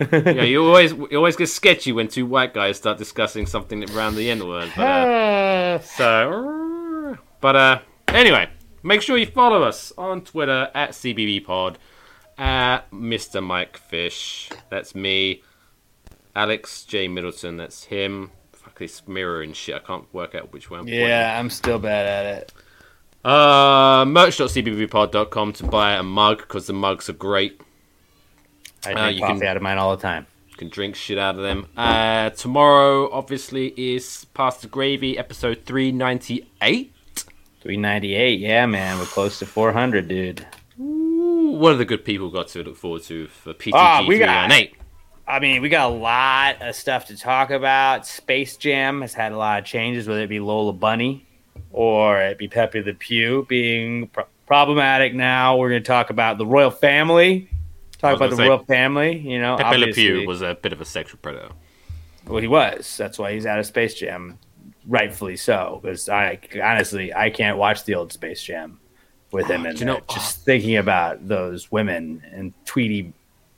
you, 0.12 0.20
know, 0.34 0.42
you 0.42 0.64
always 0.66 0.92
you 0.92 1.16
always 1.16 1.36
get 1.36 1.48
sketchy 1.48 1.92
when 1.92 2.08
two 2.08 2.26
white 2.26 2.52
guys 2.52 2.76
start 2.76 2.98
discussing 2.98 3.46
something 3.46 3.88
around 3.92 4.16
the 4.16 4.28
N 4.30 4.46
word. 4.46 4.70
But, 4.76 4.82
uh, 4.82 5.78
so, 5.80 7.16
but 7.40 7.56
uh, 7.56 7.78
anyway, 8.08 8.48
make 8.84 9.02
sure 9.02 9.16
you 9.18 9.26
follow 9.26 9.64
us 9.64 9.92
on 9.98 10.20
Twitter 10.22 10.70
at 10.74 10.90
CBBPod, 10.90 11.76
at 12.38 12.88
Mr. 12.92 13.42
Mike 13.42 13.76
Fish. 13.76 14.48
That's 14.70 14.94
me. 14.94 15.42
Alex 16.36 16.84
J 16.84 17.08
Middleton. 17.08 17.56
That's 17.56 17.84
him. 17.84 18.30
Fuck 18.52 18.78
this 18.78 19.06
mirror 19.08 19.42
and 19.42 19.54
shit. 19.56 19.74
I 19.74 19.78
can't 19.80 20.12
work 20.14 20.34
out 20.34 20.52
which 20.52 20.70
one. 20.70 20.86
Yeah, 20.88 21.38
I'm 21.38 21.50
still 21.50 21.78
bad 21.78 22.06
at 22.06 22.42
it. 22.42 22.52
uh, 23.24 24.04
merch.cbbpod.com 24.06 25.52
to 25.54 25.64
buy 25.64 25.94
a 25.94 26.02
mug 26.02 26.38
because 26.38 26.66
the 26.66 26.72
mugs 26.72 27.08
are 27.08 27.12
great. 27.14 27.60
I 28.86 28.92
Uh, 28.92 29.02
drink 29.04 29.14
you 29.20 29.26
coffee 29.26 29.38
can- 29.40 29.48
out 29.48 29.56
of 29.56 29.62
mine 29.62 29.78
all 29.78 29.96
the 29.96 30.02
time. 30.02 30.26
You 30.50 30.56
can 30.56 30.68
drink 30.68 30.94
shit 30.94 31.18
out 31.18 31.36
of 31.36 31.42
them. 31.42 31.66
Uh, 31.76 32.30
tomorrow, 32.30 33.10
obviously, 33.12 33.68
is 33.76 34.26
Pass 34.34 34.58
the 34.60 34.68
Gravy, 34.68 35.16
episode 35.18 35.62
398. 35.64 36.93
398, 37.64 38.40
yeah, 38.40 38.66
man. 38.66 38.98
We're 38.98 39.06
close 39.06 39.38
to 39.38 39.46
400, 39.46 40.06
dude. 40.06 40.46
Ooh, 40.78 41.56
what 41.58 41.70
have 41.70 41.78
the 41.78 41.86
good 41.86 42.04
people 42.04 42.28
got 42.30 42.48
to 42.48 42.62
look 42.62 42.76
forward 42.76 43.02
to 43.04 43.26
for 43.26 43.54
PTG 43.54 43.72
Ah, 43.74 44.04
we 44.06 44.18
got- 44.18 44.48
398? 44.50 44.74
I 45.26 45.38
mean, 45.40 45.62
we 45.62 45.70
got 45.70 45.90
a 45.90 45.94
lot 45.94 46.60
of 46.60 46.74
stuff 46.74 47.06
to 47.06 47.16
talk 47.16 47.50
about. 47.50 48.06
Space 48.06 48.58
Jam 48.58 49.00
has 49.00 49.14
had 49.14 49.32
a 49.32 49.38
lot 49.38 49.58
of 49.60 49.64
changes, 49.64 50.06
whether 50.06 50.20
it 50.20 50.28
be 50.28 50.40
Lola 50.40 50.74
Bunny 50.74 51.26
or 51.72 52.20
it 52.20 52.36
be 52.36 52.48
Pepe 52.48 52.82
Le 52.82 52.92
Pew 52.92 53.46
being 53.48 54.08
pro- 54.08 54.26
problematic 54.46 55.14
now. 55.14 55.56
We're 55.56 55.70
going 55.70 55.82
to 55.82 55.86
talk 55.86 56.10
about 56.10 56.36
the 56.36 56.44
royal 56.44 56.70
family. 56.70 57.48
Talk 57.96 58.16
about 58.16 58.28
the 58.28 58.36
say, 58.36 58.46
royal 58.46 58.58
family, 58.64 59.16
you 59.16 59.40
know. 59.40 59.56
Pepe 59.56 59.78
Le. 59.78 59.86
Pew 59.94 60.26
was 60.26 60.42
a 60.42 60.54
bit 60.60 60.74
of 60.74 60.82
a 60.82 60.84
sexual 60.84 61.18
predator. 61.22 61.48
Well, 62.26 62.42
he 62.42 62.48
was. 62.48 62.94
That's 62.98 63.18
why 63.18 63.32
he's 63.32 63.46
out 63.46 63.58
of 63.58 63.64
Space 63.64 63.94
Jam, 63.94 64.38
rightfully 64.86 65.36
so. 65.36 65.80
Because 65.82 66.08
I 66.08 66.38
honestly, 66.62 67.12
I 67.14 67.30
can't 67.30 67.58
watch 67.58 67.84
the 67.84 67.94
old 67.94 68.12
Space 68.12 68.42
Jam 68.42 68.80
with 69.32 69.46
him 69.46 69.66
Oh, 69.66 69.70
in 69.70 69.76
you 69.76 69.84
know-. 69.84 70.00
Just 70.10 70.44
thinking 70.44 70.76
about 70.76 71.26
those 71.26 71.70
women 71.72 72.22
and 72.32 72.52
Tweety 72.64 73.12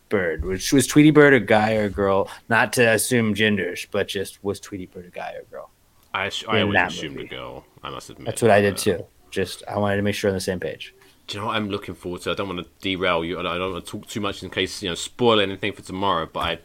Bird, 0.09 0.44
which 0.44 0.73
was 0.73 0.86
Tweety 0.86 1.11
Bird 1.11 1.35
a 1.35 1.40
guy 1.40 1.74
or 1.74 1.85
a 1.85 1.90
girl? 1.90 2.31
Not 2.48 2.73
to 2.74 2.82
assume 2.93 3.35
genders, 3.35 3.86
but 3.90 4.09
just 4.09 4.43
was 4.44 4.61
Tweety 4.61 4.86
Bird 4.86 5.07
a 5.07 5.11
guy 5.11 5.35
or 5.35 5.40
a 5.40 5.44
girl? 5.44 5.70
I, 6.15 6.28
sh- 6.31 6.44
I 6.48 6.62
always 6.62 6.78
assumed 6.81 7.20
a 7.20 7.24
girl, 7.24 7.66
I 7.82 7.90
must 7.90 8.09
admit. 8.09 8.27
That's 8.27 8.40
what 8.40 8.51
I 8.51 8.61
did 8.61 8.74
Uh, 8.74 8.78
too. 8.78 9.07
Just 9.31 9.62
I 9.69 9.77
wanted 9.78 9.97
to 9.97 10.03
make 10.03 10.15
sure 10.15 10.31
on 10.31 10.35
the 10.35 10.40
same 10.40 10.61
page. 10.61 10.94
Do 11.27 11.35
you 11.36 11.40
know 11.40 11.48
what 11.48 11.57
I'm 11.57 11.69
looking 11.69 11.94
forward 11.97 12.23
to? 12.23 12.31
I 12.31 12.35
don't 12.35 12.48
want 12.48 12.61
to 12.65 12.70
derail 12.81 13.24
you. 13.24 13.39
I 13.39 13.43
don't 13.43 13.73
want 13.73 13.85
to 13.85 13.90
talk 13.90 14.07
too 14.07 14.20
much 14.20 14.43
in 14.44 14.48
case 14.48 14.81
you 14.82 14.89
know 14.89 14.94
spoil 14.94 15.40
anything 15.40 15.73
for 15.73 15.82
tomorrow. 15.82 16.27
But 16.32 16.40
I, 16.40 16.59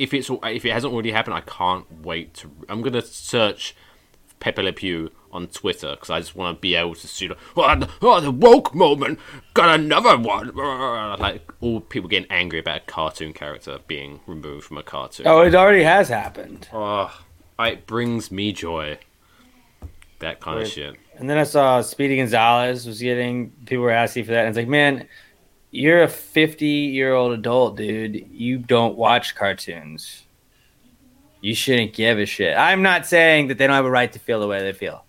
if 0.00 0.14
it's 0.14 0.30
if 0.30 0.64
it 0.64 0.72
hasn't 0.72 0.92
already 0.92 1.10
happened, 1.12 1.34
I 1.34 1.42
can't 1.42 1.84
wait 2.02 2.32
to. 2.34 2.50
I'm 2.70 2.80
gonna 2.80 3.02
search 3.02 3.76
Pepe 4.40 4.62
Le 4.62 4.72
Pew 4.72 5.10
on 5.30 5.46
Twitter 5.48 5.90
because 5.90 6.08
I 6.08 6.20
just 6.20 6.34
want 6.34 6.56
to 6.56 6.60
be 6.60 6.74
able 6.74 6.94
to 6.94 7.06
see. 7.06 7.28
Like, 7.28 7.38
oh, 7.54 7.78
the, 7.78 7.90
oh, 8.00 8.20
the 8.20 8.30
woke 8.30 8.74
moment 8.74 9.18
got 9.52 9.78
another 9.78 10.16
one. 10.18 10.52
Like 11.20 11.52
all 11.60 11.80
people 11.80 12.08
getting 12.08 12.30
angry 12.30 12.60
about 12.60 12.76
a 12.78 12.80
cartoon 12.80 13.34
character 13.34 13.78
being 13.86 14.20
removed 14.26 14.64
from 14.64 14.78
a 14.78 14.82
cartoon. 14.82 15.26
Oh, 15.26 15.42
it 15.42 15.54
already 15.54 15.82
has 15.82 16.08
happened. 16.08 16.68
Oh, 16.72 17.14
it 17.58 17.86
brings 17.86 18.30
me 18.30 18.52
joy. 18.54 18.98
That 20.20 20.40
kind 20.40 20.62
of 20.62 20.68
shit. 20.68 20.96
And 21.16 21.28
then 21.28 21.36
I 21.36 21.44
saw 21.44 21.82
Speedy 21.82 22.16
Gonzalez 22.16 22.86
was 22.86 23.02
getting 23.02 23.50
people 23.66 23.84
were 23.84 23.90
asking 23.90 24.24
for 24.24 24.30
that, 24.30 24.46
and 24.46 24.48
it's 24.48 24.56
like, 24.56 24.68
man, 24.68 25.06
you're 25.70 26.02
a 26.02 26.08
50 26.08 26.66
year 26.66 27.14
old 27.14 27.32
adult, 27.32 27.76
dude. 27.76 28.26
You 28.32 28.58
don't 28.58 28.96
watch 28.96 29.34
cartoons. 29.34 30.24
You 31.40 31.54
shouldn't 31.54 31.94
give 31.94 32.18
a 32.18 32.26
shit. 32.26 32.56
I'm 32.56 32.82
not 32.82 33.06
saying 33.06 33.48
that 33.48 33.58
they 33.58 33.66
don't 33.66 33.76
have 33.76 33.86
a 33.86 33.90
right 33.90 34.12
to 34.12 34.18
feel 34.18 34.40
the 34.40 34.46
way 34.46 34.60
they 34.60 34.72
feel. 34.72 35.04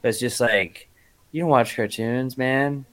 But 0.00 0.08
it's 0.08 0.20
just 0.20 0.40
like, 0.40 0.88
you 1.32 1.42
don't 1.42 1.50
watch 1.50 1.76
cartoons, 1.76 2.38
man. 2.38 2.86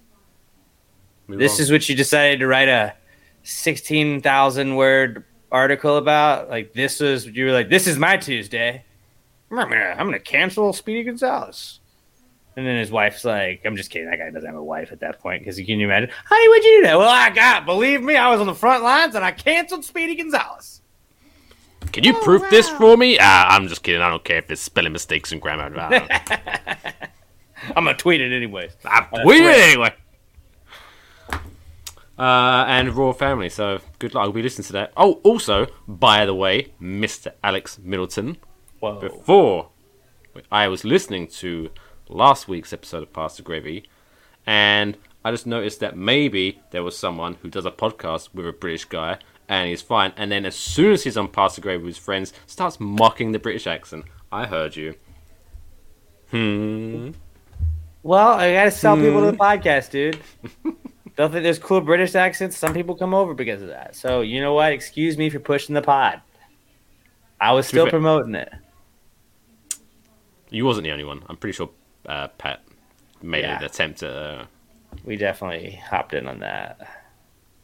This 1.29 1.59
is 1.59 1.71
what 1.71 1.87
you 1.87 1.95
decided 1.95 2.39
to 2.39 2.47
write 2.47 2.67
a 2.67 2.93
16,000 3.43 4.75
word 4.75 5.23
article 5.51 5.97
about. 5.97 6.49
Like, 6.49 6.73
this 6.73 6.99
is, 6.99 7.25
you 7.27 7.45
were 7.45 7.51
like, 7.51 7.69
this 7.69 7.87
is 7.87 7.97
my 7.97 8.17
Tuesday. 8.17 8.83
I'm 9.49 9.69
gonna, 9.69 9.95
I'm 9.97 10.07
gonna 10.07 10.19
cancel 10.19 10.73
Speedy 10.73 11.03
Gonzalez. 11.03 11.79
And 12.55 12.67
then 12.67 12.77
his 12.77 12.91
wife's 12.91 13.25
like, 13.25 13.61
I'm 13.65 13.75
just 13.75 13.89
kidding. 13.89 14.09
That 14.09 14.19
guy 14.19 14.29
doesn't 14.29 14.45
have 14.47 14.55
a 14.55 14.63
wife 14.63 14.91
at 14.91 14.99
that 14.99 15.19
point 15.19 15.41
because 15.41 15.57
can 15.57 15.79
you 15.79 15.87
imagine? 15.87 16.09
Honey, 16.25 16.47
what'd 16.49 16.63
you 16.63 16.77
do 16.77 16.83
that? 16.83 16.97
Well, 16.99 17.09
I 17.09 17.29
got, 17.31 17.65
believe 17.65 18.03
me, 18.03 18.15
I 18.15 18.29
was 18.29 18.39
on 18.41 18.45
the 18.47 18.53
front 18.53 18.83
lines 18.83 19.15
and 19.15 19.25
I 19.25 19.31
canceled 19.31 19.83
Speedy 19.85 20.15
Gonzalez. 20.15 20.81
Can 21.91 22.03
you 22.03 22.13
proof 22.13 22.47
this 22.49 22.69
for 22.69 22.95
me? 22.95 23.17
Ah, 23.19 23.55
I'm 23.55 23.67
just 23.67 23.83
kidding. 23.83 24.01
I 24.01 24.09
don't 24.09 24.23
care 24.23 24.37
if 24.37 24.49
it's 24.51 24.61
spelling 24.61 24.93
mistakes 24.93 25.31
and 25.31 25.41
grammar. 25.41 25.73
I 25.79 25.99
don't- 25.99 26.11
I'm 27.77 27.85
gonna 27.85 27.95
tweet 27.97 28.21
it 28.21 28.31
anyways. 28.35 28.75
I 28.85 29.07
That's 29.11 29.23
tweet 29.23 29.41
it 29.43 29.55
anyway. 29.69 29.93
Uh, 32.17 32.65
and 32.67 32.93
Royal 32.95 33.13
Family. 33.13 33.49
So 33.49 33.79
good 33.99 34.13
luck. 34.13 34.23
We'll 34.25 34.33
be 34.33 34.43
listening 34.43 34.65
to 34.67 34.73
that. 34.73 34.93
Oh, 34.95 35.13
also, 35.23 35.67
by 35.87 36.25
the 36.25 36.35
way, 36.35 36.73
Mr. 36.81 37.31
Alex 37.43 37.79
Middleton. 37.81 38.37
Whoa. 38.79 38.99
Before 38.99 39.69
I 40.51 40.67
was 40.67 40.83
listening 40.83 41.27
to 41.27 41.69
last 42.13 42.47
week's 42.47 42.71
episode 42.71 43.03
of 43.03 43.11
Pass 43.11 43.37
the 43.37 43.43
Gravy, 43.43 43.83
and 44.45 44.97
I 45.25 45.31
just 45.31 45.47
noticed 45.47 45.79
that 45.79 45.97
maybe 45.97 46.61
there 46.71 46.83
was 46.83 46.97
someone 46.97 47.35
who 47.41 47.49
does 47.49 47.65
a 47.65 47.71
podcast 47.71 48.29
with 48.33 48.47
a 48.47 48.51
British 48.51 48.85
guy, 48.85 49.17
and 49.47 49.69
he's 49.69 49.81
fine. 49.81 50.13
And 50.17 50.31
then 50.31 50.45
as 50.45 50.55
soon 50.55 50.91
as 50.93 51.03
he's 51.03 51.17
on 51.17 51.27
Pass 51.27 51.55
the 51.55 51.61
Gravy 51.61 51.83
with 51.83 51.95
his 51.95 52.03
friends, 52.03 52.33
starts 52.45 52.79
mocking 52.79 53.31
the 53.31 53.39
British 53.39 53.67
accent. 53.67 54.05
I 54.31 54.45
heard 54.45 54.75
you. 54.75 54.95
Hmm. 56.31 57.11
Well, 58.01 58.33
I 58.33 58.53
gotta 58.53 58.71
sell 58.71 58.97
people 58.97 59.21
to 59.21 59.31
the 59.31 59.37
podcast, 59.37 59.91
dude. 59.91 60.19
They'll 61.15 61.29
think 61.29 61.43
there's 61.43 61.59
cool 61.59 61.79
British 61.79 62.15
accents. 62.15 62.57
Some 62.57 62.73
people 62.73 62.95
come 62.95 63.13
over 63.13 63.33
because 63.33 63.61
of 63.61 63.69
that. 63.69 63.95
So 63.95 64.21
you 64.21 64.41
know 64.41 64.53
what? 64.53 64.73
Excuse 64.73 65.17
me 65.17 65.29
for 65.29 65.39
pushing 65.39 65.75
the 65.75 65.81
pod. 65.81 66.21
I 67.39 67.51
was 67.53 67.67
still 67.67 67.87
promoting 67.87 68.35
it. 68.35 68.51
You 70.49 70.65
wasn't 70.65 70.85
the 70.85 70.91
only 70.91 71.03
one. 71.03 71.23
I'm 71.29 71.37
pretty 71.37 71.55
sure 71.55 71.69
uh, 72.07 72.27
Pat 72.29 72.61
made 73.21 73.41
Yeah. 73.43 73.57
an 73.59 73.63
attempt 73.63 74.03
at. 74.03 74.11
Uh, 74.11 74.45
We 75.05 75.15
definitely 75.17 75.71
hopped 75.89 76.13
in 76.13 76.27
on 76.27 76.39
that. 76.39 76.79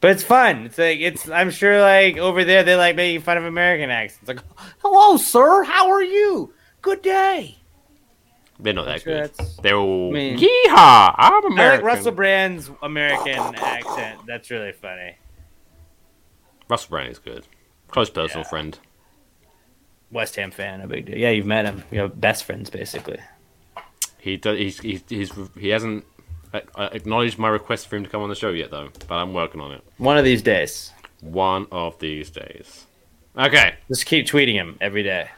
But 0.00 0.12
it's 0.12 0.22
fun. 0.24 0.64
It's 0.66 0.78
like 0.78 0.98
it's. 1.00 1.28
I'm 1.28 1.50
sure 1.50 1.80
like 1.80 2.16
over 2.16 2.42
there 2.44 2.62
they 2.64 2.74
like 2.76 2.96
making 2.96 3.20
fun 3.22 3.36
of 3.38 3.44
American 3.44 3.90
accents. 3.90 4.26
Like, 4.28 4.40
hello, 4.78 5.16
sir. 5.18 5.62
How 5.64 5.90
are 5.90 6.02
you? 6.02 6.52
Good 6.82 7.02
day. 7.02 7.58
they're 8.58 8.72
not 8.74 8.86
that 8.86 9.02
sure 9.02 9.22
good. 9.22 9.32
They're 9.62 9.76
all. 9.76 10.10
I 10.10 10.12
mean- 10.12 10.38
Yeehaw! 10.38 11.14
I'm 11.18 11.44
American. 11.52 11.58
I 11.60 11.88
like 11.88 11.96
Russell 11.96 12.12
Brand's 12.12 12.70
American 12.82 13.38
accent. 13.56 14.20
That's 14.26 14.50
really 14.50 14.72
funny. 14.72 15.16
Russell 16.68 16.90
Brand 16.90 17.10
is 17.10 17.18
good. 17.18 17.46
Close 17.88 18.08
personal 18.10 18.44
Yeah. 18.44 18.48
friend. 18.50 18.78
West 20.10 20.36
Ham 20.36 20.50
fan, 20.50 20.80
a 20.80 20.86
big 20.86 21.06
deal. 21.06 21.16
Yeah, 21.18 21.30
you've 21.30 21.46
met 21.46 21.64
him. 21.66 21.84
You're 21.90 22.08
best 22.08 22.44
friends 22.44 22.70
basically. 22.70 23.18
He 24.20 24.36
does. 24.36 24.58
He's, 24.58 24.80
he's, 24.80 25.02
he's 25.08 25.32
he 25.58 25.68
hasn't 25.68 26.04
acknowledged 26.76 27.38
my 27.38 27.48
request 27.48 27.88
for 27.88 27.96
him 27.96 28.04
to 28.04 28.10
come 28.10 28.22
on 28.22 28.28
the 28.28 28.34
show 28.34 28.50
yet, 28.50 28.70
though. 28.70 28.88
But 29.08 29.14
I'm 29.16 29.32
working 29.34 29.60
on 29.60 29.72
it. 29.72 29.82
One 29.98 30.18
of 30.18 30.24
these 30.24 30.42
days. 30.42 30.92
One 31.20 31.66
of 31.70 31.98
these 31.98 32.30
days. 32.30 32.86
Okay, 33.36 33.74
Just 33.88 34.06
keep 34.06 34.26
tweeting 34.26 34.54
him 34.54 34.76
every 34.80 35.02
day. 35.02 35.28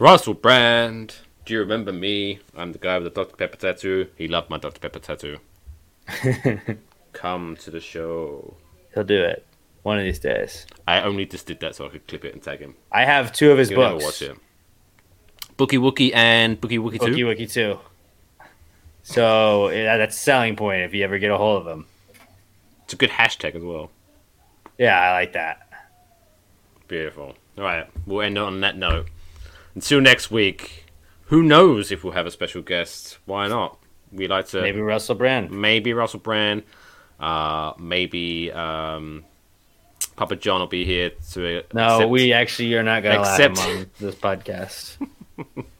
Russell 0.00 0.34
Brand. 0.34 1.14
Do 1.44 1.52
you 1.52 1.60
remember 1.60 1.92
me? 1.92 2.38
I'm 2.56 2.72
the 2.72 2.78
guy 2.78 2.98
with 2.98 3.12
the 3.12 3.22
Dr 3.22 3.36
Pepper 3.36 3.56
tattoo. 3.58 4.08
He 4.16 4.28
loved 4.28 4.48
my 4.48 4.56
Dr 4.58 4.80
Pepper 4.80 4.98
tattoo. 4.98 5.38
Come 7.12 7.56
to 7.56 7.70
the 7.70 7.80
show. 7.80 8.56
He'll 8.94 9.04
do 9.04 9.22
it. 9.22 9.44
One 9.82 9.98
of 9.98 10.04
these 10.04 10.18
days. 10.18 10.66
I 10.88 11.02
only 11.02 11.26
just 11.26 11.46
did 11.46 11.60
that 11.60 11.74
so 11.74 11.84
I 11.86 11.90
could 11.90 12.06
clip 12.06 12.24
it 12.24 12.32
and 12.32 12.42
tag 12.42 12.60
him. 12.60 12.74
I 12.90 13.04
have 13.04 13.32
two 13.32 13.50
of 13.52 13.58
his 13.58 13.70
You'll 13.70 13.82
never 13.82 13.94
books. 13.96 14.04
watch 14.04 14.22
it. 14.22 14.38
Bookie 15.58 15.76
Wookie 15.76 16.14
and 16.14 16.58
Bookie 16.60 16.78
Wookie 16.78 16.98
Wookie 16.98 17.14
2. 17.14 17.26
Wookie 17.26 17.52
too. 17.52 17.78
So 19.04 19.68
yeah, 19.68 19.98
that's 19.98 20.16
a 20.16 20.18
selling 20.18 20.56
point 20.56 20.82
if 20.82 20.94
you 20.94 21.04
ever 21.04 21.18
get 21.18 21.30
a 21.30 21.36
hold 21.36 21.60
of 21.60 21.64
them. 21.66 21.86
It's 22.84 22.94
a 22.94 22.96
good 22.96 23.10
hashtag 23.10 23.54
as 23.54 23.62
well. 23.62 23.90
Yeah, 24.78 24.98
I 24.98 25.12
like 25.12 25.34
that. 25.34 25.68
Beautiful. 26.88 27.34
All 27.56 27.64
right, 27.64 27.86
we'll 28.06 28.22
end 28.22 28.38
on 28.38 28.60
that 28.62 28.76
note. 28.76 29.08
Until 29.74 30.00
next 30.00 30.30
week, 30.30 30.86
who 31.26 31.42
knows 31.42 31.92
if 31.92 32.02
we'll 32.02 32.14
have 32.14 32.26
a 32.26 32.30
special 32.30 32.62
guest? 32.62 33.18
Why 33.26 33.46
not? 33.46 33.78
We 34.10 34.26
like 34.26 34.46
to 34.48 34.62
Maybe 34.62 34.80
Russell 34.80 35.14
Brand. 35.16 35.50
maybe 35.50 35.92
Russell 35.92 36.20
Brand, 36.20 36.62
uh, 37.20 37.72
maybe 37.78 38.50
um, 38.52 39.24
Papa 40.16 40.36
John 40.36 40.60
will 40.60 40.66
be 40.66 40.84
here 40.84 41.10
to. 41.32 41.62
No, 41.74 41.96
accept- 41.96 42.10
we 42.10 42.32
actually 42.32 42.74
are 42.74 42.82
not 42.82 43.02
going 43.02 43.16
to 43.22 43.60
on 43.60 43.90
this 44.00 44.14
podcast. 44.14 44.96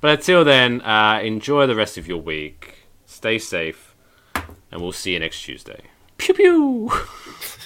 But 0.00 0.18
until 0.18 0.44
then, 0.44 0.80
uh, 0.82 1.20
enjoy 1.22 1.66
the 1.66 1.76
rest 1.76 1.96
of 1.96 2.08
your 2.08 2.20
week. 2.20 2.88
Stay 3.06 3.38
safe, 3.38 3.94
and 4.34 4.80
we'll 4.80 4.92
see 4.92 5.12
you 5.12 5.20
next 5.20 5.42
Tuesday. 5.42 5.82
Pew 6.18 6.34
pew. 6.34 6.90